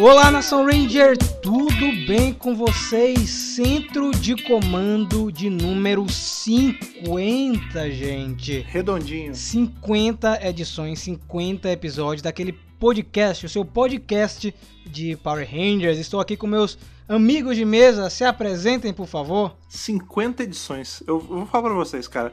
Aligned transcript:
Olá, 0.00 0.30
Nação 0.30 0.64
Ranger, 0.64 1.14
tudo 1.42 2.06
bem 2.06 2.32
com 2.32 2.56
vocês? 2.56 3.28
Centro 3.28 4.10
de 4.12 4.34
comando 4.44 5.30
de 5.30 5.50
número 5.50 6.08
50, 6.08 7.90
gente. 7.90 8.60
Redondinho. 8.60 9.34
50 9.34 10.48
edições, 10.48 11.00
50 11.00 11.70
episódios 11.70 12.22
daquele 12.22 12.52
podcast, 12.78 13.44
o 13.44 13.48
seu 13.50 13.62
podcast 13.62 14.54
de 14.86 15.18
Power 15.18 15.46
Rangers. 15.46 15.98
Estou 15.98 16.18
aqui 16.18 16.34
com 16.34 16.46
meus 16.46 16.78
amigos 17.06 17.54
de 17.54 17.66
mesa, 17.66 18.08
se 18.08 18.24
apresentem, 18.24 18.94
por 18.94 19.06
favor. 19.06 19.54
50 19.68 20.44
edições. 20.44 21.02
Eu, 21.06 21.16
eu 21.16 21.36
vou 21.36 21.46
falar 21.46 21.64
pra 21.64 21.74
vocês, 21.74 22.08
cara. 22.08 22.32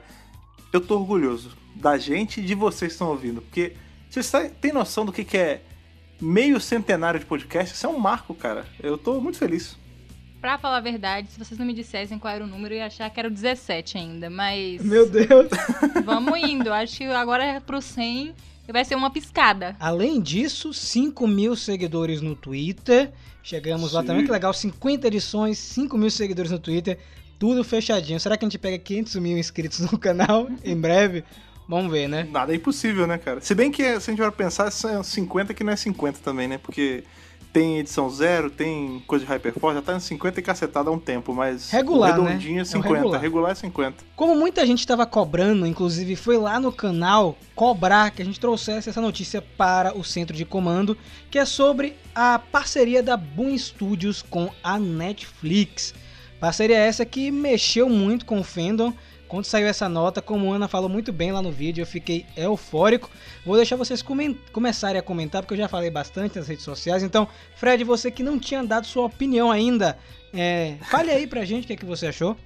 Eu 0.72 0.80
tô 0.80 0.98
orgulhoso 0.98 1.52
da 1.76 1.98
gente 1.98 2.40
e 2.40 2.46
de 2.46 2.56
vocês 2.56 2.94
que 2.94 2.96
estão 2.96 3.10
ouvindo, 3.10 3.42
porque 3.42 3.74
vocês 4.10 4.32
têm 4.62 4.72
noção 4.72 5.06
do 5.06 5.12
que, 5.12 5.26
que 5.26 5.38
é 5.38 5.64
meio 6.22 6.60
centenário 6.60 7.20
de 7.20 7.26
podcast? 7.26 7.76
Isso 7.76 7.86
é 7.86 7.90
um 7.90 8.00
marco, 8.00 8.34
cara. 8.34 8.66
Eu 8.82 8.98
tô 8.98 9.20
muito 9.20 9.38
feliz. 9.38 9.78
Pra 10.40 10.58
falar 10.58 10.78
a 10.78 10.82
verdade, 10.82 11.32
se 11.32 11.40
vocês 11.40 11.60
não 11.60 11.66
me 11.66 11.74
dissessem 11.74 12.20
qual 12.20 12.34
era 12.34 12.44
o 12.44 12.48
número, 12.48 12.74
eu 12.74 12.78
ia 12.78 12.86
achar 12.86 13.10
que 13.10 13.20
era 13.20 13.28
o 13.28 13.32
17 13.32 13.98
ainda, 13.98 14.30
mas. 14.30 14.84
Meu 14.84 15.10
Deus! 15.10 15.50
Vamos 16.06 16.38
indo. 16.40 16.72
Acho 16.72 16.98
que 16.98 17.04
agora 17.06 17.44
é 17.44 17.60
pro 17.60 17.82
100 17.82 18.34
e 18.68 18.72
vai 18.72 18.86
ser 18.86 18.96
uma 18.96 19.10
piscada. 19.10 19.76
Além 19.80 20.22
disso, 20.22 20.74
5 20.74 21.28
mil 21.28 21.56
seguidores 21.56 22.22
no 22.22 22.36
Twitter. 22.36 23.12
Chegamos 23.42 23.94
lá 23.94 24.02
Sim. 24.02 24.08
também, 24.08 24.26
que 24.26 24.32
legal. 24.32 24.54
50 24.54 25.08
edições, 25.08 25.58
5 25.58 25.98
mil 25.98 26.12
seguidores 26.12 26.52
no 26.52 26.60
Twitter. 26.60 27.00
Tudo 27.40 27.64
fechadinho. 27.64 28.20
Será 28.20 28.36
que 28.36 28.46
a 28.46 28.48
gente 28.48 28.60
pega 28.60 28.78
500 28.78 29.16
mil 29.16 29.38
inscritos 29.38 29.80
no 29.80 29.98
canal 29.98 30.48
em 30.64 30.76
breve? 30.76 31.24
Vamos 31.68 31.92
ver, 31.92 32.08
né? 32.08 32.28
Nada 32.32 32.54
é 32.54 32.56
impossível, 32.56 33.06
né, 33.06 33.18
cara? 33.18 33.42
Se 33.42 33.54
bem 33.54 33.72
que 33.72 33.84
se 34.00 34.10
a 34.10 34.14
gente 34.14 34.20
vai 34.20 34.32
pensar, 34.32 34.72
são 34.72 35.04
50 35.04 35.54
que 35.54 35.64
não 35.64 35.74
é 35.74 35.76
50 35.76 36.20
também, 36.24 36.48
né? 36.48 36.58
Porque 36.58 37.04
tem 37.52 37.80
edição 37.80 38.10
zero, 38.10 38.50
tem 38.50 39.04
coisa 39.08 39.26
de 39.26 39.32
Hyperforce, 39.32 39.76
já 39.78 39.82
tá 39.82 39.96
em 39.96 40.00
50 40.00 40.40
e 40.40 40.44
cacetada 40.44 40.90
há 40.90 40.94
um 40.94 41.00
tempo, 41.00 41.34
mas 41.34 41.72
Regular, 41.72 42.16
né? 42.16 42.28
redondinho 42.28 42.58
É 42.58 42.60
é 42.60 42.64
o 42.64 42.66
50, 42.66 42.96
regular. 42.96 43.22
regular 43.22 43.52
é 43.52 43.56
50. 43.56 44.04
Como 44.16 44.36
muita 44.36 44.66
gente 44.66 44.80
estava 44.80 45.06
cobrando, 45.06 45.66
inclusive 45.66 46.16
foi 46.16 46.38
lá 46.38 46.60
no 46.60 46.72
canal 46.72 47.36
cobrar 47.56 48.12
que 48.12 48.22
a 48.22 48.26
gente 48.26 48.40
trouxesse 48.40 48.90
essa 48.90 49.02
notícia 49.02 49.42
para 49.42 49.98
o 49.98 50.04
centro 50.04 50.36
de 50.36 50.46
comando, 50.46 50.96
que 51.32 51.40
é 51.40 51.46
sobre 51.46 51.96
a 52.14 52.38
parceria 52.38 53.02
da 53.02 53.18
Boom 53.18 53.58
Studios 53.58 54.22
com 54.22 54.52
a 54.64 54.78
Netflix. 54.78 55.94
Parceria 56.40 56.78
essa 56.78 57.06
que 57.06 57.32
mexeu 57.32 57.90
muito 57.90 58.26
com 58.26 58.40
o 58.40 58.44
fandom. 58.44 58.94
Quando 59.28 59.46
saiu 59.46 59.68
essa 59.68 59.90
nota, 59.90 60.22
como 60.22 60.52
a 60.52 60.56
Ana 60.56 60.68
falou 60.68 60.90
muito 60.90 61.12
bem 61.12 61.32
lá 61.32 61.42
no 61.42 61.52
vídeo, 61.52 61.82
eu 61.82 61.86
fiquei 61.86 62.26
eufórico. 62.36 63.10
Vou 63.46 63.56
deixar 63.56 63.76
vocês 63.76 64.04
começarem 64.52 65.00
a 65.00 65.04
comentar, 65.04 65.42
porque 65.42 65.54
eu 65.54 65.58
já 65.58 65.68
falei 65.68 65.90
bastante 65.90 66.38
nas 66.38 66.48
redes 66.48 66.64
sociais. 66.64 67.04
Então, 67.04 67.28
Fred, 67.56 67.84
você 67.84 68.10
que 68.10 68.24
não 68.24 68.40
tinha 68.40 68.64
dado 68.64 68.88
sua 68.88 69.06
opinião 69.06 69.52
ainda, 69.52 69.98
é, 70.34 70.76
fale 70.90 71.12
aí 71.12 71.28
pra 71.28 71.44
gente 71.44 71.66
o 71.66 71.68
que, 71.68 71.74
é 71.74 71.76
que 71.76 71.86
você 71.86 72.08
achou. 72.08 72.38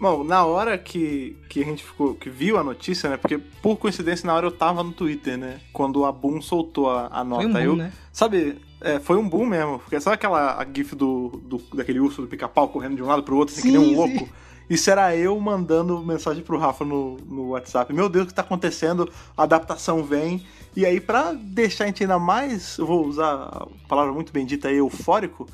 Bom, 0.00 0.22
na 0.22 0.44
hora 0.44 0.78
que, 0.78 1.36
que 1.48 1.60
a 1.60 1.64
gente 1.64 1.82
ficou, 1.82 2.14
que 2.14 2.30
viu 2.30 2.56
a 2.56 2.62
notícia, 2.62 3.10
né? 3.10 3.16
Porque 3.16 3.36
por 3.36 3.76
coincidência 3.76 4.26
na 4.26 4.34
hora 4.34 4.46
eu 4.46 4.52
tava 4.52 4.84
no 4.84 4.92
Twitter, 4.92 5.36
né? 5.36 5.58
Quando 5.72 6.04
a 6.04 6.12
Boom 6.12 6.40
soltou 6.40 6.88
a, 6.88 7.08
a 7.10 7.24
nota. 7.24 7.42
Foi 7.42 7.50
um 7.50 7.52
boom, 7.52 7.60
eu, 7.60 7.76
né? 7.76 7.92
Sabe, 8.12 8.58
é, 8.80 9.00
foi 9.00 9.16
um 9.16 9.28
boom 9.28 9.44
mesmo. 9.44 9.80
Porque 9.80 10.00
sabe 10.00 10.14
aquela 10.14 10.60
a 10.60 10.66
gif 10.72 10.94
do, 10.94 11.40
do, 11.44 11.58
daquele 11.74 11.98
urso 11.98 12.22
do 12.22 12.28
pica-pau 12.28 12.68
correndo 12.68 12.94
de 12.94 13.02
um 13.02 13.06
lado 13.06 13.24
pro 13.24 13.36
outro, 13.36 13.52
assim, 13.54 13.62
que 13.62 13.76
nem 13.76 13.86
Sim, 13.86 13.94
um 13.94 13.96
louco? 13.96 14.28
Isso 14.68 14.90
era 14.90 15.16
eu 15.16 15.38
mandando 15.40 15.98
mensagem 16.04 16.42
pro 16.42 16.58
Rafa 16.58 16.84
no, 16.84 17.16
no 17.26 17.48
WhatsApp. 17.50 17.92
Meu 17.92 18.08
Deus, 18.08 18.24
o 18.24 18.28
que 18.28 18.34
tá 18.34 18.42
acontecendo? 18.42 19.10
A 19.36 19.44
adaptação 19.44 20.04
vem. 20.04 20.44
E 20.76 20.84
aí, 20.84 21.00
pra 21.00 21.32
deixar 21.32 21.84
a 21.84 21.86
gente 21.86 22.02
ainda 22.02 22.18
mais, 22.18 22.76
eu 22.76 22.86
vou 22.86 23.06
usar 23.06 23.32
a 23.34 23.66
palavra 23.88 24.12
muito 24.12 24.32
bendita 24.32 24.68
aí, 24.68 24.76
eufórico, 24.76 25.48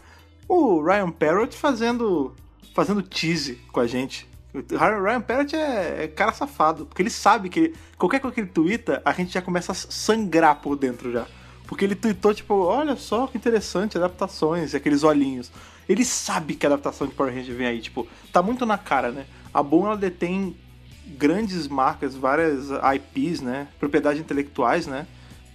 o 0.48 0.83
Ryan 0.83 1.11
Parrott 1.11 1.56
fazendo, 1.56 2.34
fazendo 2.75 3.03
tease 3.03 3.55
com 3.72 3.81
a 3.81 3.87
gente. 3.87 4.28
O 4.53 5.03
Ryan 5.03 5.21
Parrott 5.21 5.55
é, 5.55 6.05
é 6.05 6.09
cara 6.09 6.33
safado, 6.33 6.87
porque 6.87 7.03
ele 7.03 7.11
sabe 7.11 7.49
que 7.49 7.72
qualquer 7.97 8.21
coisa 8.21 8.34
que 8.34 8.41
ele 8.41 8.50
twitta, 8.50 9.00
a 9.05 9.12
gente 9.12 9.33
já 9.33 9.41
começa 9.41 9.72
a 9.72 9.75
sangrar 9.75 10.61
por 10.61 10.77
dentro 10.77 11.12
já. 11.12 11.27
Porque 11.66 11.84
ele 11.84 11.94
tweetou, 11.94 12.34
tipo, 12.34 12.54
olha 12.54 12.94
só 12.97 13.26
que 13.26 13.36
interessante, 13.38 13.97
adaptações, 13.97 14.72
e 14.72 14.76
aqueles 14.76 15.02
olhinhos. 15.02 15.50
Ele 15.88 16.04
sabe 16.04 16.54
que 16.54 16.66
a 16.66 16.69
adaptação 16.69 17.06
de 17.06 17.14
Power 17.14 17.34
Ranger 17.34 17.54
vem 17.54 17.66
aí, 17.66 17.80
tipo, 17.80 18.06
tá 18.32 18.42
muito 18.42 18.64
na 18.66 18.76
cara, 18.78 19.10
né? 19.10 19.26
A 19.52 19.62
Boom, 19.62 19.86
ela 19.86 19.97
detém 19.97 20.56
grandes 21.06 21.69
marcas, 21.69 22.14
várias 22.14 22.69
IPs, 22.97 23.41
né? 23.41 23.69
Propriedades 23.78 24.20
intelectuais, 24.20 24.86
né? 24.86 25.06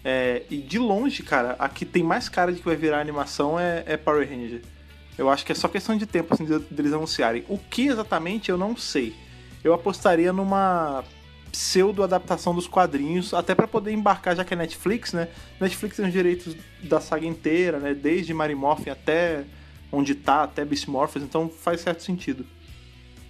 É, 0.03 0.43
e 0.49 0.57
de 0.57 0.79
longe, 0.79 1.23
cara, 1.23 1.55
a 1.59 1.67
que 1.67 1.85
tem 1.85 2.03
mais 2.03 2.29
cara 2.29 2.51
de 2.53 2.59
que 2.59 2.65
vai 2.65 2.75
virar 2.75 2.99
animação 3.01 3.59
é, 3.59 3.83
é 3.85 3.97
Power 3.97 4.27
Ranger. 4.27 4.61
Eu 5.17 5.29
acho 5.29 5.45
que 5.45 5.51
é 5.51 5.55
só 5.55 5.67
questão 5.67 5.97
de 5.97 6.05
tempo, 6.05 6.33
assim, 6.33 6.45
de- 6.45 6.59
deles 6.71 6.93
anunciarem. 6.93 7.43
O 7.49 7.57
que 7.57 7.87
exatamente 7.87 8.49
eu 8.49 8.57
não 8.57 8.77
sei. 8.77 9.13
Eu 9.63 9.73
apostaria 9.73 10.31
numa 10.31 11.03
pseudo-adaptação 11.51 12.53
dos 12.53 12.67
quadrinhos, 12.67 13.33
até 13.33 13.53
pra 13.53 13.67
poder 13.67 13.91
embarcar, 13.91 14.35
já 14.35 14.45
que 14.45 14.53
é 14.53 14.57
Netflix, 14.57 15.13
né? 15.13 15.27
Netflix 15.59 15.97
tem 15.97 16.05
os 16.05 16.11
direitos 16.11 16.55
da 16.83 16.99
saga 16.99 17.25
inteira, 17.25 17.79
né? 17.79 17.93
Desde 17.93 18.33
Mary 18.33 18.55
Morphin 18.55 18.89
até 18.89 19.45
onde 19.91 20.15
tá, 20.15 20.43
até 20.43 20.63
Beast 20.63 20.88
Morphers, 20.88 21.25
então 21.25 21.49
faz 21.49 21.81
certo 21.81 22.03
sentido. 22.03 22.45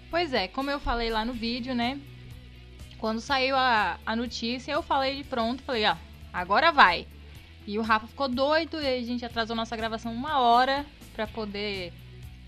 Pois 0.10 0.34
é, 0.34 0.48
como 0.48 0.70
eu 0.70 0.80
falei 0.80 1.10
lá 1.10 1.24
no 1.24 1.34
vídeo, 1.34 1.74
né? 1.74 2.00
Quando 2.98 3.22
saiu 3.22 3.56
a, 3.56 3.98
a 4.06 4.16
notícia, 4.16 4.72
eu 4.72 4.82
falei 4.82 5.18
de 5.18 5.24
pronto, 5.24 5.64
falei, 5.64 5.86
ó, 5.86 5.96
agora 6.34 6.72
vai. 6.72 7.08
E 7.66 7.78
o 7.78 7.82
Rafa 7.82 8.08
ficou 8.08 8.28
doido 8.28 8.82
e 8.82 8.88
a 8.88 9.02
gente 9.02 9.24
atrasou 9.24 9.56
nossa 9.56 9.78
gravação 9.78 10.12
uma 10.12 10.40
hora 10.40 10.86
pra 11.14 11.28
poder 11.28 11.94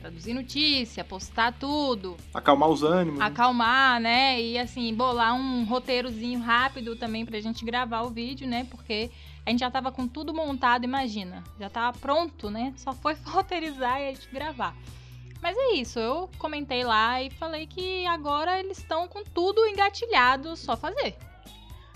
traduzir 0.01 0.33
notícia, 0.33 1.03
postar 1.03 1.53
tudo, 1.53 2.17
Acalmar 2.33 2.69
os 2.69 2.81
ânimos. 2.83 3.19
né? 3.19 3.25
acalmar, 3.25 4.01
né? 4.01 4.41
E 4.41 4.57
assim, 4.57 4.93
bolar 4.93 5.33
um 5.35 5.63
roteirozinho 5.63 6.39
rápido 6.39 6.95
também 6.95 7.25
pra 7.25 7.39
gente 7.39 7.63
gravar 7.63 8.01
o 8.01 8.09
vídeo, 8.09 8.47
né? 8.47 8.65
Porque 8.69 9.11
a 9.45 9.49
gente 9.51 9.59
já 9.59 9.69
tava 9.69 9.91
com 9.91 10.07
tudo 10.07 10.33
montado, 10.33 10.83
imagina. 10.83 11.43
Já 11.59 11.69
tava 11.69 11.97
pronto, 11.97 12.49
né? 12.49 12.73
Só 12.77 12.93
foi 12.93 13.15
roteirizar 13.23 14.01
e 14.01 14.09
a 14.09 14.13
gente 14.13 14.27
gravar. 14.31 14.75
Mas 15.41 15.57
é 15.57 15.73
isso, 15.73 15.99
eu 15.99 16.29
comentei 16.37 16.83
lá 16.83 17.21
e 17.21 17.31
falei 17.31 17.65
que 17.65 18.05
agora 18.05 18.59
eles 18.59 18.77
estão 18.77 19.07
com 19.07 19.23
tudo 19.23 19.65
engatilhado, 19.65 20.55
só 20.55 20.77
fazer. 20.77 21.15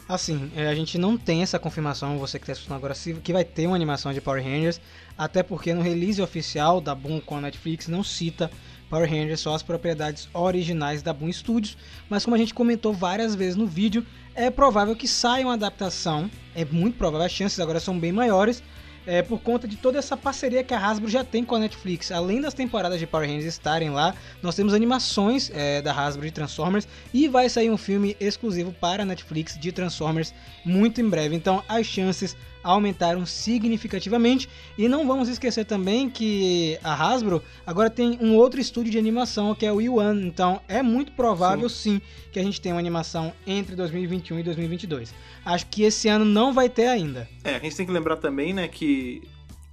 Assim, 0.07 0.51
é, 0.55 0.67
a 0.67 0.75
gente 0.75 0.97
não 0.99 1.17
tem 1.17 1.41
essa 1.41 1.57
confirmação, 1.57 2.17
você 2.19 2.37
que 2.37 2.43
está 2.43 2.53
assistindo 2.53 2.75
agora, 2.75 2.93
que 3.23 3.33
vai 3.33 3.43
ter 3.43 3.65
uma 3.65 3.75
animação 3.75 4.13
de 4.13 4.21
Power 4.21 4.43
Rangers, 4.43 4.79
até 5.17 5.41
porque 5.43 5.73
no 5.73 5.81
release 5.81 6.21
oficial 6.21 6.81
da 6.81 6.93
Boom 6.93 7.19
com 7.19 7.37
a 7.37 7.41
Netflix 7.41 7.87
não 7.87 8.03
cita 8.03 8.51
Power 8.89 9.09
Rangers, 9.09 9.39
só 9.39 9.55
as 9.55 9.63
propriedades 9.63 10.29
originais 10.33 11.01
da 11.01 11.11
Boom 11.11 11.31
Studios, 11.31 11.77
mas 12.09 12.23
como 12.23 12.35
a 12.35 12.39
gente 12.39 12.53
comentou 12.53 12.93
várias 12.93 13.33
vezes 13.35 13.55
no 13.55 13.65
vídeo, 13.65 14.05
é 14.35 14.49
provável 14.49 14.95
que 14.95 15.07
saia 15.07 15.45
uma 15.45 15.53
adaptação, 15.53 16.29
é 16.53 16.63
muito 16.63 16.97
provável, 16.97 17.25
as 17.25 17.31
chances 17.31 17.59
agora 17.59 17.79
são 17.79 17.99
bem 17.99 18.11
maiores, 18.11 18.61
é, 19.07 19.21
por 19.21 19.39
conta 19.39 19.67
de 19.67 19.75
toda 19.75 19.99
essa 19.99 20.17
parceria 20.17 20.63
que 20.63 20.73
a 20.73 20.79
Hasbro 20.79 21.09
já 21.09 21.23
tem 21.23 21.43
com 21.43 21.55
a 21.55 21.59
Netflix. 21.59 22.11
Além 22.11 22.41
das 22.41 22.53
temporadas 22.53 22.99
de 22.99 23.05
Power 23.05 23.27
Rangers 23.27 23.45
estarem 23.45 23.89
lá, 23.89 24.15
nós 24.41 24.55
temos 24.55 24.73
animações 24.73 25.51
é, 25.53 25.81
da 25.81 25.93
Hasbro 25.93 26.25
de 26.25 26.31
Transformers 26.31 26.87
e 27.13 27.27
vai 27.27 27.47
sair 27.49 27.69
um 27.69 27.77
filme 27.77 28.15
exclusivo 28.19 28.73
para 28.73 29.03
a 29.03 29.05
Netflix 29.05 29.57
de 29.59 29.71
Transformers 29.71 30.33
muito 30.63 31.01
em 31.01 31.07
breve. 31.07 31.35
Então 31.35 31.63
as 31.67 31.85
chances 31.85 32.35
aumentaram 32.65 33.25
significativamente. 33.25 34.49
E 34.77 34.89
não 34.89 35.07
vamos 35.07 35.29
esquecer 35.29 35.65
também 35.65 36.09
que 36.09 36.77
a 36.83 36.93
Hasbro 36.93 37.41
agora 37.65 37.89
tem 37.89 38.17
um 38.19 38.35
outro 38.35 38.59
estúdio 38.59 38.91
de 38.91 38.97
animação 38.97 39.53
que 39.53 39.65
é 39.65 39.71
o 39.71 39.79
Yuan. 39.79 40.19
Então 40.23 40.59
é 40.67 40.81
muito 40.81 41.11
provável 41.11 41.69
sim, 41.69 42.01
que 42.31 42.39
a 42.39 42.43
gente 42.43 42.59
tenha 42.59 42.73
uma 42.73 42.81
animação 42.81 43.31
entre 43.45 43.75
2021 43.75 44.39
e 44.39 44.43
2022. 44.43 45.13
Acho 45.45 45.67
que 45.67 45.83
esse 45.83 46.09
ano 46.09 46.25
não 46.25 46.51
vai 46.51 46.67
ter 46.67 46.87
ainda. 46.87 47.29
É, 47.43 47.55
a 47.55 47.59
gente 47.59 47.77
tem 47.77 47.85
que 47.85 47.91
lembrar 47.91 48.17
também, 48.17 48.53
né, 48.53 48.67
que 48.67 49.21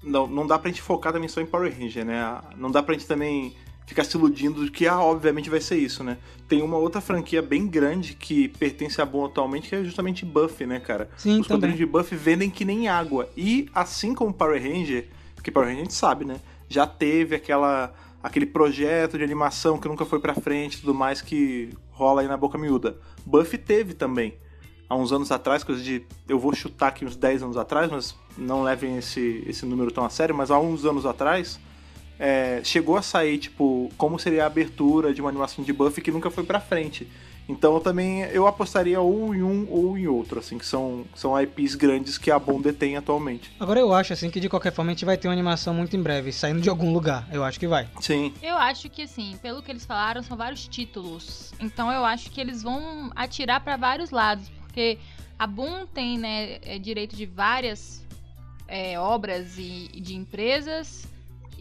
não, 0.03 0.27
não 0.27 0.47
dá 0.47 0.59
pra 0.59 0.71
gente 0.71 0.83
focar 0.83 1.13
também 1.13 1.29
só 1.29 1.41
em 1.41 1.47
Power 1.47 1.73
Ranger, 1.73 2.05
né? 2.05 2.41
Não 2.57 2.71
dá 2.71 2.83
pra 2.83 2.95
gente 2.95 3.07
também 3.07 3.55
ficar 3.87 4.05
se 4.05 4.17
iludindo 4.17 4.65
de 4.65 4.71
que, 4.71 4.87
ah, 4.87 5.01
obviamente 5.01 5.51
vai 5.51 5.61
ser 5.61 5.77
isso, 5.77 6.03
né? 6.03 6.19
Tem 6.49 6.63
uma 6.63 6.77
outra 6.77 7.01
franquia 7.01 7.43
bem 7.43 7.67
grande 7.67 8.15
que 8.15 8.49
pertence 8.49 9.01
a 9.01 9.07
Boom 9.07 9.27
atualmente, 9.27 9.69
que 9.69 9.75
é 9.75 9.85
justamente 9.85 10.25
Buffy, 10.25 10.67
né, 10.67 10.81
cara? 10.81 11.09
Sim, 11.17 11.41
Os 11.41 11.47
também. 11.47 11.61
quadrinhos 11.71 11.79
de 11.79 11.87
Buffy 11.87 12.17
vendem 12.17 12.51
que 12.51 12.65
nem 12.65 12.89
água. 12.89 13.29
E 13.37 13.69
assim 13.75 14.15
como 14.15 14.33
Power 14.33 14.61
Ranger, 14.63 15.09
porque 15.35 15.51
Power 15.51 15.69
Ranger 15.69 15.83
a 15.83 15.85
gente 15.85 15.95
sabe, 15.95 16.25
né? 16.25 16.37
Já 16.69 16.87
teve 16.87 17.35
aquela 17.35 17.93
aquele 18.23 18.47
projeto 18.47 19.19
de 19.19 19.25
animação 19.25 19.79
que 19.79 19.89
nunca 19.89 20.05
foi 20.05 20.21
pra 20.21 20.33
frente 20.33 20.75
e 20.75 20.81
tudo 20.81 20.95
mais 20.95 21.21
que 21.21 21.71
rola 21.91 22.21
aí 22.21 22.29
na 22.29 22.37
boca 22.37 22.57
miúda. 22.57 22.97
Buffy 23.27 23.59
teve 23.59 23.95
também. 23.95 24.35
Há 24.89 24.95
uns 24.95 25.11
anos 25.11 25.33
atrás, 25.33 25.65
coisa 25.65 25.83
de. 25.83 26.05
Eu 26.29 26.39
vou 26.39 26.55
chutar 26.55 26.89
aqui 26.89 27.05
uns 27.05 27.17
10 27.17 27.43
anos 27.43 27.57
atrás, 27.57 27.91
mas 27.91 28.15
não 28.37 28.63
levem 28.63 28.97
esse, 28.99 29.43
esse 29.47 29.65
número 29.65 29.91
tão 29.91 30.05
a 30.05 30.11
sério, 30.11 30.35
mas 30.35 30.51
há 30.51 30.59
uns 30.59 30.85
anos 30.85 31.07
atrás. 31.07 31.59
É, 32.23 32.61
chegou 32.63 32.97
a 32.97 33.03
sair, 33.03 33.37
tipo, 33.37 33.91
como 33.99 34.17
seria 34.17 34.45
a 34.45 34.47
abertura 34.47 35.13
de 35.13 35.21
uma 35.21 35.29
animação 35.29 35.65
de 35.65 35.73
Buffy 35.73 36.01
que 36.01 36.13
nunca 36.13 36.31
foi 36.31 36.45
pra 36.45 36.61
frente. 36.61 37.09
Então 37.49 37.75
eu 37.75 37.81
também 37.81 38.21
eu 38.27 38.47
apostaria 38.47 39.01
ou 39.01 39.35
em 39.35 39.43
um 39.43 39.67
ou 39.69 39.99
em 39.99 40.07
outro, 40.07 40.39
assim, 40.39 40.57
que 40.57 40.65
são, 40.65 41.05
são 41.17 41.39
IPs 41.43 41.75
grandes 41.75 42.17
que 42.17 42.31
a 42.31 42.39
Boom 42.39 42.63
detém 42.63 42.97
atualmente. 42.97 43.51
Agora 43.59 43.81
eu 43.81 43.93
acho 43.93 44.13
assim 44.13 44.31
que 44.31 44.39
de 44.39 44.49
qualquer 44.49 44.73
forma 44.73 44.93
a 44.93 44.95
gente 44.95 45.05
vai 45.05 45.17
ter 45.17 45.27
uma 45.27 45.35
animação 45.35 45.75
muito 45.75 45.97
em 45.97 46.01
breve, 46.01 46.31
saindo 46.31 46.61
de 46.61 46.71
algum 46.71 46.93
lugar. 46.93 47.27
Eu 47.33 47.43
acho 47.43 47.59
que 47.59 47.67
vai. 47.67 47.89
Sim. 48.01 48.33
Eu 48.41 48.57
acho 48.57 48.89
que, 48.89 49.03
assim, 49.03 49.37
pelo 49.43 49.61
que 49.61 49.73
eles 49.73 49.85
falaram, 49.85 50.23
são 50.23 50.37
vários 50.37 50.69
títulos. 50.69 51.53
Então 51.59 51.91
eu 51.91 52.05
acho 52.05 52.31
que 52.31 52.41
eles 52.41 52.63
vão 52.63 53.11
atirar 53.17 53.59
para 53.65 53.77
vários 53.77 54.13
lados, 54.13 54.49
porque 54.61 54.97
a 55.37 55.47
Boom 55.49 55.87
tem, 55.93 56.19
né, 56.19 56.61
é, 56.63 56.79
direito 56.79 57.17
de 57.17 57.27
várias 57.27 58.01
é, 58.69 58.97
obras 58.97 59.59
e 59.59 59.89
de 60.01 60.15
empresas. 60.15 61.11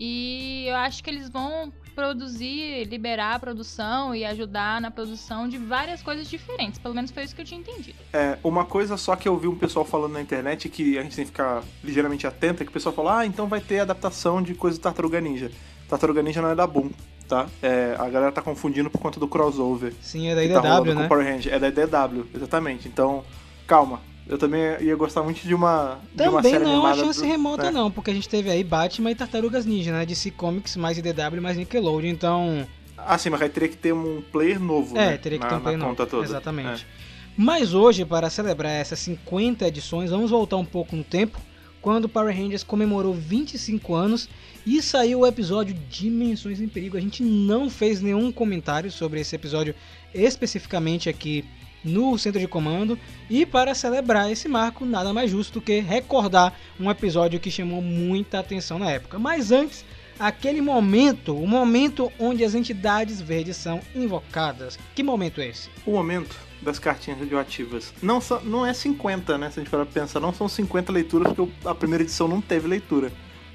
E 0.03 0.65
eu 0.67 0.75
acho 0.77 1.03
que 1.03 1.11
eles 1.11 1.29
vão 1.29 1.71
produzir, 1.93 2.85
liberar 2.85 3.35
a 3.35 3.39
produção 3.39 4.15
e 4.15 4.25
ajudar 4.25 4.81
na 4.81 4.89
produção 4.89 5.47
de 5.47 5.59
várias 5.59 6.01
coisas 6.01 6.27
diferentes. 6.27 6.79
Pelo 6.79 6.95
menos 6.95 7.11
foi 7.11 7.23
isso 7.23 7.35
que 7.35 7.41
eu 7.41 7.45
tinha 7.45 7.59
entendido. 7.59 7.99
É, 8.11 8.35
uma 8.43 8.65
coisa 8.65 8.97
só 8.97 9.15
que 9.15 9.27
eu 9.27 9.37
vi 9.37 9.47
um 9.47 9.55
pessoal 9.55 9.85
falando 9.85 10.13
na 10.13 10.21
internet 10.21 10.67
que 10.69 10.97
a 10.97 11.03
gente 11.03 11.15
tem 11.15 11.23
que 11.23 11.29
ficar 11.29 11.63
ligeiramente 11.83 12.25
atento 12.25 12.63
é 12.63 12.65
que 12.65 12.71
o 12.71 12.73
pessoal 12.73 12.95
fala, 12.95 13.19
ah, 13.19 13.25
então 13.27 13.45
vai 13.47 13.61
ter 13.61 13.77
adaptação 13.77 14.41
de 14.41 14.55
coisa 14.55 14.79
do 14.79 14.81
Tartaruga 14.81 15.21
Ninja. 15.21 15.51
Tartaruga 15.87 16.23
Ninja 16.23 16.41
não 16.41 16.49
é 16.49 16.55
da 16.55 16.65
Boom, 16.65 16.89
tá? 17.27 17.47
É, 17.61 17.95
a 17.99 18.09
galera 18.09 18.31
tá 18.31 18.41
confundindo 18.41 18.89
por 18.89 18.99
conta 18.99 19.19
do 19.19 19.27
crossover. 19.27 19.93
Sim, 20.01 20.29
é 20.29 20.33
da 20.33 20.61
tá 20.61 20.79
IDW, 20.79 20.93
com 20.95 21.15
né? 21.17 21.41
É 21.45 21.59
da 21.59 21.67
IDW, 21.67 22.25
exatamente. 22.33 22.87
Então, 22.87 23.23
calma. 23.67 24.01
Eu 24.27 24.37
também 24.37 24.61
ia 24.81 24.95
gostar 24.95 25.23
muito 25.23 25.41
de 25.45 25.53
uma, 25.53 25.99
de 26.13 26.23
uma 26.23 26.37
Também 26.37 26.51
série 26.53 26.63
não 26.63 26.73
é 26.75 26.79
uma 26.79 26.95
chance 26.95 27.19
do- 27.19 27.25
remota, 27.25 27.63
né? 27.63 27.71
não, 27.71 27.91
porque 27.91 28.11
a 28.11 28.13
gente 28.13 28.29
teve 28.29 28.49
aí 28.49 28.63
Batman 28.63 29.11
e 29.11 29.15
Tartarugas 29.15 29.65
Ninja, 29.65 29.91
né? 29.91 30.05
DC 30.05 30.31
Comics 30.31 30.77
mais 30.77 30.97
IDW 30.97 31.41
mais 31.41 31.57
Nickelodeon, 31.57 32.09
então. 32.09 32.67
Ah, 32.97 33.17
sim, 33.17 33.29
mas 33.29 33.41
aí 33.41 33.49
teria 33.49 33.67
que 33.67 33.77
ter 33.77 33.93
um 33.93 34.21
player 34.31 34.59
novo, 34.59 34.95
É, 34.97 35.11
né? 35.11 35.17
teria 35.17 35.39
que 35.39 35.43
na, 35.43 35.49
ter 35.49 35.55
um 35.55 35.57
na 35.57 35.63
play 35.63 35.75
novo. 35.77 35.89
conta 35.89 36.05
toda. 36.05 36.23
Exatamente. 36.23 36.83
É. 36.97 37.01
Mas 37.35 37.73
hoje, 37.73 38.05
para 38.05 38.29
celebrar 38.29 38.71
essas 38.71 38.99
50 38.99 39.67
edições, 39.67 40.11
vamos 40.11 40.29
voltar 40.29 40.57
um 40.57 40.65
pouco 40.65 40.95
no 40.95 41.03
tempo, 41.03 41.39
quando 41.81 42.05
o 42.05 42.09
Power 42.09 42.35
Rangers 42.35 42.63
comemorou 42.63 43.13
25 43.13 43.95
anos 43.95 44.29
e 44.67 44.81
saiu 44.83 45.21
o 45.21 45.25
episódio 45.27 45.73
Dimensões 45.89 46.61
em 46.61 46.67
Perigo. 46.67 46.95
A 46.95 46.99
gente 47.01 47.23
não 47.23 47.69
fez 47.71 48.01
nenhum 48.01 48.31
comentário 48.31 48.91
sobre 48.91 49.19
esse 49.19 49.35
episódio 49.35 49.73
especificamente 50.13 51.09
aqui 51.09 51.43
no 51.83 52.17
centro 52.17 52.39
de 52.39 52.47
comando. 52.47 52.97
E 53.29 53.45
para 53.45 53.73
celebrar 53.73 54.31
esse 54.31 54.47
marco, 54.47 54.85
nada 54.85 55.13
mais 55.13 55.31
justo 55.31 55.53
do 55.53 55.61
que 55.61 55.79
recordar 55.79 56.53
um 56.79 56.89
episódio 56.89 57.39
que 57.39 57.51
chamou 57.51 57.81
muita 57.81 58.39
atenção 58.39 58.77
na 58.79 58.89
época. 58.89 59.17
Mas 59.17 59.51
antes, 59.51 59.85
aquele 60.19 60.61
momento, 60.61 61.35
o 61.35 61.47
momento 61.47 62.11
onde 62.19 62.43
as 62.43 62.53
entidades 62.53 63.21
verdes 63.21 63.57
são 63.57 63.79
invocadas. 63.95 64.77
Que 64.95 65.03
momento 65.03 65.41
é 65.41 65.47
esse? 65.47 65.69
O 65.85 65.91
momento 65.91 66.35
das 66.61 66.77
cartinhas 66.77 67.19
radioativas. 67.19 67.93
Não, 68.01 68.21
só, 68.21 68.39
não 68.41 68.65
é 68.65 68.73
50, 68.73 69.37
né? 69.37 69.49
Se 69.49 69.59
a 69.59 69.63
gente 69.63 69.71
for 69.71 69.85
pensar, 69.85 70.19
não 70.19 70.33
são 70.33 70.47
50 70.47 70.91
leituras, 70.91 71.33
porque 71.33 71.51
a 71.65 71.73
primeira 71.73 72.03
edição 72.03 72.27
não 72.27 72.39
teve 72.39 72.67
leitura. 72.67 73.11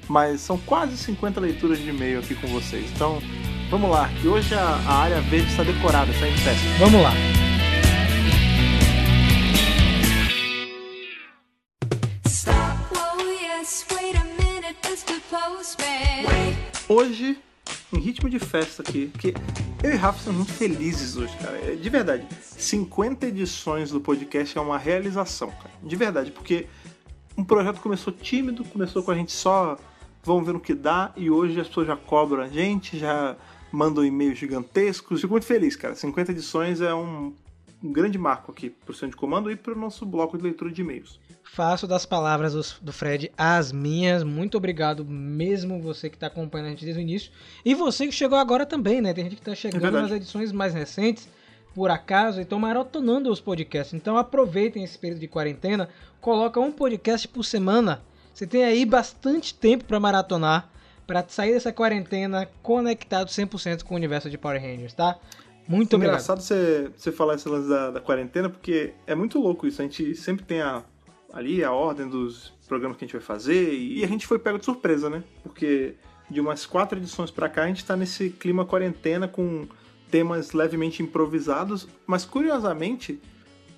Mas 0.09 0.41
são 0.41 0.57
quase 0.57 0.97
50 0.97 1.39
leituras 1.39 1.79
de 1.79 1.89
e-mail 1.89 2.19
aqui 2.19 2.35
com 2.35 2.47
vocês. 2.47 2.89
Então, 2.93 3.21
vamos 3.69 3.89
lá, 3.89 4.09
que 4.21 4.27
hoje 4.27 4.53
a, 4.53 4.61
a 4.61 4.93
área 4.99 5.21
verde 5.21 5.49
está 5.49 5.63
decorada, 5.63 6.11
está 6.11 6.27
em 6.27 6.37
festa. 6.37 6.65
Vamos 6.79 7.01
lá. 7.01 7.13
Hoje, 16.89 17.37
em 17.91 17.99
ritmo 17.99 18.29
de 18.29 18.39
festa 18.39 18.81
aqui, 18.81 19.07
porque 19.07 19.33
eu 19.83 19.91
e 19.91 19.95
Rafa 19.95 20.23
somos 20.23 20.37
muito 20.37 20.53
felizes 20.53 21.17
hoje, 21.17 21.35
cara. 21.37 21.57
É, 21.57 21.75
De 21.75 21.89
verdade, 21.89 22.25
50 22.41 23.27
edições 23.27 23.91
do 23.91 23.99
podcast 23.99 24.57
é 24.57 24.61
uma 24.61 24.77
realização, 24.77 25.51
cara. 25.51 25.71
De 25.83 25.95
verdade, 25.97 26.31
porque 26.31 26.65
um 27.37 27.43
projeto 27.43 27.81
começou 27.81 28.13
tímido, 28.13 28.63
começou 28.63 29.03
com 29.03 29.11
a 29.11 29.15
gente 29.15 29.33
só 29.33 29.77
vamos 30.23 30.45
ver 30.45 30.53
no 30.53 30.61
que 30.61 30.73
dá, 30.73 31.11
e 31.17 31.29
hoje 31.29 31.59
as 31.59 31.67
pessoas 31.67 31.87
já 31.87 31.95
cobram 31.97 32.41
a 32.41 32.47
gente, 32.47 32.97
já 32.97 33.35
mandam 33.69 34.05
e-mails 34.05 34.37
gigantescos. 34.37 35.19
Fico 35.19 35.33
muito 35.33 35.45
feliz, 35.45 35.75
cara. 35.75 35.93
50 35.93 36.31
edições 36.31 36.79
é 36.79 36.93
um, 36.93 37.33
um 37.83 37.91
grande 37.91 38.17
marco 38.17 38.51
aqui 38.51 38.69
pro 38.69 38.93
centro 38.93 39.11
de 39.11 39.17
comando 39.17 39.51
e 39.51 39.57
pro 39.57 39.77
nosso 39.77 40.05
bloco 40.05 40.37
de 40.37 40.43
leitura 40.43 40.71
de 40.71 40.81
e-mails. 40.81 41.19
Faço 41.51 41.87
das 41.87 42.05
palavras 42.05 42.53
dos- 42.53 42.77
do 42.81 42.93
Fred 42.93 43.31
as 43.37 43.71
minhas. 43.71 44.23
Muito 44.23 44.57
obrigado 44.57 45.03
mesmo 45.03 45.81
você 45.81 46.09
que 46.09 46.15
está 46.15 46.27
acompanhando 46.27 46.67
a 46.67 46.69
gente 46.71 46.83
desde 46.85 47.01
o 47.01 47.03
início. 47.03 47.31
E 47.65 47.73
você 47.73 48.05
que 48.05 48.11
chegou 48.11 48.37
agora 48.37 48.65
também, 48.65 49.01
né? 49.01 49.13
Tem 49.13 49.23
gente 49.23 49.35
que 49.37 49.41
está 49.41 49.55
chegando 49.55 49.81
verdade. 49.81 50.03
nas 50.03 50.11
edições 50.15 50.51
mais 50.51 50.73
recentes, 50.73 51.27
por 51.73 51.89
acaso, 51.89 52.39
e 52.39 52.43
estão 52.43 52.59
maratonando 52.59 53.31
os 53.31 53.39
podcasts. 53.39 53.93
Então 53.93 54.17
aproveitem 54.17 54.83
esse 54.83 54.97
período 54.99 55.19
de 55.19 55.27
quarentena, 55.27 55.89
coloca 56.21 56.59
um 56.59 56.71
podcast 56.71 57.27
por 57.27 57.43
semana. 57.43 58.01
Você 58.33 58.45
tem 58.45 58.63
aí 58.63 58.85
bastante 58.85 59.53
tempo 59.53 59.83
para 59.85 59.99
maratonar, 59.99 60.69
para 61.07 61.25
sair 61.27 61.53
dessa 61.53 61.71
quarentena 61.73 62.47
conectado 62.61 63.29
100% 63.29 63.83
com 63.83 63.95
o 63.95 63.97
universo 63.97 64.29
de 64.29 64.37
Power 64.37 64.61
Rangers, 64.61 64.93
tá? 64.93 65.17
Muito 65.67 65.95
obrigado. 65.95 66.15
Engraçado 66.15 66.41
você, 66.41 66.91
você 66.95 67.11
falar 67.11 67.33
esse 67.35 67.49
lance 67.49 67.67
da, 67.67 67.89
da 67.91 67.99
quarentena, 67.99 68.47
porque 68.49 68.93
é 69.07 69.15
muito 69.15 69.39
louco 69.39 69.65
isso. 69.65 69.81
A 69.81 69.85
gente 69.85 70.13
sempre 70.15 70.45
tem 70.45 70.61
a, 70.61 70.83
ali 71.37 71.63
a 71.63 71.71
ordem 71.71 72.09
dos 72.09 72.51
programas 72.67 72.97
que 72.97 73.05
a 73.05 73.07
gente 73.07 73.15
vai 73.15 73.21
fazer 73.21 73.71
e 73.71 74.03
a 74.03 74.07
gente 74.07 74.25
foi 74.25 74.39
pego 74.39 74.57
de 74.57 74.65
surpresa, 74.65 75.07
né? 75.07 75.23
Porque 75.43 75.93
de 76.27 76.41
umas 76.41 76.65
quatro 76.65 76.97
edições 76.97 77.29
pra 77.29 77.47
cá 77.47 77.63
a 77.63 77.67
gente 77.67 77.85
tá 77.85 77.95
nesse 77.95 78.31
clima 78.31 78.65
quarentena 78.65 79.27
com 79.27 79.67
temas 80.09 80.53
levemente 80.53 81.03
improvisados, 81.03 81.87
mas 82.07 82.25
curiosamente, 82.25 83.21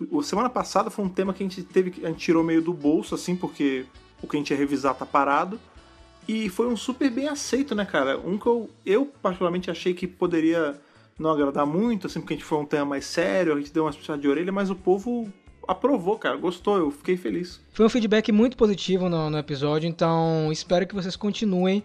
o 0.10 0.24
semana 0.24 0.50
passada 0.50 0.90
foi 0.90 1.04
um 1.04 1.10
tema 1.10 1.34
que 1.34 1.44
a 1.44 1.48
gente 1.48 1.62
teve, 1.62 1.94
a 2.06 2.08
gente 2.08 2.20
tirou 2.20 2.46
meio 2.46 2.62
do 2.62 2.74
bolso 2.74 3.14
assim, 3.14 3.36
porque 3.36 3.86
o 4.22 4.28
que 4.28 4.38
a 4.38 4.40
gente 4.40 4.52
ia 4.52 4.58
revisar 4.58 4.96
tá 4.96 5.06
parado. 5.06 5.60
E 6.26 6.48
foi 6.48 6.68
um 6.68 6.78
super 6.78 7.10
bem 7.12 7.28
aceito, 7.28 7.76
né, 7.76 7.84
cara? 7.84 8.18
Um 8.20 8.38
que 8.38 8.46
eu, 8.46 8.70
eu 8.86 9.06
particularmente 9.06 9.70
achei 9.70 9.94
que 9.94 10.08
poderia 10.08 10.80
não 11.18 11.32
agradar 11.32 11.66
muito, 11.66 12.08
assim, 12.08 12.22
porque 12.22 12.36
a 12.36 12.38
gente 12.38 12.46
foi 12.46 12.58
um 12.60 12.66
tema 12.66 12.86
mais 12.86 13.04
sério, 13.04 13.54
a 13.54 13.58
gente 13.58 13.74
deu 13.74 13.84
uma 13.84 13.92
puxada 13.92 14.22
de 14.22 14.30
orelha, 14.30 14.52
mas 14.52 14.70
o 14.70 14.76
povo 14.76 15.28
aprovou, 15.70 16.18
cara, 16.18 16.36
gostou, 16.36 16.78
eu 16.78 16.90
fiquei 16.90 17.16
feliz. 17.16 17.62
Foi 17.72 17.86
um 17.86 17.90
feedback 17.90 18.32
muito 18.32 18.58
positivo 18.58 19.08
no, 19.08 19.30
no 19.30 19.38
episódio, 19.38 19.88
então 19.88 20.52
espero 20.52 20.88
que 20.88 20.96
vocês 20.96 21.16
continuem 21.16 21.84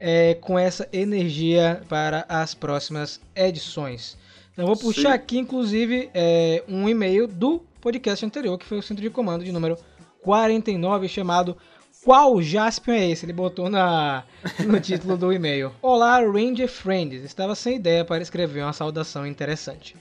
é, 0.00 0.32
com 0.34 0.58
essa 0.58 0.88
energia 0.90 1.82
para 1.90 2.24
as 2.26 2.54
próximas 2.54 3.20
edições. 3.36 4.16
Então, 4.52 4.64
eu 4.64 4.66
vou 4.66 4.76
puxar 4.76 5.10
Sim. 5.10 5.14
aqui, 5.14 5.38
inclusive, 5.38 6.08
é, 6.14 6.64
um 6.66 6.88
e-mail 6.88 7.28
do 7.28 7.60
podcast 7.82 8.24
anterior, 8.24 8.56
que 8.56 8.64
foi 8.64 8.78
o 8.78 8.82
centro 8.82 9.02
de 9.02 9.10
comando 9.10 9.44
de 9.44 9.52
número 9.52 9.76
49, 10.22 11.06
chamado 11.06 11.54
Qual 12.02 12.40
Jaspion 12.40 12.94
é 12.94 13.10
esse? 13.10 13.26
Ele 13.26 13.34
botou 13.34 13.68
na, 13.68 14.24
no 14.66 14.80
título 14.80 15.18
do 15.18 15.30
e-mail. 15.34 15.70
Olá, 15.82 16.18
Ranger 16.18 16.68
Friends. 16.68 17.22
Estava 17.22 17.54
sem 17.54 17.76
ideia 17.76 18.06
para 18.06 18.22
escrever 18.22 18.62
uma 18.62 18.72
saudação 18.72 19.26
interessante. 19.26 19.94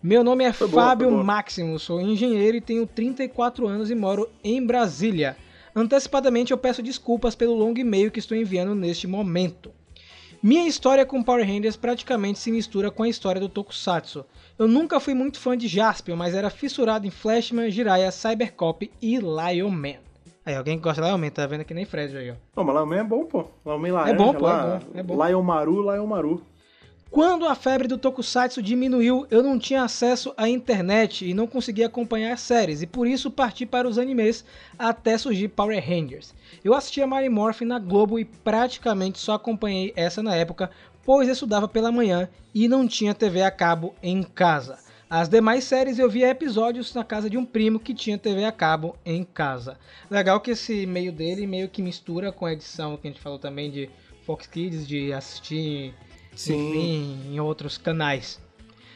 Meu 0.00 0.22
nome 0.22 0.44
é 0.44 0.52
Foi 0.52 0.68
Fábio 0.68 1.10
boa. 1.10 1.24
Máximo, 1.24 1.76
sou 1.76 2.00
engenheiro 2.00 2.56
e 2.56 2.60
tenho 2.60 2.86
34 2.86 3.66
anos 3.66 3.90
e 3.90 3.96
moro 3.96 4.28
em 4.44 4.64
Brasília. 4.64 5.36
Antecipadamente 5.74 6.52
eu 6.52 6.58
peço 6.58 6.80
desculpas 6.80 7.34
pelo 7.34 7.54
longo 7.54 7.80
e-mail 7.80 8.10
que 8.12 8.20
estou 8.20 8.36
enviando 8.36 8.76
neste 8.76 9.08
momento. 9.08 9.72
Minha 10.40 10.68
história 10.68 11.04
com 11.04 11.20
Power 11.20 11.44
Rangers 11.44 11.76
praticamente 11.76 12.38
se 12.38 12.52
mistura 12.52 12.92
com 12.92 13.02
a 13.02 13.08
história 13.08 13.40
do 13.40 13.48
Tokusatsu. 13.48 14.24
Eu 14.56 14.68
nunca 14.68 15.00
fui 15.00 15.14
muito 15.14 15.40
fã 15.40 15.58
de 15.58 15.66
Jaspion, 15.66 16.14
mas 16.14 16.32
era 16.32 16.48
fissurado 16.48 17.04
em 17.04 17.10
Flashman, 17.10 17.68
Jiraiya, 17.68 18.12
Cybercop 18.12 18.88
e 19.02 19.18
Lion 19.18 19.70
Man. 19.70 19.96
Aí, 20.46 20.54
alguém 20.54 20.76
que 20.76 20.84
gosta 20.84 21.02
de 21.02 21.08
Lion 21.08 21.18
Man, 21.18 21.30
tá 21.30 21.44
vendo 21.44 21.64
que 21.64 21.74
nem 21.74 21.84
Fred 21.84 22.16
aí, 22.16 22.30
ó. 22.30 22.34
Pô, 22.54 22.62
mas 22.62 22.76
Lion 22.76 22.86
Man 22.86 22.96
é 22.98 23.04
bom, 23.04 23.24
pô. 23.24 23.46
Lion 23.66 23.78
Man 23.78 23.92
laranja, 23.92 24.16
bom, 24.16 24.32
pô, 24.32 24.48
é 24.48 24.52
lá, 24.52 24.62
bom, 24.76 24.98
é 24.98 25.02
bom. 25.02 25.26
Lion 25.26 25.42
Maru, 25.42 25.92
Lion 25.92 26.06
Maru. 26.06 26.42
Quando 27.10 27.46
a 27.46 27.54
febre 27.54 27.88
do 27.88 27.96
Tokusatsu 27.96 28.60
diminuiu, 28.60 29.26
eu 29.30 29.42
não 29.42 29.58
tinha 29.58 29.82
acesso 29.82 30.34
à 30.36 30.46
internet 30.46 31.24
e 31.24 31.32
não 31.32 31.46
conseguia 31.46 31.86
acompanhar 31.86 32.34
as 32.34 32.42
séries, 32.42 32.82
e 32.82 32.86
por 32.86 33.06
isso 33.06 33.30
parti 33.30 33.64
para 33.64 33.88
os 33.88 33.98
animes 33.98 34.44
até 34.78 35.16
surgir 35.16 35.48
Power 35.48 35.82
Rangers. 35.82 36.34
Eu 36.62 36.74
assistia 36.74 37.06
Mary 37.06 37.30
Morphin 37.30 37.64
na 37.64 37.78
Globo 37.78 38.18
e 38.18 38.26
praticamente 38.26 39.18
só 39.18 39.32
acompanhei 39.32 39.92
essa 39.96 40.22
na 40.22 40.36
época, 40.36 40.70
pois 41.02 41.28
eu 41.28 41.32
estudava 41.32 41.66
pela 41.66 41.90
manhã 41.90 42.28
e 42.54 42.68
não 42.68 42.86
tinha 42.86 43.14
TV 43.14 43.40
a 43.42 43.50
cabo 43.50 43.94
em 44.02 44.22
casa. 44.22 44.78
As 45.08 45.30
demais 45.30 45.64
séries 45.64 45.98
eu 45.98 46.10
via 46.10 46.28
episódios 46.28 46.92
na 46.92 47.02
casa 47.02 47.30
de 47.30 47.38
um 47.38 47.44
primo 47.46 47.80
que 47.80 47.94
tinha 47.94 48.18
TV 48.18 48.44
a 48.44 48.52
cabo 48.52 48.94
em 49.06 49.24
casa. 49.24 49.78
Legal 50.10 50.38
que 50.38 50.50
esse 50.50 50.84
meio 50.84 51.10
dele 51.10 51.46
meio 51.46 51.70
que 51.70 51.80
mistura 51.80 52.30
com 52.30 52.44
a 52.44 52.52
edição 52.52 52.98
que 52.98 53.08
a 53.08 53.10
gente 53.10 53.22
falou 53.22 53.38
também 53.38 53.70
de 53.70 53.88
Fox 54.26 54.46
Kids, 54.46 54.86
de 54.86 55.10
assistir 55.10 55.94
Sim. 56.38 56.68
enfim, 56.68 57.34
em 57.34 57.40
outros 57.40 57.76
canais. 57.76 58.40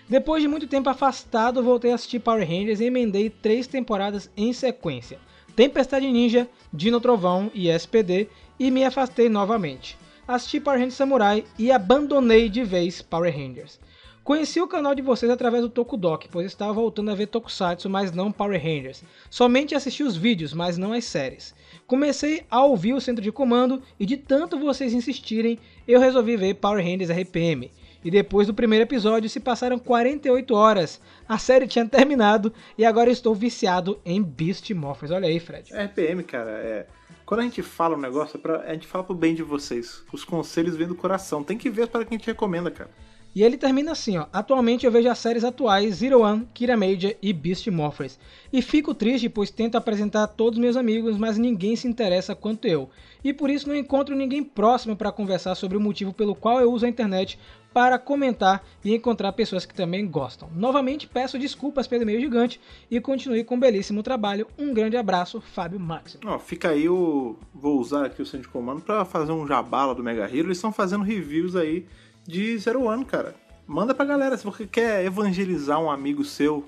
Depois 0.09 0.41
de 0.41 0.49
muito 0.49 0.69
tempo 0.69 0.89
afastado, 0.89 1.61
voltei 1.61 1.91
a 1.91 1.97
assistir 1.97 2.21
Power 2.21 2.47
Rangers 2.47 2.79
e 2.79 2.85
emendei 2.85 3.29
três 3.29 3.67
temporadas 3.67 4.31
em 4.37 4.53
sequência: 4.53 5.19
Tempestade 5.57 6.07
Ninja, 6.07 6.49
Dino 6.73 7.01
Trovão 7.01 7.51
e 7.53 7.69
SPD, 7.69 8.29
e 8.61 8.71
me 8.71 8.85
afastei 8.85 9.29
novamente. 9.29 9.99
Assisti 10.27 10.61
Power 10.61 10.79
Rangers 10.79 10.95
Samurai 10.95 11.45
e 11.59 11.73
abandonei 11.73 12.49
de 12.49 12.63
vez 12.63 13.03
Power 13.03 13.35
Rangers. 13.37 13.81
Conheci 14.25 14.61
o 14.61 14.69
canal 14.69 14.95
de 14.95 15.03
vocês 15.03 15.33
através 15.33 15.65
do 15.65 15.69
Tokudok, 15.69 16.29
pois 16.29 16.47
estava 16.47 16.73
voltando 16.73 17.11
a 17.11 17.15
ver 17.15 17.27
Tokusatsu, 17.27 17.91
mas 17.91 18.13
não 18.13 18.31
Power 18.31 18.63
Rangers. 18.63 19.03
Somente 19.29 19.75
assisti 19.75 20.05
os 20.05 20.17
vídeos, 20.17 20.55
mas 20.55 20.79
não 20.79 20.93
as 20.93 21.07
séries. 21.07 21.53
Comecei 21.89 22.45
a 22.49 22.63
ouvir 22.65 22.93
o 22.93 23.01
centro 23.01 23.21
de 23.21 23.33
comando 23.33 23.83
e 23.99 24.07
de 24.07 24.17
tanto 24.17 24.61
vocês 24.61 24.93
insistirem, 24.93 25.59
eu 25.87 26.01
resolvi 26.01 26.37
ver 26.37 26.55
Power 26.55 26.85
Rangers 26.85 27.11
RPM. 27.11 27.71
E 28.05 28.11
depois 28.11 28.49
do 28.49 28.55
primeiro 28.55 28.85
episódio 28.85 29.31
se 29.31 29.39
passaram 29.39 29.79
48 29.79 30.55
horas. 30.55 31.01
A 31.29 31.39
série 31.39 31.69
tinha 31.69 31.87
terminado 31.87 32.53
e 32.77 32.85
agora 32.85 33.11
estou 33.11 33.35
viciado 33.35 34.01
em 34.05 34.21
Beast 34.21 34.71
Morphers. 34.71 35.13
Olha 35.13 35.29
aí, 35.29 35.39
Fred. 35.39 35.73
RPM, 35.73 36.25
cara, 36.25 36.51
é. 36.51 36.87
Quando 37.25 37.41
a 37.41 37.45
gente 37.45 37.63
fala 37.63 37.97
um 37.97 38.01
negócio, 38.01 38.37
é 38.37 38.41
pra... 38.41 38.61
a 38.63 38.73
gente 38.75 38.87
fala 38.87 39.05
pro 39.05 39.15
bem 39.15 39.35
de 39.35 39.43
vocês. 39.43 40.03
Os 40.13 40.25
conselhos 40.25 40.77
vêm 40.77 40.89
do 40.89 40.97
coração. 40.97 41.45
Tem 41.45 41.57
que 41.57 41.71
ver 41.71 41.87
para 41.87 42.05
quem 42.05 42.19
gente 42.19 42.27
recomenda, 42.27 42.71
cara. 42.71 42.91
E 43.35 43.43
ele 43.43 43.57
termina 43.57 43.93
assim, 43.93 44.19
ó. 44.19 44.27
Atualmente 44.33 44.85
eu 44.85 44.93
vejo 44.93 45.09
as 45.09 45.19
séries 45.19 45.45
atuais 45.45 45.97
Zero 45.97 46.21
One, 46.21 46.47
Kira 46.53 46.77
Major 46.77 47.15
e 47.23 47.33
Beast 47.33 47.67
Morphers. 47.69 48.19
E 48.53 48.61
fico 48.61 48.95
triste 48.95 49.29
pois 49.29 49.51
tento 49.51 49.77
apresentar 49.77 50.25
a 50.25 50.27
todos 50.27 50.59
meus 50.59 50.77
amigos, 50.77 51.17
mas 51.17 51.39
ninguém 51.39 51.75
se 51.75 51.89
interessa 51.89 52.35
quanto 52.35 52.69
eu. 52.69 52.91
E 53.25 53.33
por 53.33 53.49
isso 53.49 53.69
não 53.69 53.77
encontro 53.77 54.15
ninguém 54.15 54.45
próximo 54.45 54.95
para 54.95 55.13
conversar 55.13 55.55
sobre 55.55 55.79
o 55.79 55.81
motivo 55.81 56.13
pelo 56.13 56.35
qual 56.35 56.61
eu 56.61 56.71
uso 56.71 56.85
a 56.85 56.89
internet 56.89 57.39
para 57.73 57.99
comentar 57.99 58.63
e 58.85 58.95
encontrar 58.95 59.33
pessoas 59.33 59.65
que 59.65 59.75
também 59.75 60.07
gostam. 60.07 60.51
Novamente 60.55 61.07
peço 61.07 61.39
desculpas 61.39 61.87
pelo 61.87 62.03
e-mail 62.03 62.21
gigante 62.21 62.61
e 62.91 63.01
continue 63.01 63.45
com 63.45 63.55
um 63.55 63.61
belíssimo 63.61 64.03
trabalho. 64.03 64.47
Um 64.59 64.75
grande 64.75 64.97
abraço, 64.97 65.41
Fábio 65.41 65.81
Máximo. 65.81 66.23
Ó, 66.27 66.39
fica 66.39 66.69
aí 66.69 66.89
o. 66.89 67.37
Vou 67.55 67.81
usar 67.81 68.07
aqui 68.07 68.21
o 68.21 68.27
centro 68.27 68.47
de 68.47 68.53
comando 68.53 68.83
pra 68.83 69.05
fazer 69.05 69.33
um 69.33 69.47
jabala 69.47 69.95
do 69.95 70.03
Mega 70.03 70.25
Hero. 70.25 70.49
Eles 70.49 70.59
estão 70.59 70.73
fazendo 70.73 71.03
reviews 71.03 71.57
aí 71.57 71.87
de 72.27 72.57
Zero 72.59 72.85
One, 72.85 73.05
cara. 73.05 73.35
Manda 73.67 73.95
pra 73.95 74.05
galera, 74.05 74.37
se 74.37 74.45
você 74.45 74.67
quer 74.67 75.05
evangelizar 75.05 75.81
um 75.81 75.91
amigo 75.91 76.25
seu 76.25 76.65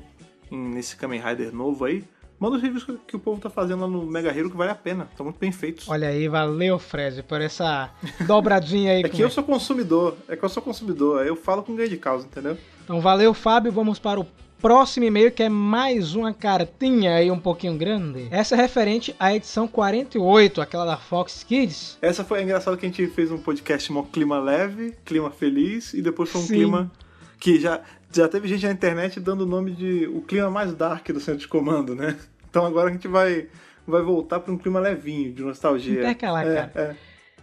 nesse 0.50 0.96
Kamen 0.96 1.20
Rider 1.20 1.54
novo 1.54 1.84
aí, 1.84 2.04
manda 2.38 2.56
os 2.56 2.62
reviews 2.62 2.84
que, 3.06 3.16
o 3.16 3.18
povo 3.18 3.40
tá 3.40 3.50
fazendo 3.50 3.80
lá 3.80 3.88
no 3.88 4.06
Mega 4.06 4.30
Hero 4.30 4.50
que 4.50 4.56
vale 4.56 4.70
a 4.70 4.75
pena. 4.75 5.08
Estão 5.11 5.25
muito 5.25 5.38
bem 5.38 5.50
feitos. 5.50 5.88
Olha 5.88 6.08
aí, 6.08 6.28
valeu, 6.28 6.78
Fred, 6.78 7.23
por 7.23 7.40
essa 7.40 7.90
dobradinha 8.26 8.92
aí. 8.92 9.02
É 9.04 9.08
que 9.08 9.23
eu 9.23 9.30
sou 9.30 9.42
consumidor, 9.42 10.16
é 10.28 10.37
que 10.37 10.44
eu 10.44 10.49
sou 10.49 10.62
consumidor, 10.62 11.23
aí 11.23 11.28
eu 11.28 11.37
falo 11.37 11.62
com 11.62 11.75
ganho 11.75 11.88
de 11.88 11.96
causa, 11.96 12.26
entendeu? 12.26 12.56
Então 12.82 13.00
valeu, 13.00 13.34
Fábio. 13.34 13.73
Vamos 13.73 13.99
para 13.99 14.20
o 14.20 14.26
próximo 14.64 15.04
e-mail, 15.04 15.30
que 15.30 15.42
é 15.42 15.49
mais 15.50 16.14
uma 16.14 16.33
cartinha 16.33 17.16
aí 17.16 17.30
um 17.30 17.38
pouquinho 17.38 17.76
grande. 17.76 18.28
Essa 18.30 18.54
é 18.54 18.56
referente 18.56 19.14
à 19.21 19.35
edição 19.35 19.68
48, 19.68 20.59
aquela 20.59 20.87
da 20.87 20.97
Fox 20.97 21.44
Kids. 21.44 21.99
Essa 22.00 22.25
foi 22.25 22.42
engraçado 22.42 22.75
que 22.78 22.87
a 22.87 22.88
gente 22.88 23.06
fez 23.09 23.30
um 23.30 23.37
podcast 23.37 23.92
mó 23.92 24.04
clima 24.04 24.40
leve, 24.40 24.94
clima 25.04 25.30
feliz, 25.30 25.92
e 25.92 26.00
depois 26.00 26.30
foi 26.30 26.40
um 26.40 26.44
Sim. 26.44 26.54
clima 26.54 26.92
que 27.38 27.61
já, 27.61 27.83
já 28.11 28.26
teve 28.26 28.49
gente 28.49 28.64
na 28.64 28.73
internet 28.73 29.21
dando 29.21 29.42
o 29.42 29.47
nome 29.47 29.71
de 29.73 30.06
o 30.06 30.23
clima 30.23 30.49
mais 30.50 30.73
dark 30.73 31.06
do 31.11 31.21
centro 31.21 31.40
de 31.40 31.49
comando, 31.49 31.94
né? 31.94 32.16
Então 32.49 32.64
agora 32.64 32.88
a 32.88 32.92
gente 32.92 33.06
vai, 33.06 33.49
vai 33.87 34.00
voltar 34.00 34.40
para 34.40 34.50
um 34.50 34.56
clima 34.56 34.80
levinho, 34.80 35.30
de 35.30 35.42
nostalgia. 35.42 36.00
Intercalar, 36.00 36.47
é, 36.47 36.54
cara. 36.54 36.73
é. 36.75 36.97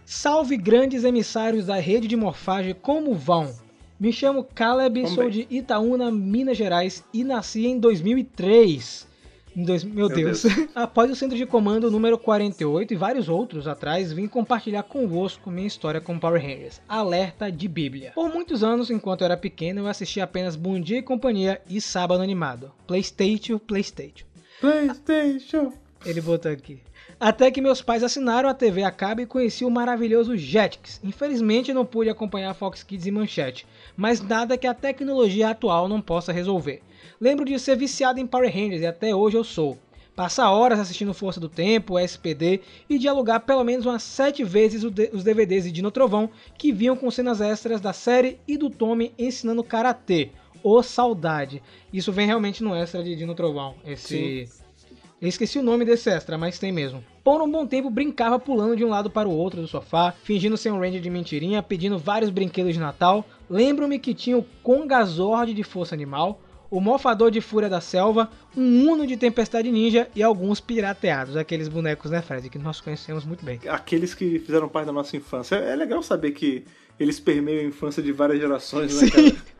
Salve 0.04 0.56
grandes 0.56 1.04
emissários 1.04 1.66
da 1.66 1.76
rede 1.76 2.08
de 2.08 2.16
morfagem, 2.16 2.74
como 2.74 3.14
vão? 3.14 3.54
Me 4.02 4.12
chamo 4.12 4.42
Caleb, 4.42 5.02
Vamos 5.02 5.14
sou 5.14 5.30
bem. 5.30 5.46
de 5.46 5.46
Itaúna, 5.48 6.10
Minas 6.10 6.58
Gerais 6.58 7.04
e 7.14 7.22
nasci 7.22 7.66
em 7.66 7.78
2003. 7.78 9.06
Em 9.56 9.62
dois, 9.62 9.84
meu, 9.84 9.94
Meu 9.94 10.08
Deus. 10.08 10.42
Após 10.74 11.08
o 11.08 11.14
centro 11.14 11.36
de 11.36 11.46
comando 11.46 11.88
número 11.88 12.18
48 12.18 12.92
e 12.92 12.96
vários 12.96 13.28
outros 13.28 13.68
atrás, 13.68 14.12
vim 14.12 14.26
compartilhar 14.26 14.82
convosco 14.82 15.52
minha 15.52 15.68
história 15.68 16.00
com 16.00 16.18
Power 16.18 16.42
Rangers. 16.42 16.82
Alerta 16.88 17.48
de 17.48 17.68
Bíblia. 17.68 18.10
Por 18.12 18.28
muitos 18.28 18.64
anos, 18.64 18.90
enquanto 18.90 19.20
eu 19.20 19.26
era 19.26 19.36
pequeno, 19.36 19.82
eu 19.82 19.86
assistia 19.86 20.24
apenas 20.24 20.56
Bom 20.56 20.80
Dia 20.80 20.98
e 20.98 21.02
Companhia 21.02 21.62
e 21.70 21.80
Sábado 21.80 22.24
Animado. 22.24 22.72
Playstation, 22.88 23.56
Playstation. 23.56 24.26
PlayStation. 24.60 25.72
Ele 26.04 26.20
botou 26.20 26.50
aqui. 26.50 26.80
Até 27.20 27.52
que 27.52 27.60
meus 27.60 27.80
pais 27.80 28.02
assinaram 28.02 28.48
a 28.48 28.54
TV 28.54 28.82
a 28.82 28.90
cabo 28.90 29.20
e 29.20 29.26
conheci 29.26 29.64
o 29.64 29.70
maravilhoso 29.70 30.36
Jetix. 30.36 31.00
Infelizmente 31.04 31.72
não 31.72 31.86
pude 31.86 32.10
acompanhar 32.10 32.52
Fox 32.52 32.82
Kids 32.82 33.06
e 33.06 33.12
Manchete, 33.12 33.64
mas 33.96 34.20
nada 34.20 34.56
que 34.56 34.66
a 34.66 34.74
tecnologia 34.74 35.50
atual 35.50 35.88
não 35.88 36.00
possa 36.00 36.32
resolver. 36.32 36.82
Lembro 37.20 37.44
de 37.44 37.58
ser 37.58 37.76
viciado 37.76 38.18
em 38.18 38.26
Power 38.26 38.52
Rangers 38.52 38.82
e 38.82 38.86
até 38.86 39.14
hoje 39.14 39.36
eu 39.36 39.44
sou. 39.44 39.78
Passar 40.14 40.50
horas 40.50 40.78
assistindo 40.78 41.14
Força 41.14 41.40
do 41.40 41.48
Tempo, 41.48 41.98
SPD 41.98 42.60
e 42.88 42.98
de 42.98 43.08
alugar 43.08 43.40
pelo 43.40 43.64
menos 43.64 43.86
umas 43.86 44.02
7 44.02 44.44
vezes 44.44 44.84
os 44.84 45.24
DVDs 45.24 45.64
de 45.64 45.72
Dino 45.72 45.90
Trovão 45.90 46.28
que 46.58 46.70
vinham 46.70 46.96
com 46.96 47.10
cenas 47.10 47.40
extras 47.40 47.80
da 47.80 47.92
série 47.92 48.38
e 48.46 48.58
do 48.58 48.68
Tommy 48.68 49.14
ensinando 49.18 49.64
karatê. 49.64 50.30
Ô 50.62 50.82
saudade. 50.82 51.62
Isso 51.92 52.12
vem 52.12 52.26
realmente 52.26 52.62
no 52.62 52.74
extra 52.74 53.02
de 53.02 53.16
Dino 53.16 53.34
Trovão. 53.34 53.74
Esse. 53.86 54.48
Eu 55.20 55.28
esqueci 55.28 55.58
o 55.58 55.62
nome 55.62 55.84
desse 55.84 56.10
extra, 56.10 56.36
mas 56.36 56.58
tem 56.58 56.70
mesmo. 56.70 57.02
Por 57.24 57.40
um 57.40 57.48
bom 57.48 57.64
tempo 57.64 57.88
brincava 57.88 58.36
pulando 58.36 58.76
de 58.76 58.84
um 58.84 58.88
lado 58.88 59.08
para 59.08 59.28
o 59.28 59.32
outro 59.32 59.60
do 59.60 59.68
sofá, 59.68 60.12
fingindo 60.24 60.56
ser 60.56 60.72
um 60.72 60.80
Ranger 60.80 61.00
de 61.00 61.08
mentirinha, 61.08 61.62
pedindo 61.62 61.96
vários 61.96 62.30
brinquedos 62.30 62.74
de 62.74 62.80
Natal. 62.80 63.24
Lembro-me 63.48 64.00
que 64.00 64.12
tinha 64.12 64.36
o 64.36 64.44
Kongazord 64.60 65.54
de 65.54 65.62
Força 65.62 65.94
Animal, 65.94 66.40
o 66.68 66.80
Mofador 66.80 67.30
de 67.30 67.40
Fúria 67.40 67.68
da 67.68 67.80
Selva, 67.80 68.28
um 68.56 68.90
Uno 68.90 69.06
de 69.06 69.16
Tempestade 69.16 69.70
Ninja 69.70 70.08
e 70.16 70.22
alguns 70.22 70.58
pirateados, 70.58 71.36
aqueles 71.36 71.68
bonecos, 71.68 72.10
né, 72.10 72.20
Fred, 72.22 72.48
que 72.48 72.58
nós 72.58 72.80
conhecemos 72.80 73.24
muito 73.24 73.44
bem. 73.44 73.60
Aqueles 73.68 74.14
que 74.14 74.40
fizeram 74.40 74.68
parte 74.68 74.86
da 74.86 74.92
nossa 74.92 75.16
infância. 75.16 75.54
É 75.54 75.76
legal 75.76 76.02
saber 76.02 76.32
que 76.32 76.64
eles 76.98 77.18
permeiam 77.18 77.60
a 77.60 77.68
infância 77.68 78.02
de 78.02 78.12
várias 78.12 78.38
gerações, 78.38 79.00
né, 79.00 79.10
cara? 79.10 79.52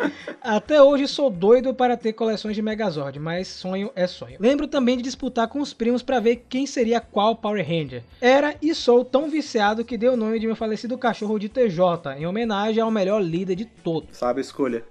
Até 0.40 0.80
hoje 0.80 1.08
sou 1.08 1.28
doido 1.28 1.74
para 1.74 1.96
ter 1.96 2.12
coleções 2.12 2.54
de 2.54 2.62
Megazord, 2.62 3.18
mas 3.18 3.48
sonho 3.48 3.90
é 3.96 4.06
sonho. 4.06 4.36
Lembro 4.38 4.68
também 4.68 4.96
de 4.96 5.02
disputar 5.02 5.48
com 5.48 5.60
os 5.60 5.72
primos 5.72 6.02
para 6.02 6.20
ver 6.20 6.44
quem 6.48 6.66
seria 6.66 7.00
qual 7.00 7.34
Power 7.34 7.66
Ranger. 7.66 8.02
Era 8.20 8.54
e 8.62 8.74
sou 8.74 9.04
tão 9.04 9.28
viciado 9.28 9.84
que 9.84 9.98
dei 9.98 10.08
o 10.08 10.16
nome 10.16 10.38
de 10.38 10.46
meu 10.46 10.54
falecido 10.54 10.96
cachorro 10.96 11.38
de 11.38 11.48
TJ, 11.48 12.16
em 12.18 12.26
homenagem 12.26 12.80
ao 12.80 12.90
melhor 12.90 13.20
líder 13.22 13.56
de 13.56 13.64
todos. 13.64 14.16
Sabe 14.16 14.40
a 14.40 14.42
escolha. 14.42 14.84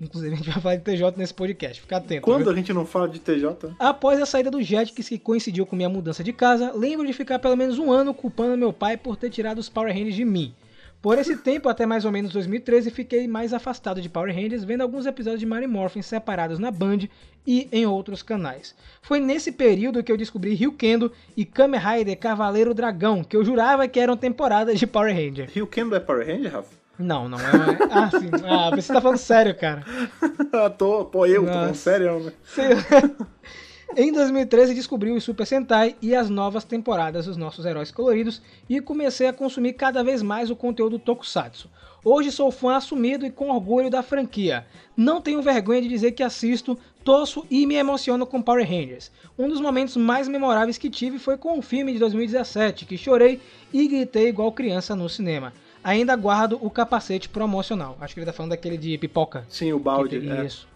Inclusive 0.00 0.34
a 0.34 0.36
gente 0.36 0.50
vai 0.50 0.60
falar 0.60 0.76
de 0.76 0.82
TJ 0.82 1.12
nesse 1.16 1.34
podcast, 1.34 1.80
fica 1.80 1.96
atento. 1.98 2.22
Quando 2.22 2.42
viu? 2.42 2.52
a 2.52 2.56
gente 2.56 2.72
não 2.72 2.84
fala 2.84 3.08
de 3.08 3.20
TJ, 3.20 3.74
Após 3.78 4.20
a 4.20 4.26
saída 4.26 4.50
do 4.50 4.60
Jetix, 4.60 5.08
que 5.08 5.18
coincidiu 5.18 5.64
com 5.64 5.76
minha 5.76 5.88
mudança 5.88 6.24
de 6.24 6.32
casa, 6.32 6.72
lembro 6.74 7.06
de 7.06 7.12
ficar 7.12 7.38
pelo 7.38 7.56
menos 7.56 7.78
um 7.78 7.92
ano 7.92 8.12
culpando 8.12 8.56
meu 8.56 8.72
pai 8.72 8.96
por 8.96 9.16
ter 9.16 9.30
tirado 9.30 9.58
os 9.58 9.68
Power 9.68 9.92
Rangers 9.92 10.16
de 10.16 10.24
mim. 10.24 10.52
Por 11.02 11.18
esse 11.18 11.36
tempo, 11.36 11.68
até 11.68 11.84
mais 11.84 12.04
ou 12.04 12.12
menos 12.12 12.32
2013, 12.32 12.92
fiquei 12.92 13.26
mais 13.26 13.52
afastado 13.52 14.00
de 14.00 14.08
Power 14.08 14.32
Rangers, 14.32 14.62
vendo 14.62 14.82
alguns 14.82 15.04
episódios 15.04 15.40
de 15.40 15.46
Mary 15.46 15.66
Morphin 15.66 16.00
separados 16.00 16.60
na 16.60 16.70
Band 16.70 17.08
e 17.44 17.68
em 17.72 17.84
outros 17.84 18.22
canais. 18.22 18.72
Foi 19.02 19.18
nesse 19.18 19.50
período 19.50 20.00
que 20.04 20.12
eu 20.12 20.16
descobri 20.16 20.54
Ryukendo 20.54 21.10
e 21.36 21.44
Kamen 21.44 21.80
Rider 21.80 22.16
Cavaleiro 22.16 22.72
Dragão, 22.72 23.24
que 23.24 23.36
eu 23.36 23.44
jurava 23.44 23.88
que 23.88 23.98
eram 23.98 24.16
temporadas 24.16 24.78
de 24.78 24.86
Power 24.86 25.12
Ranger. 25.12 25.50
Rio 25.52 25.66
Kendo 25.66 25.96
é 25.96 25.98
Power 25.98 26.24
Ranger, 26.24 26.52
Rafa? 26.52 26.82
Não, 26.96 27.28
não 27.28 27.38
é. 27.38 27.42
Ah, 27.90 28.10
sim. 28.10 28.30
Ah, 28.46 28.70
você 28.70 28.92
tá 28.92 29.00
falando 29.00 29.18
sério, 29.18 29.56
cara. 29.56 29.84
tô, 30.78 31.06
pô, 31.06 31.26
eu, 31.26 31.40
tô 31.40 31.46
Nossa. 31.46 31.58
falando 31.58 31.74
sério, 31.74 32.20
né? 32.20 32.32
Em 33.94 34.10
2013 34.10 34.74
descobri 34.74 35.10
o 35.10 35.20
Super 35.20 35.46
Sentai 35.46 35.94
e 36.00 36.14
as 36.14 36.30
novas 36.30 36.64
temporadas 36.64 37.26
dos 37.26 37.36
nossos 37.36 37.66
heróis 37.66 37.90
coloridos 37.90 38.40
e 38.66 38.80
comecei 38.80 39.26
a 39.26 39.34
consumir 39.34 39.74
cada 39.74 40.02
vez 40.02 40.22
mais 40.22 40.50
o 40.50 40.56
conteúdo 40.56 40.98
Tokusatsu. 40.98 41.68
Hoje 42.02 42.32
sou 42.32 42.50
fã 42.50 42.76
assumido 42.76 43.26
e 43.26 43.30
com 43.30 43.50
orgulho 43.50 43.90
da 43.90 44.02
franquia. 44.02 44.64
Não 44.96 45.20
tenho 45.20 45.42
vergonha 45.42 45.82
de 45.82 45.88
dizer 45.88 46.12
que 46.12 46.22
assisto, 46.22 46.78
torço 47.04 47.44
e 47.50 47.66
me 47.66 47.74
emociono 47.74 48.26
com 48.26 48.40
Power 48.40 48.66
Rangers. 48.66 49.12
Um 49.38 49.46
dos 49.46 49.60
momentos 49.60 49.94
mais 49.98 50.26
memoráveis 50.26 50.78
que 50.78 50.88
tive 50.88 51.18
foi 51.18 51.36
com 51.36 51.58
o 51.58 51.62
filme 51.62 51.92
de 51.92 51.98
2017, 51.98 52.86
que 52.86 52.96
chorei 52.96 53.42
e 53.70 53.86
gritei 53.86 54.28
igual 54.28 54.52
criança 54.52 54.96
no 54.96 55.06
cinema. 55.06 55.52
Ainda 55.84 56.16
guardo 56.16 56.58
o 56.62 56.70
capacete 56.70 57.28
promocional. 57.28 57.98
Acho 58.00 58.14
que 58.14 58.20
ele 58.20 58.26
tá 58.26 58.32
falando 58.32 58.50
daquele 58.50 58.78
de 58.78 58.96
pipoca. 58.96 59.44
Sim, 59.50 59.74
o 59.74 59.78
balde. 59.78 60.16
É. 60.30 60.46
Isso. 60.46 60.71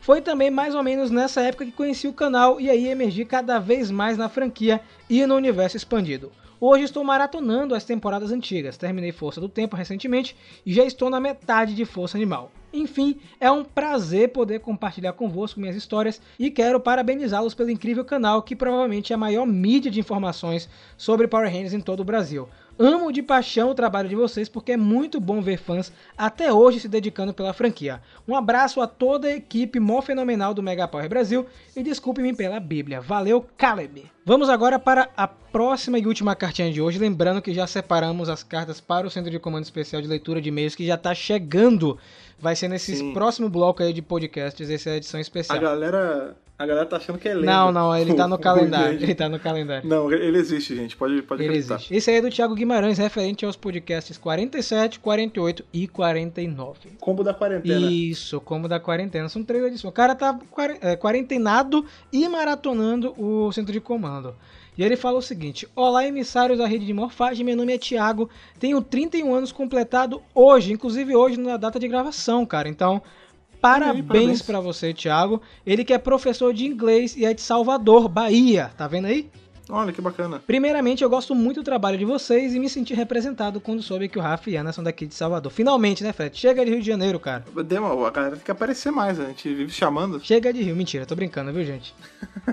Foi 0.00 0.20
também 0.20 0.50
mais 0.50 0.74
ou 0.74 0.82
menos 0.82 1.10
nessa 1.10 1.42
época 1.42 1.64
que 1.64 1.72
conheci 1.72 2.08
o 2.08 2.12
canal 2.12 2.60
e 2.60 2.70
aí 2.70 2.88
emergi 2.88 3.24
cada 3.24 3.58
vez 3.58 3.90
mais 3.90 4.16
na 4.16 4.28
franquia 4.28 4.80
e 5.08 5.24
no 5.26 5.34
universo 5.34 5.76
expandido. 5.76 6.32
Hoje 6.60 6.84
estou 6.84 7.04
maratonando 7.04 7.72
as 7.72 7.84
temporadas 7.84 8.32
antigas, 8.32 8.76
terminei 8.76 9.12
Força 9.12 9.40
do 9.40 9.48
Tempo 9.48 9.76
recentemente 9.76 10.36
e 10.66 10.72
já 10.72 10.84
estou 10.84 11.08
na 11.08 11.20
metade 11.20 11.72
de 11.72 11.84
Força 11.84 12.18
Animal. 12.18 12.50
Enfim, 12.72 13.20
é 13.40 13.50
um 13.50 13.64
prazer 13.64 14.30
poder 14.30 14.58
compartilhar 14.60 15.12
convosco 15.12 15.60
minhas 15.60 15.76
histórias 15.76 16.20
e 16.38 16.50
quero 16.50 16.80
parabenizá-los 16.80 17.54
pelo 17.54 17.70
incrível 17.70 18.04
canal 18.04 18.42
que 18.42 18.56
provavelmente 18.56 19.12
é 19.12 19.14
a 19.14 19.18
maior 19.18 19.46
mídia 19.46 19.90
de 19.90 20.00
informações 20.00 20.68
sobre 20.96 21.28
Power 21.28 21.48
Rangers 21.48 21.74
em 21.74 21.80
todo 21.80 22.00
o 22.00 22.04
Brasil. 22.04 22.48
Amo 22.78 23.10
de 23.10 23.22
paixão 23.22 23.70
o 23.70 23.74
trabalho 23.74 24.08
de 24.08 24.14
vocês 24.14 24.48
porque 24.48 24.72
é 24.72 24.76
muito 24.76 25.18
bom 25.18 25.40
ver 25.42 25.58
fãs 25.58 25.92
até 26.16 26.52
hoje 26.52 26.78
se 26.78 26.88
dedicando 26.88 27.34
pela 27.34 27.52
franquia. 27.52 28.00
Um 28.26 28.36
abraço 28.36 28.80
a 28.80 28.86
toda 28.86 29.26
a 29.26 29.34
equipe 29.34 29.80
mó 29.80 30.00
fenomenal 30.00 30.54
do 30.54 30.62
Mega 30.62 30.86
Power 30.86 31.08
Brasil 31.08 31.44
e 31.74 31.82
desculpe-me 31.82 32.32
pela 32.36 32.60
Bíblia. 32.60 33.00
Valeu, 33.00 33.44
Caleb! 33.56 34.08
Vamos 34.24 34.48
agora 34.48 34.78
para 34.78 35.08
a 35.16 35.26
próxima 35.26 35.98
e 35.98 36.06
última 36.06 36.36
cartinha 36.36 36.70
de 36.70 36.80
hoje, 36.80 36.98
lembrando 37.00 37.42
que 37.42 37.52
já 37.52 37.66
separamos 37.66 38.28
as 38.28 38.44
cartas 38.44 38.80
para 38.80 39.06
o 39.06 39.10
Centro 39.10 39.30
de 39.30 39.40
Comando 39.40 39.64
Especial 39.64 40.00
de 40.00 40.06
Leitura 40.06 40.40
de 40.40 40.50
E-mails 40.50 40.76
que 40.76 40.86
já 40.86 40.94
está 40.94 41.12
chegando 41.14 41.98
vai 42.38 42.54
ser 42.54 42.68
nesse 42.68 42.94
Sim. 42.94 43.12
próximo 43.12 43.48
bloco 43.48 43.82
aí 43.82 43.92
de 43.92 44.02
podcasts, 44.02 44.70
essa 44.70 44.90
é 44.90 44.92
a 44.92 44.96
edição 44.98 45.18
A 45.18 45.20
especial. 45.22 45.58
galera, 45.58 46.36
a 46.58 46.66
galera 46.66 46.84
tá 46.86 46.96
achando 46.96 47.18
que 47.18 47.28
é 47.28 47.34
lenda. 47.34 47.46
Não, 47.46 47.70
não, 47.72 47.96
ele 47.96 48.14
tá 48.14 48.26
no 48.26 48.34
O- 48.36 48.38
calendário. 48.38 49.00
Ele 49.00 49.14
tá 49.14 49.28
no 49.28 49.38
calendário. 49.38 49.88
Não, 49.88 50.12
ele 50.12 50.36
existe, 50.38 50.74
gente. 50.74 50.96
Pode, 50.96 51.22
pode 51.22 51.42
Ele 51.42 51.50
acreditar. 51.50 51.76
existe. 51.76 51.94
Esse 51.94 52.10
aí 52.10 52.16
é 52.16 52.20
do 52.20 52.30
Thiago 52.30 52.54
Guimarães, 52.54 52.98
referente 52.98 53.44
aos 53.44 53.54
podcasts 53.56 54.18
47, 54.18 54.98
48 54.98 55.64
e 55.72 55.86
49. 55.86 56.78
Combo 57.00 57.22
da 57.22 57.32
quarentena. 57.32 57.90
Isso, 57.90 58.40
como 58.40 58.66
da 58.68 58.80
quarentena. 58.80 59.28
São 59.28 59.44
três 59.44 59.62
edições. 59.64 59.90
O 59.90 59.94
cara 59.94 60.14
tá 60.14 60.38
é, 60.80 60.96
quarentenado 60.96 61.84
e 62.12 62.28
maratonando 62.28 63.14
o 63.16 63.52
centro 63.52 63.72
de 63.72 63.80
comando. 63.80 64.34
E 64.76 64.82
ele 64.84 64.96
fala 64.96 65.18
o 65.18 65.22
seguinte: 65.22 65.66
Olá, 65.74 66.06
emissários 66.06 66.58
da 66.58 66.66
rede 66.66 66.86
de 66.86 66.92
morfagem. 66.92 67.44
Meu 67.44 67.56
nome 67.56 67.72
é 67.74 67.78
Thiago. 67.78 68.28
Tenho 68.60 68.80
31 68.80 69.34
anos 69.34 69.52
completado 69.52 70.22
hoje, 70.34 70.72
inclusive 70.72 71.14
hoje 71.16 71.36
na 71.38 71.56
data 71.56 71.78
de 71.80 71.88
gravação, 71.88 72.46
cara. 72.46 72.68
Então, 72.68 73.02
parabéns 73.60 74.04
parabéns. 74.06 74.42
pra 74.42 74.60
você, 74.60 74.92
Thiago. 74.92 75.40
Ele 75.66 75.84
que 75.84 75.92
é 75.92 75.98
professor 75.98 76.52
de 76.52 76.66
inglês 76.66 77.16
e 77.16 77.24
é 77.24 77.34
de 77.34 77.40
Salvador, 77.40 78.08
Bahia. 78.08 78.70
Tá 78.76 78.86
vendo 78.86 79.06
aí? 79.06 79.30
Olha 79.70 79.92
que 79.92 80.00
bacana. 80.00 80.40
Primeiramente, 80.46 81.04
eu 81.04 81.10
gosto 81.10 81.34
muito 81.34 81.60
do 81.60 81.64
trabalho 81.64 81.98
de 81.98 82.04
vocês 82.04 82.54
e 82.54 82.58
me 82.58 82.68
senti 82.68 82.94
representado 82.94 83.60
quando 83.60 83.82
soube 83.82 84.08
que 84.08 84.18
o 84.18 84.22
Rafa 84.22 84.48
e 84.50 84.56
Ana 84.56 84.72
são 84.72 84.82
daqui 84.82 85.06
de 85.06 85.14
Salvador. 85.14 85.52
Finalmente, 85.52 86.02
né, 86.02 86.12
Fred? 86.12 86.36
Chega 86.36 86.64
de 86.64 86.70
Rio 86.70 86.80
de 86.80 86.86
Janeiro, 86.86 87.20
cara. 87.20 87.44
Demo, 87.64 88.04
a 88.04 88.10
galera 88.10 88.36
tem 88.36 88.44
que 88.44 88.50
aparecer 88.50 88.90
mais, 88.90 89.20
a 89.20 89.26
gente 89.26 89.52
vive 89.52 89.72
chamando. 89.72 90.20
Chega 90.24 90.52
de 90.52 90.62
Rio. 90.62 90.74
Mentira, 90.74 91.04
tô 91.04 91.14
brincando, 91.14 91.52
viu, 91.52 91.64
gente? 91.64 91.94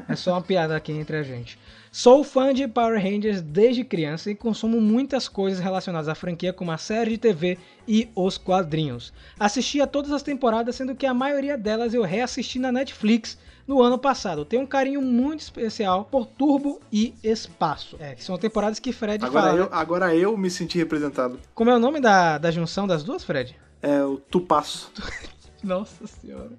É 0.10 0.15
só 0.15 0.34
uma 0.34 0.41
piada 0.41 0.75
aqui 0.75 0.91
entre 0.91 1.15
a 1.15 1.24
gente. 1.24 1.57
Sou 1.91 2.25
fã 2.25 2.53
de 2.53 2.67
Power 2.67 3.01
Rangers 3.01 3.41
desde 3.41 3.86
criança 3.86 4.29
e 4.29 4.36
consumo 4.36 4.81
muitas 4.81 5.29
coisas 5.29 5.62
relacionadas 5.62 6.10
à 6.10 6.15
franquia, 6.15 6.51
como 6.51 6.72
a 6.72 6.77
série 6.77 7.12
de 7.12 7.17
TV 7.17 7.57
e 7.88 8.10
os 8.13 8.38
quadrinhos. 8.38 9.13
Assisti 9.39 9.79
a 9.79 9.88
todas 9.88 10.12
as 10.12 10.22
temporadas, 10.22 10.75
sendo 10.75 10.93
que 10.93 11.05
a 11.05 11.13
maioria 11.13 11.57
delas 11.57 11.93
eu 11.93 12.03
reassisti 12.03 12.60
na 12.60 12.69
Netflix 12.69 13.38
no 13.67 13.81
ano 13.81 13.98
passado. 13.98 14.45
Tenho 14.45 14.63
um 14.63 14.67
carinho 14.67 15.01
muito 15.01 15.41
especial 15.41 16.05
por 16.05 16.25
Turbo 16.25 16.79
e 16.91 17.13
Espaço. 17.24 17.98
É, 18.00 18.15
que 18.15 18.24
são 18.24 18.38
temporadas 18.38 18.79
que 18.79 18.91
Fred 18.91 19.24
Agora 19.25 19.48
fala. 19.48 19.57
eu, 19.60 19.69
agora 19.72 20.15
eu 20.15 20.38
me 20.38 20.50
senti 20.50 20.77
representado. 20.77 21.39
Como 21.53 21.69
é 21.69 21.75
o 21.75 21.79
nome 21.79 22.00
da, 22.00 22.38
da 22.38 22.51
junção 22.51 22.86
das 22.88 23.03
duas, 23.03 23.24
Fred? 23.24 23.55
É 23.81 24.03
o 24.03 24.17
Tupasso. 24.17 24.91
Nossa 25.63 26.05
senhora. 26.07 26.51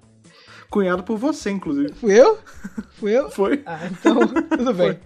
Cunhado 0.69 1.03
por 1.03 1.17
você, 1.17 1.49
inclusive. 1.49 1.93
Fui 1.93 2.13
eu? 2.19 2.39
Fui 2.91 3.17
eu? 3.17 3.29
Foi. 3.31 3.63
Ah, 3.65 3.87
então, 3.89 4.19
tudo 4.57 4.73
bem. 4.73 4.99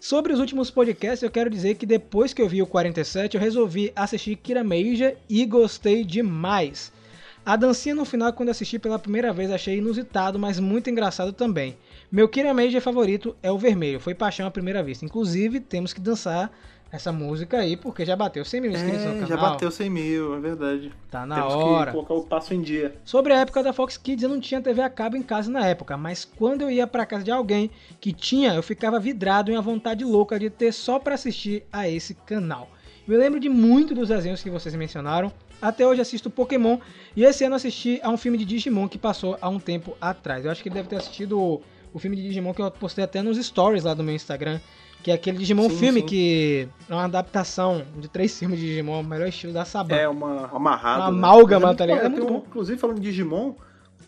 Sobre 0.00 0.32
os 0.32 0.40
últimos 0.40 0.70
podcasts, 0.70 1.22
eu 1.22 1.30
quero 1.30 1.50
dizer 1.50 1.74
que 1.76 1.86
depois 1.86 2.32
que 2.32 2.40
eu 2.40 2.48
vi 2.48 2.62
o 2.62 2.66
47, 2.66 3.36
eu 3.36 3.40
resolvi 3.40 3.92
assistir 3.94 4.34
Kira 4.36 4.64
Meija 4.64 5.16
e 5.28 5.44
gostei 5.44 6.04
demais. 6.04 6.92
A 7.44 7.56
dancinha 7.56 7.94
no 7.94 8.04
final, 8.04 8.32
quando 8.32 8.50
assisti 8.50 8.78
pela 8.78 8.98
primeira 8.98 9.32
vez, 9.32 9.50
achei 9.50 9.78
inusitado, 9.78 10.38
mas 10.38 10.60
muito 10.60 10.90
engraçado 10.90 11.32
também. 11.32 11.76
Meu 12.12 12.28
Kira 12.28 12.52
Meija 12.52 12.80
favorito 12.80 13.34
é 13.42 13.50
o 13.50 13.58
vermelho, 13.58 13.98
foi 13.98 14.14
paixão 14.14 14.46
à 14.46 14.50
primeira 14.50 14.82
vista. 14.82 15.04
Inclusive, 15.04 15.58
temos 15.58 15.92
que 15.92 16.00
dançar 16.00 16.52
essa 16.92 17.10
música 17.12 17.58
aí, 17.58 17.76
porque 17.76 18.04
já 18.04 18.14
bateu 18.14 18.44
100 18.44 18.60
mil 18.60 18.70
inscritos 18.72 19.04
no 19.04 19.10
É, 19.10 19.14
canal. 19.14 19.28
já 19.28 19.36
bateu 19.36 19.70
100 19.70 19.90
mil, 19.90 20.34
é 20.36 20.40
verdade. 20.40 20.92
Tá 21.10 21.24
na 21.24 21.36
Temos 21.36 21.54
hora. 21.54 21.90
que 21.92 21.96
colocar 21.96 22.14
o 22.14 22.22
passo 22.24 22.52
em 22.52 22.60
dia. 22.60 22.94
Sobre 23.04 23.32
a 23.32 23.38
época 23.38 23.62
da 23.62 23.72
Fox 23.72 23.96
Kids, 23.96 24.22
eu 24.22 24.28
não 24.28 24.40
tinha 24.40 24.60
TV 24.60 24.82
a 24.82 24.90
cabo 24.90 25.16
em 25.16 25.22
casa 25.22 25.50
na 25.50 25.64
época, 25.66 25.96
mas 25.96 26.24
quando 26.24 26.62
eu 26.62 26.70
ia 26.70 26.86
pra 26.86 27.06
casa 27.06 27.24
de 27.24 27.30
alguém 27.30 27.70
que 28.00 28.12
tinha, 28.12 28.54
eu 28.54 28.62
ficava 28.62 28.98
vidrado 29.00 29.50
em 29.50 29.54
uma 29.54 29.62
vontade 29.62 30.04
louca 30.04 30.38
de 30.38 30.50
ter 30.50 30.72
só 30.72 30.98
pra 30.98 31.14
assistir 31.14 31.64
a 31.72 31.88
esse 31.88 32.12
canal. 32.14 32.68
Me 33.06 33.16
lembro 33.16 33.40
de 33.40 33.48
muito 33.48 33.94
dos 33.94 34.08
desenhos 34.08 34.42
que 34.42 34.50
vocês 34.50 34.74
mencionaram. 34.74 35.32
Até 35.60 35.86
hoje 35.86 36.00
assisto 36.00 36.30
Pokémon 36.30 36.78
e 37.16 37.24
esse 37.24 37.44
ano 37.44 37.54
assisti 37.56 38.00
a 38.02 38.08
um 38.10 38.16
filme 38.16 38.38
de 38.38 38.44
Digimon 38.44 38.88
que 38.88 38.96
passou 38.98 39.36
há 39.40 39.48
um 39.48 39.58
tempo 39.58 39.96
atrás. 40.00 40.44
Eu 40.44 40.50
acho 40.50 40.62
que 40.62 40.68
ele 40.68 40.74
deve 40.76 40.88
ter 40.88 40.96
assistido 40.96 41.38
o, 41.38 41.62
o 41.92 41.98
filme 41.98 42.16
de 42.16 42.22
Digimon 42.22 42.54
que 42.54 42.62
eu 42.62 42.70
postei 42.70 43.04
até 43.04 43.20
nos 43.22 43.36
stories 43.44 43.84
lá 43.84 43.92
do 43.92 44.02
meu 44.02 44.14
Instagram, 44.14 44.58
que 45.02 45.10
é 45.10 45.14
aquele 45.14 45.38
Digimon 45.38 45.68
Sim, 45.70 45.76
filme 45.76 46.00
sim. 46.00 46.06
que 46.06 46.68
é 46.88 46.92
uma 46.94 47.04
adaptação 47.04 47.82
de 47.98 48.08
três 48.08 48.36
filmes 48.38 48.58
de 48.58 48.66
Digimon, 48.66 49.00
o 49.00 49.04
melhor 49.04 49.28
estilo 49.28 49.52
da 49.52 49.64
Saban. 49.64 49.94
É 49.96 50.08
uma 50.08 50.46
amarrada. 50.54 51.02
Uma 51.04 51.10
né? 51.10 51.18
amálgama, 51.18 51.66
Mas 51.68 51.76
tá 51.76 51.86
ligado? 51.86 52.00
bom, 52.00 52.06
É 52.06 52.08
muito 52.08 52.26
tem 52.26 52.30
um- 52.36 52.38
bom. 52.40 52.46
Inclusive, 52.48 52.78
falando 52.78 53.00
de 53.00 53.02
Digimon, 53.10 53.52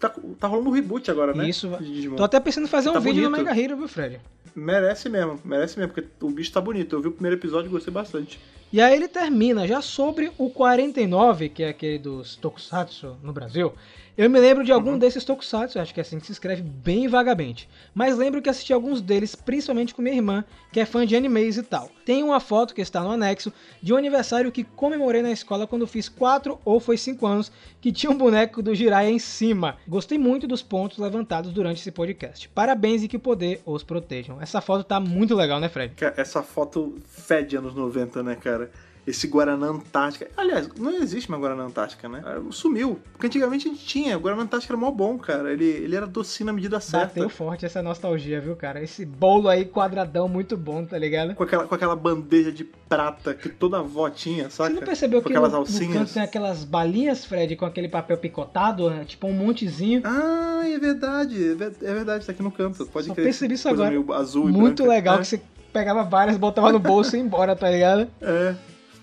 tá, 0.00 0.12
tá 0.40 0.46
rolando 0.48 0.70
um 0.70 0.72
reboot 0.72 1.10
agora, 1.10 1.34
né? 1.34 1.48
Isso. 1.48 1.70
Tô 2.16 2.24
até 2.24 2.40
pensando 2.40 2.64
em 2.64 2.68
fazer 2.68 2.88
um 2.90 2.94
Tá 2.94 2.98
vídeo 2.98 3.22
no 3.24 3.30
bonito. 3.30 3.46
Mega 3.46 3.60
Hero, 3.60 3.76
viu, 3.76 3.88
Fred? 3.88 4.20
Merece 4.54 5.08
mesmo, 5.08 5.40
merece 5.44 5.78
mesmo, 5.78 5.92
porque 5.92 6.08
o 6.20 6.30
bicho 6.30 6.52
tá 6.52 6.60
bonito. 6.60 6.94
Eu 6.94 7.00
vi 7.00 7.08
o 7.08 7.12
primeiro 7.12 7.36
episódio 7.36 7.68
e 7.68 7.70
gostei 7.70 7.92
bastante. 7.92 8.38
E 8.72 8.80
aí 8.80 8.94
ele 8.94 9.08
termina 9.08 9.66
já 9.66 9.82
sobre 9.82 10.32
o 10.38 10.48
49, 10.48 11.50
que 11.50 11.62
é 11.62 11.68
aquele 11.68 11.98
dos 11.98 12.36
Tokusatsu 12.36 13.16
no 13.22 13.32
Brasil. 13.32 13.72
Eu 14.16 14.28
me 14.28 14.38
lembro 14.38 14.62
de 14.62 14.70
algum 14.70 14.98
desses 14.98 15.24
Tokusatsu, 15.24 15.78
acho 15.78 15.94
que 15.94 15.98
é 15.98 16.02
assim 16.02 16.20
que 16.20 16.26
se 16.26 16.32
escreve 16.32 16.60
bem 16.60 17.08
vagamente. 17.08 17.66
Mas 17.94 18.18
lembro 18.18 18.42
que 18.42 18.50
assisti 18.50 18.70
alguns 18.70 19.00
deles, 19.00 19.34
principalmente 19.34 19.94
com 19.94 20.02
minha 20.02 20.14
irmã, 20.14 20.44
que 20.70 20.78
é 20.78 20.84
fã 20.84 21.06
de 21.06 21.16
animes 21.16 21.56
e 21.56 21.62
tal. 21.62 21.90
Tem 22.04 22.22
uma 22.22 22.38
foto 22.38 22.74
que 22.74 22.82
está 22.82 23.00
no 23.00 23.10
anexo 23.10 23.50
de 23.82 23.90
um 23.90 23.96
aniversário 23.96 24.52
que 24.52 24.64
comemorei 24.64 25.22
na 25.22 25.32
escola 25.32 25.66
quando 25.66 25.86
fiz 25.86 26.10
4 26.10 26.58
ou 26.62 26.78
foi 26.78 26.98
5 26.98 27.26
anos, 27.26 27.50
que 27.80 27.90
tinha 27.90 28.12
um 28.12 28.18
boneco 28.18 28.60
do 28.60 28.74
Jiraiya 28.74 29.10
em 29.10 29.18
cima. 29.18 29.78
Gostei 29.88 30.18
muito 30.18 30.46
dos 30.46 30.62
pontos 30.62 30.98
levantados 30.98 31.50
durante 31.50 31.80
esse 31.80 31.90
podcast. 31.90 32.50
Parabéns 32.50 33.02
e 33.02 33.08
que 33.08 33.16
o 33.16 33.20
poder 33.20 33.62
os 33.64 33.82
protejam. 33.82 34.42
Essa 34.42 34.60
foto 34.60 34.84
tá 34.84 35.00
muito 35.00 35.34
legal, 35.34 35.58
né, 35.58 35.70
Fred? 35.70 35.94
Essa 36.18 36.42
foto 36.42 36.98
fede 37.06 37.56
anos 37.56 37.74
90, 37.74 38.22
né, 38.22 38.34
cara? 38.34 38.70
Esse 39.06 39.26
Guaraná 39.26 39.66
Antártica. 39.66 40.28
Aliás, 40.36 40.68
não 40.78 40.92
existe 40.92 41.28
mais 41.28 41.42
Guaraná 41.42 41.64
Antártica, 41.64 42.08
né? 42.08 42.22
Sumiu. 42.50 43.00
Porque 43.12 43.26
antigamente 43.26 43.66
a 43.66 43.70
gente 43.72 43.84
tinha. 43.84 44.16
O 44.16 44.20
Guaraná 44.20 44.42
Antártica 44.42 44.72
era 44.72 44.80
mó 44.80 44.90
bom, 44.92 45.18
cara. 45.18 45.52
Ele, 45.52 45.64
ele 45.64 45.96
era 45.96 46.06
docinho 46.06 46.46
na 46.46 46.52
medida 46.52 46.78
certa. 46.78 47.06
Bateu 47.06 47.28
forte 47.28 47.66
essa 47.66 47.82
nostalgia, 47.82 48.40
viu, 48.40 48.54
cara? 48.54 48.82
Esse 48.82 49.04
bolo 49.04 49.48
aí 49.48 49.64
quadradão 49.64 50.28
muito 50.28 50.56
bom, 50.56 50.84
tá 50.84 50.96
ligado? 50.96 51.34
Com 51.34 51.42
aquela, 51.42 51.66
com 51.66 51.74
aquela 51.74 51.96
bandeja 51.96 52.52
de 52.52 52.62
prata 52.62 53.34
que 53.34 53.48
toda 53.48 53.78
avó 53.78 54.08
tinha, 54.08 54.48
saca? 54.50 54.70
Você 54.70 54.80
não 54.80 54.86
percebeu 54.86 55.20
com 55.20 55.28
que 55.28 55.34
no, 55.34 55.40
aquelas 55.40 55.52
no 55.52 55.58
alcinhas. 55.58 55.92
canto 55.98 56.14
tem 56.14 56.22
aquelas 56.22 56.64
balinhas, 56.64 57.24
Fred, 57.24 57.56
com 57.56 57.64
aquele 57.64 57.88
papel 57.88 58.16
picotado, 58.18 58.88
né? 58.88 59.04
tipo 59.04 59.26
um 59.26 59.32
montezinho? 59.32 60.02
Ah, 60.04 60.62
é 60.64 60.78
verdade. 60.78 61.56
É 61.60 61.72
é 61.82 61.94
verdade, 61.94 62.26
tá 62.26 62.32
aqui 62.32 62.42
no 62.42 62.50
canto. 62.50 62.86
Pode 62.86 63.08
Só 63.08 63.14
crer. 63.14 63.24
percebi 63.24 63.54
isso 63.54 63.68
agora. 63.68 63.94
azul 64.14 64.48
muito 64.48 64.82
branca. 64.82 64.96
legal 64.96 65.14
é, 65.16 65.18
que 65.18 65.26
você 65.26 65.42
pegava 65.72 66.02
várias, 66.02 66.36
botava 66.36 66.72
no 66.72 66.78
bolso 66.78 67.16
e 67.16 67.18
ia 67.18 67.24
embora, 67.24 67.56
tá 67.56 67.70
ligado? 67.70 68.08
É. 68.20 68.54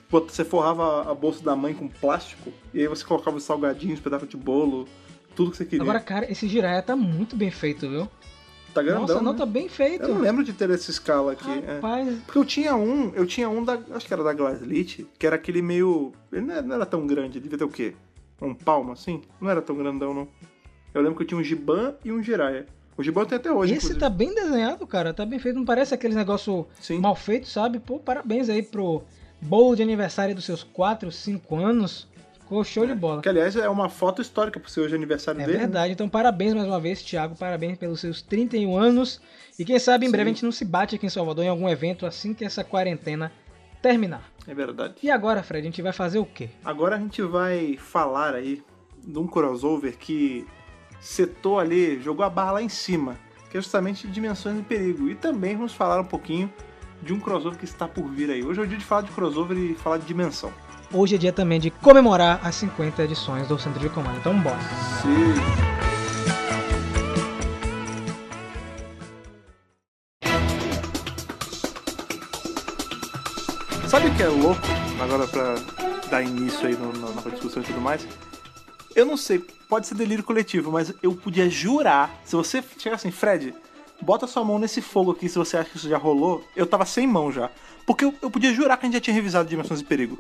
Você 0.10 0.44
forrava 0.44 1.10
a 1.10 1.14
bolsa 1.14 1.44
da 1.44 1.56
mãe 1.56 1.74
com 1.74 1.88
plástico 1.88 2.52
e 2.74 2.80
aí 2.82 2.88
você 2.88 3.06
colocava 3.06 3.38
os 3.38 3.44
salgadinhos, 3.44 4.00
pedaço 4.00 4.26
de 4.26 4.36
bolo, 4.38 4.88
tudo 5.36 5.52
que 5.52 5.58
você 5.58 5.66
queria. 5.66 5.84
Agora, 5.84 6.00
cara, 6.00 6.32
esse 6.32 6.48
Jiraiya 6.48 6.82
tá 6.82 6.96
muito 6.96 7.36
bem 7.36 7.52
feito, 7.52 7.88
viu? 7.88 8.08
tá 8.74 8.84
grandão, 8.84 9.02
Nossa, 9.02 9.22
não 9.22 9.34
né? 9.34 9.38
tá 9.38 9.46
bem 9.46 9.68
feito. 9.68 10.04
Eu 10.04 10.10
não 10.16 10.22
lembro 10.22 10.44
de 10.44 10.54
ter 10.54 10.70
essa 10.70 10.90
escala 10.92 11.34
aqui. 11.34 11.50
é. 11.50 11.76
Rapaz, 11.76 12.18
Porque 12.26 12.38
eu 12.38 12.46
tinha 12.46 12.76
um, 12.76 13.12
eu 13.16 13.26
tinha 13.26 13.50
um 13.50 13.64
da. 13.64 13.80
Acho 13.92 14.06
que 14.08 14.14
era 14.14 14.24
da 14.24 14.34
Glaslit, 14.34 15.08
que 15.18 15.26
era 15.28 15.36
aquele 15.36 15.62
meio. 15.62 16.12
Ele 16.32 16.46
não 16.46 16.54
era, 16.54 16.62
não 16.62 16.76
era 16.76 16.86
tão 16.86 17.06
grande, 17.06 17.38
ele 17.38 17.44
devia 17.44 17.58
ter 17.58 17.64
o 17.64 17.70
quê? 17.70 17.96
Um 18.42 18.54
palmo 18.54 18.92
assim? 18.92 19.22
Não 19.42 19.50
era 19.50 19.62
tão 19.62 19.76
grandão, 19.76 20.14
não. 20.14 20.28
Eu 20.94 21.02
lembro 21.02 21.18
que 21.18 21.24
eu 21.24 21.28
tinha 21.28 21.40
um 21.40 21.44
Giban 21.44 21.96
e 22.06 22.12
um 22.12 22.22
Jiraiya. 22.22 22.68
O 22.98 23.04
Giban 23.04 23.26
tenho 23.26 23.40
até 23.40 23.52
hoje. 23.52 23.74
esse 23.74 23.78
inclusive. 23.88 24.00
tá 24.00 24.10
bem 24.10 24.34
desenhado, 24.34 24.86
cara. 24.88 25.14
Tá 25.14 25.26
bem 25.26 25.40
feito. 25.40 25.56
Não 25.56 25.66
parece 25.66 25.94
aqueles 25.94 26.16
negócio 26.16 26.68
Sim. 26.80 27.00
mal 27.00 27.16
feito, 27.16 27.48
sabe? 27.48 27.80
Pô, 27.80 28.00
parabéns 28.00 28.50
aí 28.50 28.62
pro 28.62 29.04
bolo 29.42 29.76
de 29.76 29.82
aniversário 29.84 30.36
dos 30.36 30.46
seus 30.46 30.64
4, 30.64 31.12
5 31.12 31.56
anos. 31.56 32.08
Ficou 32.40 32.64
show 32.64 32.86
de 32.86 32.96
bola. 32.96 33.22
Que 33.22 33.30
aliás 33.30 33.56
é 33.56 33.70
uma 33.70 33.90
foto 33.90 34.22
histórica 34.24 34.60
pro 34.60 34.70
seu 34.72 34.84
hoje 34.84 34.96
aniversário 34.96 35.40
É 35.40 35.46
dele. 35.46 35.58
né? 35.60 35.64
verdade, 35.66 35.94
então 35.94 36.10
parabéns 36.10 36.54
mais 36.56 36.68
uma 36.68 36.80
vez, 36.80 37.02
Thiago. 37.04 37.36
Parabéns 37.36 37.78
pelos 37.78 38.00
seus 38.00 38.22
31 38.24 38.76
anos. 38.76 39.22
E 39.58 39.64
quem 39.64 39.78
sabe 39.78 40.06
em 40.06 40.08
Sim. 40.08 40.12
breve 40.14 40.30
a 40.32 40.34
gente 40.34 40.44
não 40.46 40.52
se 40.52 40.66
bate 40.66 40.96
aqui 40.96 41.06
em 41.06 41.10
Salvador 41.10 41.46
em 41.46 41.48
algum 41.50 41.70
evento 41.70 42.06
assim 42.08 42.34
que 42.34 42.44
essa 42.44 42.64
quarentena 42.64 43.32
terminar. 43.84 44.32
É 44.48 44.54
verdade. 44.54 44.96
E 45.04 45.12
agora, 45.12 45.44
Fred, 45.44 45.62
a 45.68 45.70
gente 45.70 45.82
vai 45.82 45.94
fazer 45.94 46.18
o 46.18 46.26
quê? 46.26 46.50
Agora 46.66 46.96
a 46.96 47.00
gente 47.00 47.22
vai 47.22 47.78
falar 47.78 48.34
aí 48.34 48.64
de 49.06 49.20
um 49.20 49.28
crossover 49.28 49.96
que 49.98 50.46
setou 51.00 51.60
ali, 51.60 52.00
jogou 52.02 52.26
a 52.26 52.30
barra 52.30 52.54
lá 52.54 52.62
em 52.64 52.70
cima, 52.70 53.16
que 53.52 53.58
é 53.58 53.62
justamente 53.62 54.08
Dimensões 54.08 54.58
em 54.58 54.64
Perigo. 54.64 55.08
E 55.10 55.14
também 55.16 55.56
vamos 55.56 55.74
falar 55.74 56.02
um 56.02 56.06
pouquinho 56.06 56.52
de 57.02 57.14
um 57.14 57.20
crossover 57.20 57.58
que 57.58 57.66
está 57.66 57.88
por 57.88 58.08
vir 58.10 58.30
aí. 58.30 58.44
Hoje 58.44 58.60
é 58.60 58.64
o 58.64 58.68
dia 58.68 58.78
de 58.78 58.86
falar 58.86 59.02
de 59.04 59.12
crossover 59.12 59.58
e 59.58 59.76
falar 59.76 59.98
de 59.98 60.06
dimensão. 60.06 60.52
Hoje 60.92 61.16
é 61.16 61.18
dia 61.18 61.32
também 61.32 61.60
de 61.60 61.70
comemorar 61.70 62.40
as 62.44 62.56
50 62.56 63.04
edições 63.04 63.48
do 63.48 63.58
Centro 63.60 63.80
de 63.80 63.90
Comando. 63.90 64.18
Então 64.18 64.38
bora. 64.40 64.60
Sim. 65.02 65.34
Sabe 73.88 74.08
o 74.10 74.16
que 74.16 74.24
é 74.24 74.28
louco? 74.28 74.62
Agora 75.02 75.28
pra 75.28 75.56
dar 76.10 76.22
início 76.22 76.68
aí 76.68 76.76
no- 76.76 76.92
no- 76.94 77.14
na 77.14 77.22
discussão 77.32 77.62
e 77.62 77.66
tudo 77.66 77.82
mais. 77.82 78.06
Eu 78.96 79.06
não 79.06 79.18
sei, 79.18 79.40
pode 79.68 79.88
ser 79.88 79.96
delírio 79.96 80.24
coletivo, 80.24 80.72
mas 80.72 80.94
eu 81.02 81.16
podia 81.16 81.50
jurar, 81.50 82.12
se 82.26 82.36
você 82.36 82.64
chegar 82.78 82.96
assim, 82.96 83.12
Fred, 83.12 83.54
bota 84.02 84.28
sua 84.28 84.44
mão 84.44 84.60
nesse 84.60 84.82
fogo 84.82 85.12
aqui 85.12 85.28
se 85.28 85.38
você 85.38 85.58
acha 85.58 85.70
que 85.70 85.78
isso 85.78 85.90
já 85.90 85.98
rolou, 85.98 86.44
eu 86.56 86.66
tava 86.66 86.86
sem 86.86 87.08
mão 87.08 87.32
já. 87.32 87.50
Porque 87.86 88.06
eu, 88.06 88.14
eu 88.22 88.30
podia 88.30 88.54
jurar 88.54 88.78
que 88.78 88.86
a 88.86 88.88
gente 88.88 88.96
já 88.96 89.02
tinha 89.02 89.14
revisado 89.14 89.50
Dimensões 89.50 89.80
de 89.80 89.86
Perigo. 89.86 90.18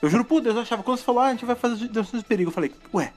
Eu 0.00 0.10
juro 0.10 0.24
por 0.24 0.40
Deus, 0.40 0.56
eu 0.56 0.62
achava, 0.62 0.82
quando 0.82 0.98
você 0.98 1.04
falou, 1.04 1.20
ah, 1.22 1.26
a 1.26 1.30
gente 1.30 1.44
vai 1.44 1.54
fazer 1.54 1.76
Dimensões 1.88 2.22
de 2.22 2.28
Perigo, 2.28 2.50
eu 2.50 2.54
falei, 2.54 2.72
ué, 2.92 3.12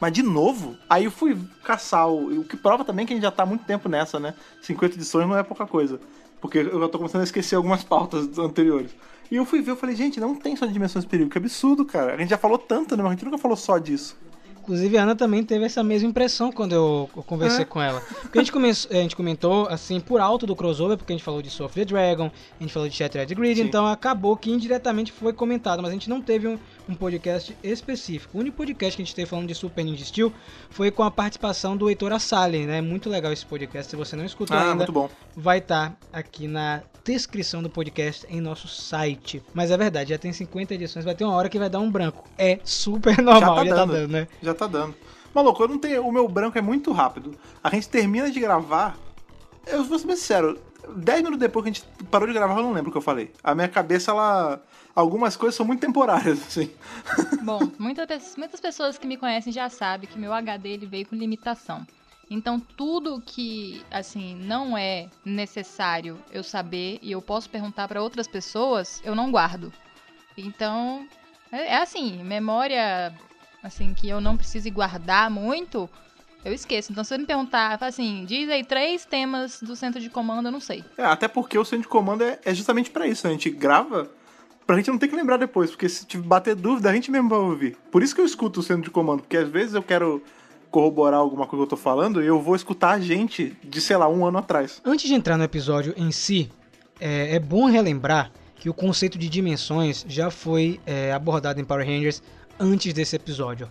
mas 0.00 0.12
de 0.12 0.22
novo? 0.22 0.76
Aí 0.88 1.04
eu 1.04 1.10
fui 1.10 1.38
caçar, 1.62 2.08
o, 2.08 2.40
o 2.40 2.44
que 2.44 2.56
prova 2.56 2.84
também 2.84 3.06
que 3.06 3.12
a 3.12 3.16
gente 3.16 3.24
já 3.24 3.30
tá 3.30 3.42
há 3.42 3.46
muito 3.46 3.64
tempo 3.64 3.88
nessa, 3.88 4.20
né? 4.20 4.34
50 4.62 4.94
edições 4.94 5.26
não 5.26 5.36
é 5.36 5.42
pouca 5.42 5.66
coisa. 5.66 6.00
Porque 6.40 6.58
eu 6.58 6.80
já 6.80 6.88
tô 6.88 6.98
começando 6.98 7.22
a 7.22 7.24
esquecer 7.24 7.56
algumas 7.56 7.82
pautas 7.82 8.38
anteriores. 8.38 8.94
E 9.30 9.36
eu 9.36 9.44
fui 9.44 9.60
ver, 9.62 9.72
eu 9.72 9.76
falei, 9.76 9.96
gente, 9.96 10.20
não 10.20 10.34
tem 10.34 10.54
só 10.54 10.66
de 10.66 10.72
Dimensões 10.72 11.04
de 11.04 11.10
Perigo, 11.10 11.30
que 11.30 11.38
absurdo, 11.38 11.84
cara. 11.84 12.14
A 12.14 12.16
gente 12.16 12.28
já 12.30 12.38
falou 12.38 12.58
tanto, 12.58 12.96
né? 12.96 13.02
Mas 13.02 13.12
a 13.12 13.14
gente 13.14 13.24
nunca 13.24 13.38
falou 13.38 13.56
só 13.56 13.78
disso. 13.78 14.16
Inclusive, 14.66 14.98
a 14.98 15.04
Ana 15.04 15.14
também 15.14 15.44
teve 15.44 15.64
essa 15.64 15.80
mesma 15.84 16.08
impressão 16.08 16.50
quando 16.50 16.72
eu, 16.72 17.08
eu 17.16 17.22
conversei 17.22 17.64
com 17.64 17.80
ela. 17.80 18.00
Porque 18.00 18.36
a 18.36 18.42
gente, 18.42 18.50
come- 18.50 18.68
a 18.68 18.94
gente 18.94 19.14
comentou, 19.14 19.68
assim, 19.68 20.00
por 20.00 20.20
alto 20.20 20.44
do 20.44 20.56
crossover, 20.56 20.96
porque 20.96 21.12
a 21.12 21.16
gente 21.16 21.24
falou 21.24 21.40
de 21.40 21.48
Soul 21.48 21.66
of 21.68 21.74
the 21.76 21.84
Dragon, 21.84 22.30
a 22.58 22.62
gente 22.62 22.72
falou 22.72 22.88
de 22.88 22.94
Shattered 22.96 23.32
Grid, 23.32 23.60
Sim. 23.60 23.62
então 23.68 23.86
acabou 23.86 24.36
que 24.36 24.50
indiretamente 24.50 25.12
foi 25.12 25.32
comentado, 25.32 25.80
mas 25.82 25.90
a 25.92 25.94
gente 25.94 26.10
não 26.10 26.20
teve 26.20 26.48
um, 26.48 26.58
um 26.88 26.96
podcast 26.96 27.56
específico. 27.62 28.36
O 28.36 28.40
único 28.40 28.56
podcast 28.56 28.96
que 28.96 29.02
a 29.02 29.04
gente 29.04 29.14
teve 29.14 29.30
falando 29.30 29.46
de 29.46 29.54
Super 29.54 29.84
Ninja 29.84 30.04
Steel 30.04 30.32
foi 30.68 30.90
com 30.90 31.04
a 31.04 31.12
participação 31.12 31.76
do 31.76 31.88
Heitor 31.88 32.12
Assali, 32.12 32.66
né? 32.66 32.80
Muito 32.80 33.08
legal 33.08 33.32
esse 33.32 33.46
podcast, 33.46 33.88
se 33.88 33.94
você 33.96 34.16
não 34.16 34.24
escutou 34.24 34.56
Ah, 34.56 34.62
ainda, 34.62 34.74
muito 34.74 34.92
bom. 34.92 35.08
vai 35.36 35.58
estar 35.58 35.96
aqui 36.12 36.48
na 36.48 36.82
descrição 37.06 37.62
do 37.62 37.70
podcast 37.70 38.26
em 38.28 38.40
nosso 38.40 38.66
site. 38.66 39.40
Mas 39.54 39.70
é 39.70 39.76
verdade, 39.76 40.10
já 40.10 40.18
tem 40.18 40.32
50 40.32 40.74
edições, 40.74 41.04
vai 41.04 41.14
ter 41.14 41.24
uma 41.24 41.34
hora 41.34 41.48
que 41.48 41.58
vai 41.58 41.70
dar 41.70 41.78
um 41.78 41.90
branco. 41.90 42.28
É 42.36 42.58
super 42.64 43.16
normal, 43.22 43.54
tá 43.56 43.64
já 43.64 43.70
tá 43.70 43.76
dando. 43.84 43.92
dando, 43.92 44.10
né? 44.10 44.28
Já 44.42 44.54
tá 44.54 44.66
dando. 44.66 44.94
Maluco, 45.34 45.62
eu 45.62 45.68
não 45.68 45.78
tenho. 45.78 46.04
O 46.06 46.10
meu 46.12 46.26
branco 46.28 46.58
é 46.58 46.62
muito 46.62 46.90
rápido. 46.92 47.38
A 47.62 47.70
gente 47.70 47.88
termina 47.88 48.30
de 48.30 48.40
gravar. 48.40 48.98
Eu 49.66 49.84
vou 49.84 49.98
ser 49.98 50.06
bem 50.06 50.16
sincero. 50.16 50.58
10 50.96 51.18
minutos 51.18 51.40
depois 51.40 51.62
que 51.64 51.70
a 51.70 51.72
gente 51.72 51.84
parou 52.10 52.26
de 52.28 52.32
gravar, 52.32 52.56
eu 52.56 52.62
não 52.62 52.72
lembro 52.72 52.88
o 52.88 52.92
que 52.92 52.98
eu 52.98 53.02
falei. 53.02 53.32
A 53.42 53.54
minha 53.54 53.68
cabeça, 53.68 54.10
ela. 54.10 54.62
Algumas 54.94 55.36
coisas 55.36 55.54
são 55.54 55.66
muito 55.66 55.80
temporárias, 55.80 56.38
assim. 56.46 56.70
Bom, 57.42 57.60
muita 57.78 58.06
pe- 58.06 58.18
muitas 58.38 58.58
pessoas 58.60 58.96
que 58.96 59.06
me 59.06 59.16
conhecem 59.18 59.52
já 59.52 59.68
sabem 59.68 60.08
que 60.08 60.18
meu 60.18 60.32
HD 60.32 60.70
ele 60.70 60.86
veio 60.86 61.06
com 61.06 61.14
limitação. 61.16 61.86
Então, 62.28 62.58
tudo 62.58 63.22
que, 63.24 63.84
assim, 63.90 64.34
não 64.34 64.76
é 64.76 65.08
necessário 65.24 66.18
eu 66.32 66.42
saber 66.42 66.98
e 67.00 67.12
eu 67.12 67.22
posso 67.22 67.48
perguntar 67.48 67.86
para 67.86 68.02
outras 68.02 68.26
pessoas, 68.26 69.00
eu 69.04 69.14
não 69.14 69.30
guardo. 69.30 69.72
Então, 70.36 71.06
é, 71.52 71.74
é 71.74 71.82
assim, 71.82 72.22
memória, 72.24 73.14
assim, 73.62 73.94
que 73.94 74.08
eu 74.08 74.20
não 74.20 74.36
precise 74.36 74.70
guardar 74.70 75.30
muito, 75.30 75.88
eu 76.44 76.52
esqueço. 76.52 76.92
Então, 76.92 77.02
se 77.02 77.10
você 77.10 77.18
me 77.18 77.26
perguntar, 77.26 77.78
assim, 77.80 78.24
diz 78.24 78.48
aí 78.48 78.64
três 78.64 79.04
temas 79.04 79.60
do 79.60 79.74
centro 79.74 80.00
de 80.00 80.10
comando, 80.10 80.46
eu 80.46 80.52
não 80.52 80.60
sei. 80.60 80.84
É, 80.96 81.04
até 81.04 81.26
porque 81.26 81.58
o 81.58 81.64
centro 81.64 81.82
de 81.82 81.88
comando 81.88 82.22
é, 82.22 82.38
é 82.44 82.54
justamente 82.54 82.90
pra 82.90 83.06
isso. 83.06 83.26
A 83.26 83.30
gente 83.30 83.50
grava 83.50 84.10
pra 84.66 84.76
gente 84.76 84.90
não 84.90 84.98
ter 84.98 85.08
que 85.08 85.16
lembrar 85.16 85.38
depois. 85.38 85.70
Porque 85.70 85.88
se 85.88 86.06
te 86.06 86.18
bater 86.18 86.54
dúvida, 86.54 86.88
a 86.88 86.94
gente 86.94 87.10
mesmo 87.10 87.28
vai 87.28 87.38
ouvir. 87.38 87.76
Por 87.90 88.02
isso 88.02 88.14
que 88.14 88.20
eu 88.20 88.24
escuto 88.24 88.60
o 88.60 88.62
centro 88.62 88.82
de 88.82 88.90
comando. 88.90 89.22
Porque 89.22 89.36
às 89.36 89.48
vezes 89.48 89.74
eu 89.74 89.82
quero 89.82 90.22
corroborar 90.70 91.20
alguma 91.20 91.46
coisa 91.46 91.64
que 91.64 91.72
eu 91.72 91.76
tô 91.78 91.82
falando 91.82 92.22
e 92.22 92.26
eu 92.26 92.40
vou 92.40 92.54
escutar 92.56 92.92
a 92.92 93.00
gente 93.00 93.56
de, 93.62 93.80
sei 93.80 93.96
lá, 93.96 94.08
um 94.08 94.24
ano 94.26 94.38
atrás. 94.38 94.80
Antes 94.84 95.06
de 95.08 95.14
entrar 95.14 95.36
no 95.36 95.44
episódio 95.44 95.94
em 95.96 96.10
si, 96.10 96.50
é, 97.00 97.36
é 97.36 97.38
bom 97.38 97.66
relembrar 97.66 98.30
que 98.56 98.68
o 98.68 98.74
conceito 98.74 99.18
de 99.18 99.28
dimensões 99.28 100.04
já 100.08 100.30
foi 100.30 100.80
é, 100.86 101.12
abordado 101.12 101.60
em 101.60 101.64
Power 101.64 101.86
Rangers 101.86 102.22
antes 102.58 102.92
desse 102.92 103.14
episódio. 103.16 103.68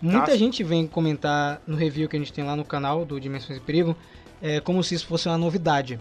Muita 0.00 0.30
Ah, 0.30 0.32
sim. 0.32 0.38
gente 0.38 0.64
vem 0.64 0.86
comentar 0.86 1.62
no 1.66 1.76
review 1.76 2.08
que 2.08 2.16
a 2.16 2.18
gente 2.18 2.32
tem 2.32 2.44
lá 2.44 2.56
no 2.56 2.64
canal 2.64 3.04
do 3.04 3.20
Dimensões 3.20 3.58
de 3.60 3.64
Perigo 3.64 3.96
é, 4.40 4.58
como 4.58 4.82
se 4.82 4.94
isso 4.96 5.06
fosse 5.06 5.28
uma 5.28 5.38
novidade. 5.38 6.00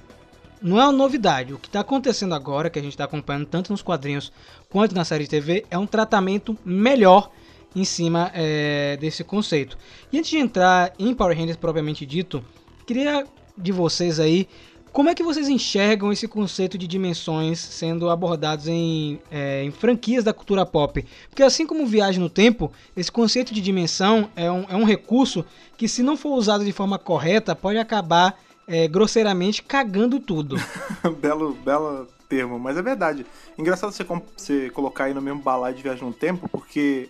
Não 0.62 0.80
é 0.80 0.84
uma 0.84 0.92
novidade. 0.92 1.54
O 1.54 1.60
que 1.60 1.68
está 1.68 1.82
acontecendo 1.82 2.34
agora, 2.34 2.70
que 2.70 2.80
a 2.80 2.82
gente 2.82 2.94
está 2.94 3.04
acompanhando 3.04 3.46
tanto 3.46 3.72
nos 3.72 3.82
quadrinhos 3.84 4.32
quanto 4.70 4.96
na 4.96 5.04
série 5.06 5.26
de 5.26 5.30
TV, 5.30 5.66
é 5.70 5.78
um 5.78 5.86
tratamento 5.86 6.58
melhor 6.66 7.30
em 7.76 7.86
cima 7.86 8.32
é, 8.34 8.98
desse 8.98 9.24
conceito. 9.24 9.78
E 10.12 10.18
antes 10.18 10.30
de 10.30 10.38
entrar 10.38 10.94
em 11.00 11.14
Power 11.14 11.38
Rangers 11.38 11.58
propriamente 11.58 12.06
dito, 12.06 12.44
queria 12.86 13.26
de 13.58 13.72
vocês 13.72 14.20
aí 14.20 14.48
como 14.92 15.08
é 15.08 15.16
que 15.16 15.24
vocês 15.24 15.48
enxergam 15.48 16.12
esse 16.12 16.28
conceito 16.28 16.78
de 16.78 16.86
dimensões 16.86 17.60
sendo 17.60 18.10
abordados 18.10 18.68
em, 18.68 19.22
é, 19.32 19.64
em 19.64 19.72
franquias 19.72 20.22
da 20.22 20.34
cultura 20.34 20.66
pop? 20.66 21.06
Porque 21.30 21.44
assim 21.44 21.66
como 21.66 21.86
viagem 21.86 22.20
no 22.20 22.30
tempo, 22.30 22.70
esse 22.96 23.10
conceito 23.10 23.54
de 23.54 23.62
dimensão 23.62 24.30
é 24.36 24.52
um, 24.52 24.66
é 24.68 24.76
um 24.76 24.84
recurso 24.84 25.46
que, 25.78 25.88
se 25.88 26.04
não 26.04 26.18
for 26.18 26.32
usado 26.32 26.66
de 26.66 26.74
forma 26.74 27.00
correta, 27.00 27.56
pode 27.56 27.78
acabar 27.78 28.38
é, 28.68 28.86
grosseiramente 28.86 29.64
cagando 29.64 30.20
tudo. 30.20 30.58
belo, 31.22 31.54
belo 31.54 32.06
termo, 32.28 32.60
mas 32.60 32.76
é 32.76 32.82
verdade. 32.82 33.26
Engraçado 33.58 33.94
você, 33.94 34.04
você 34.04 34.70
colocar 34.72 35.06
aí 35.06 35.14
no 35.14 35.22
mesmo 35.22 35.42
balaio 35.42 35.74
de 35.74 35.84
Viagem 35.84 36.04
no 36.04 36.14
Tempo, 36.14 36.50
porque 36.50 37.10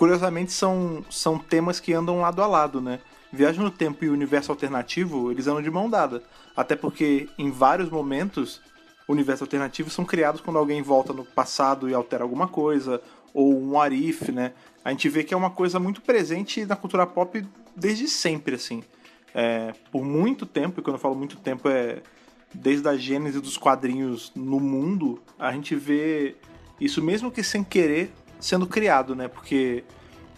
curiosamente 0.00 0.50
são, 0.50 1.04
são 1.10 1.38
temas 1.38 1.78
que 1.78 1.92
andam 1.92 2.22
lado 2.22 2.40
a 2.40 2.46
lado, 2.46 2.80
né? 2.80 3.00
Viagem 3.30 3.62
no 3.62 3.70
Tempo 3.70 4.02
e 4.02 4.08
o 4.08 4.14
Universo 4.14 4.50
Alternativo, 4.50 5.30
eles 5.30 5.46
andam 5.46 5.60
de 5.60 5.70
mão 5.70 5.90
dada. 5.90 6.22
Até 6.56 6.74
porque 6.74 7.28
em 7.36 7.50
vários 7.50 7.90
momentos, 7.90 8.62
universos 9.06 9.42
alternativos 9.42 9.92
são 9.92 10.02
criados 10.02 10.40
quando 10.40 10.56
alguém 10.56 10.80
volta 10.80 11.12
no 11.12 11.22
passado 11.22 11.86
e 11.86 11.92
altera 11.92 12.24
alguma 12.24 12.48
coisa, 12.48 13.02
ou 13.34 13.54
um 13.62 13.78
arif, 13.78 14.32
né? 14.32 14.54
A 14.82 14.88
gente 14.90 15.06
vê 15.06 15.22
que 15.22 15.34
é 15.34 15.36
uma 15.36 15.50
coisa 15.50 15.78
muito 15.78 16.00
presente 16.00 16.64
na 16.64 16.76
cultura 16.76 17.06
pop 17.06 17.46
desde 17.76 18.08
sempre, 18.08 18.54
assim. 18.54 18.82
É, 19.34 19.74
por 19.92 20.02
muito 20.02 20.46
tempo, 20.46 20.80
e 20.80 20.82
quando 20.82 20.96
eu 20.96 21.00
falo 21.00 21.14
muito 21.14 21.36
tempo 21.36 21.68
é 21.68 22.00
desde 22.54 22.88
a 22.88 22.96
gênese 22.96 23.38
dos 23.38 23.58
quadrinhos 23.58 24.32
no 24.34 24.60
mundo, 24.60 25.20
a 25.38 25.52
gente 25.52 25.76
vê 25.76 26.36
isso 26.80 27.02
mesmo 27.02 27.30
que 27.30 27.42
sem 27.42 27.62
querer 27.62 28.10
sendo 28.40 28.66
criado, 28.66 29.14
né? 29.14 29.28
Porque 29.28 29.84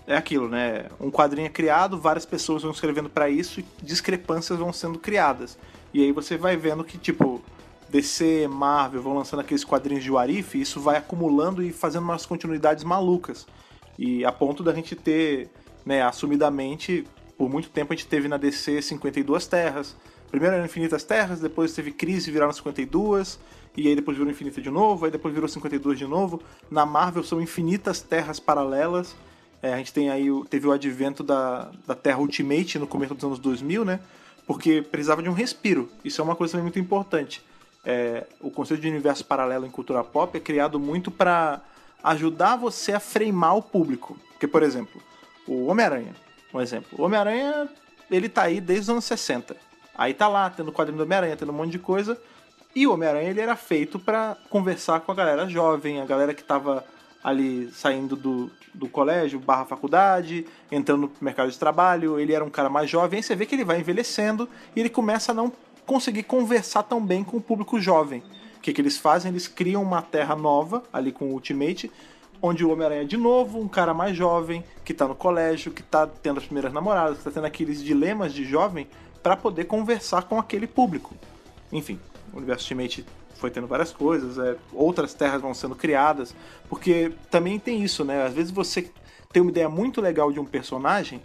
é 0.07 0.17
aquilo, 0.17 0.49
né? 0.49 0.87
Um 1.01 1.11
quadrinho 1.11 1.47
é 1.47 1.51
criado, 1.51 1.99
várias 1.99 2.27
pessoas 2.27 2.63
vão 2.63 2.73
escrevendo 2.73 3.09
pra 3.09 3.31
isso 3.31 3.61
e 3.61 3.67
discrepâncias 3.83 4.59
vão 4.59 4.73
sendo 4.73 4.99
criadas. 4.99 5.59
E 5.95 6.03
aí 6.03 6.13
você 6.13 6.37
vai 6.37 6.57
vendo 6.57 6.83
que, 6.85 6.99
tipo, 6.99 7.43
DC, 7.89 8.49
Marvel 8.49 9.03
vão 9.03 9.15
lançando 9.15 9.41
aqueles 9.41 9.65
quadrinhos 9.65 10.03
de 10.03 10.11
Warif, 10.11 10.59
isso 10.61 10.81
vai 10.81 10.97
acumulando 10.97 11.63
e 11.63 11.73
fazendo 11.73 12.05
umas 12.05 12.27
continuidades 12.27 12.85
malucas. 12.85 13.47
E 13.99 14.25
a 14.25 14.33
ponto 14.33 14.63
da 14.63 14.75
gente 14.75 14.97
ter, 14.97 15.51
né, 15.85 16.03
assumidamente, 16.03 17.07
por 17.37 17.51
muito 17.51 17.69
tempo 17.69 17.93
a 17.93 17.97
gente 17.97 18.09
teve 18.09 18.29
na 18.29 18.37
DC 18.37 18.81
52 18.83 19.47
terras. 19.47 19.95
Primeiro 20.31 20.57
eram 20.57 20.65
Infinitas 20.65 21.05
Terras, 21.05 21.41
depois 21.41 21.75
teve 21.75 21.93
Crise, 21.93 22.31
viraram 22.31 22.55
52, 22.55 23.39
e 23.77 23.89
aí 23.89 23.97
depois 23.97 24.17
virou 24.17 24.31
Infinita 24.31 24.61
de 24.61 24.71
novo, 24.71 25.05
aí 25.05 25.11
depois 25.11 25.33
virou 25.33 25.49
52 25.49 25.99
de 25.99 26.07
novo. 26.07 26.43
Na 26.71 26.85
Marvel 26.85 27.25
são 27.25 27.41
infinitas 27.41 28.01
terras 28.03 28.39
paralelas. 28.39 29.17
É, 29.63 29.73
a 29.73 29.77
gente 29.79 29.93
tem 29.93 30.11
aí 30.11 30.27
teve 30.51 30.67
o 30.67 30.73
advento 30.73 31.23
da, 31.23 31.71
da 31.87 31.95
Terra 31.95 32.19
Ultimate 32.19 32.79
no 32.79 32.87
começo 32.87 33.15
dos 33.15 33.25
anos 33.25 33.39
2000, 33.39 33.85
né? 33.85 34.01
Porque 34.47 34.83
precisava 34.83 35.23
de 35.23 35.29
um 35.29 35.33
respiro. 35.33 35.89
Isso 36.05 36.21
é 36.21 36.25
uma 36.25 36.37
coisa 36.37 36.61
muito 36.61 36.79
importante. 36.79 37.43
É, 37.85 38.27
o 38.41 38.51
conceito 38.51 38.81
de 38.81 38.89
universo 38.89 39.25
paralelo 39.25 39.67
em 39.67 39.71
cultura 39.71 40.05
pop 40.05 40.37
é 40.37 40.41
criado 40.41 40.79
muito 40.79 41.11
para 41.11 41.61
ajudar 42.03 42.57
você 42.57 42.93
a 42.93 43.01
freimar 43.01 43.57
o 43.57 43.63
público. 43.63 44.19
Porque, 44.33 44.47
por 44.47 44.63
exemplo, 44.63 45.01
o 45.47 45.67
Homem-Aranha, 45.67 46.15
um 46.53 46.61
exemplo. 46.61 46.99
O 46.99 47.05
Homem-Aranha, 47.05 47.69
ele 48.11 48.29
tá 48.29 48.43
aí 48.43 48.61
desde 48.61 48.83
os 48.83 48.91
anos 48.91 49.05
60. 49.05 49.57
Aí 49.95 50.13
tá 50.13 50.29
lá, 50.29 50.51
tendo 50.51 50.73
quadrinho 50.73 50.99
do 50.99 51.05
Homem-Aranha, 51.05 51.37
tendo 51.37 51.53
um 51.53 51.55
monte 51.55 51.71
de 51.71 51.79
coisa. 51.79 52.21
E 52.75 52.87
o 52.87 52.93
Homem-Aranha, 52.95 53.29
ele 53.29 53.41
era 53.41 53.55
feito 53.55 53.99
para 53.99 54.37
conversar 54.49 55.01
com 55.01 55.13
a 55.13 55.15
galera 55.15 55.49
jovem, 55.49 56.01
a 56.01 56.07
galera 56.07 56.33
que 56.33 56.43
tava 56.43 56.85
ali 57.23 57.71
saindo 57.73 58.17
do, 58.17 58.51
do 58.75 58.89
colégio, 58.89 59.39
barra 59.39 59.65
faculdade, 59.65 60.47
entrando 60.71 61.03
no 61.03 61.13
mercado 61.21 61.51
de 61.51 61.59
trabalho, 61.59 62.19
ele 62.19 62.33
era 62.33 62.45
um 62.45 62.51
cara 62.51 62.69
mais 62.69 62.91
jovem, 62.91 63.19
aí 63.19 63.23
você 63.23 63.37
vê 63.37 63.47
que 63.47 63.55
ele 63.55 63.65
vai 63.65 63.79
envelhecendo 63.79 64.49
e 64.75 64.81
ele 64.81 64.89
começa 64.89 65.33
a 65.33 65.35
não 65.35 65.53
conseguir 65.87 66.23
conversar 66.23 66.83
tão 66.85 67.05
bem 67.05 67.23
com 67.23 67.37
o 67.37 67.41
público 67.41 67.81
jovem. 67.81 68.23
O 68.57 68.61
que, 68.61 68.73
que 68.73 68.81
eles 68.81 68.97
fazem? 68.97 69.31
Eles 69.31 69.47
criam 69.47 69.83
uma 69.83 70.01
terra 70.01 70.35
nova, 70.35 70.83
ali 70.93 71.13
com 71.13 71.27
o 71.27 71.33
Ultimate, 71.33 71.91
onde 72.41 72.65
o 72.65 72.71
Homem-Aranha 72.73 73.03
é 73.03 73.05
de 73.05 73.17
novo 73.17 73.61
um 73.61 73.69
cara 73.69 73.93
mais 73.93 74.17
jovem, 74.17 74.65
que 74.85 74.95
tá 74.95 75.07
no 75.07 75.15
colégio, 75.15 75.73
que 75.73 75.83
tá 75.83 76.07
tendo 76.07 76.39
as 76.39 76.45
primeiras 76.45 76.73
namoradas, 76.73 77.19
que 77.19 77.25
tá 77.25 77.31
tendo 77.31 77.47
aqueles 77.47 77.83
dilemas 77.83 78.33
de 78.33 78.45
jovem, 78.45 78.89
para 79.23 79.37
poder 79.37 79.65
conversar 79.65 80.23
com 80.25 80.39
aquele 80.39 80.67
público. 80.67 81.15
Enfim, 81.71 82.01
o 82.33 82.37
universo 82.37 82.65
Ultimate 82.65 83.05
foi 83.37 83.51
tendo 83.51 83.67
várias 83.67 83.93
coisas, 83.93 84.39
é, 84.39 84.57
outras 84.73 85.15
terras 85.15 85.43
vão 85.43 85.53
sendo 85.53 85.75
criadas, 85.75 86.35
porque 86.69 87.13
também 87.31 87.59
tem 87.59 87.83
isso, 87.83 88.05
né? 88.05 88.25
Às 88.25 88.33
vezes 88.33 88.53
você 88.53 88.91
tem 89.33 89.43
uma 89.43 89.51
ideia 89.51 89.69
muito 89.69 90.01
legal 90.01 90.31
de 90.31 90.39
um 90.39 90.45
personagem 90.45 91.21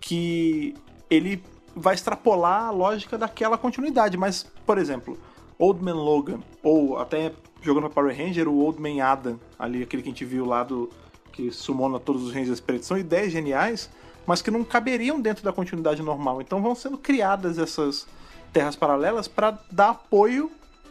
que 0.00 0.74
ele 1.08 1.42
vai 1.74 1.94
extrapolar 1.94 2.66
a 2.66 2.70
lógica 2.70 3.16
daquela 3.16 3.56
continuidade, 3.56 4.16
mas, 4.16 4.46
por 4.66 4.78
exemplo, 4.78 5.18
Old 5.58 5.82
Man 5.82 5.94
Logan, 5.94 6.40
ou 6.62 6.98
até 6.98 7.32
jogando 7.62 7.84
pra 7.84 8.02
Power 8.02 8.16
Ranger, 8.16 8.48
o 8.48 8.58
Old 8.58 8.80
Man 8.80 9.02
Adam, 9.02 9.40
ali, 9.58 9.82
aquele 9.82 10.02
que 10.02 10.08
a 10.08 10.12
gente 10.12 10.24
viu 10.24 10.44
lá 10.44 10.62
do 10.62 10.90
que 11.32 11.50
sumona 11.50 11.98
todos 11.98 12.22
os 12.22 12.32
Rangers 12.32 12.60
pretos, 12.60 12.86
são 12.86 12.96
ideias 12.96 13.32
geniais, 13.32 13.90
mas 14.26 14.40
que 14.40 14.50
não 14.50 14.62
caberiam 14.62 15.20
dentro 15.20 15.42
da 15.42 15.52
continuidade 15.52 16.02
normal. 16.02 16.40
Então 16.40 16.62
vão 16.62 16.74
sendo 16.74 16.96
criadas 16.96 17.58
essas 17.58 18.06
terras 18.54 18.76
paralelas 18.76 19.28
para 19.28 19.58
dar 19.70 19.90
apoio 19.90 20.50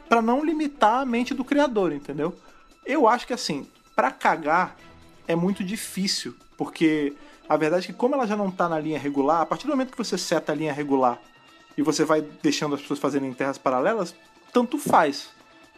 para 0.09 0.21
não 0.21 0.45
limitar 0.45 1.01
a 1.01 1.05
mente 1.05 1.33
do 1.33 1.43
criador, 1.43 1.91
entendeu? 1.91 2.35
Eu 2.85 3.07
acho 3.07 3.25
que 3.25 3.33
assim, 3.33 3.65
para 3.95 4.11
cagar 4.11 4.75
é 5.27 5.35
muito 5.35 5.63
difícil, 5.63 6.35
porque 6.57 7.13
a 7.47 7.55
verdade 7.55 7.85
é 7.85 7.87
que 7.87 7.93
como 7.93 8.13
ela 8.13 8.27
já 8.27 8.35
não 8.35 8.51
tá 8.51 8.67
na 8.67 8.77
linha 8.77 8.99
regular, 8.99 9.41
a 9.41 9.45
partir 9.45 9.65
do 9.65 9.71
momento 9.71 9.91
que 9.91 9.97
você 9.97 10.17
seta 10.17 10.51
a 10.51 10.55
linha 10.55 10.73
regular 10.73 11.17
e 11.77 11.81
você 11.81 12.03
vai 12.03 12.21
deixando 12.21 12.75
as 12.75 12.81
pessoas 12.81 12.99
fazerem 12.99 13.29
em 13.29 13.33
terras 13.33 13.57
paralelas, 13.57 14.13
tanto 14.51 14.77
faz. 14.77 15.29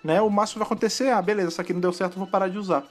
Né? 0.03 0.21
O 0.21 0.29
máximo 0.29 0.59
vai 0.59 0.65
acontecer, 0.65 1.09
ah, 1.09 1.21
beleza, 1.21 1.49
isso 1.49 1.61
aqui 1.61 1.71
não 1.71 1.79
deu 1.79 1.93
certo, 1.93 2.17
vou 2.17 2.27
parar 2.27 2.49
de 2.49 2.57
usar. 2.57 2.83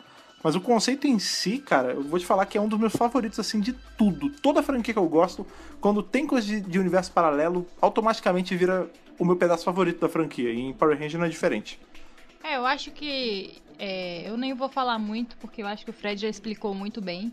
Mas 0.44 0.54
o 0.54 0.60
conceito 0.60 1.06
em 1.06 1.18
si, 1.18 1.56
cara, 1.56 1.92
eu 1.94 2.02
vou 2.02 2.18
te 2.18 2.26
falar 2.26 2.44
que 2.44 2.58
é 2.58 2.60
um 2.60 2.68
dos 2.68 2.78
meus 2.78 2.94
favoritos, 2.94 3.40
assim, 3.40 3.60
de 3.60 3.72
tudo. 3.96 4.28
Toda 4.28 4.62
franquia 4.62 4.92
que 4.92 5.00
eu 5.00 5.08
gosto, 5.08 5.46
quando 5.80 6.02
tem 6.02 6.26
coisa 6.26 6.46
de, 6.46 6.60
de 6.60 6.78
universo 6.78 7.10
paralelo, 7.12 7.66
automaticamente 7.80 8.54
vira 8.54 8.86
o 9.18 9.24
meu 9.24 9.36
pedaço 9.36 9.64
favorito 9.64 10.00
da 10.00 10.08
franquia. 10.08 10.50
E 10.50 10.60
em 10.60 10.74
Power 10.74 10.98
Rangers 10.98 11.14
não 11.14 11.24
é 11.24 11.30
diferente. 11.30 11.80
É, 12.42 12.58
eu 12.58 12.66
acho 12.66 12.90
que. 12.90 13.56
é, 13.78 14.28
eu 14.28 14.36
nem 14.36 14.52
vou 14.52 14.68
falar 14.68 14.98
muito, 14.98 15.34
porque 15.38 15.62
eu 15.62 15.66
acho 15.66 15.82
que 15.82 15.90
o 15.90 15.94
Fred 15.94 16.20
já 16.20 16.28
explicou 16.28 16.74
muito 16.74 17.00
bem. 17.00 17.32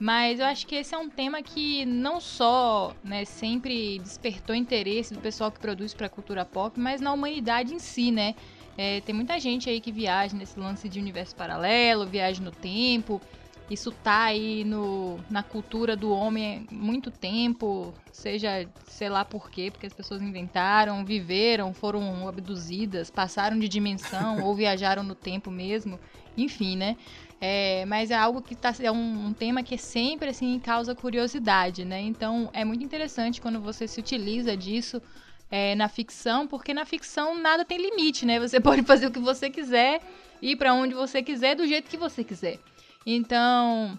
Mas 0.00 0.40
eu 0.40 0.46
acho 0.46 0.66
que 0.66 0.76
esse 0.76 0.94
é 0.94 0.98
um 0.98 1.10
tema 1.10 1.42
que 1.42 1.84
não 1.84 2.20
só 2.20 2.94
né, 3.04 3.26
sempre 3.26 3.98
despertou 3.98 4.54
interesse 4.56 5.12
do 5.12 5.20
pessoal 5.20 5.52
que 5.52 5.60
produz 5.60 5.92
pra 5.92 6.08
cultura 6.08 6.42
pop, 6.42 6.80
mas 6.80 7.02
na 7.02 7.12
humanidade 7.12 7.74
em 7.74 7.78
si, 7.78 8.10
né? 8.10 8.34
É, 8.76 9.00
tem 9.00 9.14
muita 9.14 9.38
gente 9.40 9.70
aí 9.70 9.80
que 9.80 9.90
viaja 9.90 10.36
nesse 10.36 10.58
lance 10.58 10.88
de 10.88 11.00
universo 11.00 11.34
paralelo, 11.34 12.06
viagem 12.06 12.44
no 12.44 12.50
tempo. 12.50 13.20
Isso 13.68 13.90
tá 13.90 14.24
aí 14.24 14.64
no, 14.64 15.18
na 15.28 15.42
cultura 15.42 15.96
do 15.96 16.10
homem 16.12 16.68
há 16.70 16.74
muito 16.74 17.10
tempo, 17.10 17.92
seja, 18.12 18.68
sei 18.86 19.08
lá 19.08 19.24
por 19.24 19.50
quê, 19.50 19.72
porque 19.72 19.86
as 19.86 19.92
pessoas 19.92 20.22
inventaram, 20.22 21.04
viveram, 21.04 21.74
foram 21.74 22.28
abduzidas, 22.28 23.10
passaram 23.10 23.58
de 23.58 23.68
dimensão 23.68 24.40
ou 24.46 24.54
viajaram 24.54 25.02
no 25.02 25.16
tempo 25.16 25.50
mesmo, 25.50 25.98
enfim, 26.36 26.76
né? 26.76 26.96
É, 27.40 27.84
mas 27.86 28.10
é 28.10 28.14
algo 28.14 28.40
que 28.40 28.54
tá, 28.54 28.72
é 28.80 28.90
um, 28.90 29.26
um 29.26 29.32
tema 29.32 29.64
que 29.64 29.76
sempre 29.76 30.28
assim 30.28 30.60
causa 30.60 30.94
curiosidade, 30.94 31.84
né? 31.84 32.00
Então 32.00 32.48
é 32.52 32.64
muito 32.64 32.84
interessante 32.84 33.40
quando 33.40 33.60
você 33.60 33.88
se 33.88 33.98
utiliza 33.98 34.56
disso 34.56 35.02
é, 35.50 35.74
na 35.74 35.88
ficção, 35.88 36.46
porque 36.46 36.74
na 36.74 36.84
ficção 36.84 37.40
nada 37.40 37.64
tem 37.64 37.78
limite, 37.78 38.26
né? 38.26 38.38
Você 38.40 38.58
pode 38.60 38.82
fazer 38.82 39.06
o 39.06 39.10
que 39.10 39.18
você 39.18 39.50
quiser, 39.50 40.00
ir 40.40 40.56
pra 40.56 40.74
onde 40.74 40.94
você 40.94 41.22
quiser, 41.22 41.54
do 41.54 41.66
jeito 41.66 41.88
que 41.88 41.96
você 41.96 42.22
quiser. 42.24 42.58
Então, 43.04 43.98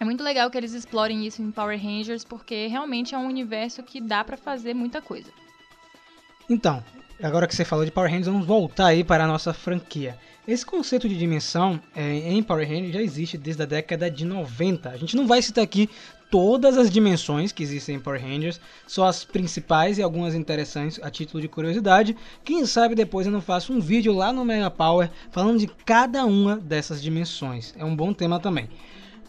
é 0.00 0.04
muito 0.04 0.22
legal 0.22 0.50
que 0.50 0.56
eles 0.56 0.72
explorem 0.72 1.26
isso 1.26 1.42
em 1.42 1.50
Power 1.50 1.80
Rangers, 1.80 2.24
porque 2.24 2.68
realmente 2.68 3.14
é 3.14 3.18
um 3.18 3.26
universo 3.26 3.82
que 3.82 4.00
dá 4.00 4.22
pra 4.22 4.36
fazer 4.36 4.74
muita 4.74 5.02
coisa. 5.02 5.30
Então, 6.48 6.82
agora 7.22 7.46
que 7.46 7.54
você 7.54 7.64
falou 7.64 7.84
de 7.84 7.90
Power 7.90 8.08
Rangers, 8.08 8.28
vamos 8.28 8.46
voltar 8.46 8.86
aí 8.86 9.02
para 9.02 9.24
a 9.24 9.26
nossa 9.26 9.52
franquia. 9.52 10.16
Esse 10.46 10.64
conceito 10.64 11.06
de 11.08 11.18
dimensão 11.18 11.78
é, 11.94 12.30
em 12.30 12.42
Power 12.42 12.66
Rangers 12.66 12.94
já 12.94 13.02
existe 13.02 13.36
desde 13.36 13.62
a 13.62 13.66
década 13.66 14.10
de 14.10 14.24
90. 14.24 14.88
A 14.88 14.96
gente 14.96 15.14
não 15.14 15.26
vai 15.26 15.42
citar 15.42 15.62
aqui 15.62 15.90
todas 16.30 16.76
as 16.76 16.90
dimensões 16.90 17.52
que 17.52 17.62
existem 17.62 17.96
em 17.96 18.00
Power 18.00 18.20
Rangers, 18.20 18.60
só 18.86 19.06
as 19.06 19.24
principais 19.24 19.98
e 19.98 20.02
algumas 20.02 20.34
interessantes 20.34 21.00
a 21.02 21.10
título 21.10 21.40
de 21.40 21.48
curiosidade. 21.48 22.16
Quem 22.44 22.64
sabe 22.66 22.94
depois 22.94 23.26
eu 23.26 23.32
não 23.32 23.40
faço 23.40 23.72
um 23.72 23.80
vídeo 23.80 24.12
lá 24.12 24.32
no 24.32 24.44
Mega 24.44 24.70
Power 24.70 25.10
falando 25.30 25.58
de 25.58 25.66
cada 25.84 26.24
uma 26.24 26.56
dessas 26.56 27.02
dimensões. 27.02 27.74
É 27.78 27.84
um 27.84 27.96
bom 27.96 28.12
tema 28.12 28.38
também. 28.38 28.68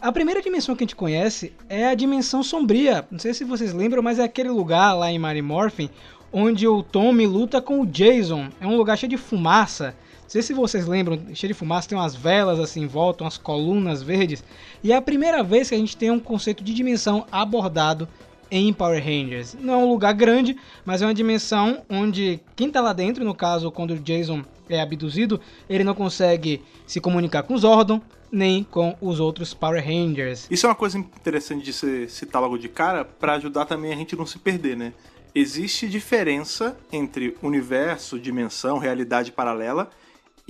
A 0.00 0.10
primeira 0.10 0.40
dimensão 0.40 0.74
que 0.74 0.82
a 0.82 0.86
gente 0.86 0.96
conhece 0.96 1.52
é 1.68 1.88
a 1.88 1.94
dimensão 1.94 2.42
sombria. 2.42 3.06
Não 3.10 3.18
sei 3.18 3.34
se 3.34 3.44
vocês 3.44 3.72
lembram, 3.74 4.02
mas 4.02 4.18
é 4.18 4.24
aquele 4.24 4.48
lugar 4.48 4.94
lá 4.94 5.10
em 5.10 5.18
Mary 5.18 5.42
Morphin 5.42 5.90
onde 6.32 6.66
o 6.66 6.82
Tommy 6.82 7.26
luta 7.26 7.60
com 7.60 7.80
o 7.80 7.86
Jason. 7.86 8.48
É 8.60 8.66
um 8.66 8.76
lugar 8.76 8.96
cheio 8.96 9.10
de 9.10 9.16
fumaça. 9.16 9.94
Não 10.30 10.32
sei 10.34 10.42
se 10.42 10.54
vocês 10.54 10.86
lembram, 10.86 11.18
cheio 11.34 11.52
de 11.52 11.58
fumaça, 11.58 11.88
tem 11.88 11.98
umas 11.98 12.14
velas 12.14 12.60
assim 12.60 12.82
em 12.82 12.86
volta, 12.86 13.24
umas 13.24 13.36
colunas 13.36 14.00
verdes. 14.00 14.44
E 14.80 14.92
é 14.92 14.94
a 14.94 15.02
primeira 15.02 15.42
vez 15.42 15.68
que 15.68 15.74
a 15.74 15.78
gente 15.78 15.96
tem 15.96 16.08
um 16.08 16.20
conceito 16.20 16.62
de 16.62 16.72
dimensão 16.72 17.26
abordado 17.32 18.06
em 18.48 18.72
Power 18.72 19.02
Rangers. 19.02 19.56
Não 19.58 19.74
é 19.74 19.76
um 19.78 19.88
lugar 19.88 20.14
grande, 20.14 20.56
mas 20.84 21.02
é 21.02 21.04
uma 21.04 21.12
dimensão 21.12 21.82
onde 21.90 22.38
quem 22.54 22.70
tá 22.70 22.80
lá 22.80 22.92
dentro, 22.92 23.24
no 23.24 23.34
caso, 23.34 23.72
quando 23.72 23.90
o 23.90 23.98
Jason 23.98 24.44
é 24.68 24.80
abduzido, 24.80 25.40
ele 25.68 25.82
não 25.82 25.96
consegue 25.96 26.62
se 26.86 27.00
comunicar 27.00 27.42
com 27.42 27.54
os 27.54 27.62
Zordon, 27.62 28.00
nem 28.30 28.62
com 28.62 28.96
os 29.00 29.18
outros 29.18 29.52
Power 29.52 29.84
Rangers. 29.84 30.46
Isso 30.48 30.64
é 30.64 30.68
uma 30.68 30.76
coisa 30.76 30.96
interessante 30.96 31.64
de 31.64 31.72
se 31.72 32.08
citar 32.08 32.40
logo 32.40 32.56
de 32.56 32.68
cara, 32.68 33.04
pra 33.04 33.34
ajudar 33.34 33.64
também 33.64 33.92
a 33.92 33.96
gente 33.96 34.14
não 34.14 34.24
se 34.24 34.38
perder, 34.38 34.76
né? 34.76 34.92
Existe 35.34 35.88
diferença 35.88 36.76
entre 36.92 37.36
universo, 37.42 38.16
dimensão, 38.16 38.78
realidade 38.78 39.32
paralela 39.32 39.90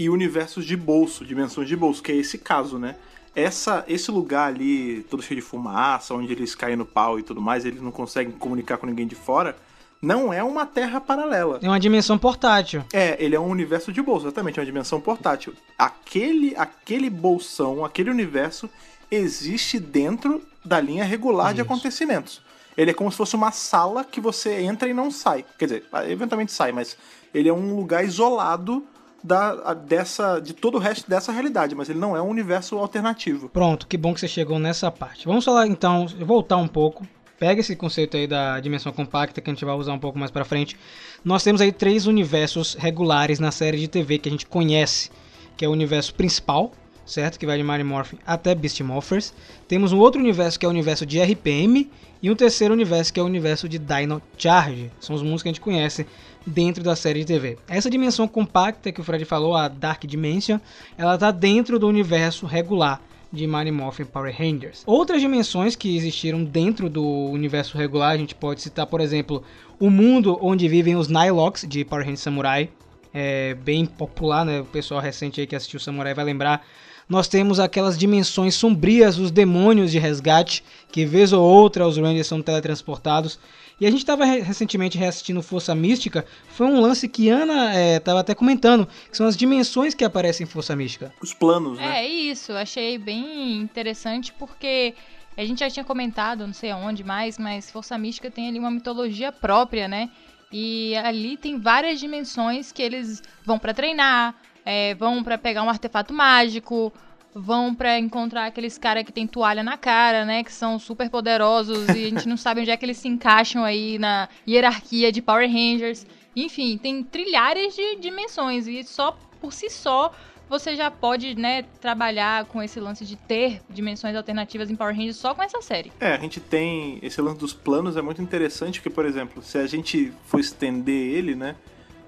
e 0.00 0.08
universos 0.08 0.64
de 0.64 0.78
bolso, 0.78 1.26
dimensões 1.26 1.68
de 1.68 1.76
bolso, 1.76 2.02
que 2.02 2.10
é 2.10 2.16
esse 2.16 2.38
caso, 2.38 2.78
né? 2.78 2.96
Essa, 3.36 3.84
esse 3.86 4.10
lugar 4.10 4.48
ali, 4.48 5.04
todo 5.10 5.22
cheio 5.22 5.38
de 5.38 5.46
fumaça, 5.46 6.14
onde 6.14 6.32
eles 6.32 6.54
caem 6.54 6.74
no 6.74 6.86
pau 6.86 7.18
e 7.18 7.22
tudo 7.22 7.38
mais, 7.38 7.66
eles 7.66 7.82
não 7.82 7.90
conseguem 7.90 8.32
comunicar 8.32 8.78
com 8.78 8.86
ninguém 8.86 9.06
de 9.06 9.14
fora, 9.14 9.54
não 10.00 10.32
é 10.32 10.42
uma 10.42 10.64
terra 10.64 11.02
paralela. 11.02 11.58
É 11.60 11.68
uma 11.68 11.78
dimensão 11.78 12.16
portátil. 12.16 12.82
É, 12.94 13.22
ele 13.22 13.36
é 13.36 13.40
um 13.40 13.50
universo 13.50 13.92
de 13.92 14.00
bolso, 14.00 14.24
exatamente, 14.24 14.58
é 14.58 14.62
uma 14.62 14.66
dimensão 14.66 14.98
portátil. 15.02 15.52
Aquele, 15.76 16.56
aquele 16.56 17.10
bolsão, 17.10 17.84
aquele 17.84 18.08
universo 18.08 18.70
existe 19.10 19.78
dentro 19.78 20.40
da 20.64 20.80
linha 20.80 21.04
regular 21.04 21.52
de 21.52 21.60
Isso. 21.60 21.70
acontecimentos. 21.70 22.40
Ele 22.74 22.92
é 22.92 22.94
como 22.94 23.12
se 23.12 23.18
fosse 23.18 23.36
uma 23.36 23.52
sala 23.52 24.02
que 24.02 24.18
você 24.18 24.62
entra 24.62 24.88
e 24.88 24.94
não 24.94 25.10
sai. 25.10 25.44
Quer 25.58 25.66
dizer, 25.66 25.84
eventualmente 26.08 26.52
sai, 26.52 26.72
mas 26.72 26.96
ele 27.34 27.50
é 27.50 27.52
um 27.52 27.76
lugar 27.76 28.02
isolado 28.02 28.82
da, 29.22 29.74
dessa, 29.74 30.40
de 30.40 30.52
todo 30.52 30.76
o 30.76 30.78
resto 30.78 31.09
dessa 31.09 31.33
realidade, 31.33 31.74
mas 31.74 31.88
ele 31.88 31.98
não 31.98 32.16
é 32.16 32.22
um 32.22 32.28
universo 32.28 32.78
alternativo. 32.78 33.48
Pronto, 33.48 33.87
que 33.87 33.96
bom 33.96 34.14
que 34.14 34.20
você 34.20 34.28
chegou 34.28 34.59
nessa 34.59 34.90
parte. 34.90 35.26
Vamos 35.26 35.44
falar 35.44 35.66
então, 35.66 36.06
voltar 36.20 36.56
um 36.56 36.68
pouco. 36.68 37.06
Pega 37.38 37.61
esse 37.61 37.74
conceito 37.74 38.16
aí 38.16 38.26
da 38.26 38.61
dimensão 38.61 38.92
compacta 38.92 39.40
que 39.40 39.48
a 39.48 39.52
gente 39.52 39.64
vai 39.64 39.74
usar 39.74 39.94
um 39.94 39.98
pouco 39.98 40.18
mais 40.18 40.30
pra 40.30 40.44
frente. 40.44 40.76
Nós 41.24 41.42
temos 41.42 41.61
aí 41.61 41.72
três 41.72 42.06
universos 42.06 42.74
regulares 42.74 43.38
na 43.38 43.50
série 43.50 43.78
de 43.78 43.88
TV 43.88 44.18
que 44.18 44.28
a 44.28 44.33
gente 44.33 44.44
conhece, 44.44 45.11
que 45.56 45.64
é 45.64 45.68
o 45.68 45.72
universo 45.72 46.14
principal, 46.14 46.70
certo? 47.06 47.38
Que 47.38 47.46
vai 47.46 47.56
de 47.56 47.62
Mary 47.62 47.83
Morphin 47.83 48.18
até 48.26 48.54
Beast 48.54 48.80
Morphers. 48.83 49.33
Temos 49.66 49.92
um 49.92 49.98
outro 49.98 50.20
universo 50.20 50.59
que 50.59 50.66
é 50.66 50.68
o 50.68 50.70
universo 50.70 51.06
de 51.06 51.18
RPM 51.18 51.90
e 52.22 52.30
um 52.30 52.37
terceiro 52.37 52.74
universo 52.74 53.12
que 53.12 53.18
é 53.18 53.22
o 53.22 53.26
universo 53.26 53.66
de 53.68 53.78
Dino 53.78 54.20
Charge. 54.37 54.90
São 55.00 55.16
os 55.16 55.22
mundos 55.22 55.42
que 55.42 55.48
a 55.48 55.52
gente 55.52 55.62
conhece 55.62 56.06
dentro 56.46 56.83
da 56.83 56.96
série 56.96 57.20
de 57.20 57.26
TV. 57.26 57.59
Essa 57.68 57.90
dimensão 57.90 58.26
compacta 58.26 58.92
que 58.92 59.00
o 59.00 59.05
Fred 59.05 59.24
falou, 59.24 59.55
a 59.55 59.68
Dark 59.68 60.05
Dimension, 60.05 60.59
ela 60.96 61.16
tá 61.16 61.31
dentro 61.31 61.79
do 61.79 61.87
universo 61.87 62.46
regular 62.46 63.00
de 63.33 63.46
Mighty 63.46 63.70
Morphin 63.70 64.05
Power 64.05 64.35
Rangers. 64.37 64.83
Outras 64.87 65.20
dimensões 65.20 65.76
que 65.76 65.96
existiram 65.96 66.42
dentro 66.42 66.90
do 66.90 67.05
universo 67.05 67.79
regular, 67.79 68.11
a 68.11 68.16
gente 68.16 68.35
pode 68.35 68.61
citar, 68.61 68.87
por 68.87 69.00
exemplo, 69.00 69.42
o 69.79 69.88
mundo 69.88 70.38
onde 70.42 70.66
vivem 70.68 70.96
os 70.96 71.09
Nylocks 71.09 71.66
de 71.68 71.85
Power 71.85 72.05
Rangers 72.05 72.20
Samurai, 72.20 72.70
é 73.12 73.55
bem 73.55 73.87
popular, 73.87 74.44
né? 74.44 74.61
O 74.61 74.64
pessoal 74.64 75.00
recente 75.00 75.40
aí 75.40 75.46
que 75.46 75.57
assistiu 75.57 75.81
Samurai 75.81 76.14
vai 76.14 76.24
lembrar. 76.24 76.64
Nós 77.09 77.26
temos 77.26 77.59
aquelas 77.59 77.98
dimensões 77.98 78.55
sombrias, 78.55 79.18
os 79.18 79.33
demônios 79.33 79.90
de 79.90 79.98
resgate, 79.98 80.62
que 80.92 81.05
vez 81.05 81.33
ou 81.33 81.42
outra 81.42 81.87
os 81.87 81.96
Rangers 81.96 82.29
são 82.29 82.40
teletransportados. 82.40 83.38
E 83.80 83.86
a 83.86 83.90
gente 83.90 84.00
estava 84.00 84.24
recentemente 84.26 84.98
reassistindo 84.98 85.42
Força 85.42 85.74
Mística, 85.74 86.26
foi 86.48 86.66
um 86.66 86.80
lance 86.80 87.08
que 87.08 87.30
Ana 87.30 87.72
estava 87.96 88.20
até 88.20 88.34
comentando, 88.34 88.86
que 89.10 89.16
são 89.16 89.26
as 89.26 89.36
dimensões 89.36 89.94
que 89.94 90.04
aparecem 90.04 90.44
em 90.44 90.46
Força 90.46 90.76
Mística. 90.76 91.14
Os 91.22 91.32
planos, 91.32 91.78
né? 91.78 92.04
É 92.04 92.06
isso, 92.06 92.52
achei 92.52 92.98
bem 92.98 93.56
interessante 93.56 94.34
porque 94.34 94.94
a 95.34 95.44
gente 95.44 95.60
já 95.60 95.70
tinha 95.70 95.84
comentado, 95.84 96.46
não 96.46 96.52
sei 96.52 96.70
aonde 96.70 97.02
mais, 97.02 97.38
mas 97.38 97.70
Força 97.70 97.96
Mística 97.96 98.30
tem 98.30 98.48
ali 98.48 98.58
uma 98.58 98.70
mitologia 98.70 99.32
própria, 99.32 99.88
né? 99.88 100.10
E 100.52 100.94
ali 100.96 101.38
tem 101.38 101.58
várias 101.58 101.98
dimensões 101.98 102.72
que 102.72 102.82
eles 102.82 103.22
vão 103.46 103.58
pra 103.58 103.72
treinar, 103.72 104.34
é, 104.64 104.94
vão 104.96 105.22
pra 105.24 105.38
pegar 105.38 105.62
um 105.62 105.70
artefato 105.70 106.12
mágico, 106.12 106.92
vão 107.34 107.74
pra 107.74 107.98
encontrar 107.98 108.46
aqueles 108.46 108.76
caras 108.76 109.04
que 109.04 109.12
tem 109.12 109.26
toalha 109.26 109.62
na 109.62 109.76
cara, 109.76 110.24
né? 110.24 110.42
Que 110.42 110.52
são 110.52 110.78
super 110.78 111.08
poderosos 111.08 111.88
e 111.88 112.06
a 112.06 112.08
gente 112.08 112.28
não 112.28 112.36
sabe 112.36 112.60
onde 112.60 112.70
é 112.70 112.76
que 112.76 112.84
eles 112.84 112.98
se 112.98 113.08
encaixam 113.08 113.64
aí 113.64 113.98
na 113.98 114.28
hierarquia 114.46 115.12
de 115.12 115.22
Power 115.22 115.48
Rangers. 115.48 116.06
Enfim, 116.34 116.78
tem 116.78 117.02
trilhares 117.02 117.74
de 117.74 117.96
dimensões 117.96 118.66
e 118.66 118.82
só 118.84 119.16
por 119.40 119.52
si 119.52 119.70
só 119.70 120.12
você 120.50 120.74
já 120.74 120.90
pode, 120.90 121.36
né, 121.38 121.62
trabalhar 121.80 122.44
com 122.46 122.60
esse 122.60 122.80
lance 122.80 123.04
de 123.04 123.14
ter 123.14 123.62
dimensões 123.70 124.16
alternativas 124.16 124.68
em 124.68 124.74
Power 124.74 124.92
Rangers 124.92 125.16
só 125.16 125.32
com 125.32 125.42
essa 125.44 125.62
série. 125.62 125.92
É, 126.00 126.12
a 126.12 126.18
gente 126.18 126.40
tem. 126.40 126.98
Esse 127.02 127.22
lance 127.22 127.38
dos 127.38 127.52
planos 127.52 127.96
é 127.96 128.02
muito 128.02 128.20
interessante, 128.20 128.80
porque, 128.80 128.90
por 128.90 129.04
exemplo, 129.06 129.44
se 129.44 129.56
a 129.58 129.66
gente 129.68 130.12
for 130.26 130.40
estender 130.40 131.14
ele, 131.14 131.36
né? 131.36 131.54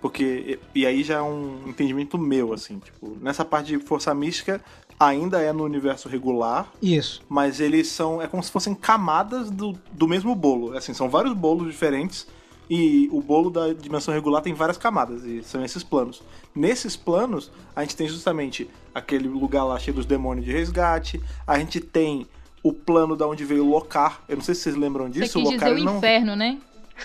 Porque. 0.02 0.58
E 0.74 0.84
aí 0.84 1.02
já 1.02 1.18
é 1.18 1.22
um 1.22 1.62
entendimento 1.66 2.18
meu, 2.18 2.52
assim, 2.52 2.78
tipo, 2.80 3.16
nessa 3.20 3.44
parte 3.44 3.68
de 3.68 3.78
força 3.78 4.12
mística 4.14 4.60
ainda 5.00 5.40
é 5.40 5.52
no 5.52 5.64
universo 5.64 6.08
regular, 6.08 6.70
Isso. 6.82 7.22
mas 7.28 7.58
eles 7.60 7.88
são. 7.88 8.20
É 8.20 8.26
como 8.26 8.42
se 8.42 8.50
fossem 8.50 8.74
camadas 8.74 9.50
do, 9.50 9.74
do 9.92 10.06
mesmo 10.06 10.34
bolo. 10.34 10.76
Assim, 10.76 10.92
são 10.92 11.08
vários 11.08 11.32
bolos 11.32 11.66
diferentes 11.66 12.26
E 12.70 13.08
o 13.12 13.20
bolo 13.20 13.50
da 13.50 13.72
dimensão 13.72 14.14
regular 14.14 14.42
tem 14.42 14.54
várias 14.54 14.78
camadas, 14.78 15.24
e 15.24 15.42
são 15.42 15.64
esses 15.64 15.82
planos. 15.82 16.22
Nesses 16.54 16.96
planos, 16.96 17.50
a 17.74 17.82
gente 17.82 17.96
tem 17.96 18.08
justamente 18.08 18.68
aquele 18.94 19.28
lugar 19.28 19.64
lá 19.64 19.78
cheio 19.78 19.94
dos 19.94 20.06
demônios 20.06 20.46
de 20.46 20.52
resgate, 20.52 21.20
a 21.46 21.58
gente 21.58 21.80
tem 21.80 22.26
o 22.62 22.72
plano 22.72 23.16
da 23.16 23.26
onde 23.26 23.44
veio 23.44 23.64
o 23.64 23.70
Locar. 23.70 24.22
Eu 24.28 24.36
não 24.36 24.44
sei 24.44 24.54
se 24.54 24.62
vocês 24.62 24.76
lembram 24.76 25.06
Você 25.06 25.20
disso. 25.20 25.38
quis 25.38 25.48
o 25.48 25.52
Locar 25.52 25.70
dizer 25.70 25.82
o 25.82 25.84
não. 25.84 25.98
inferno, 25.98 26.36
né? 26.36 26.58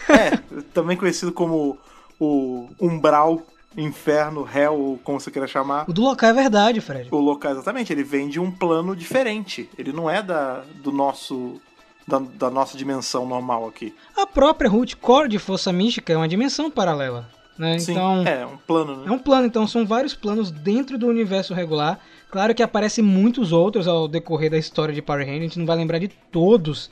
É, 0.08 0.38
também 0.74 0.96
conhecido 0.96 1.32
como 1.32 1.78
o 2.20 2.70
Umbral, 2.80 3.42
Inferno, 3.76 4.48
Hell, 4.52 4.74
ou 4.74 4.98
como 5.04 5.20
você 5.20 5.30
queira 5.30 5.48
chamar. 5.48 5.86
O 5.88 5.94
do 5.94 6.02
local 6.02 6.30
é 6.30 6.34
verdade, 6.34 6.82
Fred. 6.82 7.10
O 7.12 7.18
local, 7.18 7.52
exatamente, 7.52 7.94
ele 7.94 8.04
vem 8.04 8.28
de 8.28 8.40
um 8.40 8.52
plano 8.52 8.96
diferente. 8.96 9.70
Ele 9.78 9.92
não 9.92 10.10
é 10.10 10.22
da, 10.22 10.64
do 10.82 10.92
nosso. 10.92 11.62
Da, 12.08 12.20
da 12.20 12.50
nossa 12.50 12.78
dimensão 12.78 13.26
normal 13.26 13.68
aqui. 13.68 13.94
A 14.16 14.26
própria 14.26 14.70
Root 14.70 14.96
Core 14.96 15.28
de 15.28 15.38
Força 15.38 15.74
Mística 15.74 16.14
é 16.14 16.16
uma 16.16 16.28
dimensão 16.28 16.72
paralela. 16.72 17.30
Né? 17.58 17.80
Sim, 17.80 17.92
Então, 17.92 18.26
é 18.26 18.46
um 18.46 18.56
plano, 18.56 18.96
né? 18.96 19.08
É 19.08 19.12
um 19.12 19.20
plano, 19.20 19.46
então 19.46 19.68
são 19.68 19.86
vários 19.86 20.16
planos 20.16 20.50
dentro 20.50 20.98
do 20.98 21.06
universo 21.08 21.54
regular. 21.54 22.00
Claro 22.32 22.56
que 22.56 22.64
aparecem 22.64 23.04
muitos 23.04 23.52
outros 23.52 23.90
ao 23.90 24.08
decorrer 24.08 24.50
da 24.50 24.58
história 24.58 24.94
de 24.94 25.02
Power 25.02 25.26
Rangers, 25.26 25.40
a 25.40 25.44
gente 25.44 25.60
não 25.60 25.66
vai 25.66 25.76
lembrar 25.76 26.00
de 26.00 26.08
todos 26.08 26.90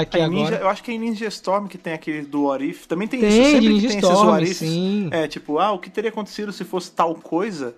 aqui 0.00 0.18
É, 0.18 0.24
agora. 0.24 0.40
Ninja- 0.40 0.56
eu 0.56 0.68
acho 0.68 0.82
que 0.82 0.90
é 0.90 0.94
em 0.94 0.98
Ninja 0.98 1.26
Storm 1.28 1.66
que 1.66 1.78
tem 1.78 1.92
aquele 1.92 2.22
do 2.22 2.44
What 2.44 2.64
If. 2.64 2.86
Também 2.86 3.06
tem, 3.08 3.20
Tem, 3.20 3.28
isso, 3.28 3.50
sempre 3.50 3.68
Ninja 3.68 3.88
tem 3.88 3.98
Storm, 3.98 4.14
esses 4.14 4.26
What 4.28 4.44
Ifs, 4.44 4.58
sim. 4.58 5.08
É, 5.10 5.26
tipo, 5.28 5.58
ah, 5.58 5.72
o 5.72 5.78
que 5.78 5.88
teria 5.90 6.10
acontecido 6.10 6.52
se 6.52 6.64
fosse 6.64 6.90
tal 6.92 7.14
coisa? 7.14 7.74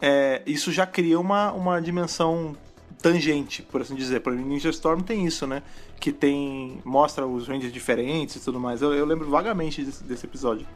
É, 0.00 0.42
isso 0.46 0.70
já 0.72 0.86
cria 0.86 1.18
uma, 1.18 1.52
uma 1.52 1.80
dimensão 1.80 2.56
tangente, 3.02 3.62
por 3.62 3.80
assim 3.82 3.94
dizer. 3.94 4.20
Por 4.20 4.32
exemplo, 4.32 4.48
Ninja 4.50 4.70
Storm 4.70 5.00
tem 5.00 5.26
isso, 5.26 5.46
né? 5.46 5.62
Que 6.00 6.12
tem. 6.12 6.78
mostra 6.84 7.26
os 7.26 7.48
Rangers 7.48 7.72
diferentes 7.72 8.36
e 8.36 8.40
tudo 8.40 8.58
mais. 8.60 8.82
Eu, 8.82 8.94
eu 8.94 9.04
lembro 9.04 9.28
vagamente 9.28 9.82
desse, 9.82 10.04
desse 10.04 10.26
episódio. 10.26 10.66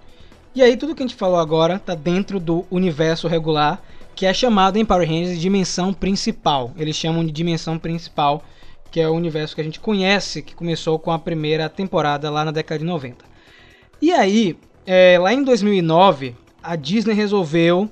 E 0.54 0.62
aí 0.62 0.76
tudo 0.76 0.94
que 0.94 1.02
a 1.02 1.06
gente 1.06 1.16
falou 1.16 1.38
agora 1.38 1.78
tá 1.78 1.94
dentro 1.94 2.38
do 2.38 2.66
universo 2.70 3.26
regular, 3.26 3.80
que 4.14 4.26
é 4.26 4.34
chamado 4.34 4.76
em 4.76 4.84
Power 4.84 5.08
Rangers 5.08 5.30
de 5.36 5.40
dimensão 5.40 5.94
principal. 5.94 6.72
Eles 6.76 6.94
chamam 6.96 7.24
de 7.24 7.32
dimensão 7.32 7.78
principal, 7.78 8.42
que 8.92 9.00
é 9.00 9.08
o 9.08 9.14
universo 9.14 9.54
que 9.54 9.60
a 9.60 9.64
gente 9.64 9.80
conhece, 9.80 10.42
que 10.42 10.54
começou 10.54 10.98
com 10.98 11.10
a 11.10 11.18
primeira 11.18 11.68
temporada 11.68 12.30
lá 12.30 12.44
na 12.44 12.50
década 12.50 12.78
de 12.78 12.84
90. 12.84 13.24
E 14.00 14.12
aí, 14.12 14.56
é, 14.86 15.18
lá 15.18 15.32
em 15.32 15.42
2009, 15.42 16.36
a 16.62 16.76
Disney 16.76 17.14
resolveu 17.14 17.90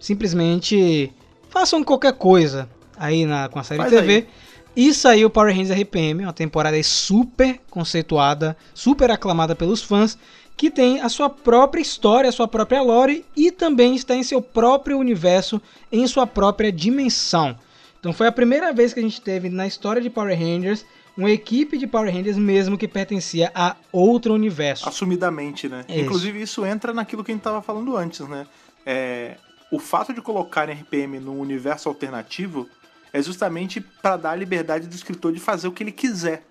simplesmente 0.00 1.12
façam 1.48 1.84
qualquer 1.84 2.14
coisa 2.14 2.68
aí 2.98 3.24
na, 3.24 3.48
com 3.48 3.60
a 3.60 3.62
série 3.62 3.78
Faz 3.78 3.92
TV. 3.92 4.14
aí. 4.14 4.26
E 4.74 4.92
saiu 4.92 5.30
Power 5.30 5.54
Rangers 5.54 5.78
RPM, 5.78 6.24
uma 6.24 6.32
temporada 6.32 6.82
super 6.82 7.60
conceituada, 7.70 8.56
super 8.74 9.10
aclamada 9.10 9.54
pelos 9.54 9.82
fãs, 9.82 10.18
que 10.56 10.70
tem 10.70 11.00
a 11.00 11.08
sua 11.08 11.30
própria 11.30 11.80
história, 11.80 12.28
a 12.28 12.32
sua 12.32 12.48
própria 12.48 12.82
lore 12.82 13.24
e 13.36 13.52
também 13.52 13.94
está 13.94 14.16
em 14.16 14.22
seu 14.22 14.42
próprio 14.42 14.98
universo, 14.98 15.60
em 15.90 16.06
sua 16.06 16.26
própria 16.26 16.72
dimensão. 16.72 17.56
Então 18.02 18.12
foi 18.12 18.26
a 18.26 18.32
primeira 18.32 18.72
vez 18.72 18.92
que 18.92 18.98
a 18.98 19.02
gente 19.02 19.20
teve 19.20 19.48
na 19.48 19.64
história 19.64 20.02
de 20.02 20.10
Power 20.10 20.36
Rangers 20.36 20.84
uma 21.16 21.30
equipe 21.30 21.78
de 21.78 21.86
Power 21.86 22.12
Rangers 22.12 22.36
mesmo 22.36 22.76
que 22.76 22.88
pertencia 22.88 23.52
a 23.54 23.76
outro 23.92 24.34
universo. 24.34 24.88
Assumidamente, 24.88 25.68
né? 25.68 25.84
Isso. 25.88 26.00
Inclusive, 26.00 26.42
isso 26.42 26.66
entra 26.66 26.92
naquilo 26.92 27.22
que 27.22 27.30
a 27.30 27.34
gente 27.34 27.44
tava 27.44 27.62
falando 27.62 27.96
antes, 27.96 28.26
né? 28.26 28.44
É, 28.84 29.36
o 29.70 29.78
fato 29.78 30.12
de 30.12 30.20
colocar 30.20 30.68
RPM 30.68 31.20
num 31.20 31.38
universo 31.38 31.88
alternativo 31.88 32.68
é 33.12 33.22
justamente 33.22 33.80
para 33.80 34.16
dar 34.16 34.30
a 34.32 34.36
liberdade 34.36 34.88
do 34.88 34.94
escritor 34.96 35.32
de 35.32 35.38
fazer 35.38 35.68
o 35.68 35.72
que 35.72 35.84
ele 35.84 35.92
quiser. 35.92 36.42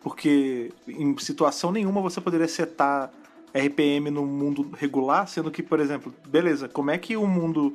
Porque 0.00 0.72
em 0.88 1.18
situação 1.18 1.70
nenhuma 1.70 2.00
você 2.00 2.18
poderia 2.18 2.48
setar 2.48 3.12
RPM 3.54 4.10
no 4.10 4.24
mundo 4.24 4.70
regular, 4.74 5.28
sendo 5.28 5.50
que, 5.50 5.62
por 5.62 5.80
exemplo, 5.80 6.14
beleza, 6.26 6.66
como 6.66 6.90
é 6.90 6.96
que 6.96 7.14
o 7.14 7.26
mundo 7.26 7.74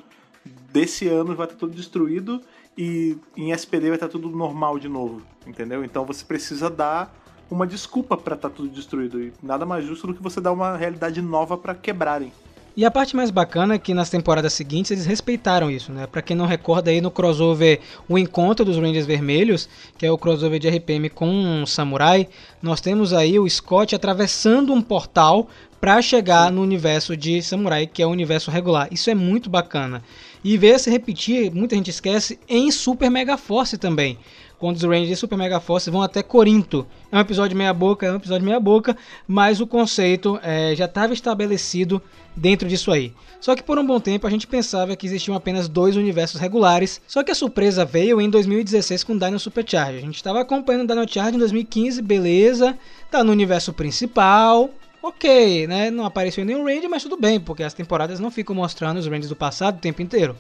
desse 0.72 1.08
ano 1.08 1.36
vai 1.36 1.46
estar 1.46 1.58
tudo 1.58 1.76
destruído 1.76 2.42
e 2.80 3.18
em 3.36 3.52
SPD 3.52 3.88
vai 3.88 3.98
estar 3.98 4.08
tudo 4.08 4.30
normal 4.30 4.80
de 4.80 4.88
novo, 4.88 5.22
entendeu? 5.46 5.84
Então 5.84 6.06
você 6.06 6.24
precisa 6.24 6.70
dar 6.70 7.14
uma 7.52 7.68
desculpa 7.68 8.16
para 8.16 8.36
estar 8.36 8.50
tudo 8.50 8.70
destruído 8.70 9.22
e 9.22 9.34
nada 9.44 9.66
mais 9.66 9.86
justo 9.86 10.08
do 10.08 10.14
que 10.14 10.24
você 10.24 10.40
dar 10.40 10.54
uma 10.54 10.78
realidade 10.78 11.22
nova 11.22 11.58
para 11.58 11.76
quebrarem. 11.76 12.32
E 12.78 12.86
a 12.86 12.92
parte 12.92 13.18
mais 13.18 13.30
bacana 13.32 13.74
é 13.74 13.78
que 13.78 13.94
nas 13.94 14.10
temporadas 14.10 14.54
seguintes 14.54 14.92
eles 14.92 15.06
respeitaram 15.06 15.70
isso, 15.70 15.92
né? 15.92 16.08
Pra 16.08 16.22
quem 16.22 16.38
não 16.38 16.46
recorda 16.46 16.90
aí 16.90 17.02
no 17.02 17.12
crossover 17.12 17.82
O 18.08 18.18
Encontro 18.18 18.64
dos 18.64 18.78
Rangers 18.78 19.06
Vermelhos, 19.06 19.68
que 19.98 20.06
é 20.06 20.12
o 20.12 20.18
crossover 20.18 20.58
de 20.58 20.70
RPM 20.70 21.10
com 21.10 21.28
um 21.28 21.66
samurai, 21.66 22.30
nós 22.62 22.80
temos 22.80 23.12
aí 23.12 23.38
o 23.38 23.50
Scott 23.50 23.94
atravessando 23.94 24.72
um 24.72 24.82
portal 24.82 25.50
pra 25.82 26.02
chegar 26.02 26.50
no 26.50 26.62
universo 26.62 27.18
de 27.18 27.42
samurai, 27.42 27.88
que 27.88 28.02
é 28.02 28.08
o 28.08 28.12
universo 28.12 28.50
regular. 28.50 28.88
Isso 28.90 29.10
é 29.10 29.16
muito 29.16 29.50
bacana. 29.50 30.02
E 30.44 30.58
ver 30.58 30.80
se 30.80 30.90
repetir, 30.90 31.54
muita 31.54 31.76
gente 31.76 31.90
esquece, 31.90 32.40
em 32.48 32.72
Super 32.72 33.10
Mega 33.10 33.38
Force 33.38 33.78
também. 33.78 34.18
Quando 34.58 34.76
os 34.76 34.84
Rangers 34.84 35.08
de 35.08 35.16
Super 35.16 35.38
Mega 35.38 35.60
Force 35.60 35.90
vão 35.90 36.02
até 36.02 36.22
Corinto. 36.22 36.86
É 37.12 37.18
um 37.18 37.22
episódio 37.22 37.58
meia 37.58 37.74
boca, 37.74 38.06
é 38.06 38.12
um 38.12 38.18
episódio 38.18 38.46
meia 38.46 38.60
boca, 38.60 38.96
mas 39.28 39.62
o 39.62 39.68
conceito 39.68 40.40
é, 40.44 40.76
já 40.76 40.86
estava 40.86 41.14
estabelecido 41.14 42.02
dentro 42.36 42.68
disso 42.68 42.92
aí. 42.92 43.14
Só 43.40 43.56
que 43.56 43.64
por 43.64 43.80
um 43.80 43.86
bom 43.86 44.00
tempo 44.00 44.28
a 44.28 44.30
gente 44.30 44.48
pensava 44.48 44.96
que 44.96 45.08
existiam 45.08 45.36
apenas 45.36 45.70
dois 45.70 45.96
universos 45.96 46.40
regulares, 46.40 47.02
só 47.08 47.24
que 47.24 47.32
a 47.32 47.36
surpresa 47.36 47.86
veio 47.86 48.20
em 48.20 48.30
2016 48.30 49.04
com 49.04 49.18
Dino 49.18 49.40
Supercharge. 49.40 49.98
A 49.98 50.02
gente 50.02 50.16
estava 50.16 50.42
acompanhando 50.42 50.88
Dino 50.88 51.08
Charge 51.08 51.36
em 51.36 51.40
2015, 51.40 52.02
beleza, 52.02 52.78
tá 53.10 53.24
no 53.24 53.32
universo 53.32 53.72
principal, 53.72 54.70
ok, 55.02 55.68
né? 55.68 55.90
Não 55.90 56.06
apareceu 56.06 56.46
nenhum 56.46 56.66
Ranger, 56.66 56.90
mas 56.90 57.04
tudo 57.04 57.18
bem, 57.18 57.40
porque 57.40 57.64
as 57.64 57.74
temporadas 57.74 58.20
não 58.20 58.32
ficam 58.32 58.56
mostrando 58.56 58.98
os 58.98 59.08
Rangers 59.08 59.30
do 59.30 59.36
passado 59.36 59.78
o 59.78 59.82
tempo 59.82 60.02
inteiro. 60.02 60.36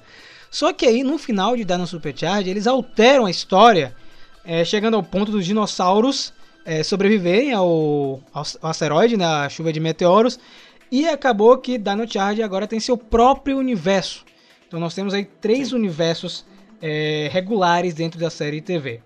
Só 0.52 0.74
que 0.74 0.86
aí 0.86 1.04
no 1.04 1.18
final 1.18 1.56
de 1.56 1.64
Dino 1.64 1.86
Supercharge 1.86 2.50
eles 2.50 2.68
alteram 2.68 3.26
a 3.26 3.32
história, 3.32 3.96
é, 4.44 4.66
chegando 4.66 4.96
ao 4.96 5.04
ponto 5.04 5.32
dos 5.32 5.46
dinossauros 5.46 6.34
é, 6.66 6.84
sobreviverem 6.84 7.54
ao, 7.54 8.22
ao, 8.34 8.44
ao 8.62 8.70
asteroide, 8.72 9.18
né, 9.18 9.26
a 9.26 9.50
chuva 9.50 9.72
de 9.72 9.80
meteoros, 9.80 10.40
e 10.92 11.08
acabou 11.08 11.58
que 11.58 11.78
Dino 11.78 12.12
Charge 12.12 12.42
agora 12.42 12.68
tem 12.68 12.80
seu 12.80 12.98
próprio 12.98 13.58
universo. 13.58 14.26
Então 14.68 14.80
nós 14.80 14.94
temos 14.94 15.14
aí 15.14 15.26
três 15.26 15.72
universos 15.72 16.46
é, 16.82 17.30
regulares 17.32 17.94
dentro 17.94 18.20
da 18.20 18.30
série 18.30 18.62
TV. 18.62 19.02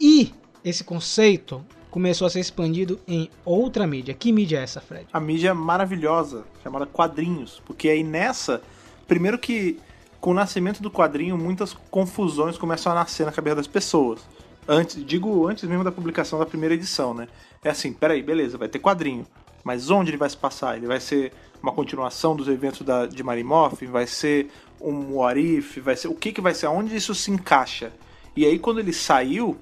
E 0.00 0.32
esse 0.64 0.82
conceito 0.82 1.64
começou 1.94 2.26
a 2.26 2.30
ser 2.30 2.40
expandido 2.40 2.98
em 3.06 3.30
outra 3.44 3.86
mídia. 3.86 4.12
Que 4.12 4.32
mídia 4.32 4.58
é 4.58 4.64
essa, 4.64 4.80
Fred? 4.80 5.06
A 5.12 5.20
mídia 5.20 5.54
maravilhosa, 5.54 6.42
chamada 6.60 6.86
quadrinhos, 6.86 7.62
porque 7.64 7.88
aí 7.88 8.02
nessa, 8.02 8.60
primeiro 9.06 9.38
que 9.38 9.78
com 10.20 10.32
o 10.32 10.34
nascimento 10.34 10.82
do 10.82 10.90
quadrinho, 10.90 11.38
muitas 11.38 11.72
confusões 11.92 12.58
começam 12.58 12.90
a 12.90 12.96
nascer 12.96 13.24
na 13.24 13.30
cabeça 13.30 13.54
das 13.54 13.68
pessoas. 13.68 14.26
Antes, 14.66 15.06
digo 15.06 15.46
antes 15.46 15.62
mesmo 15.68 15.84
da 15.84 15.92
publicação 15.92 16.36
da 16.36 16.44
primeira 16.44 16.74
edição, 16.74 17.14
né? 17.14 17.28
É 17.62 17.70
assim, 17.70 17.92
peraí, 17.92 18.24
beleza, 18.24 18.58
vai 18.58 18.66
ter 18.66 18.80
quadrinho. 18.80 19.24
Mas 19.62 19.88
onde 19.88 20.10
ele 20.10 20.18
vai 20.18 20.28
se 20.28 20.36
passar? 20.36 20.76
Ele 20.76 20.88
vai 20.88 20.98
ser 20.98 21.32
uma 21.62 21.70
continuação 21.70 22.34
dos 22.34 22.48
eventos 22.48 22.80
da, 22.80 23.06
de 23.06 23.22
Marimoff? 23.22 23.86
Vai 23.86 24.08
ser 24.08 24.50
um 24.80 25.14
What 25.14 25.38
If? 25.38 25.78
Vai 25.78 25.94
ser, 25.94 26.08
o 26.08 26.14
que, 26.16 26.32
que 26.32 26.40
vai 26.40 26.54
ser? 26.54 26.66
Aonde 26.66 26.96
isso 26.96 27.14
se 27.14 27.30
encaixa? 27.30 27.92
E 28.34 28.44
aí, 28.44 28.58
quando 28.58 28.80
ele 28.80 28.92
saiu, 28.92 29.56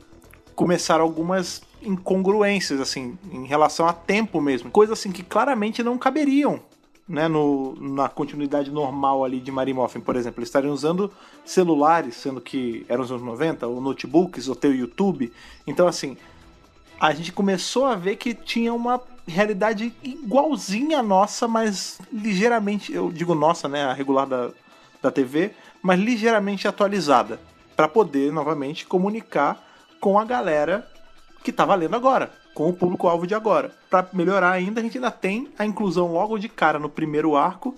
começaram 0.54 1.04
algumas 1.04 1.60
incongruências, 1.84 2.80
assim, 2.80 3.18
em 3.30 3.46
relação 3.46 3.86
a 3.86 3.92
tempo 3.92 4.40
mesmo. 4.40 4.70
Coisas 4.70 4.98
assim 4.98 5.12
que 5.12 5.22
claramente 5.22 5.82
não 5.82 5.98
caberiam 5.98 6.60
né, 7.08 7.28
no, 7.28 7.74
na 7.80 8.08
continuidade 8.08 8.70
normal 8.70 9.24
ali 9.24 9.40
de 9.40 9.50
Marimoffen, 9.50 10.00
por 10.00 10.16
exemplo. 10.16 10.40
Eles 10.40 10.48
estariam 10.48 10.72
usando 10.72 11.12
celulares, 11.44 12.16
sendo 12.16 12.40
que 12.40 12.86
eram 12.88 13.02
os 13.02 13.10
anos 13.10 13.22
90, 13.22 13.66
ou 13.66 13.80
notebooks, 13.80 14.48
ou 14.48 14.54
ter 14.54 14.68
o 14.68 14.74
YouTube. 14.74 15.32
Então, 15.66 15.86
assim, 15.86 16.16
a 17.00 17.12
gente 17.12 17.32
começou 17.32 17.84
a 17.84 17.94
ver 17.94 18.16
que 18.16 18.32
tinha 18.32 18.72
uma 18.72 19.00
realidade 19.26 19.92
igualzinha 20.02 21.00
à 21.00 21.02
nossa, 21.02 21.46
mas 21.46 22.00
ligeiramente, 22.12 22.92
eu 22.92 23.10
digo 23.10 23.34
nossa, 23.34 23.68
né, 23.68 23.84
a 23.84 23.92
regular 23.92 24.26
da, 24.26 24.50
da 25.00 25.10
TV, 25.10 25.52
mas 25.82 25.98
ligeiramente 25.98 26.66
atualizada, 26.66 27.40
para 27.76 27.88
poder 27.88 28.32
novamente 28.32 28.86
comunicar 28.86 29.62
com 30.00 30.18
a 30.18 30.24
galera 30.24 30.88
que 31.42 31.52
tá 31.52 31.64
valendo 31.64 31.94
agora, 31.96 32.30
com 32.54 32.68
o 32.68 32.72
público-alvo 32.72 33.26
de 33.26 33.34
agora. 33.34 33.72
Para 33.90 34.08
melhorar 34.12 34.52
ainda, 34.52 34.80
a 34.80 34.84
gente 34.84 34.98
ainda 34.98 35.10
tem 35.10 35.48
a 35.58 35.66
inclusão 35.66 36.12
logo 36.12 36.38
de 36.38 36.48
cara 36.48 36.78
no 36.78 36.88
primeiro 36.88 37.36
arco 37.36 37.76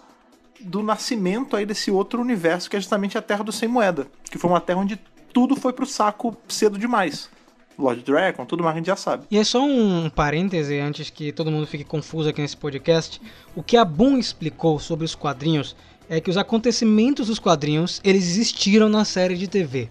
do 0.61 0.83
nascimento 0.83 1.57
aí 1.57 1.67
desse 1.67 1.91
outro 1.91 2.21
universo 2.21 2.71
que 2.71 2.77
é 2.77 2.81
justamente 2.81 3.19
a 3.19 3.23
Terra 3.23 3.45
do 3.45 3.53
Sem 3.53 3.69
Moeda, 3.69 4.07
que 4.31 4.39
foi 4.39 4.49
uma 4.49 4.61
terra 4.61 4.81
onde 4.81 4.99
tudo 5.33 5.57
foi 5.57 5.73
pro 5.73 5.85
saco 5.85 6.37
cedo 6.49 6.79
demais. 6.79 7.29
Lord 7.77 8.03
Dragon, 8.03 8.47
tudo 8.47 8.63
mais 8.63 8.75
a 8.75 8.79
gente 8.79 8.87
já 8.87 8.97
sabe. 8.97 9.27
E 9.31 9.37
é 9.37 9.45
só 9.45 9.65
um 9.65 10.09
parêntese 10.09 10.79
antes 10.79 11.11
que 11.11 11.33
todo 11.33 11.51
mundo 11.51 11.67
fique 11.67 11.85
confuso 11.85 12.29
aqui 12.29 12.41
nesse 12.41 12.57
podcast. 12.57 13.21
O 13.55 13.63
que 13.63 13.77
a 13.77 13.85
Boom 13.85 14.17
explicou 14.17 14.79
sobre 14.79 15.05
os 15.05 15.15
quadrinhos 15.15 15.75
é 16.09 16.21
que 16.21 16.31
os 16.31 16.37
acontecimentos 16.37 17.27
dos 17.27 17.39
quadrinhos 17.39 18.01
eles 18.05 18.25
existiram 18.25 18.89
na 18.89 19.05
série 19.05 19.37
de 19.37 19.49
TV, 19.49 19.89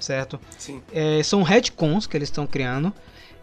certo? 0.00 0.40
Sim. 0.58 0.82
É, 0.92 1.22
são 1.22 1.42
retcons 1.42 2.06
que 2.06 2.16
eles 2.16 2.28
estão 2.28 2.46
criando 2.46 2.92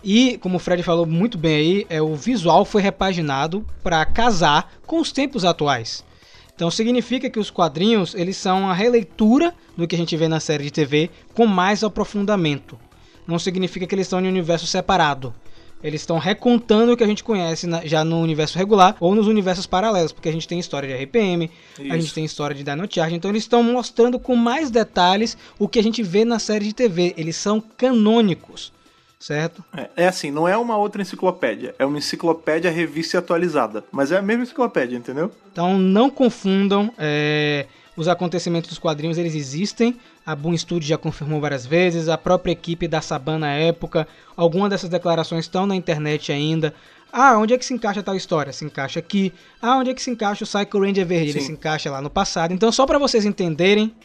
E, 0.09 0.37
como 0.37 0.55
o 0.55 0.59
Fred 0.59 0.81
falou 0.83 1.05
muito 1.05 1.37
bem 1.37 1.55
aí, 1.55 1.85
é, 1.89 2.01
o 2.01 2.15
visual 2.15 2.63
foi 2.63 2.81
repaginado 2.81 3.65
para 3.83 4.05
casar 4.05 4.71
com 4.85 5.01
os 5.01 5.11
tempos 5.11 5.43
atuais. 5.43 6.01
Então 6.55 6.71
significa 6.71 7.29
que 7.29 7.37
os 7.37 7.51
quadrinhos 7.51 8.15
eles 8.15 8.37
são 8.37 8.69
a 8.69 8.73
releitura 8.73 9.53
do 9.75 9.85
que 9.85 9.95
a 9.95 9.97
gente 9.97 10.15
vê 10.15 10.29
na 10.29 10.39
série 10.39 10.63
de 10.63 10.71
TV 10.71 11.09
com 11.33 11.45
mais 11.45 11.83
aprofundamento. 11.83 12.79
Não 13.27 13.37
significa 13.37 13.85
que 13.85 13.93
eles 13.93 14.07
estão 14.07 14.21
em 14.21 14.25
um 14.27 14.29
universo 14.29 14.65
separado. 14.65 15.33
Eles 15.83 16.01
estão 16.01 16.17
recontando 16.17 16.93
o 16.93 16.97
que 16.97 17.03
a 17.03 17.07
gente 17.07 17.21
conhece 17.23 17.67
na- 17.67 17.85
já 17.85 18.03
no 18.05 18.21
universo 18.21 18.57
regular 18.57 18.95
ou 19.01 19.13
nos 19.13 19.27
universos 19.27 19.67
paralelos, 19.67 20.13
porque 20.13 20.29
a 20.29 20.31
gente 20.31 20.47
tem 20.47 20.57
história 20.57 20.87
de 20.87 20.95
RPM, 21.03 21.51
a 21.77 21.81
Isso. 21.83 21.91
gente 22.01 22.13
tem 22.13 22.23
história 22.25 22.55
de 22.55 22.63
Dino 22.63 22.87
Charge, 22.89 23.13
então 23.15 23.29
eles 23.29 23.43
estão 23.43 23.61
mostrando 23.61 24.17
com 24.17 24.35
mais 24.37 24.71
detalhes 24.71 25.37
o 25.59 25.67
que 25.67 25.77
a 25.77 25.83
gente 25.83 26.01
vê 26.01 26.23
na 26.23 26.39
série 26.39 26.65
de 26.65 26.73
TV. 26.73 27.13
Eles 27.17 27.35
são 27.35 27.61
canônicos, 27.61 28.71
certo? 29.19 29.63
É, 29.75 29.89
é 29.95 30.07
assim, 30.07 30.31
não 30.31 30.47
é 30.47 30.57
uma 30.57 30.77
outra 30.77 31.01
enciclopédia. 31.01 31.75
É 31.79 31.85
uma 31.85 31.97
enciclopédia 31.97 32.71
revista 32.71 33.17
e 33.17 33.19
atualizada. 33.19 33.83
Mas 33.91 34.11
é 34.11 34.17
a 34.17 34.21
mesma 34.21 34.43
enciclopédia, 34.43 34.97
entendeu? 34.97 35.31
Então 35.51 35.77
não 35.77 36.09
confundam 36.09 36.91
é, 36.97 37.65
os 37.95 38.07
acontecimentos 38.07 38.69
dos 38.69 38.79
quadrinhos, 38.79 39.17
eles 39.17 39.35
existem. 39.35 39.97
A 40.25 40.35
Boom 40.35 40.55
Studio 40.57 40.87
já 40.87 40.97
confirmou 40.97 41.39
várias 41.39 41.65
vezes, 41.65 42.09
a 42.09 42.17
própria 42.17 42.51
equipe 42.51 42.87
da 42.87 43.01
Saban 43.01 43.39
na 43.39 43.53
época, 43.53 44.07
algumas 44.35 44.69
dessas 44.69 44.89
declarações 44.89 45.45
estão 45.45 45.65
na 45.65 45.75
internet 45.75 46.31
ainda. 46.31 46.73
Ah, 47.11 47.37
onde 47.37 47.53
é 47.53 47.57
que 47.57 47.65
se 47.65 47.73
encaixa 47.73 48.03
tal 48.03 48.15
história? 48.15 48.51
Se 48.51 48.65
encaixa 48.65 48.99
aqui. 48.99 49.33
Ah, 49.61 49.77
onde 49.77 49.89
é 49.89 49.93
que 49.93 50.01
se 50.01 50.11
encaixa 50.11 50.43
o 50.43 50.47
Psycho 50.47 50.79
Ranger 50.79 51.05
verde? 51.05 51.29
Ele 51.29 51.39
Sim. 51.39 51.45
se 51.47 51.51
encaixa 51.53 51.89
lá 51.89 52.01
no 52.01 52.09
passado. 52.09 52.53
Então, 52.53 52.71
só 52.71 52.85
para 52.85 52.99
vocês 52.99 53.25
entenderem, 53.25 53.95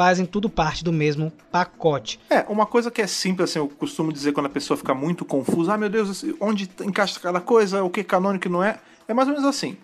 fazem 0.00 0.24
tudo 0.24 0.48
parte 0.48 0.82
do 0.82 0.90
mesmo 0.90 1.30
pacote. 1.52 2.18
É, 2.30 2.46
uma 2.48 2.64
coisa 2.64 2.90
que 2.90 3.02
é 3.02 3.06
simples, 3.06 3.50
assim, 3.50 3.58
eu 3.58 3.68
costumo 3.68 4.10
dizer 4.10 4.32
quando 4.32 4.46
a 4.46 4.48
pessoa 4.48 4.74
fica 4.74 4.94
muito 4.94 5.26
confusa, 5.26 5.74
ah, 5.74 5.76
meu 5.76 5.90
Deus, 5.90 6.24
onde 6.40 6.70
encaixa 6.80 7.20
cada 7.20 7.38
coisa, 7.38 7.84
o 7.84 7.90
que 7.90 8.00
é 8.00 8.04
canônico 8.04 8.48
e 8.48 8.50
não 8.50 8.64
é, 8.64 8.78
é 9.06 9.12
mais 9.12 9.28
ou 9.28 9.34
menos 9.34 9.46
assim. 9.46 9.76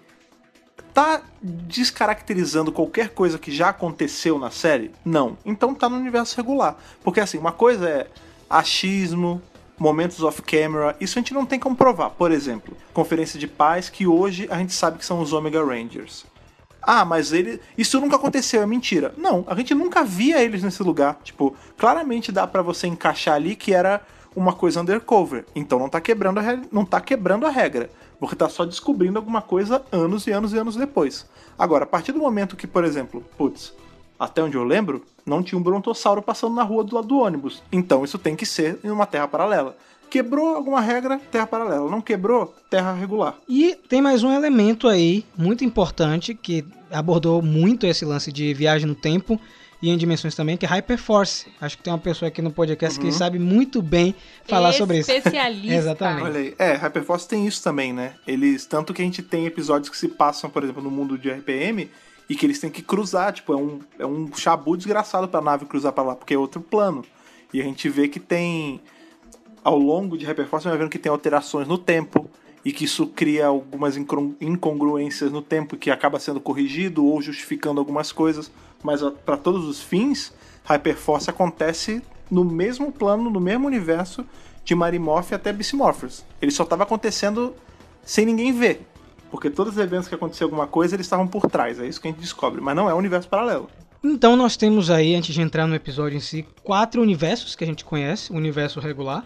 Tá 0.95 1.21
descaracterizando 1.43 2.73
qualquer 2.73 3.11
coisa 3.11 3.39
que 3.39 3.53
já 3.53 3.69
aconteceu 3.69 4.39
na 4.39 4.51
série? 4.51 4.91
Não. 5.05 5.37
Então 5.45 5.75
tá 5.75 5.87
no 5.87 5.97
universo 5.97 6.35
regular. 6.35 6.79
Porque 7.05 7.21
assim, 7.21 7.37
uma 7.37 7.53
coisa 7.53 7.87
é 7.87 8.07
achismo, 8.49 9.43
momentos 9.79 10.23
off-camera, 10.23 10.97
isso 10.99 11.19
a 11.19 11.21
gente 11.21 11.35
não 11.35 11.45
tem 11.45 11.61
como 11.61 11.77
provar. 11.77 12.09
Por 12.09 12.33
exemplo, 12.33 12.75
conferência 12.95 13.39
de 13.39 13.47
paz, 13.47 13.91
que 13.91 14.07
hoje 14.07 14.49
a 14.51 14.57
gente 14.57 14.73
sabe 14.73 14.97
que 14.97 15.05
são 15.05 15.21
os 15.21 15.35
Omega 15.35 15.63
Rangers. 15.63 16.25
Ah, 16.87 17.05
mas 17.05 17.33
ele. 17.33 17.61
Isso 17.77 18.01
nunca 18.01 18.15
aconteceu, 18.17 18.63
é 18.63 18.67
mentira. 18.67 19.13
Não, 19.19 19.45
a 19.49 19.55
gente 19.57 19.75
nunca 19.75 20.05
via 20.05 20.41
eles 20.43 20.63
nesse 20.63 20.83
lugar. 20.83 21.19
Tipo, 21.25 21.55
claramente 21.77 22.31
dá 22.31 22.47
pra 22.47 22.63
você 22.63 22.87
encaixar 22.87 23.35
ali 23.35 23.57
que 23.57 23.75
era 23.75 24.01
uma 24.37 24.53
coisa 24.53 24.81
undercover. 24.81 25.45
Então 25.55 25.79
não 25.79 25.89
tá 25.89 26.01
quebrando 26.01 26.39
a, 26.39 26.43
re- 26.43 26.63
não 26.71 26.85
tá 26.85 27.01
quebrando 27.01 27.45
a 27.47 27.51
regra. 27.51 27.91
Você 28.21 28.37
tá 28.37 28.49
só 28.49 28.65
descobrindo 28.65 29.19
alguma 29.19 29.43
coisa 29.43 29.83
anos 29.91 30.27
e 30.27 30.31
anos 30.31 30.53
e 30.53 30.59
anos 30.59 30.77
depois. 30.77 31.27
Agora, 31.59 31.85
a 31.85 31.87
partir 31.87 32.13
do 32.13 32.19
momento 32.19 32.57
que, 32.57 32.67
por 32.67 32.85
exemplo, 32.85 33.25
putz, 33.37 33.75
até 34.19 34.43
onde 34.43 34.57
eu 34.57 34.65
lembro, 34.65 35.05
não 35.25 35.43
tinha 35.43 35.59
um 35.59 35.63
brontossauro 35.63 36.23
passando 36.23 36.55
na 36.55 36.63
rua 36.63 36.85
do 36.85 36.95
lado 36.95 37.09
do 37.09 37.19
ônibus. 37.19 37.63
Então 37.73 38.05
isso 38.05 38.19
tem 38.19 38.37
que 38.37 38.47
ser 38.47 38.79
em 38.85 38.91
uma 38.91 39.07
terra 39.07 39.27
paralela. 39.27 39.77
Quebrou 40.11 40.55
alguma 40.55 40.81
regra, 40.81 41.19
terra 41.31 41.47
paralela. 41.47 41.91
Não 41.91 42.01
quebrou, 42.01 42.55
terra 42.71 42.93
regular. 42.93 43.37
E 43.49 43.77
tem 43.89 44.01
mais 44.01 44.23
um 44.23 44.33
elemento 44.33 44.89
aí 44.89 45.25
muito 45.37 45.65
importante 45.65 46.35
que 46.35 46.65
abordou 46.91 47.43
muito 47.43 47.87
esse 47.87 48.05
lance 48.05 48.33
de 48.33 48.55
viagem 48.55 48.87
no 48.87 48.95
tempo 48.95 49.41
e 49.83 49.91
em 49.91 49.97
dimensões 49.97 50.35
também, 50.35 50.57
que 50.57 50.65
é 50.65 50.69
Hyperforce. 50.69 51.47
Acho 51.61 51.77
que 51.77 51.83
tem 51.83 51.93
uma 51.93 51.99
pessoa 51.99 52.29
aqui 52.29 52.41
no 52.41 52.51
podcast 52.51 52.99
que 52.99 53.13
sabe 53.13 53.39
muito 53.39 53.83
bem 53.83 54.15
falar 54.45 54.73
sobre 54.73 54.99
isso. 54.99 55.11
Especialista. 55.11 55.75
Exatamente. 55.75 56.25
Olha 56.25 56.41
aí. 56.41 56.55
É, 56.59 56.73
Hyperforce 56.75 57.29
tem 57.29 57.47
isso 57.47 57.63
também, 57.63 57.93
né? 57.93 58.15
Eles. 58.27 58.65
Tanto 58.67 58.95
que 58.95 59.03
a 59.03 59.05
gente 59.05 59.23
tem 59.23 59.47
episódios 59.47 59.91
que 59.91 59.97
se 59.97 60.09
passam, 60.09 60.49
por 60.49 60.63
exemplo, 60.65 60.83
no 60.83 60.91
mundo 60.91 61.19
de 61.19 61.31
RPM 61.31 61.91
e 62.29 62.35
que 62.35 62.47
eles 62.47 62.59
têm 62.59 62.71
que 62.71 62.83
cruzar. 62.83 63.33
Tipo, 63.33 63.53
é 63.53 63.57
um, 63.57 63.81
é 63.99 64.07
um 64.07 64.35
chabu 64.35 64.77
desgraçado 64.77 65.29
pra 65.29 65.41
nave 65.41 65.67
cruzar 65.67 65.93
pra 65.93 66.03
lá, 66.03 66.17
porque 66.17 66.35
é 66.35 66.39
outro 66.39 66.61
plano. 66.61 67.05
E 67.53 67.61
a 67.61 67.65
gente 67.65 67.89
vê 67.89 68.09
que 68.09 68.19
tem. 68.19 68.81
Ao 69.67 69.77
longo 69.77 70.17
de 70.17 70.25
Hyperforce, 70.25 70.63
você 70.63 70.69
vai 70.69 70.79
vendo 70.79 70.91
que 70.91 70.99
tem 70.99 71.11
alterações 71.11 71.67
no 71.67 71.77
tempo. 71.77 72.31
E 72.65 72.73
que 72.73 72.85
isso 72.85 73.09
cria 73.09 73.47
algumas 73.47 73.97
incongru- 73.97 74.37
incongruências 74.41 75.33
no 75.33 75.43
tempo 75.43 75.77
que 75.77 75.91
acaba 75.91 76.21
sendo 76.21 76.41
corrigido 76.41 77.05
ou 77.05 77.21
justificando 77.21 77.81
algumas 77.81 78.13
coisas. 78.13 78.49
Mas 78.81 79.01
para 79.25 79.37
todos 79.37 79.65
os 79.65 79.81
fins, 79.81 80.33
Hyperforce 80.65 81.29
acontece 81.29 82.01
no 82.31 82.45
mesmo 82.45 82.93
plano, 82.93 83.29
no 83.29 83.41
mesmo 83.41 83.67
universo 83.67 84.25
de 84.65 84.73
Marimorph 84.73 85.33
até 85.33 85.53
Bismorphers. 85.53 86.25
Ele 86.41 86.53
só 86.53 86.63
estava 86.63 86.85
acontecendo 86.85 87.53
sem 88.05 88.25
ninguém 88.25 88.53
ver. 88.53 88.87
Porque 89.33 89.51
todos 89.51 89.73
os 89.73 89.79
eventos 89.81 90.07
que 90.07 90.15
aconteceu 90.15 90.47
alguma 90.47 90.69
coisa, 90.69 90.95
eles 90.95 91.07
estavam 91.07 91.27
por 91.27 91.51
trás. 91.51 91.81
É 91.81 91.87
isso 91.89 92.01
que 92.01 92.07
a 92.07 92.11
gente 92.13 92.21
descobre. 92.21 92.61
Mas 92.61 92.77
não 92.77 92.89
é 92.89 92.95
um 92.95 92.99
universo 92.99 93.29
paralelo. 93.29 93.69
Então 94.03 94.37
nós 94.37 94.57
temos 94.57 94.91
aí, 94.91 95.17
antes 95.17 95.35
de 95.35 95.43
entrar 95.43 95.67
no 95.67 95.75
episódio 95.75 96.17
em 96.17 96.21
si, 96.21 96.47
quatro 96.63 97.03
universos 97.03 97.57
que 97.57 97.65
a 97.65 97.67
gente 97.67 97.85
conhece. 97.85 98.33
O 98.33 98.37
universo 98.37 98.79
regular, 98.81 99.25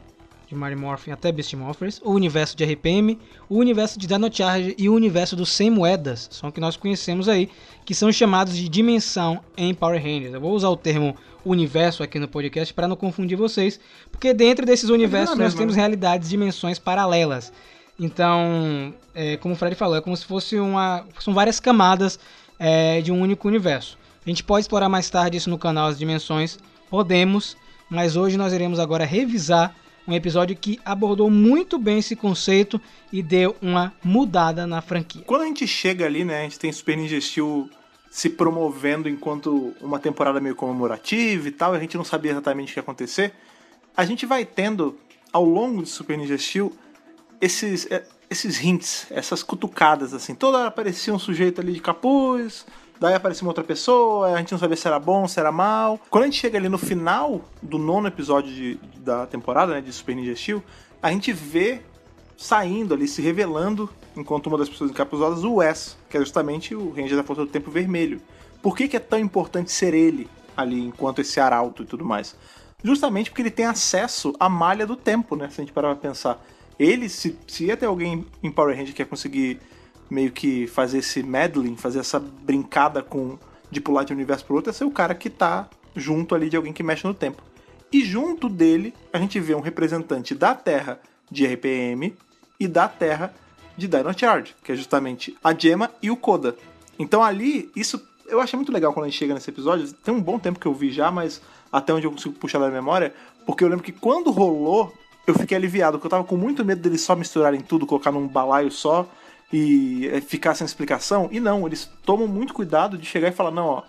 de 0.50 0.56
Mary 0.56 0.74
Morphin 0.74 1.12
até 1.12 1.30
Beast 1.30 1.54
Morphers, 1.54 2.00
o 2.04 2.10
universo 2.10 2.56
de 2.56 2.64
RPM, 2.64 3.16
o 3.48 3.56
universo 3.56 3.96
de 3.96 4.08
Dino 4.08 4.28
Charge 4.32 4.74
e 4.76 4.88
o 4.88 4.94
universo 4.94 5.36
dos 5.36 5.52
100 5.52 5.70
moedas, 5.70 6.28
são 6.32 6.48
o 6.48 6.52
que 6.52 6.60
nós 6.60 6.76
conhecemos 6.76 7.28
aí, 7.28 7.48
que 7.84 7.94
são 7.94 8.10
chamados 8.10 8.56
de 8.56 8.68
dimensão 8.68 9.40
em 9.56 9.72
Power 9.72 10.02
Rangers. 10.02 10.34
Eu 10.34 10.40
vou 10.40 10.52
usar 10.52 10.68
o 10.68 10.76
termo 10.76 11.16
universo 11.44 12.02
aqui 12.02 12.18
no 12.18 12.26
podcast 12.26 12.74
para 12.74 12.88
não 12.88 12.96
confundir 12.96 13.38
vocês, 13.38 13.78
porque 14.10 14.34
dentro 14.34 14.66
desses 14.66 14.90
universos 14.90 15.36
mesmo, 15.36 15.44
nós 15.44 15.54
temos 15.54 15.76
né? 15.76 15.82
realidades, 15.82 16.28
dimensões 16.28 16.80
paralelas. 16.80 17.52
Então, 17.96 18.92
é, 19.14 19.36
como 19.36 19.54
o 19.54 19.56
Fred 19.56 19.76
falou, 19.76 19.96
é 19.96 20.00
como 20.00 20.16
se 20.16 20.24
fosse 20.24 20.58
uma, 20.58 21.06
são 21.20 21.32
várias 21.32 21.60
camadas 21.60 22.18
é, 22.58 23.00
de 23.00 23.12
um 23.12 23.20
único 23.20 23.46
universo. 23.46 23.96
A 24.26 24.28
gente 24.28 24.42
pode 24.42 24.62
explorar 24.62 24.88
mais 24.88 25.08
tarde 25.08 25.36
isso 25.36 25.48
no 25.48 25.58
canal 25.58 25.86
As 25.86 25.96
Dimensões, 25.96 26.58
podemos, 26.90 27.56
mas 27.88 28.16
hoje 28.16 28.36
nós 28.36 28.52
iremos 28.52 28.80
agora 28.80 29.04
revisar 29.04 29.76
um 30.10 30.16
episódio 30.16 30.56
que 30.56 30.80
abordou 30.84 31.30
muito 31.30 31.78
bem 31.78 31.98
esse 31.98 32.16
conceito 32.16 32.80
e 33.12 33.22
deu 33.22 33.56
uma 33.62 33.92
mudada 34.02 34.66
na 34.66 34.80
franquia. 34.82 35.22
Quando 35.24 35.42
a 35.42 35.46
gente 35.46 35.66
chega 35.66 36.04
ali, 36.04 36.24
né, 36.24 36.40
a 36.40 36.42
gente 36.42 36.58
tem 36.58 36.72
Super 36.72 36.96
Ninja 36.96 37.20
Steel 37.20 37.68
se 38.10 38.28
promovendo 38.28 39.08
enquanto 39.08 39.72
uma 39.80 40.00
temporada 40.00 40.40
meio 40.40 40.56
comemorativa 40.56 41.46
e 41.46 41.52
tal, 41.52 41.74
a 41.74 41.78
gente 41.78 41.96
não 41.96 42.04
sabia 42.04 42.32
exatamente 42.32 42.70
o 42.70 42.72
que 42.72 42.78
ia 42.78 42.82
acontecer. 42.82 43.32
A 43.96 44.04
gente 44.04 44.26
vai 44.26 44.44
tendo, 44.44 44.98
ao 45.32 45.44
longo 45.44 45.82
de 45.82 45.88
Super 45.88 46.18
Ninja 46.18 46.36
Steel, 46.36 46.72
esses, 47.40 47.86
é, 47.90 48.04
esses 48.28 48.60
hints, 48.60 49.06
essas 49.10 49.44
cutucadas, 49.44 50.12
assim. 50.12 50.34
Toda 50.34 50.58
hora 50.58 50.68
aparecia 50.68 51.14
um 51.14 51.18
sujeito 51.20 51.60
ali 51.60 51.72
de 51.72 51.80
capuz, 51.80 52.66
daí 53.00 53.14
aparecia 53.14 53.42
uma 53.42 53.50
outra 53.50 53.64
pessoa, 53.64 54.34
a 54.34 54.38
gente 54.38 54.52
não 54.52 54.58
sabia 54.58 54.76
se 54.76 54.86
era 54.86 54.98
bom, 55.00 55.26
se 55.26 55.40
era 55.40 55.50
mal. 55.50 55.98
Quando 56.10 56.24
a 56.24 56.26
gente 56.26 56.38
chega 56.38 56.58
ali 56.58 56.68
no 56.68 56.78
final 56.78 57.40
do 57.62 57.78
nono 57.78 58.06
episódio 58.06 58.52
de- 58.52 58.78
da 58.98 59.26
temporada, 59.26 59.72
né, 59.72 59.80
de 59.80 59.90
Super 59.92 60.14
Ninja 60.14 60.36
Steel, 60.36 60.62
a 61.02 61.10
gente 61.10 61.32
vê 61.32 61.80
saindo 62.36 62.94
ali, 62.94 63.08
se 63.08 63.20
revelando, 63.22 63.88
enquanto 64.16 64.46
uma 64.48 64.58
das 64.58 64.68
pessoas 64.68 64.90
encapuzadas, 64.90 65.42
o 65.44 65.54
Wes, 65.56 65.96
que 66.08 66.16
é 66.16 66.20
justamente 66.20 66.74
o 66.74 66.90
Ranger 66.90 67.16
da 67.16 67.22
Força 67.24 67.44
do 67.44 67.50
Tempo 67.50 67.70
Vermelho. 67.70 68.20
Por 68.62 68.76
que, 68.76 68.86
que 68.88 68.96
é 68.96 69.00
tão 69.00 69.18
importante 69.18 69.72
ser 69.72 69.94
ele 69.94 70.28
ali, 70.56 70.80
enquanto 70.80 71.20
esse 71.20 71.40
arauto 71.40 71.82
e 71.82 71.86
tudo 71.86 72.04
mais? 72.04 72.36
Justamente 72.82 73.30
porque 73.30 73.42
ele 73.42 73.50
tem 73.50 73.66
acesso 73.66 74.34
à 74.38 74.48
malha 74.48 74.86
do 74.86 74.96
tempo, 74.96 75.36
né? 75.36 75.48
Se 75.50 75.60
a 75.60 75.64
gente 75.64 75.72
parar 75.72 75.94
pra 75.94 76.08
pensar. 76.10 76.42
Ele, 76.78 77.10
se, 77.10 77.38
se 77.46 77.66
ia 77.66 77.76
ter 77.76 77.86
alguém 77.86 78.26
em 78.42 78.50
Power 78.50 78.74
Ranger 78.74 78.94
que 78.94 79.02
ia 79.02 79.06
conseguir 79.06 79.60
meio 80.10 80.32
que 80.32 80.66
fazer 80.66 80.98
esse 80.98 81.22
meddling, 81.22 81.76
fazer 81.76 82.00
essa 82.00 82.18
brincada 82.18 83.02
com 83.02 83.38
de 83.70 83.80
pular 83.80 84.02
de 84.02 84.12
um 84.12 84.16
universo 84.16 84.44
pro 84.44 84.56
outro, 84.56 84.70
é 84.70 84.72
ser 84.72 84.84
o 84.84 84.90
cara 84.90 85.14
que 85.14 85.30
tá 85.30 85.68
junto 85.94 86.34
ali 86.34 86.50
de 86.50 86.56
alguém 86.56 86.72
que 86.72 86.82
mexe 86.82 87.06
no 87.06 87.14
tempo. 87.14 87.42
E 87.92 88.04
junto 88.04 88.48
dele, 88.48 88.92
a 89.12 89.18
gente 89.18 89.38
vê 89.38 89.54
um 89.54 89.60
representante 89.60 90.34
da 90.34 90.54
Terra 90.54 91.00
de 91.30 91.46
RPM 91.46 92.16
e 92.58 92.66
da 92.66 92.88
Terra 92.88 93.32
de 93.76 93.86
Dino 93.86 94.16
Charge, 94.16 94.54
que 94.62 94.72
é 94.72 94.76
justamente 94.76 95.36
a 95.42 95.54
Gemma 95.54 95.90
e 96.02 96.10
o 96.10 96.16
Koda. 96.16 96.56
Então 96.98 97.22
ali, 97.22 97.70
isso 97.74 98.00
eu 98.26 98.40
achei 98.40 98.56
muito 98.56 98.72
legal 98.72 98.92
quando 98.92 99.06
a 99.06 99.08
gente 99.08 99.18
chega 99.18 99.34
nesse 99.34 99.50
episódio. 99.50 99.92
Tem 99.92 100.12
um 100.12 100.20
bom 100.20 100.38
tempo 100.38 100.58
que 100.58 100.66
eu 100.66 100.74
vi 100.74 100.90
já, 100.90 101.10
mas 101.10 101.40
até 101.72 101.92
onde 101.92 102.06
eu 102.06 102.10
consigo 102.10 102.34
puxar 102.34 102.58
da 102.58 102.70
memória, 102.70 103.14
porque 103.46 103.64
eu 103.64 103.68
lembro 103.68 103.84
que 103.84 103.92
quando 103.92 104.30
rolou, 104.30 104.92
eu 105.26 105.34
fiquei 105.34 105.56
aliviado, 105.56 105.98
porque 105.98 106.06
eu 106.06 106.10
tava 106.10 106.24
com 106.24 106.36
muito 106.36 106.64
medo 106.64 106.80
deles 106.80 107.00
só 107.00 107.16
misturarem 107.16 107.60
tudo, 107.60 107.86
colocar 107.86 108.12
num 108.12 108.26
balaio 108.26 108.70
só 108.70 109.08
e 109.52 110.08
eh, 110.08 110.20
ficar 110.20 110.54
sem 110.54 110.64
explicação. 110.64 111.28
E 111.32 111.40
não, 111.40 111.66
eles 111.66 111.90
tomam 112.04 112.26
muito 112.26 112.54
cuidado 112.54 112.96
de 112.96 113.06
chegar 113.06 113.28
e 113.28 113.32
falar: 113.32 113.50
não, 113.50 113.66
ó, 113.66 113.82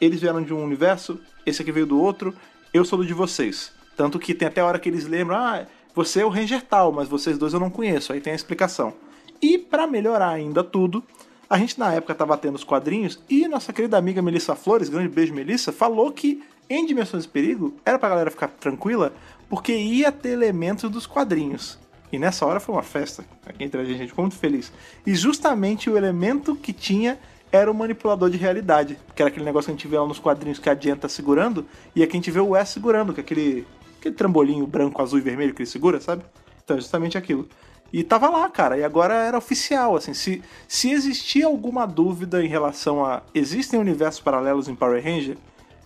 eles 0.00 0.20
vieram 0.20 0.42
de 0.42 0.52
um 0.52 0.62
universo, 0.62 1.20
esse 1.44 1.62
aqui 1.62 1.72
veio 1.72 1.86
do 1.86 2.00
outro, 2.00 2.34
eu 2.72 2.84
sou 2.84 2.98
do 2.98 3.06
de 3.06 3.14
vocês. 3.14 3.72
Tanto 3.96 4.18
que 4.18 4.34
tem 4.34 4.48
até 4.48 4.60
a 4.60 4.66
hora 4.66 4.78
que 4.78 4.88
eles 4.88 5.06
lembram: 5.06 5.36
ah, 5.36 5.66
você 5.94 6.20
é 6.20 6.24
o 6.24 6.28
Ranger 6.28 6.62
tal, 6.62 6.92
mas 6.92 7.08
vocês 7.08 7.38
dois 7.38 7.54
eu 7.54 7.60
não 7.60 7.70
conheço. 7.70 8.12
Aí 8.12 8.20
tem 8.20 8.32
a 8.32 8.36
explicação. 8.36 8.94
E 9.40 9.58
pra 9.58 9.86
melhorar 9.86 10.30
ainda 10.30 10.64
tudo, 10.64 11.04
a 11.48 11.58
gente 11.58 11.78
na 11.78 11.92
época 11.92 12.14
tava 12.14 12.36
tendo 12.36 12.54
os 12.54 12.64
quadrinhos 12.64 13.20
e 13.28 13.46
nossa 13.46 13.72
querida 13.72 13.98
amiga 13.98 14.22
Melissa 14.22 14.56
Flores, 14.56 14.88
grande 14.88 15.08
beijo 15.08 15.34
Melissa, 15.34 15.70
falou 15.70 16.10
que 16.10 16.42
em 16.68 16.86
Dimensões 16.86 17.24
de 17.24 17.28
Perigo 17.28 17.74
era 17.84 17.98
pra 17.98 18.08
galera 18.08 18.30
ficar 18.30 18.48
tranquila 18.48 19.12
porque 19.48 19.76
ia 19.76 20.10
ter 20.10 20.30
elementos 20.30 20.90
dos 20.90 21.06
quadrinhos. 21.06 21.78
E 22.14 22.18
nessa 22.18 22.46
hora 22.46 22.60
foi 22.60 22.72
uma 22.72 22.82
festa 22.82 23.24
aqui 23.44 23.64
entre 23.64 23.80
a 23.80 23.84
gente, 23.84 24.16
muito 24.16 24.36
feliz. 24.36 24.72
E 25.04 25.16
justamente 25.16 25.90
o 25.90 25.96
elemento 25.96 26.54
que 26.54 26.72
tinha 26.72 27.18
era 27.50 27.68
o 27.68 27.74
manipulador 27.74 28.30
de 28.30 28.36
realidade, 28.36 28.96
que 29.16 29.20
era 29.20 29.28
aquele 29.28 29.44
negócio 29.44 29.66
que 29.66 29.72
a 29.72 29.74
gente 29.74 29.88
vê 29.88 29.98
lá 29.98 30.06
nos 30.06 30.20
quadrinhos 30.20 30.60
que 30.60 30.70
a 30.70 30.76
Jen 30.76 30.94
tá 30.94 31.08
segurando, 31.08 31.66
e 31.94 32.04
aqui 32.04 32.12
a 32.12 32.14
gente 32.16 32.30
vê 32.30 32.38
o 32.38 32.50
Wes 32.50 32.68
segurando, 32.68 33.12
que 33.12 33.18
é 33.18 33.22
aquele, 33.24 33.66
aquele 33.98 34.14
trambolinho 34.14 34.64
branco, 34.64 35.02
azul 35.02 35.18
e 35.18 35.22
vermelho 35.22 35.52
que 35.52 35.62
ele 35.62 35.68
segura, 35.68 36.00
sabe? 36.00 36.22
Então 36.62 36.76
é 36.76 36.80
justamente 36.80 37.18
aquilo. 37.18 37.48
E 37.92 38.04
tava 38.04 38.28
lá, 38.28 38.48
cara, 38.48 38.78
e 38.78 38.84
agora 38.84 39.14
era 39.14 39.36
oficial, 39.36 39.96
assim, 39.96 40.14
se, 40.14 40.40
se 40.68 40.92
existia 40.92 41.46
alguma 41.46 41.84
dúvida 41.84 42.44
em 42.44 42.48
relação 42.48 43.04
a 43.04 43.24
existem 43.34 43.80
universos 43.80 44.20
paralelos 44.20 44.68
em 44.68 44.76
Power 44.76 45.02
Ranger, 45.02 45.36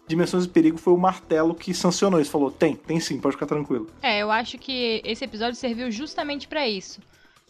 Dimensões 0.08 0.44
de 0.44 0.50
Perigo 0.50 0.78
foi 0.78 0.92
o 0.94 0.98
martelo 0.98 1.54
que 1.54 1.74
sancionou 1.74 2.20
isso, 2.20 2.30
falou, 2.30 2.50
tem, 2.50 2.74
tem 2.74 2.98
sim, 2.98 3.20
pode 3.20 3.36
ficar 3.36 3.46
tranquilo. 3.46 3.88
É, 4.02 4.20
eu 4.20 4.30
acho 4.30 4.56
que 4.56 5.02
esse 5.04 5.24
episódio 5.24 5.54
serviu 5.54 5.90
justamente 5.90 6.48
pra 6.48 6.66
isso. 6.66 7.00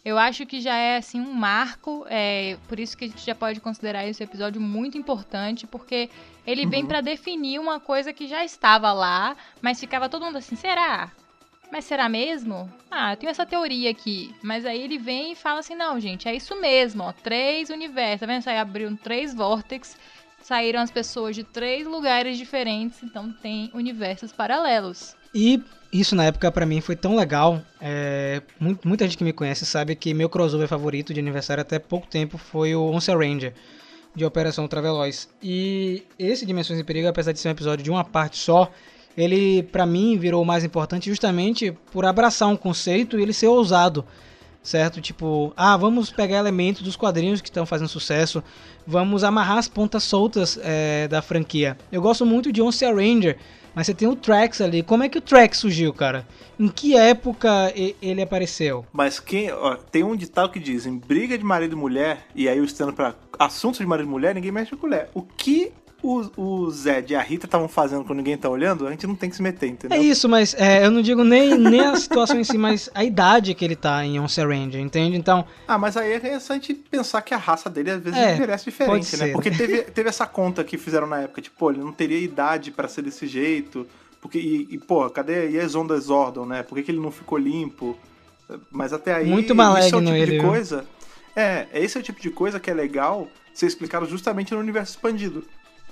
Eu 0.03 0.17
acho 0.17 0.45
que 0.45 0.61
já 0.61 0.75
é 0.75 0.97
assim 0.97 1.19
um 1.19 1.33
marco, 1.33 2.05
é, 2.09 2.57
por 2.67 2.79
isso 2.79 2.97
que 2.97 3.05
a 3.05 3.07
gente 3.07 3.25
já 3.25 3.35
pode 3.35 3.59
considerar 3.59 4.05
esse 4.07 4.23
episódio 4.23 4.61
muito 4.61 4.97
importante, 4.97 5.67
porque 5.67 6.09
ele 6.45 6.65
vem 6.65 6.85
pra 6.85 7.01
definir 7.01 7.59
uma 7.59 7.79
coisa 7.79 8.13
que 8.13 8.27
já 8.27 8.43
estava 8.43 8.91
lá, 8.93 9.35
mas 9.61 9.79
ficava 9.79 10.09
todo 10.09 10.25
mundo 10.25 10.37
assim, 10.37 10.55
será? 10.55 11.11
Mas 11.71 11.85
será 11.85 12.09
mesmo? 12.09 12.71
Ah, 12.89 13.13
eu 13.13 13.17
tenho 13.17 13.29
essa 13.29 13.45
teoria 13.45 13.91
aqui. 13.91 14.33
Mas 14.41 14.65
aí 14.65 14.81
ele 14.81 14.97
vem 14.97 15.33
e 15.33 15.35
fala 15.35 15.59
assim: 15.59 15.75
não, 15.75 15.99
gente, 15.99 16.27
é 16.27 16.35
isso 16.35 16.59
mesmo, 16.59 17.03
ó. 17.03 17.13
Três 17.13 17.69
universos. 17.69 18.21
Tá 18.21 18.25
vendo? 18.25 18.47
Aí 18.47 18.57
abriram 18.57 18.95
três 18.95 19.35
vórtices, 19.35 19.95
saíram 20.41 20.79
as 20.81 20.91
pessoas 20.91 21.35
de 21.35 21.43
três 21.43 21.85
lugares 21.87 22.37
diferentes, 22.37 23.03
então 23.03 23.31
tem 23.41 23.69
universos 23.73 24.31
paralelos. 24.31 25.15
E 25.33 25.61
isso 25.93 26.15
na 26.15 26.25
época 26.25 26.51
pra 26.51 26.65
mim 26.65 26.81
foi 26.81 26.95
tão 26.95 27.15
legal. 27.15 27.61
é, 27.81 28.41
mu- 28.59 28.77
muita 28.83 29.05
gente 29.05 29.17
que 29.17 29.23
me 29.23 29.33
conhece 29.33 29.65
sabe 29.65 29.95
que 29.95 30.13
meu 30.13 30.29
crossover 30.29 30.67
favorito 30.67 31.13
de 31.13 31.19
aniversário 31.19 31.61
até 31.61 31.77
pouco 31.79 32.07
tempo 32.07 32.37
foi 32.37 32.73
o 32.75 32.81
Once 32.91 33.11
Ranger 33.11 33.53
de 34.15 34.25
Operação 34.25 34.67
Traveloz. 34.67 35.29
E 35.41 36.03
esse 36.17 36.45
Dimensões 36.45 36.79
em 36.79 36.83
Perigo, 36.83 37.07
apesar 37.07 37.31
de 37.31 37.39
ser 37.39 37.47
um 37.47 37.51
episódio 37.51 37.83
de 37.83 37.91
uma 37.91 38.03
parte 38.03 38.37
só, 38.37 38.71
ele 39.15 39.63
pra 39.63 39.85
mim 39.85 40.17
virou 40.17 40.41
o 40.41 40.45
mais 40.45 40.63
importante 40.63 41.09
justamente 41.09 41.71
por 41.91 42.05
abraçar 42.05 42.47
um 42.49 42.57
conceito 42.57 43.19
e 43.19 43.21
ele 43.21 43.33
ser 43.33 43.47
ousado. 43.47 44.03
Certo? 44.69 45.01
Tipo, 45.01 45.51
ah, 45.57 45.75
vamos 45.75 46.11
pegar 46.11 46.37
elementos 46.37 46.83
dos 46.83 46.95
quadrinhos 46.95 47.41
que 47.41 47.49
estão 47.49 47.65
fazendo 47.65 47.87
sucesso, 47.87 48.43
vamos 48.85 49.23
amarrar 49.23 49.57
as 49.57 49.67
pontas 49.67 50.03
soltas 50.03 50.59
é, 50.61 51.07
da 51.07 51.23
franquia. 51.23 51.75
Eu 51.91 52.03
gosto 52.03 52.23
muito 52.23 52.51
de 52.51 52.61
Once 52.61 52.85
Ranger, 52.85 53.35
mas 53.73 53.87
você 53.87 53.95
tem 53.95 54.07
o 54.07 54.15
Trax 54.15 54.61
ali. 54.61 54.83
Como 54.83 55.03
é 55.03 55.09
que 55.09 55.17
o 55.17 55.21
Trax 55.21 55.57
surgiu, 55.57 55.91
cara? 55.91 56.23
Em 56.59 56.67
que 56.67 56.95
época 56.95 57.73
ele 57.99 58.21
apareceu? 58.21 58.85
Mas 58.93 59.19
quem, 59.19 59.51
ó, 59.51 59.75
tem 59.75 60.03
um 60.03 60.15
ditado 60.15 60.51
que 60.51 60.59
diz, 60.59 60.85
em 60.85 60.99
briga 60.99 61.35
de 61.35 61.43
marido 61.43 61.75
e 61.75 61.75
mulher, 61.75 62.27
e 62.35 62.47
aí 62.47 62.59
o 62.59 62.63
estando 62.63 62.93
pra 62.93 63.15
assuntos 63.39 63.79
de 63.79 63.87
marido 63.87 64.05
e 64.07 64.11
mulher, 64.11 64.35
ninguém 64.35 64.51
mexe 64.51 64.69
com 64.69 64.77
colher. 64.77 65.09
O 65.15 65.23
que 65.23 65.71
o, 66.01 66.31
o 66.37 66.71
Zed 66.71 67.11
e 67.11 67.15
a 67.15 67.21
Rita 67.21 67.45
estavam 67.45 67.67
fazendo 67.67 68.03
quando 68.03 68.17
ninguém 68.19 68.37
tá 68.37 68.49
olhando, 68.49 68.87
a 68.87 68.91
gente 68.91 69.05
não 69.05 69.15
tem 69.15 69.29
que 69.29 69.35
se 69.35 69.41
meter, 69.41 69.65
É 69.67 69.69
entendeu? 69.69 70.01
isso, 70.01 70.27
mas 70.29 70.53
é, 70.55 70.85
eu 70.85 70.91
não 70.91 71.01
digo 71.01 71.23
nem, 71.23 71.57
nem 71.57 71.81
a 71.81 71.95
situação 71.95 72.39
em 72.39 72.43
si, 72.43 72.57
mas 72.57 72.89
a 72.93 73.03
idade 73.03 73.53
que 73.53 73.63
ele 73.65 73.75
tá 73.75 74.03
em 74.05 74.19
Once 74.19 74.39
Ranger, 74.41 74.79
entende? 74.79 75.17
Então, 75.17 75.45
Ah, 75.67 75.77
mas 75.77 75.97
aí 75.97 76.13
é 76.13 76.17
interessante 76.17 76.73
pensar 76.73 77.21
que 77.21 77.33
a 77.33 77.37
raça 77.37 77.69
dele 77.69 77.91
às 77.91 78.01
vezes 78.01 78.17
É, 78.19 78.37
pode 78.37 78.63
diferente, 78.63 79.17
né? 79.17 79.31
Porque 79.31 79.51
teve, 79.51 79.81
teve 79.83 80.09
essa 80.09 80.25
conta 80.25 80.63
que 80.63 80.77
fizeram 80.77 81.07
na 81.07 81.21
época, 81.21 81.41
tipo, 81.41 81.57
pô, 81.57 81.71
ele 81.71 81.79
não 81.79 81.91
teria 81.91 82.19
idade 82.19 82.71
pra 82.71 82.87
ser 82.87 83.01
desse 83.01 83.27
jeito. 83.27 83.85
Porque, 84.21 84.37
e, 84.37 84.67
e 84.71 84.77
pô, 84.77 85.09
cadê 85.09 85.49
e 85.51 85.59
as 85.59 85.75
ondas 85.75 86.05
Zordon, 86.05 86.45
né? 86.45 86.61
Por 86.63 86.75
que, 86.75 86.83
que 86.83 86.91
ele 86.91 86.99
não 86.99 87.11
ficou 87.11 87.37
limpo? 87.37 87.97
Mas 88.71 88.91
até 88.91 89.13
aí. 89.13 89.27
Muito 89.27 89.51
é 89.51 89.53
o 89.53 89.55
maligno 89.55 90.01
tipo 90.01 90.13
ele, 90.13 90.25
de 90.25 90.31
viu? 90.39 90.49
coisa. 90.49 90.85
É, 91.35 91.67
esse 91.73 91.97
é 91.97 92.01
o 92.01 92.03
tipo 92.03 92.19
de 92.19 92.29
coisa 92.29 92.59
que 92.59 92.69
é 92.69 92.73
legal 92.73 93.27
ser 93.53 93.67
explicado 93.67 94.05
justamente 94.07 94.53
no 94.53 94.59
universo 94.59 94.91
expandido. 94.93 95.43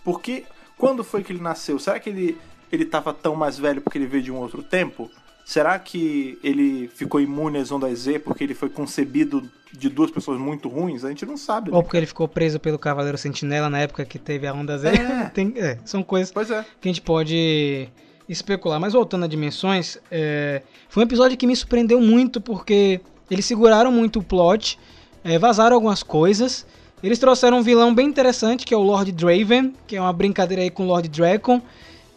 Porque 0.04 0.45
quando 0.78 1.04
foi 1.04 1.24
que 1.24 1.32
ele 1.32 1.41
nasceu? 1.41 1.80
Será 1.80 2.00
que 2.00 2.10
ele, 2.10 2.38
ele 2.72 2.86
tava 2.86 3.14
tão 3.14 3.36
mais 3.36 3.58
velho 3.58 3.82
porque 3.82 3.98
ele 3.98 4.08
veio 4.08 4.24
de 4.24 4.32
um 4.32 4.38
outro 4.38 4.62
tempo? 4.64 5.10
Será 5.45 5.80
que 5.80 6.38
ele 6.43 6.89
ficou 6.93 7.22
imune 7.22 7.58
às 7.58 7.72
ondas 7.72 8.00
Z 8.00 8.20
porque 8.20 8.43
ele 8.43 8.54
foi 8.54 8.70
concebido 8.70 9.50
de 9.72 9.88
duas 9.89 10.12
pessoas 10.12 10.38
muito 10.38 10.68
ruins? 10.68 11.06
A 11.06 11.10
gente 11.10 11.26
não 11.26 11.38
sabe. 11.38 11.72
né? 11.72 11.78
ou 11.78 11.82
porque 11.82 11.95
ele 11.95 12.06
ficou 12.06 12.28
preso 12.28 12.60
pelo 12.60 12.78
Cavaleiro 12.78 13.18
Sentinela 13.18 13.70
na 13.70 13.80
época 13.80 14.04
que 14.04 14.20
teve 14.20 14.45
a 14.45 14.54
Onda 14.54 14.78
Z. 14.78 14.89
É. 14.89 15.30
Tem- 15.34 15.54
é, 15.56 15.78
são 15.86 16.04
coisas 16.04 16.36
é. 16.52 16.66
que 16.82 16.89
a 16.89 16.91
gente 16.91 17.02
pode 17.02 17.88
especular. 18.28 18.80
Mas 18.80 18.93
voltando 18.93 19.24
a 19.24 19.28
dimensões, 19.28 19.98
é, 20.12 20.62
foi 20.89 21.04
um 21.04 21.06
episódio 21.06 21.38
que 21.38 21.48
me 21.48 21.56
surpreendeu 21.56 22.02
muito 22.02 22.41
porque 22.41 23.00
eles 23.32 23.45
seguraram 23.45 23.91
muito 23.91 24.20
o 24.20 24.24
plot, 24.24 24.78
é, 25.24 25.39
vazaram 25.39 25.76
algumas 25.76 26.04
coisas. 26.04 26.66
Eles 27.04 27.20
trouxeram 27.20 27.60
um 27.60 27.62
vilão 27.62 27.93
bem 27.93 28.08
interessante, 28.08 28.66
que 28.66 28.74
é 28.74 28.78
o 28.78 28.82
Lord 28.82 29.12
Draven, 29.12 29.74
que 29.86 29.95
é 29.95 30.02
uma 30.02 30.12
brincadeira 30.14 30.64
aí 30.64 30.70
com 30.70 30.84
o 30.84 30.88
Lord 30.88 31.08
Dragon. 31.10 31.62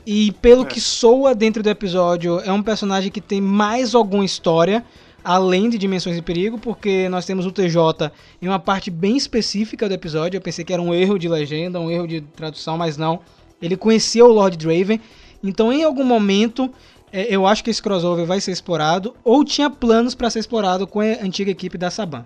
E 0.06 0.32
pelo 0.40 0.62
É. 0.62 0.64
que 0.64 0.80
soa 0.80 1.34
dentro 1.34 1.62
do 1.62 1.68
episódio, 1.68 2.40
é 2.40 2.50
um 2.50 2.62
personagem 2.62 3.10
que 3.10 3.20
tem 3.20 3.40
mais 3.40 3.94
alguma 3.94 4.24
história, 4.24 4.82
além 5.22 5.68
de 5.68 5.76
Dimensões 5.76 6.16
em 6.16 6.22
Perigo, 6.22 6.58
porque 6.58 7.08
nós 7.10 7.26
temos 7.26 7.44
o 7.44 7.52
TJ 7.52 8.10
em 8.40 8.48
uma 8.48 8.58
parte 8.58 8.90
bem 8.90 9.18
específica 9.18 9.86
do 9.86 9.92
episódio. 9.94 10.38
Eu 10.38 10.40
pensei 10.40 10.64
que 10.64 10.72
era 10.72 10.80
um 10.80 10.94
erro 10.94 11.18
de 11.18 11.28
legenda, 11.28 11.78
um 11.78 11.90
erro 11.90 12.08
de 12.08 12.22
tradução, 12.22 12.78
mas 12.78 12.96
não. 12.96 13.20
Ele 13.60 13.76
conhecia 13.76 14.24
o 14.24 14.32
Lord 14.32 14.56
Draven, 14.56 14.98
então 15.44 15.70
em 15.70 15.84
algum 15.84 16.04
momento 16.04 16.70
é, 17.12 17.26
eu 17.28 17.46
acho 17.46 17.62
que 17.62 17.68
esse 17.68 17.82
crossover 17.82 18.24
vai 18.24 18.40
ser 18.40 18.52
explorado, 18.52 19.14
ou 19.22 19.44
tinha 19.44 19.68
planos 19.68 20.14
para 20.14 20.30
ser 20.30 20.38
explorado 20.38 20.86
com 20.86 21.00
a 21.00 21.04
antiga 21.22 21.50
equipe 21.50 21.76
da 21.76 21.90
Saban. 21.90 22.24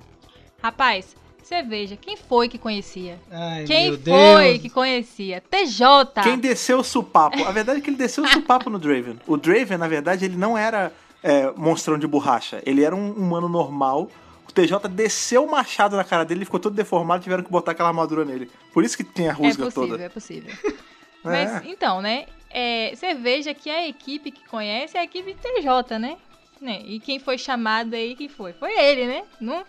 Rapaz, 0.63 1.17
você 1.47 1.62
veja, 1.62 1.97
quem 1.97 2.16
foi 2.16 2.49
que 2.49 2.59
conhecia? 2.59 3.18
Ai, 3.30 3.64
Quem 3.64 3.90
meu 3.90 4.01
foi 4.01 4.45
Deus. 4.53 4.62
que 4.62 4.70
conhecia? 4.70 5.40
TJ! 5.42 6.22
Quem 6.22 6.38
desceu 6.38 6.78
o 6.78 6.84
supapo? 6.84 7.45
A 7.45 7.53
verdade 7.53 7.78
é 7.78 7.82
que 7.82 7.90
ele 7.90 7.97
desceu 7.97 8.24
o 8.24 8.28
supapo 8.28 8.70
no 8.70 8.78
Draven. 8.78 9.18
O 9.26 9.36
Draven, 9.36 9.76
na 9.78 9.88
verdade, 9.88 10.24
ele 10.24 10.36
não 10.36 10.57
era 10.57 10.92
é, 11.22 11.51
monstrão 11.57 11.99
de 11.99 12.07
borracha. 12.07 12.62
Ele 12.64 12.82
era 12.82 12.95
um 12.95 13.12
humano 13.12 13.49
normal. 13.49 14.11
O 14.49 14.53
TJ 14.53 14.88
desceu 14.88 15.45
o 15.45 15.51
machado 15.51 15.97
na 15.97 16.05
cara 16.05 16.24
dele, 16.24 16.38
ele 16.38 16.45
ficou 16.45 16.61
todo 16.61 16.74
deformado 16.74 17.22
tiveram 17.22 17.42
que 17.42 17.51
botar 17.51 17.72
aquela 17.72 17.88
armadura 17.88 18.24
nele. 18.24 18.51
Por 18.72 18.84
isso 18.84 18.97
que 18.97 19.05
tem 19.05 19.28
a 19.28 19.30
É 19.30 19.34
rusga 19.34 19.64
possível, 19.64 19.88
toda. 19.88 20.05
é 20.05 20.09
possível. 20.09 20.55
Mas, 21.24 21.64
então, 21.66 22.03
né? 22.03 22.26
é, 22.51 22.95
você 22.95 23.14
veja 23.14 23.53
que 23.55 23.68
a 23.68 23.88
equipe 23.88 24.30
que 24.30 24.47
conhece 24.47 24.97
é 24.97 25.01
a 25.01 25.05
equipe 25.05 25.34
TJ, 25.34 25.99
né? 25.99 26.16
né? 26.61 26.82
E 26.84 27.01
quem 27.01 27.18
foi 27.18 27.36
chamado 27.36 27.95
aí, 27.95 28.14
quem 28.14 28.28
foi? 28.28 28.53
Foi 28.53 28.72
ele, 28.78 29.07
né? 29.07 29.24
Não, 29.40 29.64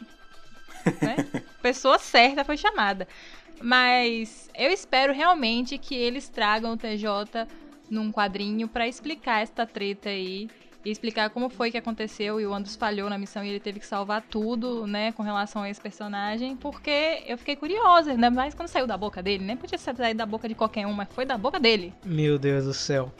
né? 1.01 1.43
Pessoa 1.61 1.97
certa 1.99 2.43
foi 2.43 2.57
chamada. 2.57 3.07
Mas 3.61 4.49
eu 4.55 4.69
espero 4.69 5.13
realmente 5.13 5.77
que 5.77 5.95
eles 5.95 6.27
tragam 6.27 6.73
o 6.73 6.77
TJ 6.77 7.47
num 7.89 8.11
quadrinho 8.11 8.67
pra 8.67 8.87
explicar 8.87 9.41
esta 9.41 9.65
treta 9.65 10.09
aí. 10.09 10.49
E 10.83 10.91
explicar 10.91 11.31
como 11.31 11.49
foi 11.49 11.71
que 11.71 11.79
aconteceu 11.79 12.39
e 12.39 12.45
o 12.45 12.53
Andros 12.53 12.75
falhou 12.75 13.09
na 13.09 13.17
missão 13.17 13.43
e 13.43 13.49
ele 13.49 13.59
teve 13.59 13.79
que 13.79 13.87
salvar 13.87 14.21
tudo, 14.21 14.85
né, 14.85 15.11
com 15.13 15.23
relação 15.23 15.63
a 15.63 15.69
esse 15.69 15.81
personagem, 15.81 16.55
porque 16.55 17.23
eu 17.25 17.39
fiquei 17.39 17.55
curiosa, 17.55 18.11
ainda 18.11 18.29
mais 18.29 18.53
quando 18.53 18.67
saiu 18.67 18.85
da 18.85 18.95
boca 18.95 19.23
dele, 19.23 19.43
né? 19.43 19.55
Podia 19.55 19.79
sair 19.79 20.13
da 20.13 20.27
boca 20.27 20.47
de 20.47 20.53
qualquer 20.53 20.85
um, 20.85 20.93
mas 20.93 21.07
foi 21.09 21.25
da 21.25 21.39
boca 21.39 21.59
dele. 21.59 21.91
Meu 22.05 22.37
Deus 22.37 22.65
do 22.65 22.73
céu. 22.73 23.11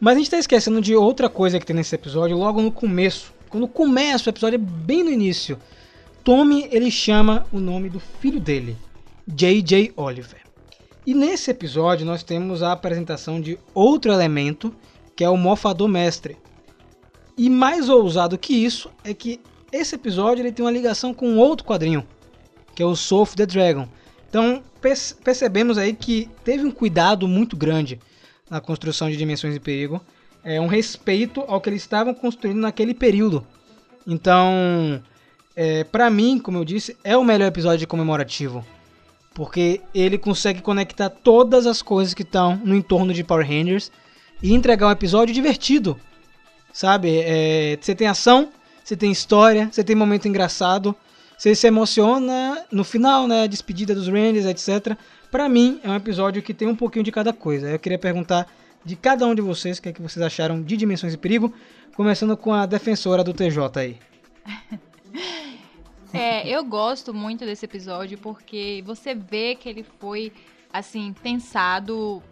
Mas 0.00 0.14
a 0.14 0.18
gente 0.18 0.30
tá 0.30 0.38
esquecendo 0.38 0.80
de 0.80 0.96
outra 0.96 1.28
coisa 1.28 1.60
que 1.60 1.66
tem 1.66 1.76
nesse 1.76 1.94
episódio 1.94 2.38
logo 2.38 2.62
no 2.62 2.72
começo. 2.72 3.34
Quando 3.50 3.68
começa 3.68 4.30
o 4.30 4.32
episódio, 4.32 4.56
é 4.56 4.58
bem 4.58 5.04
no 5.04 5.10
início. 5.10 5.60
Tommy, 6.24 6.66
ele 6.70 6.90
chama 6.90 7.46
o 7.52 7.60
nome 7.60 7.90
do 7.90 8.00
filho 8.00 8.40
dele, 8.40 8.76
J.J. 9.28 9.92
Oliver. 9.96 10.40
E 11.06 11.12
nesse 11.14 11.50
episódio 11.50 12.06
nós 12.06 12.22
temos 12.22 12.62
a 12.62 12.72
apresentação 12.72 13.40
de 13.40 13.58
outro 13.74 14.10
elemento, 14.10 14.74
que 15.14 15.22
é 15.22 15.28
o 15.28 15.36
Mofador 15.36 15.86
Mestre. 15.86 16.38
E 17.36 17.50
mais 17.50 17.88
ousado 17.90 18.38
que 18.38 18.54
isso 18.54 18.90
é 19.04 19.12
que 19.12 19.38
esse 19.70 19.96
episódio 19.96 20.40
ele 20.40 20.52
tem 20.52 20.64
uma 20.64 20.70
ligação 20.72 21.12
com 21.12 21.36
outro 21.36 21.66
quadrinho, 21.66 22.06
que 22.74 22.82
é 22.82 22.86
o 22.86 22.96
Soul 22.96 23.22
of 23.22 23.36
the 23.36 23.44
Dragon. 23.44 23.86
Então 24.30 24.62
perce- 24.80 25.14
percebemos 25.16 25.76
aí 25.76 25.92
que 25.92 26.30
teve 26.42 26.64
um 26.64 26.70
cuidado 26.70 27.28
muito 27.28 27.54
grande 27.56 28.00
na 28.48 28.60
construção 28.60 29.10
de 29.10 29.16
Dimensões 29.16 29.52
de 29.52 29.60
Perigo, 29.60 30.00
é 30.42 30.60
um 30.60 30.66
respeito 30.66 31.42
ao 31.48 31.60
que 31.60 31.68
eles 31.68 31.82
estavam 31.82 32.14
construindo 32.14 32.60
naquele 32.60 32.94
período. 32.94 33.46
Então, 34.06 35.02
é, 35.56 35.84
para 35.84 36.10
mim, 36.10 36.38
como 36.38 36.58
eu 36.58 36.64
disse, 36.64 36.96
é 37.04 37.16
o 37.16 37.24
melhor 37.24 37.46
episódio 37.46 37.86
comemorativo, 37.86 38.64
porque 39.32 39.80
ele 39.94 40.18
consegue 40.18 40.60
conectar 40.60 41.08
todas 41.08 41.66
as 41.66 41.80
coisas 41.80 42.12
que 42.12 42.22
estão 42.22 42.60
no 42.64 42.74
entorno 42.74 43.12
de 43.12 43.22
Power 43.22 43.46
Rangers 43.46 43.90
e 44.42 44.52
entregar 44.52 44.88
um 44.88 44.90
episódio 44.90 45.34
divertido, 45.34 45.98
sabe? 46.72 47.20
É, 47.24 47.78
você 47.80 47.94
tem 47.94 48.08
ação, 48.08 48.50
você 48.82 48.96
tem 48.96 49.12
história, 49.12 49.68
você 49.70 49.84
tem 49.84 49.94
momento 49.94 50.26
engraçado, 50.26 50.94
você 51.38 51.54
se 51.54 51.66
emociona 51.66 52.64
no 52.70 52.84
final, 52.84 53.26
né? 53.28 53.44
A 53.44 53.46
despedida 53.46 53.94
dos 53.94 54.08
Rangers, 54.08 54.46
etc. 54.46 54.96
Pra 55.30 55.48
mim, 55.48 55.80
é 55.82 55.88
um 55.88 55.94
episódio 55.94 56.42
que 56.42 56.54
tem 56.54 56.68
um 56.68 56.76
pouquinho 56.76 57.04
de 57.04 57.12
cada 57.12 57.32
coisa. 57.32 57.70
Eu 57.70 57.78
queria 57.78 57.98
perguntar 57.98 58.46
de 58.84 58.96
cada 58.96 59.26
um 59.26 59.34
de 59.34 59.40
vocês 59.40 59.78
o 59.78 59.82
que, 59.82 59.88
é 59.88 59.92
que 59.92 60.02
vocês 60.02 60.24
acharam 60.24 60.62
de 60.62 60.76
Dimensões 60.76 61.12
de 61.12 61.18
Perigo, 61.18 61.52
começando 61.96 62.36
com 62.36 62.52
a 62.52 62.66
defensora 62.66 63.24
do 63.24 63.32
TJ 63.32 63.80
aí. 63.80 63.98
É, 66.14 66.48
eu 66.48 66.64
gosto 66.64 67.12
muito 67.12 67.44
desse 67.44 67.64
episódio 67.64 68.16
porque 68.18 68.82
você 68.86 69.14
vê 69.14 69.56
que 69.56 69.68
ele 69.68 69.82
foi, 69.98 70.32
assim, 70.72 71.12
pensado 71.12 72.22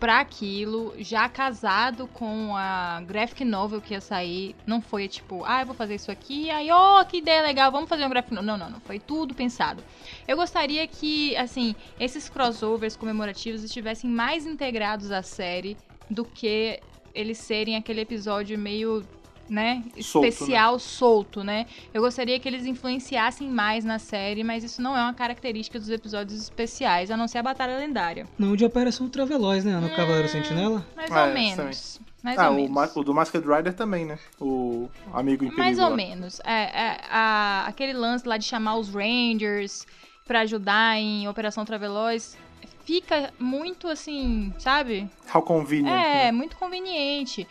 pra 0.00 0.18
aquilo, 0.18 0.92
já 0.98 1.28
casado 1.28 2.08
com 2.08 2.56
a 2.56 3.00
graphic 3.06 3.44
novel 3.44 3.80
que 3.80 3.94
ia 3.94 4.00
sair. 4.00 4.56
Não 4.66 4.82
foi 4.82 5.06
tipo, 5.06 5.44
ah, 5.44 5.62
eu 5.62 5.66
vou 5.66 5.76
fazer 5.76 5.94
isso 5.94 6.10
aqui, 6.10 6.50
aí, 6.50 6.72
ó, 6.72 7.04
que 7.04 7.18
ideia 7.18 7.40
legal, 7.40 7.70
vamos 7.70 7.88
fazer 7.88 8.04
um 8.04 8.10
graphic 8.10 8.34
novel. 8.34 8.56
Não, 8.56 8.58
não, 8.58 8.70
não. 8.70 8.80
Foi 8.80 8.98
tudo 8.98 9.32
pensado. 9.32 9.84
Eu 10.26 10.36
gostaria 10.36 10.84
que, 10.88 11.36
assim, 11.36 11.76
esses 12.00 12.28
crossovers 12.28 12.96
comemorativos 12.96 13.62
estivessem 13.62 14.10
mais 14.10 14.44
integrados 14.44 15.12
à 15.12 15.22
série 15.22 15.76
do 16.10 16.24
que 16.24 16.80
eles 17.14 17.38
serem 17.38 17.76
aquele 17.76 18.00
episódio 18.00 18.58
meio, 18.58 19.04
né, 19.48 19.82
Solto, 20.00 20.26
especial, 20.28 20.78
solto, 20.78 21.44
né? 21.44 21.66
Eu 21.92 22.00
gostaria 22.00 22.38
que 22.40 22.48
eles 22.48 22.64
influenciassem 22.64 23.48
mais 23.48 23.84
na 23.84 23.98
série, 23.98 24.42
mas 24.42 24.64
isso 24.64 24.80
não 24.80 24.96
é 24.96 25.02
uma 25.02 25.12
característica 25.14 25.78
dos 25.78 25.90
episódios 25.90 26.40
especiais, 26.40 27.10
a 27.10 27.16
não 27.16 27.28
ser 27.28 27.38
a 27.38 27.42
Batalha 27.42 27.76
Lendária. 27.78 28.26
Não 28.38 28.56
de 28.56 28.64
Operação 28.64 29.08
Traveloz, 29.08 29.64
né? 29.64 29.78
No 29.78 29.90
Cavaleiro 29.90 30.28
Sentinela. 30.28 30.86
Mais 30.96 31.10
É, 31.10 31.22
ou 31.26 31.34
menos. 31.34 32.00
Mais 32.22 32.38
ah, 32.38 32.50
ou 32.50 32.56
o, 32.56 32.68
menos. 32.70 32.96
O 32.96 33.02
do 33.02 33.12
Masked 33.12 33.44
Rider 33.46 33.74
também, 33.74 34.04
né? 34.04 34.18
O 34.40 34.88
amigo 35.12 35.44
em 35.44 35.50
Mais 35.56 35.78
ou 35.78 35.90
lá. 35.90 35.96
menos. 35.96 36.40
É, 36.44 36.62
é, 36.62 37.00
a- 37.10 37.64
aquele 37.66 37.92
lance 37.92 38.26
lá 38.26 38.36
de 38.36 38.44
chamar 38.44 38.76
os 38.76 38.88
Rangers 38.88 39.84
pra 40.26 40.40
ajudar 40.40 40.96
em 40.98 41.26
Operação 41.28 41.64
Traveloz 41.64 42.38
fica 42.84 43.32
muito 43.38 43.86
assim, 43.88 44.52
sabe? 44.58 45.10
How 45.34 45.42
convenient. 45.42 45.92
É, 45.92 46.24
né? 46.26 46.32
muito 46.32 46.56
conveniente. 46.56 47.46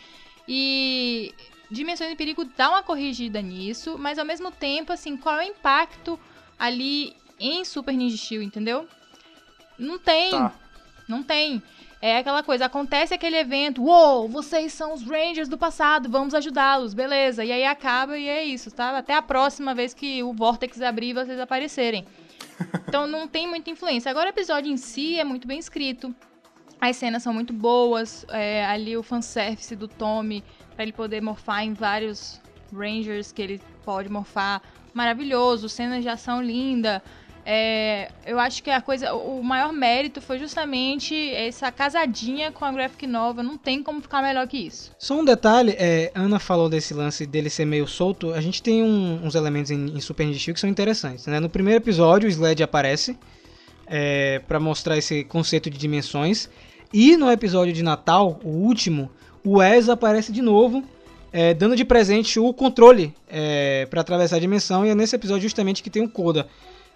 E 0.47 1.33
Dimensões 1.71 2.11
em 2.11 2.15
Perigo 2.17 2.43
dá 2.43 2.69
uma 2.69 2.83
corrigida 2.83 3.41
nisso, 3.41 3.97
mas 3.97 4.19
ao 4.19 4.25
mesmo 4.25 4.51
tempo, 4.51 4.91
assim, 4.91 5.15
qual 5.15 5.39
é 5.39 5.45
o 5.45 5.49
impacto 5.49 6.19
ali 6.59 7.15
em 7.39 7.63
Super 7.63 7.93
Ninja 7.95 8.17
Steel, 8.17 8.43
entendeu? 8.43 8.85
Não 9.79 9.97
tem. 9.97 10.31
Tá. 10.31 10.53
Não 11.07 11.23
tem. 11.23 11.63
É 12.01 12.17
aquela 12.17 12.41
coisa, 12.41 12.65
acontece 12.65 13.13
aquele 13.13 13.37
evento, 13.37 13.83
uou, 13.83 14.27
vocês 14.27 14.73
são 14.73 14.93
os 14.93 15.03
Rangers 15.03 15.47
do 15.47 15.57
passado, 15.57 16.09
vamos 16.09 16.33
ajudá-los, 16.33 16.93
beleza. 16.93 17.45
E 17.45 17.51
aí 17.51 17.63
acaba 17.63 18.17
e 18.17 18.27
é 18.27 18.43
isso, 18.43 18.71
tá? 18.71 18.97
Até 18.97 19.13
a 19.13 19.21
próxima 19.21 19.75
vez 19.75 19.93
que 19.93 20.23
o 20.23 20.33
Vortex 20.33 20.81
abrir 20.81 21.09
e 21.09 21.13
vocês 21.13 21.39
aparecerem. 21.39 22.05
Então 22.87 23.07
não 23.07 23.27
tem 23.27 23.47
muita 23.47 23.69
influência. 23.69 24.11
Agora 24.11 24.27
o 24.27 24.29
episódio 24.29 24.71
em 24.71 24.77
si 24.77 25.17
é 25.17 25.23
muito 25.23 25.47
bem 25.47 25.57
escrito. 25.57 26.13
As 26.79 26.97
cenas 26.97 27.23
são 27.23 27.33
muito 27.33 27.53
boas. 27.53 28.25
é, 28.29 28.65
ali 28.65 28.97
o 28.97 29.03
fanservice 29.03 29.75
do 29.75 29.87
Tommy, 29.87 30.43
pra 30.81 30.83
ele 30.83 30.91
poder 30.91 31.21
morfar 31.21 31.63
em 31.63 31.73
vários 31.73 32.41
Rangers 32.73 33.31
que 33.31 33.41
ele 33.41 33.61
pode 33.85 34.09
morfar. 34.09 34.61
Maravilhoso, 34.93 35.69
cenas 35.69 36.01
de 36.01 36.09
ação 36.09 36.41
linda. 36.41 37.03
É, 37.45 38.11
eu 38.25 38.39
acho 38.39 38.61
que 38.63 38.69
a 38.69 38.81
coisa, 38.81 39.13
o 39.13 39.43
maior 39.43 39.71
mérito 39.71 40.21
foi 40.21 40.37
justamente 40.39 41.15
essa 41.33 41.71
casadinha 41.71 42.51
com 42.51 42.65
a 42.65 42.71
graphic 42.71 43.05
novel. 43.05 43.43
Não 43.43 43.57
tem 43.57 43.83
como 43.83 44.01
ficar 44.01 44.21
melhor 44.23 44.47
que 44.47 44.57
isso. 44.57 44.91
Só 44.97 45.19
um 45.19 45.25
detalhe, 45.25 45.75
é, 45.77 46.11
Ana 46.15 46.39
falou 46.39 46.67
desse 46.69 46.93
lance 46.95 47.25
dele 47.27 47.49
ser 47.49 47.65
meio 47.65 47.87
solto. 47.87 48.33
A 48.33 48.41
gente 48.41 48.61
tem 48.63 48.81
um- 48.83 49.23
uns 49.23 49.35
elementos 49.35 49.69
em, 49.71 49.85
em 49.95 49.99
Super 50.01 50.33
Steel 50.33 50.53
que 50.55 50.59
são 50.59 50.69
interessantes. 50.69 51.27
Né? 51.27 51.39
No 51.39 51.49
primeiro 51.49 51.77
episódio, 51.83 52.27
o 52.27 52.31
Sled 52.31 52.63
aparece 52.63 53.17
é, 53.85 54.39
para 54.47 54.59
mostrar 54.59 54.97
esse 54.97 55.23
conceito 55.25 55.69
de 55.69 55.77
dimensões. 55.77 56.49
E 56.93 57.15
no 57.17 57.29
episódio 57.31 57.71
de 57.73 57.83
Natal, 57.83 58.39
o 58.43 58.49
último, 58.49 59.11
o 59.43 59.57
Wes 59.57 59.89
aparece 59.89 60.31
de 60.31 60.41
novo, 60.41 60.83
é, 61.31 61.53
dando 61.53 61.75
de 61.75 61.85
presente 61.85 62.39
o 62.39 62.53
controle 62.53 63.13
para 63.89 64.01
atravessar 64.01 64.35
a 64.35 64.39
dimensão. 64.39 64.85
E 64.85 64.89
é 64.89 64.95
nesse 64.95 65.15
episódio 65.15 65.43
justamente 65.43 65.81
que 65.81 65.89
tem 65.89 66.03
o 66.03 66.09
Koda. 66.09 66.47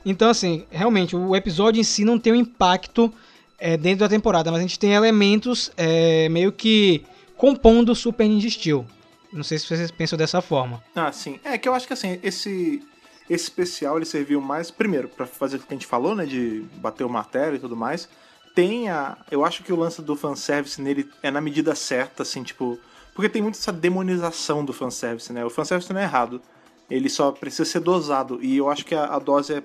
Então, 0.06 0.30
assim, 0.30 0.66
realmente, 0.70 1.16
o 1.16 1.36
episódio 1.36 1.80
em 1.80 1.84
si 1.84 2.06
não 2.06 2.20
tem 2.20 2.34
um 2.34 2.36
impacto 2.36 3.12
é, 3.58 3.76
dentro 3.76 4.00
da 4.00 4.10
temporada, 4.10 4.52
mas 4.52 4.60
a 4.60 4.62
gente 4.62 4.78
tem 4.78 4.94
elementos 4.94 5.72
é, 5.76 6.30
meio 6.30 6.52
que 6.52 7.04
compondo 7.36 7.92
o 7.92 7.96
Super 7.96 8.28
Ninja 8.28 8.50
Steel. 8.50 8.86
Não 9.34 9.44
sei 9.44 9.58
se 9.58 9.68
vocês 9.68 9.90
pensam 9.92 10.18
dessa 10.18 10.42
forma. 10.42 10.82
Ah, 10.96 11.12
sim. 11.12 11.40
É 11.44 11.58
que 11.58 11.68
eu 11.68 11.74
acho 11.74 11.88
que 11.88 11.94
assim, 11.94 12.20
esse, 12.22 12.84
esse 13.30 13.46
especial 13.46 13.98
ele 13.98 14.06
serviu 14.06 14.40
mais, 14.40 14.70
primeiro, 14.70 15.10
pra 15.10 15.26
fazer 15.26 15.58
o 15.58 15.60
que 15.60 15.66
a 15.70 15.74
gente 15.74 15.88
falou, 15.88 16.16
né? 16.16 16.26
De 16.26 16.64
bater 16.76 17.04
o 17.04 17.10
martelo 17.10 17.56
e 17.56 17.60
tudo 17.60 17.76
mais. 17.76 18.08
Tem 18.56 18.90
a. 18.90 19.18
Eu 19.30 19.44
acho 19.46 19.64
que 19.64 19.72
o 19.72 19.76
lance 19.76 20.02
do 20.02 20.16
fanservice 20.16 20.82
nele 20.82 21.10
é 21.22 21.30
na 21.30 21.42
medida 21.42 21.76
certa, 21.76 22.24
assim, 22.24 22.42
tipo. 22.42 22.80
Porque 23.14 23.30
tem 23.30 23.42
muito 23.42 23.56
essa 23.56 23.72
demonização 23.72 24.66
do 24.66 24.74
fanservice, 24.74 25.32
né? 25.32 25.46
O 25.46 25.50
fanservice 25.50 25.92
não 25.94 26.00
é 26.00 26.04
errado. 26.04 26.42
Ele 26.90 27.10
só 27.10 27.32
precisa 27.32 27.66
ser 27.66 27.80
dosado. 27.82 28.40
E 28.42 28.58
eu 28.58 28.70
acho 28.70 28.86
que 28.86 28.96
a, 28.96 29.06
a 29.06 29.20
dose 29.20 29.54
é, 29.54 29.64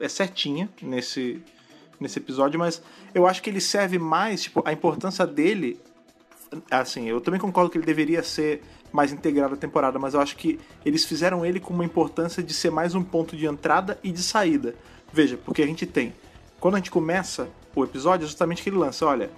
é 0.00 0.08
certinha 0.08 0.68
nesse, 0.80 1.42
nesse 1.98 2.18
episódio, 2.18 2.58
mas 2.58 2.82
eu 3.14 3.26
acho 3.26 3.42
que 3.42 3.50
ele 3.50 3.60
serve 3.60 3.98
mais, 3.98 4.44
tipo, 4.44 4.62
a 4.64 4.72
importância 4.72 5.26
dele 5.26 5.80
assim, 6.70 7.08
eu 7.08 7.20
também 7.20 7.40
concordo 7.40 7.70
que 7.70 7.78
ele 7.78 7.84
deveria 7.84 8.22
ser 8.22 8.62
mais 8.92 9.12
integrado 9.12 9.54
à 9.54 9.56
temporada, 9.56 9.98
mas 9.98 10.14
eu 10.14 10.20
acho 10.20 10.36
que 10.36 10.58
eles 10.84 11.04
fizeram 11.04 11.44
ele 11.44 11.60
com 11.60 11.74
uma 11.74 11.84
importância 11.84 12.42
de 12.42 12.54
ser 12.54 12.70
mais 12.70 12.94
um 12.94 13.02
ponto 13.02 13.36
de 13.36 13.46
entrada 13.46 13.98
e 14.02 14.10
de 14.10 14.22
saída. 14.22 14.74
Veja, 15.12 15.36
porque 15.36 15.62
a 15.62 15.66
gente 15.66 15.86
tem. 15.86 16.14
Quando 16.58 16.74
a 16.74 16.78
gente 16.78 16.90
começa 16.90 17.48
o 17.74 17.84
episódio, 17.84 18.24
é 18.24 18.28
justamente 18.28 18.62
que 18.62 18.68
ele 18.68 18.76
lança, 18.76 19.06
olha, 19.06 19.30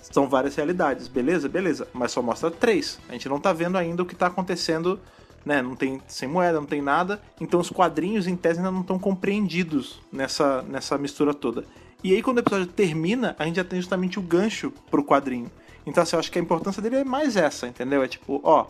são 0.00 0.28
várias 0.28 0.54
realidades, 0.54 1.08
beleza? 1.08 1.48
Beleza, 1.48 1.88
mas 1.92 2.12
só 2.12 2.20
mostra 2.20 2.50
três. 2.50 2.98
A 3.08 3.12
gente 3.12 3.28
não 3.28 3.40
tá 3.40 3.52
vendo 3.52 3.78
ainda 3.78 4.02
o 4.02 4.06
que 4.06 4.14
tá 4.14 4.26
acontecendo, 4.26 5.00
né? 5.44 5.62
Não 5.62 5.74
tem 5.74 6.00
sem 6.06 6.28
moeda, 6.28 6.60
não 6.60 6.66
tem 6.66 6.82
nada. 6.82 7.20
Então 7.40 7.60
os 7.60 7.70
quadrinhos, 7.70 8.26
em 8.26 8.36
tese, 8.36 8.58
ainda 8.58 8.70
não 8.70 8.82
estão 8.82 8.98
compreendidos 8.98 10.00
nessa, 10.12 10.62
nessa 10.62 10.98
mistura 10.98 11.32
toda. 11.32 11.64
E 12.02 12.14
aí, 12.14 12.22
quando 12.22 12.36
o 12.36 12.40
episódio 12.40 12.66
termina, 12.66 13.34
a 13.38 13.46
gente 13.46 13.56
já 13.56 13.64
tem 13.64 13.80
justamente 13.80 14.18
o 14.18 14.22
gancho 14.22 14.70
pro 14.90 15.02
quadrinho. 15.02 15.50
Então, 15.86 16.02
assim, 16.02 16.16
eu 16.16 16.20
acho 16.20 16.30
que 16.30 16.38
a 16.38 16.42
importância 16.42 16.82
dele 16.82 16.96
é 16.96 17.04
mais 17.04 17.34
essa, 17.34 17.66
entendeu? 17.66 18.02
É 18.02 18.08
tipo, 18.08 18.40
ó, 18.44 18.66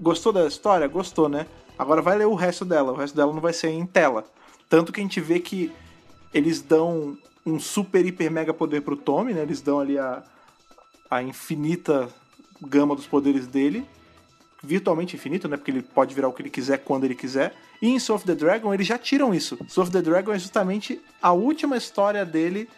gostou 0.00 0.32
da 0.32 0.44
história? 0.46 0.86
Gostou, 0.88 1.28
né? 1.28 1.46
Agora 1.78 2.02
vai 2.02 2.18
ler 2.18 2.26
o 2.26 2.34
resto 2.34 2.64
dela. 2.64 2.92
O 2.92 2.96
resto 2.96 3.16
dela 3.16 3.32
não 3.32 3.40
vai 3.40 3.52
ser 3.52 3.68
em 3.68 3.86
tela. 3.86 4.24
Tanto 4.68 4.92
que 4.92 5.00
a 5.00 5.04
gente 5.04 5.20
vê 5.20 5.38
que 5.38 5.72
eles 6.32 6.60
dão 6.60 7.16
um 7.46 7.58
super, 7.58 8.04
hiper, 8.04 8.30
mega 8.30 8.54
poder 8.54 8.82
pro 8.82 8.96
Tommy, 8.96 9.32
né? 9.34 9.42
Eles 9.42 9.60
dão 9.60 9.80
ali 9.80 9.98
a, 9.98 10.22
a 11.10 11.22
infinita 11.22 12.08
gama 12.60 12.94
dos 12.94 13.06
poderes 13.06 13.46
dele. 13.46 13.86
Virtualmente 14.62 15.14
infinito, 15.14 15.46
né? 15.46 15.56
Porque 15.56 15.70
ele 15.70 15.82
pode 15.82 16.14
virar 16.14 16.28
o 16.28 16.32
que 16.32 16.40
ele 16.40 16.50
quiser 16.50 16.78
quando 16.78 17.04
ele 17.04 17.14
quiser. 17.14 17.54
E 17.82 17.88
em 17.88 17.98
Soul 17.98 18.16
of 18.16 18.24
the 18.24 18.34
Dragon 18.34 18.72
eles 18.72 18.86
já 18.86 18.96
tiram 18.96 19.34
isso. 19.34 19.58
Soul 19.68 19.84
of 19.84 19.92
the 19.92 20.00
Dragon 20.00 20.32
é 20.32 20.38
justamente 20.38 21.00
a 21.20 21.32
última 21.32 21.76
história 21.76 22.24
dele 22.24 22.68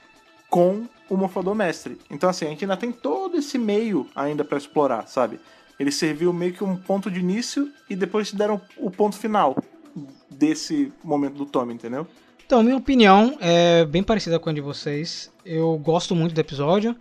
com 0.51 0.87
o 1.09 1.17
Morfador 1.17 1.55
Mestre. 1.55 1.99
Então, 2.11 2.29
assim, 2.29 2.47
a 2.47 2.49
gente 2.49 2.65
ainda 2.65 2.77
tem 2.77 2.91
todo 2.91 3.37
esse 3.37 3.59
meio 3.59 4.07
ainda 4.15 4.45
pra 4.45 4.59
explorar, 4.59 5.07
sabe? 5.07 5.39
Ele 5.79 5.93
serviu 5.93 6.33
meio 6.33 6.53
que 6.53 6.65
um 6.65 6.77
ponto 6.77 7.11
de 7.11 7.21
início 7.21 7.71
e 7.89 7.95
depois 7.95 8.33
deram 8.33 8.61
o 8.79 8.91
ponto 8.91 9.17
final 9.17 9.57
desse 10.31 10.93
momento 11.05 11.35
do 11.35 11.47
Tommy, 11.47 11.75
entendeu? 11.75 12.07
Então, 12.47 12.63
minha 12.63 12.77
opinião 12.77 13.37
é 13.41 13.85
bem 13.85 14.05
parecida 14.05 14.39
com 14.39 14.49
a 14.49 14.53
de 14.53 14.61
vocês. 14.61 15.33
Eu 15.45 15.77
gosto 15.79 16.15
muito 16.15 16.33
do 16.33 16.41
episódio, 16.41 16.95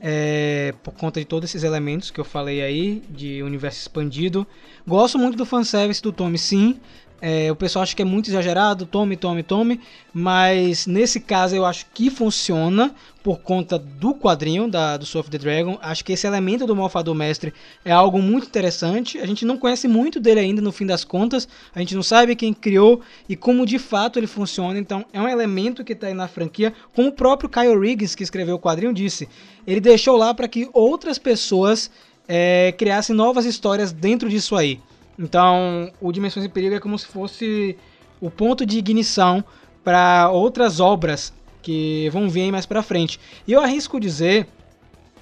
é, 0.00 0.72
por 0.80 0.94
conta 0.94 1.18
de 1.18 1.26
todos 1.26 1.50
esses 1.50 1.64
elementos 1.64 2.08
que 2.08 2.20
eu 2.20 2.24
falei 2.24 2.62
aí, 2.62 3.02
de 3.10 3.42
universo 3.42 3.80
expandido. 3.80 4.46
Gosto 4.86 5.18
muito 5.18 5.36
do 5.36 5.44
fanservice 5.44 6.00
do 6.00 6.12
Tommy, 6.12 6.38
sim. 6.38 6.78
É, 7.24 7.52
o 7.52 7.54
pessoal 7.54 7.84
acha 7.84 7.94
que 7.94 8.02
é 8.02 8.04
muito 8.04 8.28
exagerado, 8.28 8.84
tome, 8.84 9.16
tome, 9.16 9.44
tome, 9.44 9.80
mas 10.12 10.88
nesse 10.88 11.20
caso 11.20 11.54
eu 11.54 11.64
acho 11.64 11.86
que 11.94 12.10
funciona 12.10 12.92
por 13.22 13.38
conta 13.38 13.78
do 13.78 14.12
quadrinho 14.12 14.68
da, 14.68 14.96
do 14.96 15.06
Soul 15.06 15.20
of 15.20 15.30
the 15.30 15.38
Dragon. 15.38 15.78
Acho 15.80 16.04
que 16.04 16.12
esse 16.12 16.26
elemento 16.26 16.66
do 16.66 16.74
Malfador 16.74 17.14
Mestre 17.14 17.54
é 17.84 17.92
algo 17.92 18.20
muito 18.20 18.48
interessante. 18.48 19.18
A 19.18 19.26
gente 19.26 19.44
não 19.44 19.56
conhece 19.56 19.86
muito 19.86 20.18
dele 20.18 20.40
ainda 20.40 20.60
no 20.60 20.72
fim 20.72 20.84
das 20.84 21.04
contas, 21.04 21.46
a 21.72 21.78
gente 21.78 21.94
não 21.94 22.02
sabe 22.02 22.34
quem 22.34 22.52
criou 22.52 23.00
e 23.28 23.36
como 23.36 23.64
de 23.64 23.78
fato 23.78 24.18
ele 24.18 24.26
funciona. 24.26 24.76
Então 24.76 25.04
é 25.12 25.20
um 25.22 25.28
elemento 25.28 25.84
que 25.84 25.92
está 25.92 26.08
aí 26.08 26.14
na 26.14 26.26
franquia, 26.26 26.74
como 26.92 27.10
o 27.10 27.12
próprio 27.12 27.48
Kyle 27.48 27.78
Riggs, 27.78 28.16
que 28.16 28.24
escreveu 28.24 28.56
o 28.56 28.58
quadrinho, 28.58 28.92
disse. 28.92 29.28
Ele 29.64 29.80
deixou 29.80 30.16
lá 30.16 30.34
para 30.34 30.48
que 30.48 30.68
outras 30.72 31.18
pessoas 31.18 31.88
é, 32.26 32.74
criassem 32.76 33.14
novas 33.14 33.44
histórias 33.44 33.92
dentro 33.92 34.28
disso 34.28 34.56
aí. 34.56 34.80
Então, 35.18 35.92
o 36.00 36.10
Dimensões 36.10 36.44
em 36.46 36.48
Perigo 36.48 36.74
é 36.74 36.80
como 36.80 36.98
se 36.98 37.06
fosse 37.06 37.76
o 38.20 38.30
ponto 38.30 38.64
de 38.64 38.78
ignição 38.78 39.44
para 39.84 40.30
outras 40.30 40.80
obras 40.80 41.32
que 41.60 42.08
vão 42.10 42.28
vir 42.28 42.50
mais 42.50 42.66
para 42.66 42.82
frente. 42.82 43.20
E 43.46 43.52
eu 43.52 43.60
arrisco 43.60 44.00
dizer 44.00 44.48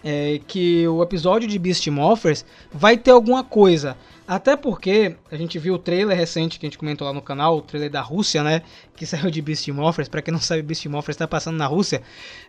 é, 0.03 0.41
que 0.47 0.87
o 0.89 1.03
episódio 1.03 1.49
de 1.49 1.59
Beast 1.59 1.87
Morphers 1.89 2.45
vai 2.73 2.97
ter 2.97 3.11
alguma 3.11 3.45
coisa. 3.45 3.97
Até 4.27 4.57
porque 4.57 5.17
a 5.31 5.37
gente 5.37 5.59
viu 5.59 5.75
o 5.75 5.79
trailer 5.79 6.17
recente 6.17 6.59
que 6.59 6.65
a 6.65 6.69
gente 6.69 6.79
comentou 6.79 7.07
lá 7.07 7.13
no 7.13 7.21
canal, 7.21 7.57
o 7.57 7.63
trailer 7.63 7.91
da 7.91 8.01
Rússia, 8.01 8.43
né? 8.43 8.63
Que 8.95 9.05
saiu 9.07 9.31
de 9.31 9.43
Beast 9.43 9.67
Morphers. 9.69 10.09
Pra 10.09 10.23
quem 10.23 10.33
não 10.33 10.41
sabe, 10.41 10.63
Beast 10.63 10.87
Morphers 10.87 11.17
está 11.17 11.27
passando 11.27 11.57
na 11.57 11.67
Rússia. 11.67 12.01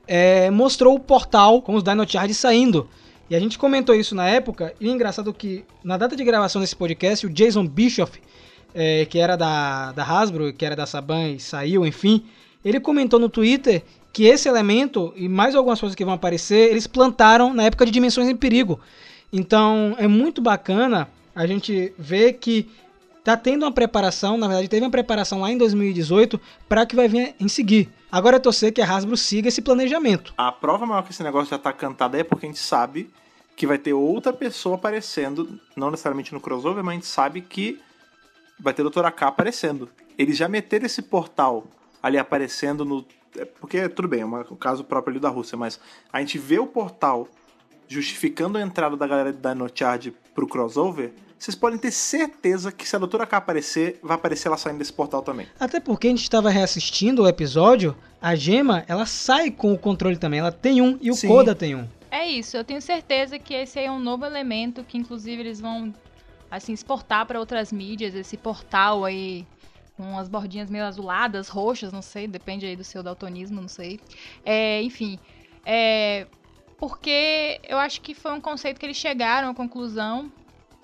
É, 0.08 0.50
mostrou 0.52 0.96
o 0.96 1.00
portal 1.00 1.62
com 1.62 1.74
os 1.76 1.84
Dino 1.84 2.08
Charge 2.08 2.34
saindo. 2.34 2.88
E 3.32 3.36
a 3.36 3.40
gente 3.40 3.58
comentou 3.58 3.96
isso 3.96 4.14
na 4.14 4.28
época, 4.28 4.74
e 4.78 4.90
é 4.90 4.92
engraçado 4.92 5.34
que 5.34 5.64
na 5.82 5.96
data 5.96 6.18
de 6.18 6.24
gravação 6.26 6.60
desse 6.60 6.76
podcast, 6.76 7.26
o 7.26 7.30
Jason 7.30 7.66
Bischoff 7.66 8.20
é, 8.76 9.06
que 9.06 9.20
era 9.20 9.38
da, 9.38 9.94
da 9.94 10.04
Hasbro, 10.04 10.52
que 10.52 10.66
era 10.66 10.76
da 10.76 10.86
Saban 10.86 11.30
e 11.30 11.40
saiu, 11.40 11.86
enfim, 11.86 12.26
ele 12.64 12.78
comentou 12.78 13.18
no 13.18 13.30
Twitter 13.30 13.84
que 14.12 14.26
esse 14.26 14.50
elemento 14.50 15.14
e 15.16 15.30
mais 15.30 15.56
algumas 15.56 15.80
coisas 15.80 15.96
que 15.96 16.04
vão 16.04 16.14
aparecer, 16.14 16.72
eles 16.72 16.88
plantaram 16.88 17.54
na 17.54 17.64
época 17.64 17.86
de 17.86 17.92
Dimensões 17.94 18.28
em 18.28 18.36
Perigo. 18.36 18.82
Então 19.32 19.96
é 19.98 20.10
muito 20.10 20.42
bacana 20.42 21.08
a 21.34 21.48
gente 21.48 21.94
ver 21.98 22.34
que 22.34 22.70
tá 23.24 23.38
tendo 23.38 23.64
uma 23.64 23.72
preparação, 23.72 24.38
na 24.38 24.50
verdade 24.50 24.68
teve 24.68 24.84
uma 24.84 24.92
preparação 24.92 25.40
lá 25.40 25.50
em 25.50 25.58
2018 25.58 26.38
para 26.68 26.86
que 26.86 26.98
vai 26.98 27.08
vir 27.08 27.34
em 27.40 27.48
seguir. 27.48 27.90
Agora 28.12 28.36
é 28.36 28.40
torcer 28.40 28.74
que 28.74 28.82
a 28.82 28.86
Hasbro 28.86 29.16
siga 29.16 29.48
esse 29.48 29.62
planejamento. 29.62 30.34
A 30.38 30.52
prova 30.52 30.86
maior 30.86 31.04
que 31.04 31.14
esse 31.14 31.24
negócio 31.24 31.50
já 31.50 31.58
tá 31.58 31.72
cantado 31.72 32.18
é 32.18 32.26
porque 32.26 32.46
a 32.46 32.50
gente 32.50 32.60
sabe 32.60 33.10
que 33.62 33.68
vai 33.68 33.78
ter 33.78 33.94
outra 33.94 34.34
pessoa 34.34 34.74
aparecendo, 34.74 35.60
não 35.76 35.92
necessariamente 35.92 36.34
no 36.34 36.42
crossover, 36.42 36.84
mas 36.84 36.94
a 36.94 36.96
gente 36.96 37.06
sabe 37.06 37.42
que 37.42 37.80
vai 38.60 38.74
ter 38.74 38.84
o 38.84 38.90
Dr. 38.90 39.06
AK 39.06 39.22
aparecendo. 39.22 39.88
Eles 40.18 40.36
já 40.36 40.48
meteram 40.48 40.88
esse 40.88 41.04
portal 41.04 41.66
ali 42.02 42.18
aparecendo 42.18 42.84
no. 42.84 43.06
é, 43.38 43.46
Porque, 43.46 43.88
tudo 43.88 44.08
bem, 44.08 44.22
é 44.22 44.26
um 44.26 44.56
caso 44.56 44.84
próprio 44.84 45.12
ali 45.12 45.20
da 45.20 45.30
Rússia, 45.30 45.56
mas 45.60 45.80
a 46.12 46.20
gente 46.22 46.40
vê 46.40 46.58
o 46.58 46.66
portal 46.66 47.28
justificando 47.88 48.58
a 48.58 48.62
entrada 48.64 48.98
da 48.98 49.06
galera 49.06 49.32
da 49.32 49.54
No 49.54 49.70
Charge 49.72 50.12
pro 50.34 50.48
crossover. 50.48 51.14
Vocês 51.38 51.54
podem 51.54 51.78
ter 51.78 51.92
certeza 51.92 52.72
que 52.72 52.90
se 52.90 52.96
a 52.96 53.00
Doutora 53.00 53.28
K 53.28 53.38
aparecer, 53.38 54.00
vai 54.02 54.16
aparecer 54.16 54.48
ela 54.48 54.58
saindo 54.58 54.80
desse 54.80 54.94
portal 54.94 55.22
também. 55.22 55.46
Até 55.60 55.80
porque 55.80 56.08
a 56.08 56.10
gente 56.10 56.24
estava 56.24 56.50
reassistindo 56.50 57.22
o 57.22 57.28
episódio, 57.28 57.96
a 58.20 58.34
Gema, 58.34 58.84
ela 58.88 59.06
sai 59.06 59.52
com 59.52 59.72
o 59.72 59.78
controle 59.78 60.18
também, 60.18 60.40
ela 60.40 60.52
tem 60.52 60.82
um 60.82 60.98
e 61.00 61.12
o 61.12 61.14
Sim. 61.14 61.28
Koda 61.28 61.54
tem 61.54 61.76
um. 61.76 61.88
É 62.12 62.28
isso, 62.28 62.58
eu 62.58 62.64
tenho 62.64 62.82
certeza 62.82 63.40
que 63.40 63.54
esse 63.54 63.80
aí 63.80 63.86
é 63.86 63.92
um 63.92 64.00
novo 64.00 64.26
elemento 64.26 64.84
que 64.84 64.98
inclusive 64.98 65.42
eles 65.42 65.62
vão 65.62 65.94
assim 66.52 66.74
exportar 66.74 67.26
para 67.26 67.40
outras 67.40 67.72
mídias, 67.72 68.14
esse 68.14 68.36
portal 68.36 69.06
aí 69.06 69.48
com 69.96 70.18
as 70.20 70.28
bordinhas 70.28 70.70
meio 70.70 70.84
azuladas, 70.84 71.48
roxas, 71.48 71.94
não 71.94 72.02
sei, 72.02 72.28
depende 72.28 72.66
aí 72.66 72.76
do 72.76 72.84
seu 72.84 73.02
daltonismo, 73.02 73.62
não 73.62 73.70
sei. 73.70 74.00
É, 74.44 74.82
enfim, 74.82 75.18
é 75.66 76.28
porque 76.82 77.62
eu 77.70 77.78
acho 77.78 78.02
que 78.02 78.16
foi 78.16 78.32
um 78.32 78.42
conceito 78.42 78.80
que 78.80 78.86
eles 78.88 78.98
chegaram 78.98 79.52
à 79.52 79.54
conclusão 79.54 80.32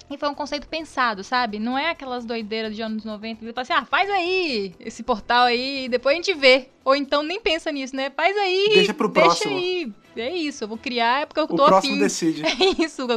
e 0.10 0.16
foi 0.16 0.30
um 0.30 0.36
conceito 0.36 0.68
pensado, 0.68 1.24
sabe? 1.24 1.58
Não 1.58 1.76
é 1.76 1.90
aquelas 1.90 2.24
doideiras 2.24 2.76
de 2.76 2.84
anos 2.84 3.04
90, 3.04 3.44
ele 3.44 3.52
fala 3.52 3.64
assim, 3.64 3.74
ah, 3.74 3.84
faz 3.84 4.08
aí 4.10 4.76
esse 4.80 5.02
portal 5.02 5.46
aí, 5.46 5.86
e 5.86 5.90
depois 5.90 6.14
a 6.14 6.16
gente 6.18 6.34
vê. 6.36 6.70
Ou 6.86 6.96
então 6.96 7.24
nem 7.24 7.42
pensa 7.42 7.72
nisso, 7.72 7.96
né? 7.96 8.12
Faz 8.12 8.38
aí, 8.38 8.70
Deixa 8.76 8.94
pro 8.94 9.10
próximo. 9.10 9.58
aí. 9.58 9.92
É 10.22 10.36
isso, 10.36 10.64
eu 10.64 10.68
vou 10.68 10.78
criar, 10.78 11.22
é 11.22 11.26
porque 11.26 11.40
eu 11.40 11.46
O 11.46 11.48
tô 11.48 11.66
próximo 11.66 11.94
afim. 11.94 12.00
decide. 12.04 12.44
É 12.46 12.84
isso, 12.84 13.08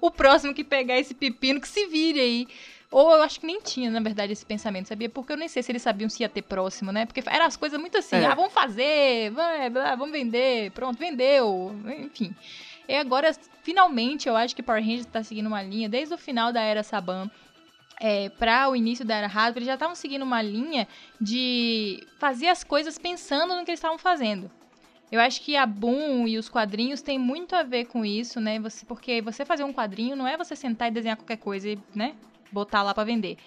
o 0.00 0.10
próximo 0.10 0.52
que 0.54 0.64
pegar 0.64 0.98
esse 0.98 1.14
pepino 1.14 1.60
que 1.60 1.68
se 1.68 1.86
vire 1.86 2.20
aí. 2.20 2.48
Ou 2.90 3.12
eu 3.16 3.22
acho 3.22 3.38
que 3.40 3.46
nem 3.46 3.60
tinha, 3.60 3.90
na 3.90 4.00
verdade, 4.00 4.32
esse 4.32 4.46
pensamento, 4.46 4.88
sabia? 4.88 5.10
Porque 5.10 5.30
eu 5.32 5.36
nem 5.36 5.46
sei 5.46 5.62
se 5.62 5.70
eles 5.70 5.82
sabiam 5.82 6.08
se 6.08 6.22
ia 6.22 6.28
ter 6.28 6.40
próximo, 6.40 6.90
né? 6.90 7.04
Porque 7.04 7.22
eram 7.26 7.44
as 7.44 7.54
coisas 7.56 7.78
muito 7.78 7.98
assim, 7.98 8.16
É. 8.16 8.24
ah, 8.26 8.34
vamos 8.34 8.52
fazer, 8.52 9.30
vai, 9.32 9.68
vamos 9.70 10.10
vender, 10.10 10.70
pronto, 10.70 10.98
vendeu, 10.98 11.74
enfim. 11.98 12.34
E 12.88 12.94
agora, 12.94 13.30
finalmente, 13.62 14.26
eu 14.26 14.34
acho 14.34 14.56
que 14.56 14.62
Power 14.62 14.82
Rangers 14.82 15.04
tá 15.04 15.22
seguindo 15.22 15.46
uma 15.48 15.62
linha, 15.62 15.86
desde 15.86 16.14
o 16.14 16.18
final 16.18 16.50
da 16.50 16.62
Era 16.62 16.82
Saban, 16.82 17.30
é, 18.00 18.30
para 18.30 18.70
o 18.70 18.74
início 18.76 19.04
da 19.04 19.16
Era 19.16 19.26
Hasbro, 19.26 19.58
eles 19.58 19.66
já 19.66 19.74
estavam 19.74 19.94
seguindo 19.94 20.22
uma 20.22 20.40
linha 20.40 20.88
de 21.20 22.02
fazer 22.18 22.46
as 22.48 22.64
coisas 22.64 22.96
pensando 22.96 23.54
no 23.54 23.64
que 23.66 23.70
eles 23.70 23.78
estavam 23.80 23.98
fazendo. 23.98 24.50
Eu 25.10 25.20
acho 25.20 25.40
que 25.40 25.56
a 25.56 25.64
Boom 25.64 26.28
e 26.28 26.36
os 26.36 26.48
quadrinhos 26.48 27.00
têm 27.00 27.18
muito 27.18 27.54
a 27.56 27.62
ver 27.62 27.86
com 27.86 28.04
isso, 28.04 28.40
né? 28.40 28.60
Você, 28.60 28.84
porque 28.84 29.22
você 29.22 29.44
fazer 29.44 29.64
um 29.64 29.72
quadrinho 29.72 30.14
não 30.14 30.26
é 30.26 30.36
você 30.36 30.54
sentar 30.54 30.88
e 30.88 30.90
desenhar 30.90 31.16
qualquer 31.16 31.38
coisa 31.38 31.70
e, 31.70 31.78
né, 31.94 32.14
botar 32.52 32.82
lá 32.82 32.92
pra 32.92 33.04
vender. 33.04 33.38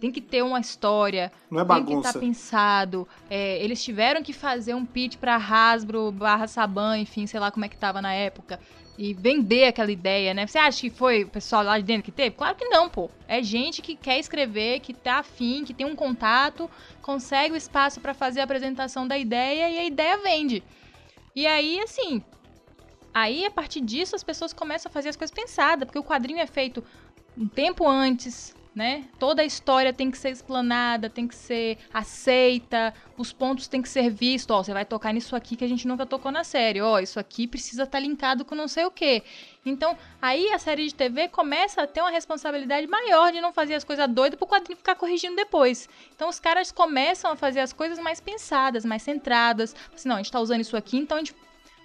Tem 0.00 0.12
que 0.12 0.20
ter 0.20 0.42
uma 0.42 0.60
história, 0.60 1.32
Não 1.50 1.60
é 1.60 1.64
tem 1.64 1.74
que 1.74 1.90
bagunça. 1.90 2.08
estar 2.10 2.20
pensado. 2.20 3.08
É, 3.28 3.62
eles 3.64 3.82
tiveram 3.82 4.22
que 4.22 4.32
fazer 4.32 4.74
um 4.74 4.86
pitch 4.86 5.16
pra 5.16 5.34
Hasbro, 5.34 6.12
barra 6.12 6.46
Saban, 6.46 6.98
enfim, 6.98 7.26
sei 7.26 7.40
lá 7.40 7.50
como 7.50 7.64
é 7.64 7.68
que 7.68 7.76
tava 7.76 8.00
na 8.00 8.12
época. 8.12 8.60
E 8.96 9.12
vender 9.14 9.64
aquela 9.64 9.90
ideia, 9.90 10.32
né? 10.34 10.46
Você 10.46 10.58
acha 10.58 10.80
que 10.80 10.90
foi 10.90 11.24
o 11.24 11.28
pessoal 11.28 11.64
lá 11.64 11.78
de 11.78 11.84
dentro 11.84 12.04
que 12.04 12.12
teve? 12.12 12.36
Claro 12.36 12.56
que 12.56 12.64
não, 12.66 12.88
pô. 12.88 13.10
É 13.26 13.42
gente 13.42 13.82
que 13.82 13.96
quer 13.96 14.20
escrever, 14.20 14.80
que 14.80 14.94
tá 14.94 15.18
afim, 15.18 15.64
que 15.64 15.74
tem 15.74 15.86
um 15.86 15.96
contato, 15.96 16.70
consegue 17.02 17.54
o 17.54 17.56
espaço 17.56 18.00
pra 18.00 18.14
fazer 18.14 18.40
a 18.40 18.44
apresentação 18.44 19.06
da 19.06 19.18
ideia 19.18 19.68
e 19.68 19.78
a 19.78 19.84
ideia 19.84 20.18
vende. 20.18 20.62
E 21.38 21.46
aí, 21.46 21.78
assim, 21.78 22.20
aí 23.14 23.46
a 23.46 23.50
partir 23.52 23.80
disso 23.80 24.16
as 24.16 24.24
pessoas 24.24 24.52
começam 24.52 24.90
a 24.90 24.92
fazer 24.92 25.10
as 25.10 25.14
coisas 25.14 25.32
pensadas, 25.32 25.86
porque 25.86 25.96
o 26.00 26.02
quadrinho 26.02 26.40
é 26.40 26.48
feito 26.48 26.82
um 27.36 27.46
tempo 27.46 27.86
antes, 27.86 28.56
né? 28.78 29.06
Toda 29.18 29.42
a 29.42 29.44
história 29.44 29.92
tem 29.92 30.08
que 30.08 30.16
ser 30.16 30.30
explanada, 30.30 31.10
tem 31.10 31.26
que 31.26 31.34
ser 31.34 31.78
aceita, 31.92 32.94
os 33.16 33.32
pontos 33.32 33.66
têm 33.66 33.82
que 33.82 33.88
ser 33.88 34.08
vistos. 34.08 34.54
Ó, 34.54 34.62
você 34.62 34.72
vai 34.72 34.84
tocar 34.84 35.12
nisso 35.12 35.34
aqui 35.34 35.56
que 35.56 35.64
a 35.64 35.68
gente 35.68 35.88
nunca 35.88 36.06
tocou 36.06 36.30
na 36.30 36.44
série. 36.44 36.80
Ó, 36.80 37.00
isso 37.00 37.18
aqui 37.18 37.48
precisa 37.48 37.82
estar 37.82 37.98
linkado 37.98 38.44
com 38.44 38.54
não 38.54 38.68
sei 38.68 38.84
o 38.84 38.90
quê. 38.90 39.24
Então, 39.66 39.98
aí 40.22 40.52
a 40.52 40.60
série 40.60 40.86
de 40.86 40.94
TV 40.94 41.26
começa 41.26 41.82
a 41.82 41.86
ter 41.88 42.00
uma 42.00 42.10
responsabilidade 42.10 42.86
maior 42.86 43.32
de 43.32 43.40
não 43.40 43.52
fazer 43.52 43.74
as 43.74 43.82
coisas 43.82 44.08
doidas 44.08 44.38
pro 44.38 44.46
quadrinho 44.46 44.76
ficar 44.76 44.94
corrigindo 44.94 45.34
depois. 45.34 45.88
Então, 46.14 46.28
os 46.28 46.38
caras 46.38 46.70
começam 46.70 47.32
a 47.32 47.36
fazer 47.36 47.58
as 47.58 47.72
coisas 47.72 47.98
mais 47.98 48.20
pensadas, 48.20 48.84
mais 48.84 49.02
centradas. 49.02 49.74
Assim, 49.92 50.08
não, 50.08 50.14
a 50.14 50.18
gente 50.18 50.30
tá 50.30 50.38
usando 50.38 50.60
isso 50.60 50.76
aqui, 50.76 50.98
então 50.98 51.16
a 51.16 51.20
gente 51.20 51.34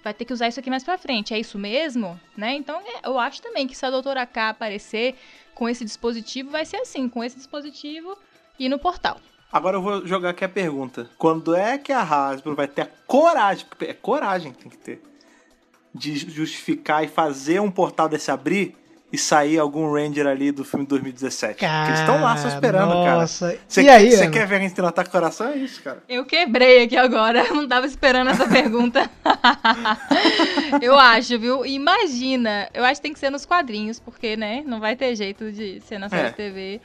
vai 0.04 0.12
ter 0.12 0.26
que 0.26 0.32
usar 0.32 0.48
isso 0.48 0.60
aqui 0.60 0.68
mais 0.68 0.84
pra 0.84 0.98
frente. 0.98 1.32
É 1.32 1.40
isso 1.40 1.58
mesmo? 1.58 2.20
Né? 2.36 2.54
Então, 2.54 2.78
é, 2.80 3.08
eu 3.08 3.18
acho 3.18 3.40
também 3.40 3.66
que 3.66 3.74
se 3.74 3.84
a 3.86 3.90
doutora 3.90 4.26
K 4.26 4.50
aparecer 4.50 5.16
com 5.54 5.68
esse 5.68 5.84
dispositivo, 5.84 6.50
vai 6.50 6.66
ser 6.66 6.76
assim, 6.76 7.08
com 7.08 7.24
esse 7.24 7.36
dispositivo 7.36 8.16
e 8.58 8.68
no 8.68 8.78
portal. 8.78 9.18
Agora 9.50 9.76
eu 9.76 9.82
vou 9.82 10.06
jogar 10.06 10.30
aqui 10.30 10.44
a 10.44 10.48
pergunta. 10.48 11.08
Quando 11.16 11.54
é 11.54 11.78
que 11.78 11.92
a 11.92 12.02
Hasbro 12.02 12.54
vai 12.54 12.68
ter 12.68 12.82
a 12.82 12.88
coragem, 13.06 13.64
é 13.80 13.94
coragem 13.94 14.52
que 14.52 14.58
tem 14.58 14.70
que 14.70 14.78
ter, 14.78 15.02
de 15.94 16.16
justificar 16.16 17.04
e 17.04 17.08
fazer 17.08 17.60
um 17.60 17.70
portal 17.70 18.08
desse 18.08 18.30
abrir 18.30 18.76
e 19.14 19.18
sair 19.18 19.58
algum 19.58 19.92
Ranger 19.92 20.26
ali 20.26 20.50
do 20.50 20.64
filme 20.64 20.84
de 20.84 20.90
2017? 20.90 21.54
Porque 21.54 21.64
eles 21.64 22.00
estão 22.00 22.20
lá 22.20 22.36
só 22.36 22.48
esperando, 22.48 22.92
cara. 22.92 23.20
Nossa. 23.20 23.58
Você 23.66 23.80
e 23.82 23.84
quer, 23.84 23.94
aí, 23.94 24.10
você 24.10 24.28
quer 24.28 24.46
ver 24.46 24.56
a 24.56 24.58
gente 24.60 24.80
no 24.80 24.88
ataque 24.88 25.10
coração? 25.10 25.48
É 25.48 25.56
isso, 25.56 25.82
cara. 25.82 26.02
Eu 26.08 26.24
quebrei 26.24 26.82
aqui 26.84 26.96
agora, 26.96 27.44
não 27.54 27.68
tava 27.68 27.86
esperando 27.86 28.30
essa 28.30 28.46
pergunta. 28.48 29.08
eu 30.82 30.98
acho, 30.98 31.38
viu? 31.38 31.64
Imagina, 31.64 32.68
eu 32.74 32.84
acho 32.84 33.00
que 33.00 33.02
tem 33.02 33.12
que 33.12 33.18
ser 33.18 33.30
nos 33.30 33.46
quadrinhos, 33.46 34.00
porque, 34.00 34.36
né, 34.36 34.62
não 34.66 34.80
vai 34.80 34.96
ter 34.96 35.14
jeito 35.14 35.50
de 35.52 35.80
ser 35.80 35.98
na 35.98 36.08
série 36.08 36.26
É. 36.26 36.30
de 36.30 36.36
TV. 36.36 36.80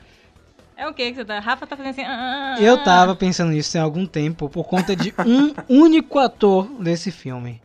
É 0.76 0.88
o 0.88 0.94
que 0.94 1.10
que 1.10 1.16
você 1.16 1.24
tá? 1.24 1.38
Rafa 1.38 1.66
tá 1.66 1.76
fazendo 1.76 1.90
assim. 1.92 2.02
ah, 2.02 2.54
ah, 2.56 2.62
Eu 2.62 2.74
ah. 2.74 2.78
tava 2.78 3.14
pensando 3.14 3.50
nisso 3.50 3.72
tem 3.72 3.80
algum 3.80 4.06
tempo 4.06 4.48
por 4.48 4.64
conta 4.64 4.96
de 4.96 5.12
um 5.26 5.52
único 5.68 6.18
ator 6.18 6.64
desse 6.80 7.10
filme. 7.10 7.60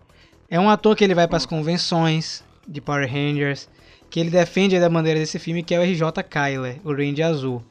É 0.50 0.60
um 0.60 0.70
ator 0.70 0.96
que 0.96 1.04
ele 1.04 1.16
vai 1.16 1.28
pras 1.28 1.46
convenções 1.46 2.44
de 2.68 2.82
Power 2.82 3.10
Rangers, 3.10 3.70
que 4.10 4.20
ele 4.20 4.30
defende 4.30 4.76
a 4.78 4.90
bandeira 4.90 5.20
desse 5.20 5.40
filme, 5.40 5.64
que 5.64 5.74
é 5.74 5.80
o 5.80 5.84
RJ 5.84 6.24
Kyler, 6.30 6.80
o 6.84 6.94
Ranger 6.94 7.26
Azul. 7.26 7.64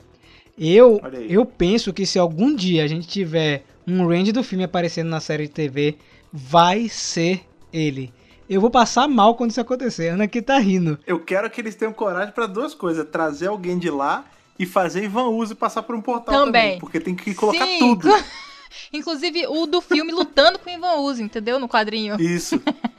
Eu, 0.57 1.01
eu 1.29 1.45
penso 1.45 1.93
que 1.93 2.07
se 2.07 2.19
algum 2.19 2.55
dia 2.55 2.85
a 2.85 2.87
gente 2.87 3.09
tiver 3.09 3.65
um 3.87 4.07
Ranger 4.07 4.33
do 4.33 4.45
filme 4.45 4.65
aparecendo 4.65 5.09
na 5.09 5.21
série 5.21 5.47
de 5.47 5.53
TV, 5.53 5.97
vai 6.33 6.89
ser 6.89 7.45
ele. 7.73 8.13
Eu 8.49 8.61
vou 8.61 8.71
passar 8.71 9.09
mal 9.09 9.35
quando 9.35 9.51
isso 9.51 9.61
acontecer. 9.61 10.09
Ana 10.09 10.25
aqui 10.25 10.43
tá 10.43 10.59
rindo. 10.59 10.99
Eu 11.07 11.19
quero 11.19 11.49
que 11.51 11.61
eles 11.61 11.75
tenham 11.75 11.93
coragem 11.93 12.33
pra 12.33 12.47
duas 12.47 12.75
coisas: 12.75 13.09
trazer 13.09 13.49
alguém 13.49 13.79
de 13.79 13.91
lá 13.91 14.25
e 14.59 14.67
fazer 14.67 15.03
Ivan 15.03 15.29
Uzi 15.29 15.55
passar 15.55 15.83
por 15.83 15.97
um 15.97 16.01
portal 16.01 16.35
também. 16.35 16.63
Também. 16.63 16.79
porque 16.79 17.01
tem 17.01 17.15
que 17.15 17.35
colocar 17.35 17.67
Sim, 17.67 17.79
tudo. 17.79 18.09
Inclusive 18.93 19.47
o 19.47 19.67
do 19.67 19.81
filme 19.81 20.13
lutando 20.13 20.59
com 20.59 20.69
o 20.69 20.73
Ivan 20.73 20.97
Uzi, 20.97 21.23
entendeu? 21.23 21.59
No 21.59 21.69
quadrinho. 21.69 22.21
Isso. 22.21 22.61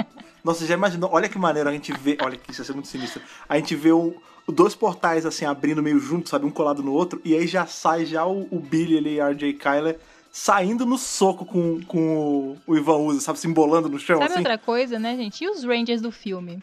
Nossa, 0.45 0.63
já 0.65 0.75
imaginou? 0.75 1.09
Olha 1.11 1.27
que 1.27 1.39
maneiro 1.39 1.67
a 1.67 1.71
gente 1.71 1.91
vê. 1.91 2.17
Olha 2.21 2.37
que 2.37 2.51
isso 2.51 2.61
ia 2.61 2.65
ser 2.65 2.73
muito 2.73 2.87
sinistro. 2.87 3.19
A 3.49 3.57
gente 3.57 3.75
vê 3.75 3.91
um, 3.91 4.13
dois 4.47 4.75
portais 4.75 5.25
assim 5.25 5.43
abrindo 5.43 5.81
meio 5.81 5.97
juntos, 5.99 6.29
sabe? 6.29 6.45
Um 6.45 6.51
colado 6.51 6.83
no 6.83 6.93
outro. 6.93 7.19
E 7.25 7.35
aí 7.35 7.47
já 7.47 7.65
sai 7.65 8.05
já 8.05 8.25
o, 8.27 8.47
o 8.51 8.59
Billy 8.59 8.95
ali, 8.95 9.19
RJ 9.19 9.53
Kyler, 9.53 9.99
saindo 10.31 10.85
no 10.85 10.99
soco 10.99 11.45
com, 11.45 11.81
com 11.85 12.17
o, 12.17 12.57
o 12.67 12.77
Ivan 12.77 12.97
Uzi, 12.97 13.21
sabe? 13.21 13.39
Se 13.39 13.47
embolando 13.47 13.89
no 13.89 13.97
chão, 13.97 14.19
Sabe 14.19 14.29
assim. 14.29 14.39
outra 14.39 14.57
coisa, 14.59 14.99
né, 14.99 15.15
gente? 15.17 15.43
E 15.43 15.49
os 15.49 15.63
Rangers 15.63 15.99
do 15.99 16.11
filme 16.11 16.61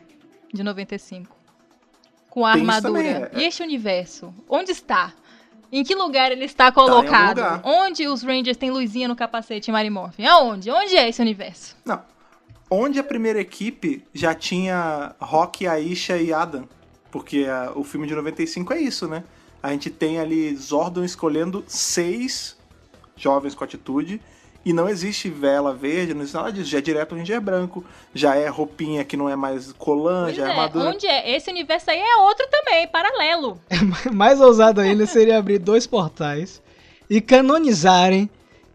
de 0.55 0.63
95? 0.63 1.35
Com 2.31 2.47
a 2.47 2.53
Tem 2.53 2.61
armadura. 2.63 3.31
é. 3.35 3.41
E 3.41 3.45
este 3.45 3.65
universo? 3.65 4.33
Onde 4.49 4.71
está? 4.71 5.13
Em 5.73 5.83
que 5.83 5.95
lugar 5.95 6.31
ele 6.31 6.45
está 6.45 6.71
colocado? 6.71 7.39
Tá. 7.39 7.61
Onde 7.65 8.07
os 8.07 8.23
Rangers 8.23 8.57
têm 8.57 8.71
luzinha 8.71 9.09
no 9.09 9.17
capacete 9.17 9.71
e 9.71 9.73
Mary 9.73 9.91
Morphin? 9.91 10.25
Aonde? 10.27 10.71
Onde 10.71 10.97
é 10.97 11.09
esse 11.09 11.21
universo? 11.21 11.77
Não. 11.85 12.01
Onde 12.75 12.99
a 12.99 13.05
primeira 13.05 13.39
equipe 13.39 14.03
já 14.15 14.35
tinha 14.35 15.15
Rock, 15.21 15.67
Aisha 15.67 16.17
e 16.17 16.33
Adam. 16.33 16.67
Porque 17.11 17.45
ah, 17.47 17.71
o 17.75 17.85
filme 17.85 18.07
de 18.07 18.15
95 18.15 18.73
é 18.73 18.81
isso, 18.81 19.07
né? 19.07 19.25
A 19.63 19.73
gente 19.73 19.91
tem 19.91 20.19
ali 20.19 20.57
Zordon 20.57 21.05
escolhendo 21.05 21.63
seis 21.67 22.57
jovens 23.15 23.55
com 23.55 23.63
atitude 23.63 24.23
E 24.65 24.73
não 24.73 24.89
existe 24.89 25.29
vela 25.29 25.75
verde, 25.75 26.15
não 26.15 26.23
existe 26.23 26.35
nada 26.35 26.51
disso. 26.51 26.71
Já 26.71 26.79
é 26.79 26.81
direto 26.81 27.15
Ranger 27.15 27.43
branco, 27.43 27.85
já 28.15 28.37
é 28.37 28.49
roupinha 28.49 29.05
que 29.05 29.19
não 29.19 29.29
é 29.29 29.37
mais 29.37 29.73
colã, 29.75 30.25
Pois 30.25 30.37
já 30.37 30.45
é, 30.45 30.47
é, 30.47 30.51
armadura. 30.53 30.89
onde 30.89 31.07
é? 31.07 31.37
Esse 31.37 31.51
universo 31.51 31.91
aí 31.91 32.01
é 32.01 32.17
outro 32.23 32.47
também, 32.51 32.89
paralelo. 32.89 33.61
Mais 34.15 34.41
ousado 34.41 34.81
ainda 34.81 35.05
seria 35.05 35.37
abrir 35.37 35.59
dois 35.59 35.87
portais 35.87 36.63
e 37.11 37.21
canonizarem 37.21 38.31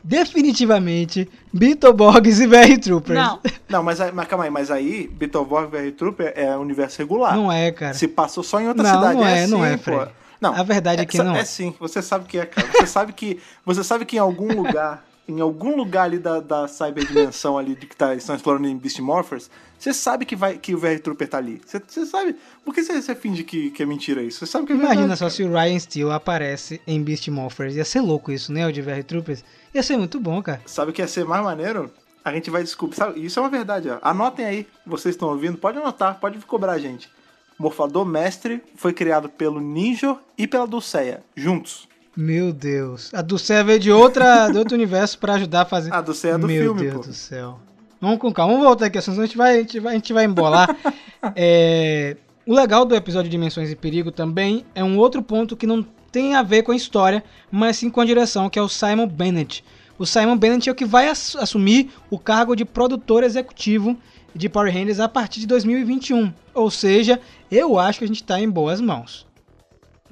definitivamente 0.07 1.29
Beetleborgs 1.53 2.39
e 2.39 2.47
VR 2.47 2.79
Troopers. 2.81 3.17
Não, 3.19 3.39
Não, 3.69 3.83
mas, 3.83 3.99
aí- 3.99 4.11
mas 4.11 4.27
calma 4.27 4.45
aí, 4.45 4.49
mas 4.49 4.71
aí, 4.71 5.07
Beetleborg 5.07 5.69
VR 5.69 5.91
Trooper 5.91 6.33
é 6.35 6.55
universo 6.57 6.97
regular. 6.99 7.35
Não 7.35 7.51
é, 7.51 7.71
cara. 7.71 7.93
Se 7.93 8.07
passou 8.07 8.43
só 8.43 8.59
em 8.61 8.67
outra 8.67 8.83
Não, 8.83 8.93
cidade, 8.95 9.15
não 9.19 9.27
é, 9.27 9.43
é, 9.43 9.47
não 9.47 9.59
sim, 9.59 9.65
é, 9.65 9.77
pô. 9.77 9.83
Fred. 9.83 10.11
Não, 10.39 10.53
A 10.53 10.61
verdade 10.63 11.01
é 11.01 11.05
que 11.05 11.17
não 11.17 11.35
É 11.35 11.39
é. 11.39 11.45
sim, 11.45 11.73
você 11.79 12.01
sabe 12.01 12.25
que 12.25 12.37
é, 12.37 12.45
cara. 12.45 12.67
Você 12.71 12.85
sabe 12.87 13.11
que, 13.13 13.39
você 13.65 13.83
sabe 13.83 14.05
que 14.05 14.17
em 14.17 14.19
algum 14.19 14.47
lugar, 14.61 15.03
em 15.27 15.41
algum 15.41 15.75
lugar 15.75 16.03
ali 16.03 16.19
da, 16.19 16.39
da 16.39 16.67
cyberdimensão 16.67 17.57
ali 17.57 17.75
de 17.75 17.87
que 17.87 17.95
tá, 17.95 18.13
estão 18.13 18.35
explorando 18.35 18.67
em 18.67 18.77
Beast 18.77 18.99
Morphers, 18.99 19.49
você 19.77 19.93
sabe 19.93 20.25
que, 20.25 20.35
vai, 20.35 20.57
que 20.57 20.73
o 20.73 20.77
VR 20.77 20.99
Trooper 21.01 21.27
tá 21.27 21.37
ali. 21.37 21.61
Você, 21.65 21.81
você 21.85 22.05
sabe. 22.05 22.35
Por 22.65 22.73
que 22.73 22.83
você, 22.83 23.01
você 23.01 23.13
finge 23.15 23.43
que, 23.43 23.69
que 23.71 23.83
é 23.83 23.85
mentira 23.85 24.21
isso? 24.21 24.39
Você 24.39 24.51
sabe 24.51 24.65
que 24.67 24.73
é 24.73 24.75
Imagina 24.75 24.99
verdade, 25.01 25.19
só 25.19 25.25
cara. 25.25 25.35
se 25.35 25.43
o 25.43 25.51
Ryan 25.51 25.79
Steele 25.79 26.11
aparece 26.11 26.81
em 26.87 27.01
Beast 27.03 27.27
Morphers. 27.29 27.75
Ia 27.75 27.85
ser 27.85 28.01
louco 28.01 28.31
isso, 28.31 28.51
né? 28.51 28.65
O 28.67 28.71
de 28.73 28.81
VR 28.81 29.03
Troopers. 29.03 29.43
Ia 29.73 29.83
ser 29.83 29.97
muito 29.97 30.19
bom, 30.19 30.41
cara. 30.41 30.61
Sabe 30.65 30.91
o 30.91 30.93
que 30.93 31.01
ia 31.01 31.07
ser 31.07 31.25
mais 31.25 31.43
maneiro? 31.43 31.91
A 32.25 32.33
gente 32.33 32.49
vai 32.49 32.63
descobrir. 32.63 32.97
Sabe, 32.97 33.23
isso 33.23 33.39
é 33.39 33.41
uma 33.43 33.49
verdade, 33.49 33.89
ó. 33.89 33.99
Anotem 34.01 34.45
aí, 34.45 34.67
vocês 34.85 35.15
estão 35.15 35.29
ouvindo, 35.29 35.57
pode 35.57 35.77
anotar, 35.77 36.19
pode 36.19 36.37
cobrar 36.39 36.73
a 36.73 36.79
gente. 36.79 37.09
Morfador 37.57 38.05
Mestre 38.05 38.61
foi 38.75 38.93
criado 38.93 39.29
pelo 39.29 39.59
Ninja 39.59 40.17
e 40.37 40.45
pela 40.45 40.67
Dulceia, 40.67 41.23
juntos. 41.35 41.87
Meu 42.15 42.51
Deus. 42.51 43.13
A 43.13 43.21
Dulcea 43.21 43.63
veio 43.63 43.79
de, 43.79 43.91
outra, 43.91 44.49
de 44.49 44.57
outro 44.57 44.73
universo 44.75 45.19
pra 45.19 45.35
ajudar 45.35 45.61
a 45.61 45.65
fazer. 45.65 45.93
A 45.93 46.01
Dulceia 46.01 46.33
é 46.33 46.37
do 46.37 46.47
Meu 46.47 46.63
filme, 46.63 46.81
Deus 46.81 46.93
pô. 46.95 47.01
do 47.03 47.13
céu. 47.13 47.59
Vamos 47.99 48.19
com 48.19 48.31
calma. 48.31 48.53
Vamos 48.53 48.67
voltar 48.67 48.85
aqui, 48.85 49.01
senão 49.01 49.21
a 49.21 49.25
gente 49.25 49.37
vai, 49.37 49.55
a 49.57 49.61
gente 49.61 49.79
vai, 49.79 49.91
a 49.93 49.95
gente 49.95 50.13
vai 50.13 50.25
embolar. 50.25 50.75
É, 51.35 52.15
o 52.45 52.53
legal 52.53 52.85
do 52.85 52.95
episódio 52.95 53.29
Dimensões 53.29 53.71
e 53.71 53.75
Perigo 53.75 54.11
também 54.11 54.63
é 54.75 54.83
um 54.83 54.97
outro 54.97 55.21
ponto 55.21 55.57
que 55.57 55.65
não 55.65 55.83
tem 56.11 56.35
a 56.35 56.43
ver 56.43 56.61
com 56.63 56.71
a 56.71 56.75
história, 56.75 57.23
mas 57.51 57.77
sim 57.77 57.89
com 57.89 57.99
a 57.99 58.05
direção, 58.05 58.49
que 58.49 58.57
é 58.57 58.61
o 58.61 58.69
Simon 58.69 59.07
Bennett. 59.07 59.63
O 59.97 60.05
Simon 60.05 60.37
Bennett 60.37 60.69
é 60.69 60.71
o 60.71 60.75
que 60.75 60.85
vai 60.85 61.09
ass- 61.09 61.35
assumir 61.35 61.89
o 62.09 62.19
cargo 62.19 62.55
de 62.55 62.63
produtor 62.63 63.23
executivo 63.23 63.97
de 64.33 64.47
Power 64.47 64.71
Rangers 64.71 64.99
a 64.99 65.09
partir 65.09 65.39
de 65.39 65.47
2021. 65.47 66.31
Ou 66.53 66.69
seja, 66.69 67.19
eu 67.51 67.79
acho 67.79 67.97
que 67.99 68.05
a 68.05 68.07
gente 68.07 68.23
tá 68.23 68.39
em 68.39 68.49
boas 68.49 68.79
mãos. 68.79 69.25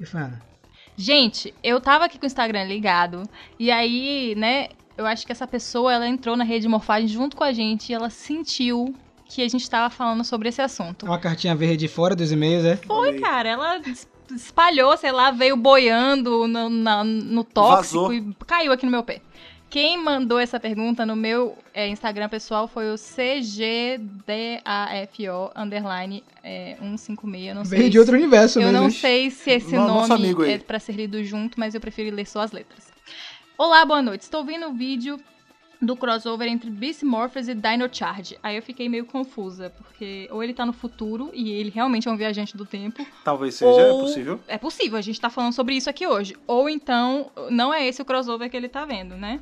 E 0.00 0.04
Fana? 0.04 0.42
Gente, 0.96 1.54
eu 1.62 1.80
tava 1.80 2.04
aqui 2.06 2.18
com 2.18 2.24
o 2.24 2.26
Instagram 2.26 2.64
ligado, 2.64 3.22
e 3.58 3.70
aí, 3.70 4.34
né, 4.36 4.68
eu 4.96 5.06
acho 5.06 5.26
que 5.26 5.32
essa 5.32 5.46
pessoa, 5.46 5.92
ela 5.92 6.08
entrou 6.08 6.36
na 6.36 6.44
rede 6.44 6.62
de 6.62 6.68
morfagem 6.68 7.08
junto 7.08 7.36
com 7.36 7.44
a 7.44 7.52
gente, 7.52 7.90
e 7.90 7.94
ela 7.94 8.10
sentiu 8.10 8.94
que 9.28 9.42
a 9.42 9.48
gente 9.48 9.68
tava 9.68 9.90
falando 9.90 10.22
sobre 10.24 10.48
esse 10.48 10.62
assunto. 10.62 11.04
Uma 11.06 11.18
cartinha 11.18 11.54
verde 11.54 11.88
fora 11.88 12.14
dos 12.14 12.30
e-mails, 12.32 12.64
é? 12.64 12.76
Foi, 12.76 13.18
cara, 13.18 13.48
ela 13.48 13.78
es- 13.78 14.06
espalhou, 14.34 14.96
sei 14.96 15.10
lá, 15.12 15.30
veio 15.32 15.56
boiando 15.56 16.46
no, 16.46 16.68
na- 16.68 17.02
no 17.04 17.42
tóxico 17.44 18.08
Vazou. 18.08 18.14
e 18.14 18.34
caiu 18.46 18.72
aqui 18.72 18.84
no 18.86 18.92
meu 18.92 19.02
pé. 19.02 19.20
Quem 19.68 19.98
mandou 20.00 20.38
essa 20.38 20.60
pergunta 20.60 21.04
no 21.04 21.16
meu 21.16 21.58
é, 21.74 21.88
Instagram 21.88 22.28
pessoal 22.28 22.68
foi 22.68 22.92
o 22.92 22.96
CGDAFO 22.96 24.06
underline 25.56 26.22
é, 26.42 26.76
156. 26.80 27.48
Eu 27.48 27.54
não 27.54 27.64
sei 27.64 27.78
Veio 27.78 27.90
de 27.90 27.94
se- 27.94 27.98
outro 27.98 28.14
universo 28.14 28.58
eu 28.60 28.64
mesmo. 28.66 28.78
não 28.78 28.84
hein? 28.84 28.90
sei 28.90 29.30
se 29.30 29.50
esse 29.50 29.74
No- 29.74 29.88
nosso 29.88 30.08
nome 30.08 30.34
é 30.52 30.58
pra 30.58 30.78
ser 30.78 30.92
lido 30.92 31.22
junto, 31.24 31.58
mas 31.58 31.74
eu 31.74 31.80
prefiro 31.80 32.14
ler 32.14 32.26
só 32.26 32.40
as 32.40 32.52
letras. 32.52 32.94
Olá, 33.56 33.84
boa 33.84 34.02
noite. 34.02 34.22
Estou 34.22 34.44
vendo 34.44 34.66
o 34.68 34.72
vídeo 34.72 35.18
do 35.80 35.96
crossover 35.96 36.48
entre 36.48 36.70
Beast 36.70 37.02
Morphers 37.02 37.48
e 37.48 37.54
Dino 37.54 37.88
Charge. 37.90 38.38
Aí 38.42 38.56
eu 38.56 38.62
fiquei 38.62 38.88
meio 38.88 39.04
confusa, 39.06 39.70
porque 39.70 40.28
ou 40.30 40.42
ele 40.42 40.54
tá 40.54 40.64
no 40.66 40.72
futuro 40.72 41.30
e 41.34 41.50
ele 41.52 41.70
realmente 41.70 42.08
é 42.08 42.10
um 42.10 42.16
viajante 42.16 42.56
do 42.56 42.64
tempo. 42.64 43.06
Talvez 43.24 43.54
seja, 43.54 43.80
é 43.80 43.92
ou- 43.92 44.00
possível. 44.00 44.40
É 44.48 44.58
possível, 44.58 44.98
a 44.98 45.02
gente 45.02 45.20
tá 45.20 45.30
falando 45.30 45.52
sobre 45.52 45.74
isso 45.74 45.88
aqui 45.88 46.06
hoje. 46.06 46.36
Ou 46.46 46.68
então, 46.68 47.30
não 47.50 47.72
é 47.72 47.86
esse 47.86 48.00
o 48.00 48.04
crossover 48.04 48.50
que 48.50 48.56
ele 48.56 48.68
tá 48.68 48.84
vendo, 48.84 49.16
né? 49.16 49.40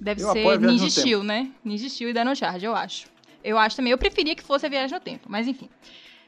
Deve 0.00 0.22
Eu 0.22 0.32
ser 0.32 0.60
Ninja 0.60 0.90
Steel, 0.90 1.22
né? 1.22 1.50
Ninja 1.64 1.88
Steel 1.88 2.10
e 2.10 2.12
Dino 2.12 2.34
Charge, 2.36 2.66
eu 2.66 2.74
acho. 2.74 3.06
Eu 3.42 3.58
acho 3.58 3.76
também. 3.76 3.90
Eu 3.92 3.98
preferia 3.98 4.34
que 4.34 4.42
fosse 4.42 4.66
a 4.66 4.68
Viagem 4.68 4.96
no 4.96 5.00
Tempo, 5.02 5.26
mas 5.28 5.46
enfim. 5.46 5.68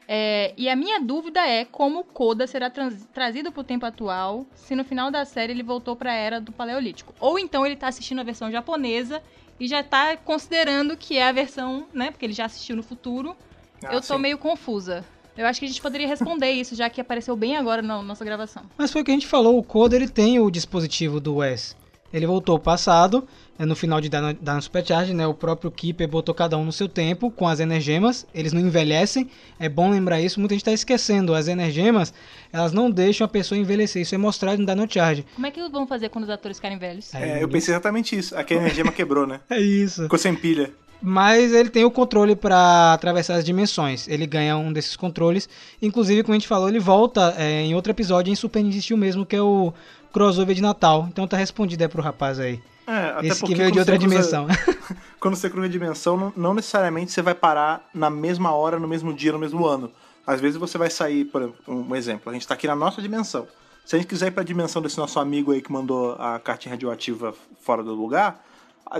É, 0.07 0.53
e 0.55 0.69
a 0.69 0.75
minha 0.75 1.01
dúvida 1.01 1.45
é 1.45 1.65
como 1.65 1.99
o 1.99 2.03
Koda 2.03 2.47
será 2.47 2.71
trazido 3.13 3.51
pro 3.51 3.63
tempo 3.63 3.85
atual 3.85 4.45
se 4.55 4.73
no 4.73 4.85
final 4.85 5.11
da 5.11 5.25
série 5.25 5.51
ele 5.51 5.63
voltou 5.63 5.97
pra 5.97 6.13
era 6.13 6.39
do 6.39 6.53
Paleolítico. 6.53 7.13
Ou 7.19 7.37
então 7.37 7.65
ele 7.65 7.75
tá 7.75 7.89
assistindo 7.89 8.21
a 8.21 8.23
versão 8.23 8.49
japonesa 8.49 9.21
e 9.59 9.67
já 9.67 9.83
tá 9.83 10.15
considerando 10.15 10.95
que 10.95 11.17
é 11.17 11.27
a 11.27 11.31
versão, 11.31 11.87
né? 11.93 12.09
Porque 12.09 12.25
ele 12.25 12.33
já 12.33 12.45
assistiu 12.45 12.75
no 12.75 12.83
futuro. 12.83 13.35
Ah, 13.83 13.93
eu 13.93 14.01
tô 14.01 14.15
sim. 14.15 14.21
meio 14.21 14.37
confusa. 14.37 15.03
Eu 15.37 15.45
acho 15.45 15.59
que 15.59 15.65
a 15.65 15.69
gente 15.69 15.81
poderia 15.81 16.07
responder 16.07 16.49
isso, 16.51 16.73
já 16.73 16.89
que 16.89 16.99
apareceu 16.99 17.35
bem 17.35 17.57
agora 17.57 17.81
na 17.81 18.01
nossa 18.01 18.25
gravação. 18.25 18.63
Mas 18.75 18.91
foi 18.91 19.01
o 19.01 19.05
que 19.05 19.11
a 19.11 19.13
gente 19.13 19.27
falou, 19.27 19.57
o 19.57 19.63
Coda 19.63 19.95
ele 19.95 20.07
tem 20.07 20.39
o 20.39 20.49
dispositivo 20.49 21.19
do 21.19 21.35
Wes. 21.35 21.75
Ele 22.11 22.25
voltou 22.25 22.53
ao 22.53 22.59
passado, 22.59 23.27
no 23.65 23.75
final 23.75 23.99
de 23.99 24.09
Dino, 24.09 24.33
Dino 24.33 24.61
Supercharge, 24.61 25.13
né? 25.13 25.25
O 25.25 25.33
próprio 25.33 25.71
Keeper 25.71 26.07
botou 26.07 26.33
cada 26.33 26.57
um 26.57 26.65
no 26.65 26.71
seu 26.71 26.87
tempo, 26.87 27.31
com 27.31 27.47
as 27.47 27.59
energemas. 27.59 28.25
Eles 28.33 28.53
não 28.53 28.61
envelhecem, 28.61 29.29
é 29.59 29.67
bom 29.67 29.89
lembrar 29.89 30.21
isso. 30.21 30.39
Muita 30.39 30.55
gente 30.55 30.65
tá 30.65 30.71
esquecendo, 30.71 31.33
as 31.33 31.47
energemas, 31.47 32.13
elas 32.51 32.71
não 32.71 32.91
deixam 32.91 33.25
a 33.25 33.27
pessoa 33.27 33.57
envelhecer. 33.57 34.01
Isso 34.01 34.15
é 34.15 34.17
mostrado 34.17 34.61
no 34.61 34.65
Dino 34.65 34.87
Charge. 34.89 35.25
Como 35.35 35.47
é 35.47 35.51
que 35.51 35.67
vão 35.69 35.87
fazer 35.87 36.09
quando 36.09 36.25
os 36.25 36.29
atores 36.29 36.57
ficarem 36.57 36.77
velhos? 36.77 37.13
É, 37.13 37.41
eu 37.41 37.49
pensei 37.49 37.73
exatamente 37.73 38.15
isso. 38.17 38.37
Aqui 38.37 38.53
a 38.53 38.57
energia 38.57 38.83
quebrou, 38.91 39.25
né? 39.25 39.39
É 39.49 39.59
isso. 39.59 40.03
Ficou 40.03 40.19
sem 40.19 40.35
pilha. 40.35 40.71
Mas 41.01 41.53
ele 41.53 41.69
tem 41.69 41.83
o 41.83 41.91
controle 41.91 42.35
para 42.35 42.93
atravessar 42.93 43.35
as 43.35 43.45
dimensões. 43.45 44.07
Ele 44.07 44.25
ganha 44.25 44.57
um 44.57 44.73
desses 44.73 44.95
controles. 44.95 45.47
Inclusive, 45.81 46.23
como 46.23 46.33
a 46.33 46.37
gente 46.37 46.47
falou, 46.47 46.69
ele 46.69 46.79
volta 46.79 47.35
é, 47.37 47.61
em 47.61 47.75
outro 47.75 47.91
episódio 47.91 48.31
em 48.31 48.35
Super 48.35 48.63
Steel 48.71 48.97
mesmo, 48.97 49.25
que 49.25 49.35
é 49.35 49.41
o 49.41 49.73
crossover 50.11 50.55
de 50.55 50.61
Natal. 50.61 51.07
Então 51.11 51.27
tá 51.27 51.37
respondido 51.37 51.83
aí 51.83 51.87
pro 51.87 52.01
rapaz 52.01 52.39
aí. 52.39 52.59
É, 52.87 53.09
até 53.17 53.27
Esse 53.27 53.43
que 53.43 53.53
veio 53.53 53.69
de 53.71 53.79
quando 53.79 53.79
outra 53.79 53.95
você 53.95 53.99
cruza- 53.99 54.47
dimensão. 54.47 54.47
Quando 55.19 55.35
você 55.35 55.49
cruza 55.49 55.67
dimensão, 55.67 56.15
não, 56.15 56.33
não 56.37 56.53
necessariamente 56.53 57.11
você 57.11 57.21
vai 57.21 57.33
parar 57.35 57.85
na 57.93 58.09
mesma 58.09 58.51
hora, 58.53 58.79
no 58.79 58.87
mesmo 58.87 59.13
dia, 59.13 59.31
no 59.33 59.39
mesmo 59.39 59.65
ano. 59.65 59.91
Às 60.25 60.39
vezes 60.39 60.57
você 60.57 60.77
vai 60.77 60.89
sair, 60.89 61.25
por 61.25 61.41
exemplo, 61.41 61.57
um 61.89 61.95
exemplo, 61.95 62.29
a 62.29 62.33
gente 62.33 62.47
tá 62.47 62.53
aqui 62.53 62.67
na 62.67 62.75
nossa 62.75 63.01
dimensão. 63.01 63.47
Se 63.85 63.95
a 63.95 63.99
gente 63.99 64.07
quiser 64.07 64.27
ir 64.27 64.31
pra 64.31 64.43
dimensão 64.43 64.81
desse 64.81 64.97
nosso 64.97 65.19
amigo 65.19 65.51
aí 65.51 65.61
que 65.61 65.71
mandou 65.71 66.13
a 66.19 66.39
cartinha 66.39 66.73
radioativa 66.73 67.33
fora 67.61 67.81
do 67.83 67.93
lugar, 67.93 68.41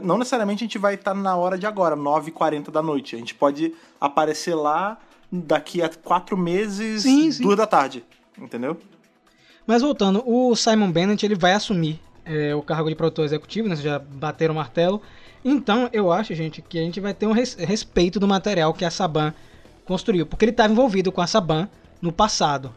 não 0.02 0.18
necessariamente 0.18 0.64
a 0.64 0.66
gente 0.66 0.78
vai 0.78 0.96
estar 0.96 1.14
na 1.14 1.36
hora 1.36 1.58
de 1.58 1.66
agora, 1.66 1.96
9h40 1.96 2.72
da 2.72 2.82
noite. 2.82 3.16
A 3.16 3.20
gente 3.20 3.36
pode 3.36 3.74
aparecer 4.02 4.56
lá 4.56 4.98
daqui 5.32 5.82
a 5.82 5.90
quatro 5.90 6.36
meses, 6.38 7.04
Sim, 7.04 7.32
sim. 7.32 7.44
duas 7.44 7.56
da 7.58 7.68
tarde. 7.68 8.04
Entendeu? 8.38 8.78
Mas 9.66 9.82
voltando, 9.82 10.24
o 10.26 10.56
Simon 10.56 10.92
Bennett 10.92 11.26
ele 11.26 11.36
vai 11.36 11.54
assumir 11.54 12.00
é, 12.28 12.54
o 12.56 12.62
cargo 12.62 12.90
de 12.90 12.96
produtor 12.96 13.26
executivo, 13.26 13.68
né? 13.68 13.76
Vocês 13.76 13.86
já 13.86 14.00
bateram 14.00 14.54
o 14.54 14.58
martelo. 14.58 15.02
Então, 15.44 15.90
eu 15.94 16.12
acho, 16.12 16.34
gente, 16.36 16.62
que 16.62 16.78
a 16.78 16.82
gente 16.82 17.00
vai 17.00 17.14
ter 17.14 17.26
um 17.28 17.32
res- 17.32 17.56
respeito 17.56 18.20
do 18.20 18.28
material 18.28 18.74
que 18.74 18.84
a 18.84 18.92
Saban 18.92 19.34
construiu, 19.86 20.26
porque 20.26 20.46
ele 20.46 20.52
estava 20.52 20.72
envolvido 20.72 21.12
com 21.12 21.22
a 21.22 21.28
Saban 21.28 21.70
no 22.02 22.12
passado. 22.12 22.74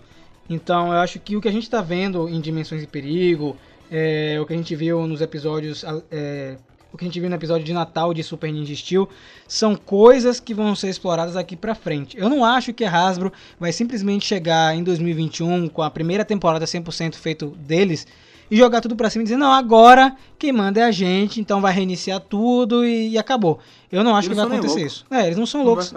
Então, 0.48 0.88
eu 0.92 0.98
acho 1.00 1.18
que 1.18 1.36
o 1.36 1.40
que 1.40 1.48
a 1.48 1.52
gente 1.52 1.64
está 1.64 1.80
vendo 1.80 2.28
em 2.28 2.40
Dimensões 2.40 2.80
de 2.80 2.86
Perigo, 2.86 3.56
é, 3.90 4.38
o 4.40 4.46
que 4.46 4.52
a 4.52 4.56
gente 4.56 4.74
viu 4.76 5.06
nos 5.06 5.20
episódios, 5.20 5.84
é, 6.10 6.56
o 6.92 6.98
que 6.98 7.04
a 7.04 7.08
gente 7.08 7.20
viu 7.20 7.28
no 7.30 7.36
episódio 7.36 7.64
de 7.64 7.72
Natal 7.72 8.12
de 8.12 8.22
Super 8.22 8.52
Ninja 8.52 8.74
Steel, 8.74 9.08
são 9.46 9.76
coisas 9.76 10.40
que 10.40 10.52
vão 10.52 10.74
ser 10.74 10.88
exploradas 10.88 11.36
aqui 11.36 11.56
pra 11.56 11.74
frente. 11.74 12.16
Eu 12.18 12.28
não 12.28 12.44
acho 12.44 12.72
que 12.72 12.84
a 12.84 12.90
Hasbro 12.92 13.32
vai 13.58 13.72
simplesmente 13.72 14.26
chegar 14.26 14.76
em 14.76 14.82
2021 14.82 15.68
com 15.68 15.82
a 15.82 15.90
primeira 15.90 16.24
temporada 16.24 16.64
100% 16.64 17.14
feito 17.14 17.48
deles 17.58 18.06
e 18.50 18.56
jogar 18.56 18.80
tudo 18.80 18.96
pra 18.96 19.08
cima 19.08 19.22
e 19.22 19.24
dizer, 19.24 19.36
não, 19.36 19.52
agora 19.52 20.16
quem 20.38 20.52
manda 20.52 20.80
é 20.80 20.84
a 20.84 20.90
gente, 20.90 21.40
então 21.40 21.60
vai 21.60 21.72
reiniciar 21.72 22.20
tudo 22.20 22.84
e, 22.84 23.10
e 23.10 23.18
acabou. 23.18 23.60
Eu 23.92 24.02
não 24.02 24.16
acho 24.16 24.28
Eles 24.28 24.38
que 24.38 24.46
vai 24.46 24.58
acontecer 24.58 24.84
isso. 24.84 25.06
É, 25.10 25.26
eles 25.26 25.38
não 25.38 25.46
são 25.46 25.60
Não 25.60 25.66
loucos. 25.66 25.94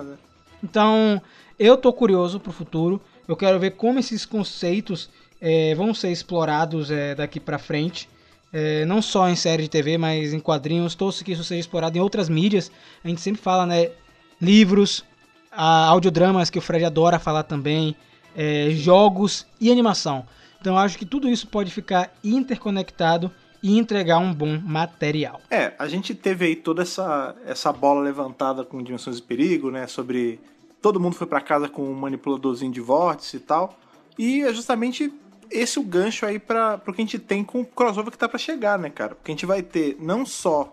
Então, 0.63 1.21
eu 1.57 1.75
tô 1.77 1.91
curioso 1.91 2.39
pro 2.39 2.51
futuro. 2.51 3.01
Eu 3.27 3.35
quero 3.35 3.59
ver 3.59 3.71
como 3.71 3.99
esses 3.99 4.25
conceitos 4.25 5.09
eh, 5.41 5.73
vão 5.75 5.93
ser 5.93 6.11
explorados 6.11 6.89
eh, 6.89 7.15
daqui 7.15 7.39
pra 7.39 7.57
frente. 7.57 8.07
Eh, 8.51 8.85
não 8.85 9.01
só 9.01 9.29
em 9.29 9.35
série 9.35 9.63
de 9.63 9.69
TV, 9.69 9.97
mas 9.97 10.33
em 10.33 10.39
quadrinhos. 10.39 10.95
Torço 10.95 11.23
que 11.23 11.31
isso 11.31 11.43
seja 11.43 11.59
explorado 11.59 11.97
em 11.97 12.01
outras 12.01 12.29
mídias. 12.29 12.71
A 13.03 13.07
gente 13.07 13.21
sempre 13.21 13.41
fala, 13.41 13.65
né? 13.65 13.91
Livros, 14.41 15.03
audiodramas 15.51 16.49
que 16.49 16.57
o 16.57 16.61
Fred 16.61 16.83
adora 16.83 17.19
falar 17.19 17.43
também, 17.43 17.95
eh, 18.35 18.69
jogos 18.71 19.45
e 19.59 19.71
animação. 19.71 20.25
Então, 20.63 20.77
acho 20.77 20.97
que 20.97 21.05
tudo 21.05 21.27
isso 21.27 21.45
pode 21.45 21.69
ficar 21.71 22.15
interconectado 22.23 23.29
e 23.61 23.77
entregar 23.77 24.17
um 24.19 24.33
bom 24.33 24.61
material. 24.61 25.41
É, 25.51 25.73
a 25.77 25.89
gente 25.89 26.15
teve 26.15 26.45
aí 26.45 26.55
toda 26.55 26.83
essa, 26.83 27.35
essa 27.45 27.73
bola 27.73 27.99
levantada 27.99 28.63
com 28.63 28.81
dimensões 28.81 29.17
de 29.17 29.23
perigo, 29.23 29.69
né? 29.69 29.87
Sobre 29.87 30.39
todo 30.81 31.01
mundo 31.01 31.17
foi 31.17 31.27
pra 31.27 31.41
casa 31.41 31.67
com 31.67 31.83
um 31.83 31.93
manipuladorzinho 31.93 32.71
de 32.71 32.79
vórtice 32.79 33.35
e 33.35 33.39
tal. 33.41 33.77
E 34.17 34.43
é 34.43 34.53
justamente 34.53 35.13
esse 35.51 35.77
o 35.77 35.83
gancho 35.83 36.25
aí 36.25 36.39
para 36.39 36.77
pro 36.77 36.93
que 36.93 37.01
a 37.01 37.03
gente 37.03 37.19
tem 37.19 37.43
com 37.43 37.59
o 37.59 37.65
crossover 37.65 38.09
que 38.09 38.17
tá 38.17 38.29
pra 38.29 38.39
chegar, 38.39 38.79
né, 38.79 38.89
cara? 38.89 39.15
Porque 39.15 39.31
a 39.31 39.35
gente 39.35 39.45
vai 39.45 39.61
ter 39.61 39.97
não 39.99 40.25
só 40.25 40.71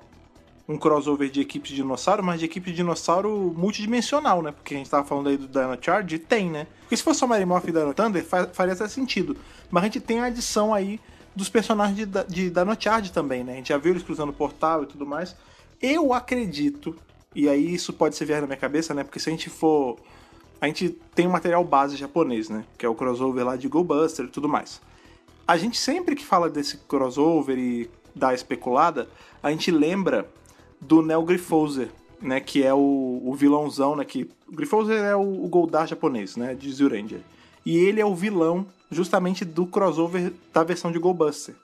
um 0.70 0.78
crossover 0.78 1.28
de 1.28 1.40
equipe 1.40 1.68
de 1.68 1.74
dinossauro, 1.76 2.22
mas 2.22 2.38
de 2.38 2.46
equipe 2.46 2.70
de 2.70 2.76
dinossauro 2.76 3.52
multidimensional, 3.56 4.40
né? 4.40 4.52
Porque 4.52 4.74
a 4.74 4.78
gente 4.78 4.88
tava 4.88 5.04
falando 5.04 5.28
aí 5.28 5.36
do 5.36 5.48
Dino 5.48 5.76
Charge, 5.80 6.18
tem, 6.18 6.48
né? 6.48 6.66
Porque 6.82 6.96
se 6.96 7.02
fosse 7.02 7.18
só 7.20 7.26
Mighty 7.26 7.44
Morphin 7.44 7.70
e 7.70 7.72
Dino 7.72 7.92
Thunder, 7.92 8.24
fa- 8.24 8.46
faria 8.52 8.74
até 8.74 8.86
sentido. 8.86 9.36
Mas 9.70 9.82
a 9.82 9.86
gente 9.86 10.00
tem 10.00 10.20
a 10.20 10.26
adição 10.26 10.72
aí 10.72 11.00
dos 11.34 11.48
personagens 11.48 11.96
de, 11.96 12.06
Da- 12.06 12.22
de 12.22 12.50
Dino 12.50 12.76
Charge 12.78 13.10
também, 13.10 13.42
né? 13.42 13.54
A 13.54 13.56
gente 13.56 13.70
já 13.70 13.78
viu 13.78 13.92
eles 13.92 14.02
cruzando 14.04 14.28
o 14.30 14.32
portal 14.32 14.84
e 14.84 14.86
tudo 14.86 15.04
mais. 15.04 15.34
Eu 15.82 16.12
acredito, 16.14 16.94
e 17.34 17.48
aí 17.48 17.74
isso 17.74 17.92
pode 17.92 18.14
ser 18.14 18.24
viagem 18.24 18.42
na 18.42 18.46
minha 18.46 18.56
cabeça, 18.58 18.94
né? 18.94 19.02
Porque 19.02 19.18
se 19.18 19.28
a 19.28 19.32
gente 19.32 19.50
for. 19.50 19.96
A 20.60 20.66
gente 20.66 20.90
tem 21.14 21.26
um 21.26 21.30
material 21.30 21.64
base 21.64 21.96
japonês, 21.96 22.48
né? 22.48 22.64
Que 22.78 22.86
é 22.86 22.88
o 22.88 22.94
crossover 22.94 23.44
lá 23.44 23.56
de 23.56 23.66
Go 23.66 23.82
Buster 23.82 24.26
e 24.26 24.28
tudo 24.28 24.48
mais. 24.48 24.80
A 25.48 25.56
gente 25.56 25.78
sempre 25.78 26.14
que 26.14 26.24
fala 26.24 26.48
desse 26.48 26.76
crossover 26.86 27.58
e 27.58 27.90
dá 28.14 28.32
especulada, 28.34 29.08
a 29.42 29.50
gente 29.50 29.70
lembra 29.70 30.28
do 30.80 31.02
Neo 31.02 31.22
Grifoser, 31.22 31.88
né? 32.20 32.40
Que 32.40 32.62
é 32.62 32.72
o, 32.72 33.22
o 33.24 33.34
vilãozão, 33.34 33.96
né? 33.96 34.04
Que, 34.04 34.28
o 34.48 34.54
Grifoser 34.54 35.02
é 35.02 35.14
o, 35.14 35.44
o 35.44 35.48
Goldar 35.48 35.86
japonês, 35.86 36.36
né? 36.36 36.54
De 36.54 36.72
Zyuranger. 36.72 37.20
E 37.64 37.76
ele 37.76 38.00
é 38.00 38.06
o 38.06 38.14
vilão 38.14 38.66
justamente 38.90 39.44
do 39.44 39.66
crossover 39.66 40.32
da 40.52 40.64
versão 40.64 40.90
de 40.90 40.98
Go 40.98 41.12
Buster. 41.14 41.54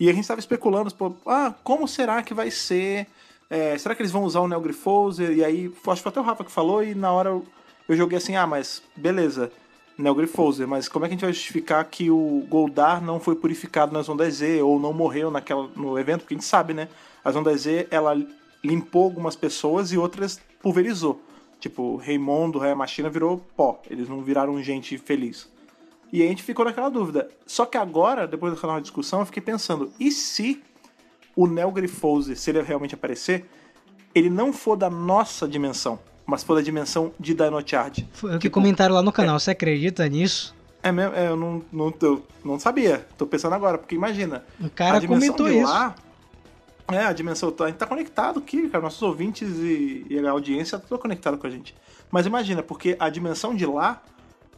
E 0.00 0.08
a 0.08 0.12
gente 0.12 0.22
estava 0.22 0.40
especulando, 0.40 0.92
pô, 0.94 1.14
ah, 1.26 1.54
como 1.62 1.86
será 1.86 2.22
que 2.22 2.34
vai 2.34 2.50
ser? 2.50 3.06
É, 3.48 3.76
será 3.78 3.94
que 3.94 4.02
eles 4.02 4.10
vão 4.10 4.24
usar 4.24 4.40
o 4.40 4.48
Neo 4.48 4.60
Grifoser? 4.60 5.30
E 5.30 5.44
aí, 5.44 5.66
acho 5.86 5.96
que 5.96 6.02
foi 6.02 6.10
até 6.10 6.20
o 6.20 6.24
Rafa 6.24 6.42
que 6.42 6.50
falou, 6.50 6.82
e 6.82 6.94
na 6.94 7.12
hora 7.12 7.30
eu, 7.30 7.46
eu 7.88 7.96
joguei 7.96 8.18
assim, 8.18 8.34
ah, 8.34 8.46
mas 8.46 8.82
beleza, 8.96 9.52
Neo 9.96 10.14
Grifoser, 10.14 10.66
mas 10.66 10.88
como 10.88 11.04
é 11.04 11.08
que 11.08 11.12
a 11.12 11.16
gente 11.16 11.24
vai 11.24 11.32
justificar 11.32 11.84
que 11.84 12.10
o 12.10 12.44
Goldar 12.48 13.02
não 13.02 13.20
foi 13.20 13.36
purificado 13.36 13.92
nas 13.92 14.08
ondas 14.08 14.34
Z 14.34 14.62
ou 14.62 14.80
não 14.80 14.92
morreu 14.92 15.30
naquela, 15.30 15.68
no 15.76 15.98
evento? 15.98 16.20
Porque 16.20 16.34
a 16.34 16.36
gente 16.38 16.46
sabe, 16.46 16.74
né? 16.74 16.88
As 17.24 17.36
ondas 17.36 17.60
Z, 17.60 17.86
ela 17.90 18.16
limpou 18.64 19.04
algumas 19.04 19.36
pessoas 19.36 19.92
e 19.92 19.98
outras 19.98 20.40
pulverizou. 20.60 21.20
Tipo, 21.58 21.96
Raimundo, 21.96 22.58
Raya 22.58 22.74
Machina 22.74 23.08
virou 23.08 23.38
pó. 23.56 23.80
Eles 23.88 24.08
não 24.08 24.22
viraram 24.22 24.60
gente 24.62 24.98
feliz. 24.98 25.48
E 26.12 26.20
aí 26.20 26.26
a 26.26 26.30
gente 26.30 26.42
ficou 26.42 26.64
naquela 26.64 26.88
dúvida. 26.88 27.28
Só 27.46 27.64
que 27.64 27.78
agora, 27.78 28.26
depois 28.26 28.52
daquela 28.52 28.80
discussão, 28.80 29.20
eu 29.20 29.26
fiquei 29.26 29.42
pensando, 29.42 29.92
e 29.98 30.10
se 30.10 30.62
o 31.34 31.46
Neo 31.46 31.70
Grifoser, 31.70 32.36
se 32.36 32.50
ele 32.50 32.60
realmente 32.62 32.94
aparecer, 32.94 33.46
ele 34.14 34.28
não 34.28 34.52
for 34.52 34.76
da 34.76 34.90
nossa 34.90 35.48
dimensão, 35.48 35.98
mas 36.26 36.42
for 36.42 36.54
da 36.54 36.60
dimensão 36.60 37.12
de 37.18 37.32
Dino 37.32 37.62
Charge? 37.66 38.08
Foi 38.12 38.30
o 38.30 38.34
que 38.34 38.40
Tipo, 38.40 38.54
comentaram 38.54 38.94
lá 38.94 39.02
no 39.02 39.12
canal. 39.12 39.38
Você 39.40 39.52
acredita 39.52 40.06
nisso? 40.08 40.54
É 40.82 40.90
mesmo? 40.90 41.14
É, 41.14 41.28
eu 41.28 41.36
não, 41.36 41.64
não, 41.72 41.94
eu 42.02 42.26
não 42.44 42.58
sabia. 42.58 43.06
Tô 43.16 43.26
pensando 43.26 43.54
agora, 43.54 43.78
porque 43.78 43.94
imagina. 43.94 44.44
Um 44.60 44.68
cara 44.68 45.00
comentou 45.06 45.48
de 45.48 45.58
isso. 45.58 45.94
É, 46.90 47.04
a 47.04 47.12
dimensão. 47.12 47.54
A 47.60 47.66
gente 47.66 47.76
tá 47.76 47.86
conectado 47.86 48.38
aqui, 48.40 48.68
cara. 48.68 48.82
Nossos 48.82 49.02
ouvintes 49.02 49.48
e, 49.58 50.06
e 50.08 50.18
a 50.18 50.30
audiência 50.30 50.78
tá 50.78 50.86
tudo 50.86 50.98
conectado 50.98 51.38
com 51.38 51.46
a 51.46 51.50
gente. 51.50 51.74
Mas 52.10 52.26
imagina, 52.26 52.62
porque 52.62 52.96
a 52.98 53.08
dimensão 53.08 53.54
de 53.54 53.64
lá, 53.64 54.02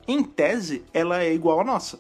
em 0.09 0.23
tese, 0.23 0.85
ela 0.93 1.23
é 1.23 1.33
igual 1.33 1.61
à 1.61 1.65
nossa. 1.65 1.99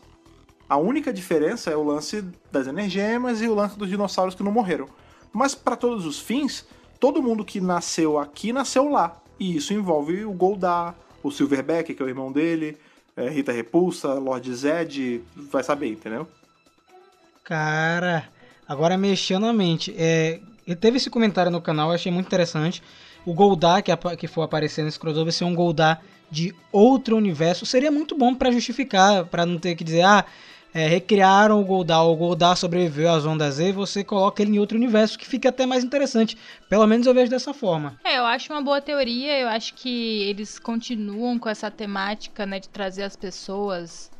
A 0.68 0.76
única 0.76 1.12
diferença 1.12 1.70
é 1.70 1.76
o 1.76 1.84
lance 1.84 2.24
das 2.50 2.66
energemas 2.66 3.42
e 3.42 3.48
o 3.48 3.54
lance 3.54 3.78
dos 3.78 3.88
dinossauros 3.88 4.34
que 4.34 4.42
não 4.42 4.50
morreram. 4.50 4.88
Mas 5.32 5.54
para 5.54 5.76
todos 5.76 6.06
os 6.06 6.18
fins, 6.18 6.66
todo 6.98 7.22
mundo 7.22 7.44
que 7.44 7.60
nasceu 7.60 8.18
aqui 8.18 8.52
nasceu 8.52 8.88
lá. 8.88 9.20
E 9.38 9.56
isso 9.56 9.74
envolve 9.74 10.24
o 10.24 10.32
Goldar, 10.32 10.94
o 11.22 11.30
Silverback, 11.30 11.94
que 11.94 12.02
é 12.02 12.06
o 12.06 12.08
irmão 12.08 12.32
dele, 12.32 12.78
é, 13.16 13.28
Rita 13.28 13.52
Repulsa, 13.52 14.14
Lord 14.14 14.52
Zed, 14.54 15.22
vai 15.36 15.62
saber, 15.62 15.92
entendeu? 15.92 16.26
Cara, 17.44 18.28
agora 18.68 18.96
mexeu 18.96 19.38
na 19.38 19.52
mente. 19.52 19.94
É, 19.96 20.40
teve 20.80 20.96
esse 20.96 21.10
comentário 21.10 21.50
no 21.50 21.60
canal, 21.60 21.88
eu 21.88 21.94
achei 21.94 22.10
muito 22.10 22.26
interessante. 22.26 22.82
O 23.24 23.32
Goldar 23.32 23.82
que, 23.82 23.92
que 24.16 24.26
for 24.26 24.42
aparecer 24.42 24.84
nesse 24.84 24.98
crossover 24.98 25.32
ser 25.32 25.44
um 25.44 25.54
Goldar 25.54 26.02
de 26.30 26.54
outro 26.72 27.16
universo 27.16 27.64
seria 27.64 27.90
muito 27.90 28.16
bom 28.16 28.34
pra 28.34 28.50
justificar, 28.50 29.24
pra 29.26 29.46
não 29.46 29.58
ter 29.58 29.74
que 29.74 29.84
dizer, 29.84 30.02
ah, 30.02 30.24
é, 30.74 30.88
recriaram 30.88 31.60
o 31.60 31.64
Goldar, 31.64 32.04
o 32.04 32.16
Goldar 32.16 32.56
sobreviveu 32.56 33.08
às 33.08 33.24
ondas 33.24 33.54
Z, 33.54 33.70
você 33.70 34.02
coloca 34.02 34.42
ele 34.42 34.56
em 34.56 34.58
outro 34.58 34.76
universo, 34.76 35.16
que 35.16 35.24
fica 35.24 35.50
até 35.50 35.64
mais 35.64 35.84
interessante. 35.84 36.36
Pelo 36.68 36.84
menos 36.84 37.06
eu 37.06 37.14
vejo 37.14 37.30
dessa 37.30 37.54
forma. 37.54 37.96
É, 38.02 38.18
eu 38.18 38.24
acho 38.24 38.52
uma 38.52 38.60
boa 38.60 38.80
teoria. 38.80 39.38
Eu 39.38 39.46
acho 39.46 39.72
que 39.74 40.22
eles 40.24 40.58
continuam 40.58 41.38
com 41.38 41.48
essa 41.48 41.70
temática, 41.70 42.44
né, 42.44 42.58
de 42.58 42.68
trazer 42.68 43.04
as 43.04 43.14
pessoas 43.14 44.10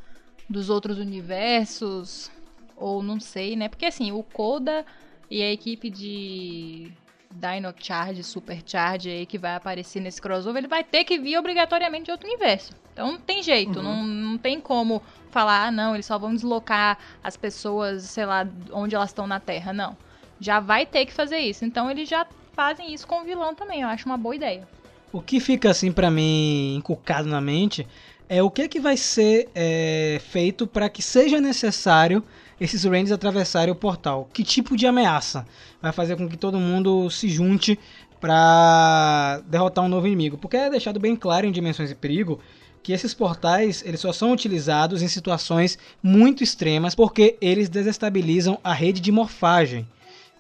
dos 0.49 0.71
outros 0.71 0.99
universos, 0.99 2.31
ou 2.77 3.03
não 3.03 3.19
sei, 3.21 3.57
né? 3.57 3.69
Porque 3.69 3.87
assim, 3.87 4.13
o 4.13 4.23
Koda 4.23 4.85
e 5.31 5.43
a 5.43 5.51
equipe 5.53 5.91
de 5.91 6.93
Dino 7.31 7.75
Charge, 7.79 8.23
Super 8.23 8.63
Charge 8.65 9.11
aí 9.11 9.27
que 9.27 9.39
vai 9.39 9.55
aparecer 9.57 10.01
nesse 10.01 10.21
crossover, 10.21 10.59
ele 10.61 10.69
vai 10.69 10.85
ter 10.85 11.05
que 11.05 11.19
vir 11.19 11.37
obrigatoriamente 11.39 12.05
de 12.07 12.11
outro 12.13 12.27
universo. 12.29 12.73
Então 12.93 13.13
não 13.13 13.19
tem 13.19 13.43
jeito, 13.43 13.79
Uhum. 13.79 13.83
não, 13.85 14.03
não 14.05 14.39
tem 14.39 14.61
como 14.61 15.03
falar, 15.31 15.67
ah, 15.67 15.71
não, 15.73 15.95
eles 15.95 16.07
só 16.07 16.17
vão 16.17 16.33
deslocar 16.35 16.97
as 17.23 17.37
pessoas, 17.37 18.05
sei 18.05 18.25
lá, 18.25 18.47
onde 18.73 18.95
elas 18.95 19.11
estão 19.11 19.27
na 19.27 19.41
Terra. 19.41 19.73
Não. 19.73 19.97
Já 20.39 20.61
vai 20.61 20.87
ter 20.87 21.05
que 21.07 21.13
fazer 21.13 21.39
isso. 21.39 21.65
Então 21.65 21.91
eles 21.91 22.09
já 22.09 22.25
fazem 22.53 22.95
isso 22.95 23.07
com 23.07 23.23
o 23.23 23.25
vilão 23.25 23.55
também. 23.55 23.81
Eu 23.83 23.89
acho 23.89 24.07
uma 24.07 24.17
boa 24.17 24.37
ideia. 24.37 24.69
O 25.13 25.21
que 25.21 25.41
fica 25.41 25.71
assim 25.71 25.91
pra 25.91 26.11
mim 26.11 26.77
encucado 26.77 27.29
na 27.29 27.41
mente 27.41 27.87
é 28.29 28.43
o 28.43 28.51
que 28.51 28.69
que 28.69 28.79
vai 28.81 28.97
ser 28.97 29.49
é, 29.55 30.21
feito 30.31 30.67
para 30.67 30.89
que 30.89 31.03
seja 31.03 31.41
necessário 31.41 32.23
esses 32.61 32.85
Rangers 32.85 33.13
atravessarem 33.13 33.73
o 33.73 33.77
portal. 33.77 34.29
Que 34.33 34.43
tipo 34.43 34.77
de 34.77 34.87
ameaça 34.87 35.47
vai 35.81 35.93
fazer 35.93 36.17
com 36.17 36.29
que 36.29 36.37
todo 36.37 36.59
mundo 36.59 37.11
se 37.11 37.29
junte 37.29 37.79
pra 38.21 39.43
derrotar 39.47 39.85
um 39.85 39.89
novo 39.89 40.07
inimigo? 40.07 40.39
Porque 40.39 40.57
é 40.57 40.71
deixado 40.71 40.99
bem 41.01 41.17
claro 41.17 41.47
em 41.47 41.53
Dimensões 41.53 41.91
e 41.91 41.95
Perigo 41.95 42.41
que 42.83 42.93
esses 42.93 43.15
portais 43.15 43.83
eles 43.87 44.01
só 44.01 44.13
são 44.13 44.31
utilizados 44.33 45.01
em 45.01 45.09
situações 45.09 45.79
muito 46.03 46.45
extremas 46.45 46.95
porque 46.95 47.37
eles 47.41 47.69
desestabilizam 47.69 48.59
a 48.63 48.75
rede 48.75 49.01
de 49.01 49.11
morfagem. 49.11 49.89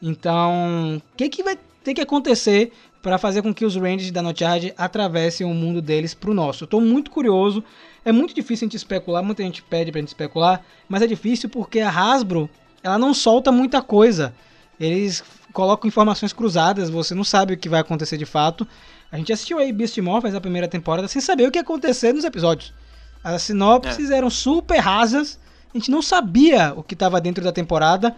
Então, 0.03 0.99
o 0.99 1.17
que, 1.17 1.31
que 1.31 1.43
vai 1.43 1.59
ter 1.85 1.95
que 1.95 2.01
acontecer 2.01 2.73
para 3.03 3.19
fazer 3.19 3.43
com 3.43 3.53
que 3.53 3.65
os 3.65 3.77
Rangers 3.77 4.11
da 4.11 4.23
No 4.23 4.37
Charge 4.37 4.73
atravessem 4.77 5.47
o 5.47 5.53
mundo 5.53 5.83
deles 5.83 6.15
pro 6.15 6.33
nosso? 6.33 6.65
Eu 6.65 6.69
tô 6.69 6.81
muito 6.81 7.11
curioso. 7.11 7.63
É 8.05 8.11
muito 8.11 8.35
difícil 8.35 8.65
a 8.65 8.67
gente 8.67 8.77
especular, 8.77 9.23
muita 9.23 9.43
gente 9.43 9.63
pede 9.63 9.91
pra 9.91 10.01
gente 10.01 10.09
especular, 10.09 10.63
mas 10.89 11.01
é 11.01 11.07
difícil 11.07 11.49
porque 11.49 11.81
a 11.81 11.89
Hasbro, 11.89 12.51
ela 12.83 12.99
não 12.99 13.15
solta 13.15 13.51
muita 13.51 13.81
coisa. 13.81 14.35
Eles 14.79 15.25
colocam 15.53 15.89
informações 15.89 16.33
cruzadas, 16.33 16.91
você 16.91 17.15
não 17.15 17.25
sabe 17.25 17.55
o 17.55 17.57
que 17.57 17.69
vai 17.69 17.81
acontecer 17.81 18.19
de 18.19 18.27
fato. 18.27 18.67
A 19.11 19.17
gente 19.17 19.33
assistiu 19.33 19.59
aí 19.59 19.73
Beast 19.73 19.97
Morphers 19.99 20.35
a 20.35 20.41
primeira 20.41 20.69
temporada 20.69 21.09
sem 21.09 21.23
saber 21.23 21.47
o 21.47 21.51
que 21.51 21.59
ia 21.59 21.63
acontecer 21.63 22.13
nos 22.13 22.25
episódios. 22.25 22.75
As 23.23 23.43
sinopses 23.43 24.11
eram 24.11 24.29
super 24.29 24.79
rasas, 24.79 25.39
a 25.75 25.79
gente 25.79 25.91
não 25.91 26.03
sabia 26.03 26.75
o 26.77 26.83
que 26.83 26.95
estava 26.95 27.21
dentro 27.21 27.43
da 27.43 27.53
temporada. 27.53 28.15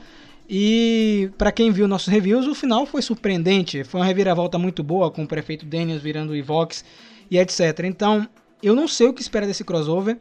E 0.49 1.31
para 1.37 1.51
quem 1.51 1.71
viu 1.71 1.89
nossos 1.89 2.09
reviews, 2.09 2.47
o 2.47 2.55
final 2.55 2.87
foi 2.87 3.03
surpreendente. 3.03 3.83
Foi 3.85 4.01
uma 4.01 4.07
reviravolta 4.07 4.59
muito 4.59 4.83
boa, 4.83 5.11
com 5.11 5.25
o 5.25 5.29
prefeito 5.29 5.67
Daniels 5.67 6.03
virando 6.03 6.31
o 6.31 6.37
Evox 6.37 6.85
e 7.31 7.39
etc. 7.39 7.81
Então, 7.85 8.29
eu 8.63 8.75
não 8.75 8.87
sei 8.87 9.09
o 9.09 9.13
que 9.13 9.21
esperar 9.21 9.47
desse 9.47 9.65
crossover. 9.65 10.19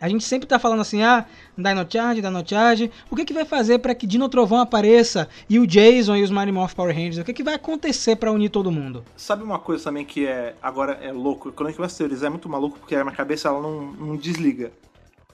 A 0.00 0.08
gente 0.08 0.24
sempre 0.24 0.48
tá 0.48 0.58
falando 0.58 0.80
assim, 0.80 1.00
ah, 1.00 1.24
Dino 1.56 1.86
Charge, 1.88 2.20
Dino 2.20 2.42
Charge. 2.44 2.90
O 3.08 3.14
que, 3.14 3.24
que 3.24 3.32
vai 3.32 3.44
fazer 3.44 3.78
para 3.78 3.94
que 3.94 4.04
Dino 4.04 4.28
Trovão 4.28 4.58
apareça 4.58 5.28
e 5.48 5.60
o 5.60 5.66
Jason 5.66 6.16
e 6.16 6.24
os 6.24 6.30
Mighty 6.32 6.50
Morph 6.50 6.74
Power 6.74 6.92
Rangers? 6.92 7.18
O 7.18 7.24
que, 7.24 7.32
que 7.32 7.44
vai 7.44 7.54
acontecer 7.54 8.16
para 8.16 8.32
unir 8.32 8.48
todo 8.48 8.72
mundo? 8.72 9.04
Sabe 9.16 9.44
uma 9.44 9.60
coisa 9.60 9.84
também 9.84 10.04
que 10.04 10.26
é 10.26 10.56
agora 10.60 10.94
é 10.94 11.12
louco? 11.12 11.52
Quando 11.52 11.68
a 11.68 11.70
gente 11.70 11.78
vai 11.78 11.88
teorizar 11.88 12.26
é 12.26 12.30
muito 12.30 12.48
maluco 12.48 12.80
porque 12.80 12.96
a 12.96 13.04
minha 13.04 13.14
cabeça 13.14 13.46
ela 13.46 13.62
não, 13.62 13.92
não 13.92 14.16
desliga. 14.16 14.72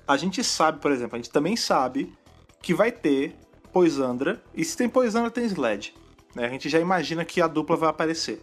A 0.06 0.18
gente 0.18 0.44
sabe, 0.44 0.80
por 0.80 0.92
exemplo, 0.92 1.16
a 1.16 1.18
gente 1.18 1.30
também 1.30 1.56
sabe 1.56 2.12
que 2.60 2.74
vai 2.74 2.92
ter 2.92 3.34
Poisandra, 3.72 4.42
e 4.54 4.64
se 4.64 4.76
tem 4.76 4.88
Poisandra 4.88 5.30
tem 5.30 5.44
Sled. 5.44 5.94
Né? 6.34 6.46
A 6.46 6.48
gente 6.48 6.68
já 6.68 6.78
imagina 6.78 7.24
que 7.24 7.40
a 7.40 7.46
dupla 7.46 7.76
vai 7.76 7.88
aparecer. 7.88 8.42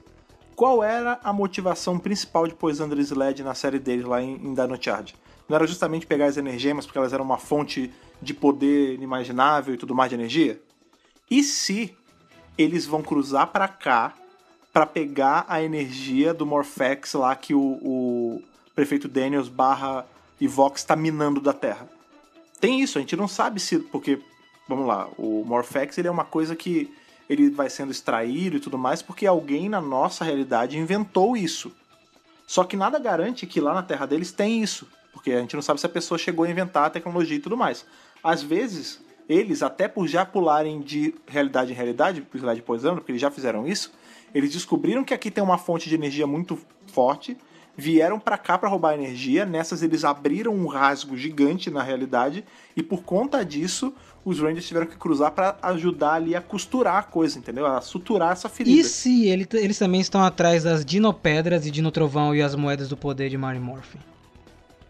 Qual 0.55 0.83
era 0.83 1.19
a 1.23 1.33
motivação 1.33 1.99
principal 1.99 2.47
de 2.47 2.53
Poisandra 2.53 2.99
e 2.99 3.03
Sled 3.03 3.43
na 3.43 3.53
série 3.53 3.79
deles 3.79 4.05
lá 4.05 4.21
em, 4.21 4.35
em 4.35 4.53
Dino 4.53 4.81
Charge? 4.81 5.15
Não 5.47 5.55
era 5.55 5.67
justamente 5.67 6.07
pegar 6.07 6.25
as 6.25 6.37
energemas 6.37 6.85
porque 6.85 6.97
elas 6.97 7.13
eram 7.13 7.25
uma 7.25 7.37
fonte 7.37 7.91
de 8.21 8.33
poder 8.33 8.93
inimaginável 8.93 9.73
e 9.73 9.77
tudo 9.77 9.93
mais 9.93 10.09
de 10.09 10.15
energia? 10.15 10.61
E 11.29 11.43
se 11.43 11.95
eles 12.57 12.85
vão 12.85 13.01
cruzar 13.01 13.47
pra 13.47 13.67
cá 13.67 14.13
pra 14.71 14.85
pegar 14.85 15.45
a 15.47 15.61
energia 15.61 16.33
do 16.33 16.45
Morphex 16.45 17.13
lá 17.13 17.35
que 17.35 17.53
o, 17.53 17.79
o 17.81 18.43
prefeito 18.73 19.07
Daniels 19.07 19.47
barra 19.47 20.05
Evox 20.39 20.83
tá 20.83 20.95
minando 20.95 21.39
da 21.39 21.53
Terra? 21.53 21.89
Tem 22.59 22.81
isso, 22.81 22.97
a 22.97 23.01
gente 23.01 23.15
não 23.15 23.27
sabe 23.27 23.59
se. 23.59 23.79
Porque, 23.79 24.19
vamos 24.67 24.87
lá, 24.87 25.07
o 25.17 25.43
Morphex 25.45 25.97
ele 25.97 26.07
é 26.07 26.11
uma 26.11 26.25
coisa 26.25 26.55
que 26.55 26.93
ele 27.29 27.49
vai 27.49 27.69
sendo 27.69 27.91
extraído 27.91 28.57
e 28.57 28.59
tudo 28.59 28.77
mais 28.77 29.01
porque 29.01 29.25
alguém 29.25 29.67
na 29.67 29.81
nossa 29.81 30.23
realidade 30.23 30.77
inventou 30.77 31.35
isso. 31.35 31.71
Só 32.47 32.63
que 32.63 32.77
nada 32.77 32.99
garante 32.99 33.47
que 33.47 33.59
lá 33.59 33.73
na 33.73 33.83
Terra 33.83 34.05
deles 34.05 34.31
tem 34.31 34.61
isso. 34.61 34.87
Porque 35.11 35.31
a 35.31 35.39
gente 35.39 35.55
não 35.55 35.61
sabe 35.61 35.79
se 35.79 35.85
a 35.85 35.89
pessoa 35.89 36.17
chegou 36.17 36.45
a 36.45 36.49
inventar 36.49 36.85
a 36.85 36.89
tecnologia 36.89 37.37
e 37.37 37.39
tudo 37.39 37.57
mais. 37.57 37.85
Às 38.23 38.43
vezes, 38.43 39.01
eles, 39.27 39.63
até 39.63 39.87
por 39.87 40.07
já 40.07 40.25
pularem 40.25 40.81
de 40.81 41.15
realidade 41.25 41.71
em 41.71 41.75
realidade, 41.75 42.21
pro 42.21 42.37
slide 42.37 42.61
poisando, 42.61 42.97
porque 42.97 43.11
eles 43.11 43.21
já 43.21 43.31
fizeram 43.31 43.67
isso, 43.67 43.91
Eles 44.33 44.51
descobriram 44.51 45.03
que 45.03 45.13
aqui 45.13 45.31
tem 45.31 45.41
uma 45.41 45.57
fonte 45.57 45.87
de 45.87 45.95
energia 45.95 46.27
muito 46.27 46.59
forte, 46.87 47.37
vieram 47.77 48.19
pra 48.19 48.37
cá 48.37 48.57
pra 48.57 48.67
roubar 48.67 48.93
energia. 48.93 49.45
Nessas 49.45 49.81
eles 49.81 50.03
abriram 50.03 50.53
um 50.53 50.67
rasgo 50.67 51.15
gigante 51.15 51.71
na 51.71 51.81
realidade 51.81 52.43
e 52.75 52.83
por 52.83 53.03
conta 53.03 53.45
disso 53.45 53.93
os 54.25 54.39
Rangers 54.39 54.67
tiveram 54.67 54.87
que 54.87 54.97
cruzar 54.97 55.31
pra 55.31 55.55
ajudar 55.61 56.13
ali 56.13 56.35
a 56.35 56.41
costurar 56.41 56.97
a 56.97 57.03
coisa, 57.03 57.37
entendeu? 57.37 57.65
A 57.67 57.79
suturar 57.79 58.31
essa 58.33 58.49
ferida. 58.49 58.75
E 58.77 58.83
se 58.83 59.27
ele- 59.27 59.47
eles 59.53 59.77
também 59.77 60.01
estão 60.01 60.21
atrás 60.23 60.63
das 60.63 60.83
Dinopedras 60.83 61.65
e 61.67 61.71
Dinotrovão 61.71 62.33
e 62.35 62.41
as 62.41 62.55
moedas 62.55 62.89
do 62.89 62.97
poder 62.97 63.29
de 63.29 63.37
Mary 63.37 63.59
Morphin? 63.59 63.99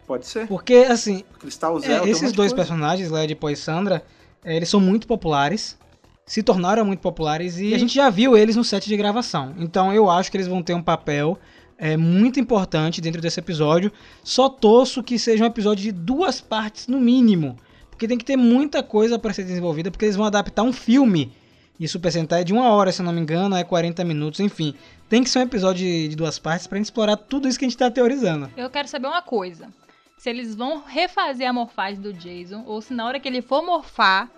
Pode 0.06 0.26
ser. 0.26 0.46
Porque, 0.46 0.74
assim, 0.88 1.22
Cristal 1.38 1.76
É, 1.78 1.80
Zero. 1.80 2.04
um 2.04 2.06
esses 2.06 2.32
dois 2.32 2.52
coisa. 2.52 2.54
personagens, 2.54 3.10
Led 3.10 3.32
e 3.32 3.36
Poissandra, 3.36 4.02
é, 4.44 4.56
eles 4.56 4.68
são 4.68 4.80
muito 4.80 5.06
populares, 5.06 5.76
se 6.24 6.42
tornaram 6.42 6.84
muito 6.84 7.00
populares 7.00 7.58
e 7.58 7.74
a 7.74 7.78
gente 7.78 7.94
já 7.94 8.08
viu 8.08 8.36
eles 8.36 8.56
no 8.56 8.64
set 8.64 8.88
de 8.88 8.96
gravação. 8.96 9.52
Então 9.58 9.92
eu 9.92 10.08
acho 10.08 10.30
que 10.30 10.36
eles 10.36 10.46
vão 10.48 10.62
ter 10.62 10.74
um 10.74 10.82
papel 10.82 11.38
é, 11.78 11.94
muito 11.94 12.40
importante 12.40 13.02
dentro 13.02 13.20
desse 13.20 13.38
episódio. 13.38 13.92
Só 14.24 14.48
torço 14.48 15.02
que 15.02 15.18
seja 15.18 15.44
um 15.44 15.46
episódio 15.46 15.82
de 15.82 15.92
duas 15.92 16.40
partes 16.40 16.86
no 16.88 16.98
mínimo, 16.98 17.56
porque 17.96 18.06
tem 18.06 18.18
que 18.18 18.26
ter 18.26 18.36
muita 18.36 18.82
coisa 18.82 19.18
para 19.18 19.32
ser 19.32 19.42
desenvolvida, 19.42 19.90
porque 19.90 20.04
eles 20.04 20.16
vão 20.16 20.26
adaptar 20.26 20.62
um 20.62 20.72
filme. 20.72 21.32
E 21.80 21.88
Super 21.88 22.12
Sentai 22.12 22.42
é 22.42 22.44
de 22.44 22.52
uma 22.52 22.68
hora, 22.68 22.92
se 22.92 23.00
eu 23.00 23.06
não 23.06 23.12
me 23.12 23.20
engano, 23.20 23.56
é 23.56 23.64
40 23.64 24.04
minutos, 24.04 24.38
enfim. 24.38 24.74
Tem 25.08 25.24
que 25.24 25.30
ser 25.30 25.38
um 25.38 25.42
episódio 25.42 25.82
de, 25.82 26.08
de 26.08 26.16
duas 26.16 26.38
partes 26.38 26.66
pra 26.66 26.76
gente 26.76 26.86
explorar 26.86 27.16
tudo 27.16 27.48
isso 27.48 27.58
que 27.58 27.64
a 27.64 27.68
gente 27.68 27.78
tá 27.78 27.90
teorizando. 27.90 28.50
Eu 28.54 28.68
quero 28.68 28.86
saber 28.86 29.06
uma 29.06 29.22
coisa. 29.22 29.70
Se 30.18 30.28
eles 30.28 30.54
vão 30.54 30.82
refazer 30.86 31.48
a 31.48 31.54
morfagem 31.54 31.98
do 31.98 32.12
Jason, 32.12 32.64
ou 32.66 32.82
se 32.82 32.92
na 32.92 33.06
hora 33.06 33.18
que 33.18 33.28
ele 33.28 33.40
for 33.40 33.64
morfar, 33.64 34.28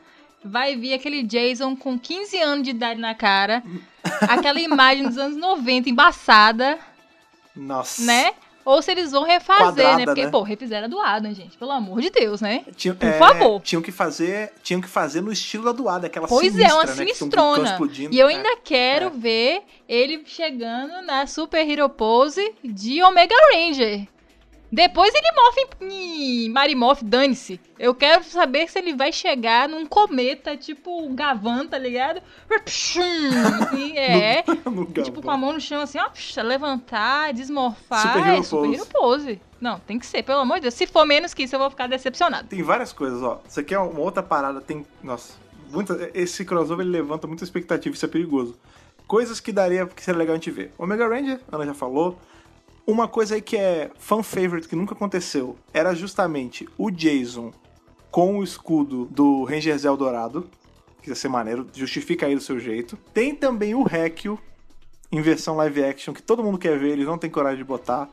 vai 0.45 0.77
vir 0.77 0.95
aquele 0.95 1.25
Jason 1.25 1.75
com 1.75 1.99
15 1.99 2.39
anos 2.39 2.63
de 2.63 2.71
idade 2.71 3.01
na 3.01 3.15
cara, 3.15 3.61
aquela 4.23 4.61
imagem 4.61 5.05
dos 5.09 5.19
anos 5.19 5.37
90 5.37 5.91
embaçada, 5.91 6.79
Nossa. 7.57 8.05
né? 8.05 8.35
Ou 8.69 8.83
se 8.83 8.91
eles 8.91 9.13
vão 9.13 9.23
refazer, 9.25 9.65
Quadrada, 9.65 9.97
né? 9.97 10.05
Porque, 10.05 10.25
né? 10.27 10.31
pô, 10.31 10.43
refizeram 10.43 10.85
a 10.85 10.89
do 10.89 11.01
Adam, 11.01 11.33
gente. 11.33 11.57
Pelo 11.57 11.71
amor 11.71 12.03
de 12.03 12.11
Deus, 12.11 12.43
né? 12.43 12.67
Tinha- 12.77 12.93
Por 12.95 13.09
é, 13.09 13.13
favor. 13.19 13.63
Tinham 13.63 13.81
que 13.81 13.91
fazer, 13.91 14.53
tinham 14.63 14.79
que 14.83 14.87
fazer 14.89 15.23
no 15.23 15.33
estilo 15.33 15.65
da 15.65 15.73
doada, 15.73 16.07
aquela 16.07 16.29
Pois 16.29 16.53
sinistra, 16.53 16.71
é, 16.71 16.75
uma 16.75 16.85
né, 16.85 16.93
sinistrona. 16.93 17.79
E 18.11 18.19
eu 18.19 18.29
É. 18.29 18.35
ainda 18.35 18.57
quero 18.63 19.07
é. 19.07 19.11
ver 19.11 19.63
ele 19.89 20.23
chegando 20.27 21.01
na 21.01 21.27
Super 21.27 21.67
Hero 21.67 21.89
Pose 21.89 22.53
de 22.63 23.03
Omega 23.03 23.35
Ranger. 23.55 24.07
Depois 24.71 25.13
ele 25.15 25.33
morfe 25.35 25.67
em, 25.81 26.51
Marimorph, 26.51 27.03
dane-se. 27.03 27.59
Eu 27.79 27.95
quero 27.95 28.23
saber 28.25 28.69
se 28.69 28.79
ele 28.79 28.95
vai 28.95 29.11
chegar 29.13 29.69
num 29.69 29.87
cometa, 29.87 30.57
tipo 30.57 31.03
um 31.03 31.15
Gavan, 31.15 31.67
tá 31.67 31.79
ligado? 31.79 32.21
Assim, 32.51 33.97
é. 33.97 34.45
No 34.67 34.85
tipo, 34.93 35.21
Gabão. 35.21 35.23
com 35.23 35.31
a 35.31 35.37
mão 35.37 35.53
no 35.55 35.61
chão, 35.61 35.81
assim, 35.81 35.99
ó, 35.99 36.09
levantar, 36.43 37.33
desmorfar. 37.33 38.15
Super 38.15 38.75
é, 38.75 38.85
Pose. 38.85 39.41
Não, 39.61 39.81
tem 39.81 39.99
que 39.99 40.07
ser, 40.07 40.23
pelo 40.23 40.41
amor 40.41 40.57
de 40.57 40.63
Deus. 40.63 40.75
Se 40.75 40.87
for 40.87 41.05
menos 41.07 41.33
que 41.33 41.45
isso, 41.45 41.55
eu 41.55 41.59
vou 41.59 41.71
ficar 41.71 41.87
decepcionado. 41.87 42.49
Tem 42.49 42.63
várias 42.63 42.93
coisas, 42.93 43.23
ó. 43.23 43.41
Isso 43.49 43.59
aqui 43.61 43.75
é 43.75 43.79
uma 43.79 44.01
outra 44.01 44.23
parada, 44.23 44.61
tem. 44.61 44.87
Nossa, 45.03 45.35
muita, 45.71 46.11
esse 46.15 46.45
crossover 46.45 46.85
ele 46.85 46.93
levanta 46.93 47.27
muita 47.27 47.43
expectativa, 47.43 47.95
isso 47.95 48.05
é 48.05 48.09
perigoso. 48.09 48.57
Coisas 49.07 49.41
que 49.41 49.51
daria 49.51 49.87
que 49.87 50.03
seria 50.03 50.19
legal 50.19 50.35
a 50.35 50.37
gente 50.37 50.51
ver. 50.51 50.73
Omega 50.77 51.09
Ranger, 51.09 51.41
Ana 51.51 51.65
já 51.65 51.75
falou. 51.75 52.19
Uma 52.89 53.07
coisa 53.07 53.35
aí 53.35 53.43
que 53.43 53.55
é 53.55 53.91
fan 53.99 54.23
favorite 54.23 54.67
que 54.67 54.75
nunca 54.75 54.95
aconteceu 54.95 55.59
era 55.75 55.95
justamente 55.95 56.67
o 56.79 56.91
Jason 56.91 57.53
com 58.11 58.39
o 58.39 58.43
escudo 58.43 59.05
do 59.11 59.45
Ranger 59.45 59.77
Zell 59.77 59.95
Dourado. 59.95 60.49
Que 61.03 61.11
ia 61.11 61.15
ser 61.15 61.29
maneiro, 61.29 61.67
justifica 61.75 62.25
aí 62.25 62.35
do 62.35 62.41
seu 62.41 62.59
jeito. 62.59 62.97
Tem 63.13 63.35
também 63.35 63.75
o 63.75 63.87
Hekio 63.87 64.39
em 65.13 65.21
versão 65.21 65.55
live 65.57 65.85
action, 65.85 66.15
que 66.15 66.23
todo 66.23 66.43
mundo 66.43 66.57
quer 66.57 66.79
ver, 66.79 66.93
eles 66.93 67.05
não 67.07 67.19
tem 67.19 67.29
coragem 67.29 67.59
de 67.59 67.65
botar. 67.65 68.09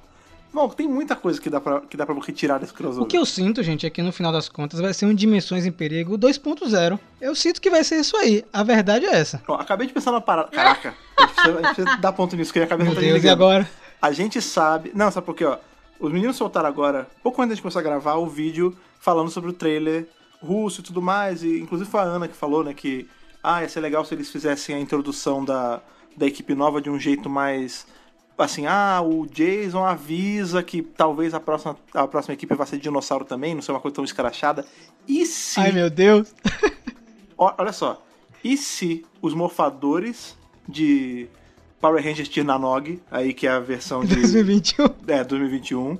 Bom, 0.53 0.67
tem 0.67 0.89
muita 0.89 1.15
coisa 1.15 1.39
que 1.39 1.49
dá 1.49 1.61
pra, 1.61 1.79
que 1.79 1.95
dá 1.95 2.05
pra 2.05 2.13
retirar 2.15 2.57
desse 2.57 2.73
crossover. 2.73 3.03
O 3.03 3.07
que 3.07 3.17
eu 3.17 3.25
sinto, 3.25 3.63
gente, 3.63 3.85
é 3.85 3.89
que 3.89 4.01
no 4.01 4.11
final 4.11 4.33
das 4.33 4.49
contas 4.49 4.81
vai 4.81 4.93
ser 4.93 5.05
um 5.05 5.13
Dimensões 5.15 5.65
em 5.65 5.71
Perigo 5.71 6.17
2.0. 6.17 6.99
Eu 7.21 7.33
sinto 7.33 7.61
que 7.61 7.69
vai 7.69 7.83
ser 7.85 8.01
isso 8.01 8.17
aí. 8.17 8.43
A 8.51 8.61
verdade 8.61 9.05
é 9.05 9.15
essa. 9.15 9.41
Ó, 9.47 9.55
acabei 9.55 9.87
de 9.87 9.93
pensar 9.93 10.11
numa 10.11 10.19
parada. 10.19 10.49
Caraca, 10.49 10.93
a 11.17 11.21
gente 11.21 11.33
precisa, 11.33 11.59
a 11.59 11.61
gente 11.63 11.75
precisa 11.75 11.97
dar 11.97 12.11
ponto 12.11 12.35
nisso, 12.35 12.51
que 12.51 12.59
a 12.59 12.67
cabeça 12.67 12.89
Meu 12.89 12.95
tá 12.95 12.99
Deus, 13.01 13.11
e 13.11 13.13
desligando. 13.21 13.43
agora? 13.43 13.84
A 14.01 14.11
gente 14.11 14.41
sabe. 14.41 14.91
Não, 14.93 15.09
sabe 15.11 15.25
por 15.25 15.35
quê, 15.35 15.45
ó? 15.45 15.57
Os 15.99 16.11
meninos 16.11 16.35
soltaram 16.35 16.67
agora, 16.67 17.07
pouco 17.23 17.41
antes 17.41 17.55
de 17.55 17.61
começar 17.61 17.79
a 17.79 17.83
gravar, 17.83 18.15
o 18.15 18.27
vídeo 18.27 18.75
falando 18.99 19.29
sobre 19.29 19.49
o 19.49 19.53
trailer 19.53 20.07
russo 20.41 20.81
e 20.81 20.83
tudo 20.83 21.01
mais. 21.01 21.43
E 21.43 21.59
inclusive 21.59 21.89
foi 21.89 22.01
a 22.01 22.03
Ana 22.03 22.27
que 22.27 22.35
falou, 22.35 22.63
né, 22.63 22.73
que 22.73 23.07
ah, 23.41 23.61
ia 23.61 23.69
ser 23.69 23.79
legal 23.79 24.03
se 24.03 24.13
eles 24.13 24.29
fizessem 24.29 24.75
a 24.75 24.79
introdução 24.79 25.45
da, 25.45 25.81
da 26.17 26.25
equipe 26.25 26.53
nova 26.55 26.81
de 26.81 26.89
um 26.89 26.99
jeito 26.99 27.29
mais. 27.29 27.87
Assim, 28.37 28.65
ah, 28.65 29.01
o 29.01 29.25
Jason 29.25 29.85
avisa 29.85 30.61
que 30.61 30.81
talvez 30.81 31.33
a 31.33 31.39
próxima, 31.39 31.77
a 31.93 32.05
próxima 32.07 32.33
equipe 32.33 32.53
vai 32.53 32.67
ser 32.67 32.77
dinossauro 32.77 33.23
também, 33.23 33.55
não 33.55 33.61
ser 33.61 33.71
uma 33.71 33.79
coisa 33.79 33.95
tão 33.95 34.03
escrachada. 34.03 34.65
E 35.07 35.25
se. 35.25 35.59
Ai, 35.59 35.71
meu 35.71 35.89
Deus. 35.89 36.35
Olha 37.37 37.71
só. 37.71 38.03
E 38.43 38.57
se 38.57 39.05
os 39.21 39.33
morfadores 39.33 40.37
de 40.67 41.29
Power 41.85 42.03
Rangers 42.03 42.27
Tirnanog, 42.27 42.99
aí 43.11 43.31
que 43.31 43.45
é 43.45 43.51
a 43.51 43.59
versão 43.59 44.03
de 44.03 44.15
2021. 44.15 44.89
é, 45.07 45.23
2021, 45.23 45.99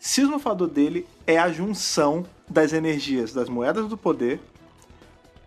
se 0.00 0.24
o 0.24 0.28
morfador 0.30 0.66
dele 0.66 1.06
é 1.24 1.38
a 1.38 1.48
junção 1.52 2.26
das 2.50 2.72
energias 2.72 3.32
das 3.32 3.48
moedas 3.48 3.86
do 3.86 3.96
poder, 3.96 4.40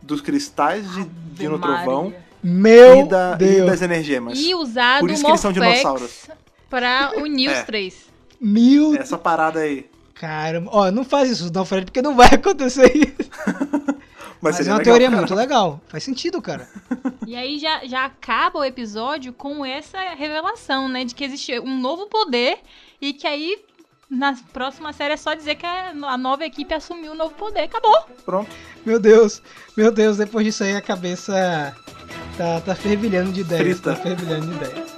dos 0.01 0.21
cristais 0.21 0.89
de 0.93 1.03
Dino 1.33 1.59
Trovão. 1.59 2.13
Meu 2.41 3.01
e, 3.01 3.09
da, 3.09 3.33
e 3.33 3.37
Deus. 3.43 3.69
das 3.69 3.81
energiemas. 3.81 4.39
E 4.39 4.55
usado 4.55 5.01
Por 5.01 5.11
isso 5.11 5.21
que 5.21 5.29
eles 5.31 5.41
são 5.41 5.51
dinossauros. 5.51 6.29
pra 6.69 7.11
unir 7.17 7.49
É. 7.49 7.59
os 7.59 7.65
três. 7.65 8.05
Mil. 8.39 8.95
Essa 8.95 9.17
parada 9.17 9.59
aí. 9.59 9.89
Caramba. 10.13 10.69
Ó, 10.71 10.89
não 10.91 11.03
faz 11.03 11.29
isso 11.29 11.51
não, 11.53 11.65
Fred, 11.65 11.83
porque 11.85 12.01
não 12.01 12.15
vai 12.15 12.27
acontecer 12.33 12.89
isso. 12.95 13.26
Mas, 14.41 14.57
Mas 14.57 14.67
é 14.67 14.71
uma 14.71 14.77
legal, 14.77 14.83
teoria 14.83 15.07
cara. 15.09 15.21
muito 15.21 15.35
legal. 15.35 15.81
Faz 15.87 16.03
sentido, 16.03 16.41
cara. 16.41 16.67
E 17.25 17.35
aí 17.35 17.57
já, 17.59 17.85
já 17.85 18.05
acaba 18.05 18.59
o 18.59 18.63
episódio 18.63 19.33
com 19.33 19.65
essa 19.65 19.99
revelação, 20.15 20.87
né? 20.87 21.03
De 21.03 21.13
que 21.15 21.23
existe 21.23 21.59
um 21.59 21.79
novo 21.79 22.07
poder 22.07 22.59
e 23.01 23.13
que 23.13 23.25
aí 23.27 23.57
na 24.09 24.33
próxima 24.53 24.93
série 24.93 25.13
é 25.13 25.17
só 25.17 25.33
dizer 25.33 25.55
que 25.55 25.65
a 25.65 25.89
a 25.89 26.17
nova 26.17 26.45
equipe 26.45 26.73
assumiu 26.73 27.11
o 27.11 27.15
novo 27.15 27.33
poder. 27.35 27.61
Acabou. 27.61 28.05
Pronto. 28.25 28.49
Meu 28.85 28.99
Deus. 28.99 29.41
Meu 29.75 29.91
Deus, 29.91 30.17
depois 30.17 30.45
disso 30.45 30.63
aí 30.63 30.75
a 30.75 30.81
cabeça 30.81 31.75
tá, 32.37 32.61
tá 32.61 32.75
fervilhando 32.75 33.31
de 33.31 33.41
ideias. 33.41 33.79
Frita. 33.79 33.95
Tá 33.95 34.01
fervilhando 34.01 34.47
de 34.47 34.55
ideias. 34.55 34.96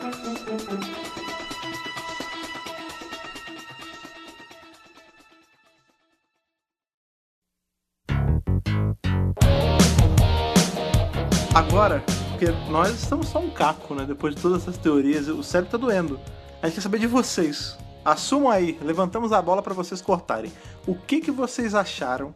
Agora, 11.59 12.01
porque 12.29 12.45
nós 12.71 12.89
estamos 12.91 13.27
só 13.27 13.37
um 13.37 13.49
caco, 13.49 13.93
né? 13.93 14.05
Depois 14.05 14.33
de 14.33 14.41
todas 14.41 14.61
essas 14.61 14.77
teorias, 14.77 15.27
o 15.27 15.43
cérebro 15.43 15.71
tá 15.71 15.77
doendo. 15.77 16.17
A 16.61 16.67
gente 16.67 16.75
quer 16.75 16.81
saber 16.81 16.99
de 16.99 17.05
vocês. 17.05 17.77
Assumam 18.03 18.49
aí, 18.49 18.79
levantamos 18.81 19.33
a 19.33 19.41
bola 19.41 19.61
para 19.61 19.73
vocês 19.73 20.01
cortarem. 20.01 20.53
O 20.87 20.95
que, 20.95 21.19
que 21.19 21.31
vocês 21.31 21.75
acharam 21.75 22.33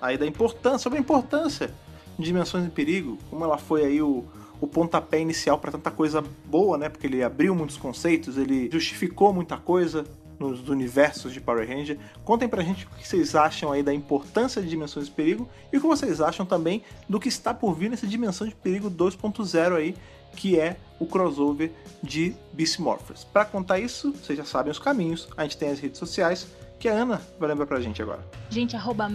aí 0.00 0.16
da 0.16 0.24
importância, 0.24 0.78
sobre 0.78 0.96
a 0.96 1.02
importância 1.02 1.74
de 2.16 2.24
Dimensões 2.24 2.64
em 2.64 2.70
Perigo, 2.70 3.18
como 3.28 3.44
ela 3.44 3.58
foi 3.58 3.84
aí 3.84 4.00
o, 4.00 4.24
o 4.60 4.66
pontapé 4.68 5.18
inicial 5.18 5.58
para 5.58 5.72
tanta 5.72 5.90
coisa 5.90 6.22
boa, 6.44 6.78
né? 6.78 6.88
Porque 6.88 7.08
ele 7.08 7.20
abriu 7.24 7.56
muitos 7.56 7.76
conceitos, 7.76 8.38
ele 8.38 8.70
justificou 8.72 9.34
muita 9.34 9.56
coisa 9.56 10.04
nos 10.38 10.68
universos 10.68 11.32
de 11.32 11.40
Power 11.40 11.68
Ranger. 11.68 11.98
Contem 12.24 12.48
pra 12.48 12.62
gente 12.62 12.86
o 12.86 12.90
que 12.90 13.06
vocês 13.06 13.34
acham 13.34 13.72
aí 13.72 13.82
da 13.82 13.92
importância 13.92 14.60
de 14.60 14.68
Dimensões 14.68 15.06
de 15.06 15.12
Perigo 15.12 15.48
e 15.72 15.76
o 15.76 15.80
que 15.80 15.86
vocês 15.86 16.20
acham 16.20 16.44
também 16.44 16.82
do 17.08 17.20
que 17.20 17.28
está 17.28 17.54
por 17.54 17.74
vir 17.74 17.90
nessa 17.90 18.06
Dimensão 18.06 18.46
de 18.46 18.54
Perigo 18.54 18.90
2.0 18.90 19.76
aí, 19.76 19.94
que 20.36 20.58
é 20.58 20.76
o 20.98 21.06
crossover 21.06 21.72
de 22.02 22.34
Beast 22.52 22.78
Morphers. 22.78 23.24
Para 23.24 23.44
contar 23.44 23.78
isso, 23.78 24.12
vocês 24.12 24.38
já 24.38 24.44
sabem 24.44 24.70
os 24.70 24.78
caminhos. 24.78 25.28
A 25.36 25.42
gente 25.42 25.56
tem 25.56 25.70
as 25.70 25.78
redes 25.78 25.98
sociais, 25.98 26.46
que 26.78 26.88
a 26.88 26.92
Ana 26.92 27.20
vai 27.38 27.48
lembrar 27.48 27.66
pra 27.66 27.80
gente 27.80 28.02
agora. 28.02 28.24
Gente, 28.50 28.74
arroba 28.74 29.08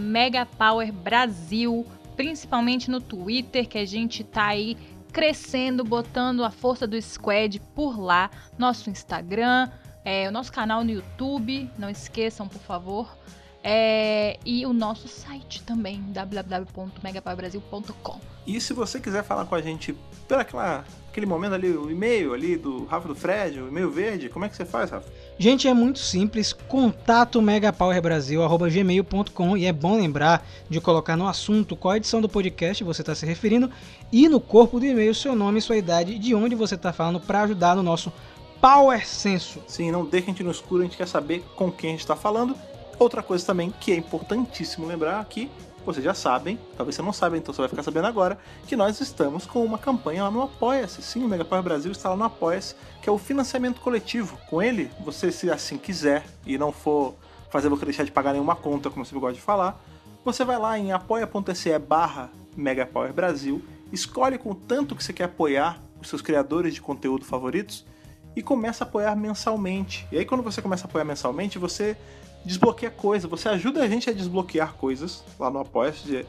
Brasil, 1.02 1.86
principalmente 2.16 2.90
no 2.90 3.00
Twitter, 3.00 3.68
que 3.68 3.78
a 3.78 3.84
gente 3.84 4.24
tá 4.24 4.46
aí 4.46 4.76
crescendo, 5.12 5.84
botando 5.84 6.44
a 6.44 6.50
força 6.50 6.86
do 6.86 7.00
Squad 7.00 7.60
por 7.74 7.98
lá. 7.98 8.30
Nosso 8.56 8.90
Instagram, 8.90 9.68
é, 10.04 10.28
o 10.28 10.32
nosso 10.32 10.52
canal 10.52 10.84
no 10.84 10.90
YouTube, 10.90 11.70
não 11.78 11.90
esqueçam, 11.90 12.48
por 12.48 12.60
favor. 12.60 13.16
É, 13.62 14.38
e 14.46 14.64
o 14.64 14.72
nosso 14.72 15.06
site 15.08 15.62
também, 15.64 16.02
www.megapowerbrasil.com. 16.08 18.20
E 18.46 18.60
se 18.60 18.72
você 18.72 19.00
quiser 19.00 19.24
falar 19.24 19.44
com 19.44 19.54
a 19.54 19.60
gente 19.60 19.94
por 20.26 20.38
aquela, 20.38 20.82
aquele 21.10 21.26
momento 21.26 21.52
ali, 21.54 21.68
o 21.70 21.90
e-mail 21.90 22.32
ali 22.32 22.56
do 22.56 22.86
Rafa 22.86 23.06
do 23.08 23.14
Fred, 23.14 23.60
o 23.60 23.68
e-mail 23.68 23.90
verde, 23.90 24.30
como 24.30 24.46
é 24.46 24.48
que 24.48 24.56
você 24.56 24.64
faz, 24.64 24.90
Rafa? 24.90 25.06
Gente, 25.38 25.68
é 25.68 25.74
muito 25.74 25.98
simples, 25.98 26.54
contato 26.54 27.42
megapowerbrasil.gmail.com 27.42 29.56
e 29.56 29.66
é 29.66 29.72
bom 29.72 29.96
lembrar 29.96 30.46
de 30.70 30.80
colocar 30.80 31.16
no 31.16 31.28
assunto 31.28 31.76
qual 31.76 31.96
edição 31.96 32.22
do 32.22 32.28
podcast 32.28 32.84
você 32.84 33.02
está 33.02 33.14
se 33.14 33.26
referindo 33.26 33.70
e 34.10 34.26
no 34.28 34.40
corpo 34.40 34.80
do 34.80 34.86
e-mail 34.86 35.14
seu 35.14 35.34
nome, 35.34 35.60
sua 35.60 35.76
idade 35.76 36.14
e 36.14 36.18
de 36.18 36.34
onde 36.34 36.54
você 36.54 36.76
está 36.76 36.90
falando 36.92 37.20
para 37.20 37.42
ajudar 37.42 37.76
no 37.76 37.82
nosso 37.82 38.10
Power 38.60 39.06
Senso. 39.06 39.62
Sim, 39.68 39.92
não 39.92 40.04
deixe 40.04 40.26
a 40.26 40.30
gente 40.30 40.42
no 40.42 40.50
escuro, 40.50 40.80
a 40.82 40.84
gente 40.84 40.96
quer 40.96 41.06
saber 41.06 41.44
com 41.54 41.70
quem 41.70 41.90
a 41.90 41.92
gente 41.92 42.00
está 42.00 42.16
falando. 42.16 42.56
Outra 42.98 43.22
coisa 43.22 43.46
também 43.46 43.72
que 43.80 43.92
é 43.92 43.96
importantíssimo 43.96 44.84
lembrar 44.84 45.20
aqui, 45.20 45.48
vocês 45.86 46.04
já 46.04 46.12
sabem, 46.12 46.58
talvez 46.76 46.96
você 46.96 47.02
não 47.02 47.12
saiba, 47.12 47.36
então 47.36 47.54
você 47.54 47.60
vai 47.60 47.68
ficar 47.68 47.84
sabendo 47.84 48.08
agora, 48.08 48.36
que 48.66 48.74
nós 48.74 49.00
estamos 49.00 49.46
com 49.46 49.64
uma 49.64 49.78
campanha 49.78 50.24
lá 50.24 50.30
no 50.30 50.42
Apoia-se. 50.42 51.00
Sim, 51.02 51.24
o 51.24 51.28
Megapower 51.28 51.62
Brasil 51.62 51.92
está 51.92 52.10
lá 52.10 52.16
no 52.16 52.24
Apoia-se, 52.24 52.74
que 53.00 53.08
é 53.08 53.12
o 53.12 53.16
financiamento 53.16 53.80
coletivo. 53.80 54.36
Com 54.50 54.60
ele, 54.60 54.90
você 55.04 55.30
se 55.30 55.48
assim 55.48 55.78
quiser 55.78 56.26
e 56.44 56.58
não 56.58 56.72
for 56.72 57.14
fazer 57.50 57.68
você 57.68 57.84
deixar 57.84 58.04
de 58.04 58.10
pagar 58.10 58.32
nenhuma 58.32 58.56
conta, 58.56 58.90
como 58.90 59.04
você 59.04 59.14
gosta 59.14 59.34
de 59.34 59.40
falar, 59.40 59.80
você 60.24 60.44
vai 60.44 60.58
lá 60.58 60.76
em 60.76 60.90
apoia.se 60.90 61.78
barra 61.78 62.28
Megapower 62.56 63.12
Brasil, 63.12 63.64
escolhe 63.92 64.36
com 64.36 64.52
tanto 64.52 64.96
que 64.96 65.04
você 65.04 65.12
quer 65.12 65.24
apoiar 65.24 65.80
os 66.00 66.08
seus 66.08 66.20
criadores 66.20 66.74
de 66.74 66.82
conteúdo 66.82 67.24
favoritos 67.24 67.86
e 68.34 68.42
começa 68.42 68.84
a 68.84 68.86
apoiar 68.86 69.16
mensalmente. 69.16 70.06
E 70.12 70.18
aí 70.18 70.24
quando 70.24 70.42
você 70.42 70.62
começa 70.62 70.86
a 70.86 70.88
apoiar 70.88 71.04
mensalmente, 71.04 71.58
você 71.58 71.96
desbloqueia 72.44 72.90
coisa, 72.90 73.28
você 73.28 73.48
ajuda 73.48 73.82
a 73.82 73.88
gente 73.88 74.08
a 74.08 74.12
desbloquear 74.12 74.74
coisas 74.74 75.24
lá 75.38 75.50
no 75.50 75.58
Apoia-se, 75.58 76.24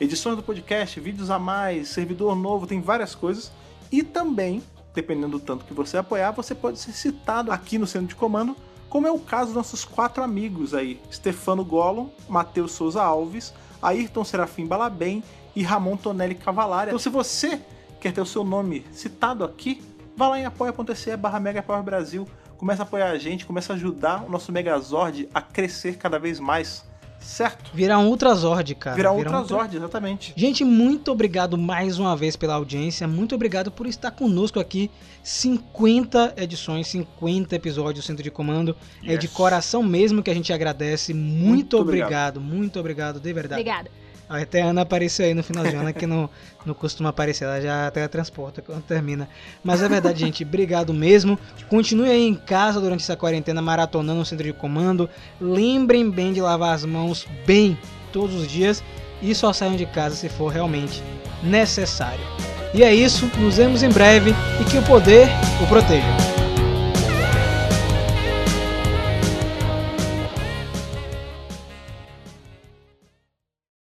edições 0.00 0.36
do 0.36 0.42
podcast, 0.42 0.98
vídeos 0.98 1.30
a 1.30 1.38
mais, 1.38 1.88
servidor 1.88 2.34
novo, 2.34 2.66
tem 2.66 2.80
várias 2.80 3.14
coisas. 3.14 3.52
E 3.92 4.02
também, 4.02 4.62
dependendo 4.94 5.38
do 5.38 5.40
tanto 5.40 5.64
que 5.64 5.74
você 5.74 5.98
apoiar, 5.98 6.30
você 6.32 6.54
pode 6.54 6.78
ser 6.78 6.92
citado 6.92 7.52
aqui 7.52 7.78
no 7.78 7.86
centro 7.86 8.08
de 8.08 8.14
comando, 8.14 8.56
como 8.88 9.06
é 9.06 9.10
o 9.10 9.18
caso 9.18 9.46
dos 9.46 9.56
nossos 9.56 9.84
quatro 9.84 10.22
amigos 10.22 10.74
aí, 10.74 11.00
Stefano 11.12 11.64
Gollum, 11.64 12.08
Matheus 12.28 12.72
Souza 12.72 13.02
Alves, 13.02 13.54
Ayrton 13.80 14.24
Serafim 14.24 14.66
Balabem 14.66 15.22
e 15.54 15.62
Ramon 15.62 15.96
Tonelli 15.96 16.34
Cavalari. 16.34 16.90
Então 16.90 16.98
se 16.98 17.08
você 17.08 17.60
quer 18.00 18.12
ter 18.12 18.20
o 18.20 18.26
seu 18.26 18.42
nome 18.42 18.84
citado 18.92 19.44
aqui, 19.44 19.82
vá 20.20 20.28
lá 20.28 20.38
em 20.38 20.44
apoia.se 20.44 21.16
barra 21.16 21.40
Brasil, 21.82 22.28
começa 22.58 22.82
a 22.82 22.84
apoiar 22.84 23.10
a 23.10 23.16
gente, 23.16 23.46
começa 23.46 23.72
a 23.72 23.76
ajudar 23.76 24.22
o 24.26 24.30
nosso 24.30 24.52
Megazord 24.52 25.26
a 25.32 25.40
crescer 25.40 25.96
cada 25.96 26.18
vez 26.18 26.38
mais, 26.38 26.84
certo? 27.18 27.70
Virar 27.72 27.98
um 27.98 28.08
Ultrazord, 28.08 28.74
cara. 28.74 28.94
Virar 28.96 29.12
um 29.12 29.16
Ultra- 29.16 29.38
Ultrazord, 29.38 29.74
exatamente. 29.78 30.34
Gente, 30.36 30.62
muito 30.62 31.10
obrigado 31.10 31.56
mais 31.56 31.98
uma 31.98 32.14
vez 32.14 32.36
pela 32.36 32.52
audiência, 32.56 33.08
muito 33.08 33.34
obrigado 33.34 33.70
por 33.70 33.86
estar 33.86 34.10
conosco 34.10 34.60
aqui. 34.60 34.90
50 35.22 36.34
edições, 36.36 36.86
50 36.88 37.56
episódios 37.56 38.04
do 38.04 38.06
Centro 38.06 38.22
de 38.22 38.30
Comando. 38.30 38.76
É 39.02 39.16
de 39.16 39.24
Yes. 39.26 39.32
coração 39.34 39.82
mesmo 39.82 40.22
que 40.22 40.30
a 40.30 40.34
gente 40.34 40.52
agradece. 40.52 41.14
Muito, 41.14 41.46
Muito 41.46 41.78
obrigado. 41.78 42.36
obrigado. 42.36 42.40
muito 42.42 42.78
obrigado, 42.78 43.20
de 43.20 43.32
verdade. 43.32 43.62
Obrigada. 43.62 43.90
Até 44.30 44.62
a 44.62 44.66
Ana 44.66 44.82
apareceu 44.82 45.26
aí 45.26 45.34
no 45.34 45.42
finalzinho, 45.42 45.80
Ana 45.80 45.92
que 45.92 46.06
não, 46.06 46.30
não 46.64 46.72
costuma 46.72 47.08
aparecer, 47.08 47.44
ela 47.44 47.60
já 47.60 47.90
teletransporta 47.90 48.62
quando 48.62 48.82
termina. 48.82 49.28
Mas 49.64 49.82
é 49.82 49.88
verdade, 49.88 50.20
gente, 50.20 50.44
obrigado 50.44 50.94
mesmo. 50.94 51.36
Continue 51.68 52.08
aí 52.08 52.28
em 52.28 52.36
casa 52.36 52.80
durante 52.80 53.02
essa 53.02 53.16
quarentena, 53.16 53.60
maratonando 53.60 54.20
o 54.20 54.24
centro 54.24 54.44
de 54.44 54.52
comando. 54.52 55.10
Lembrem 55.40 56.08
bem 56.08 56.32
de 56.32 56.40
lavar 56.40 56.76
as 56.76 56.84
mãos 56.84 57.26
bem 57.44 57.76
todos 58.12 58.36
os 58.36 58.46
dias 58.46 58.84
e 59.20 59.34
só 59.34 59.52
saiam 59.52 59.74
de 59.74 59.84
casa 59.86 60.14
se 60.14 60.28
for 60.28 60.48
realmente 60.48 61.02
necessário. 61.42 62.24
E 62.72 62.84
é 62.84 62.94
isso, 62.94 63.28
nos 63.36 63.56
vemos 63.56 63.82
em 63.82 63.90
breve 63.90 64.32
e 64.60 64.64
que 64.64 64.78
o 64.78 64.82
poder 64.82 65.26
o 65.60 65.66
proteja. 65.66 66.39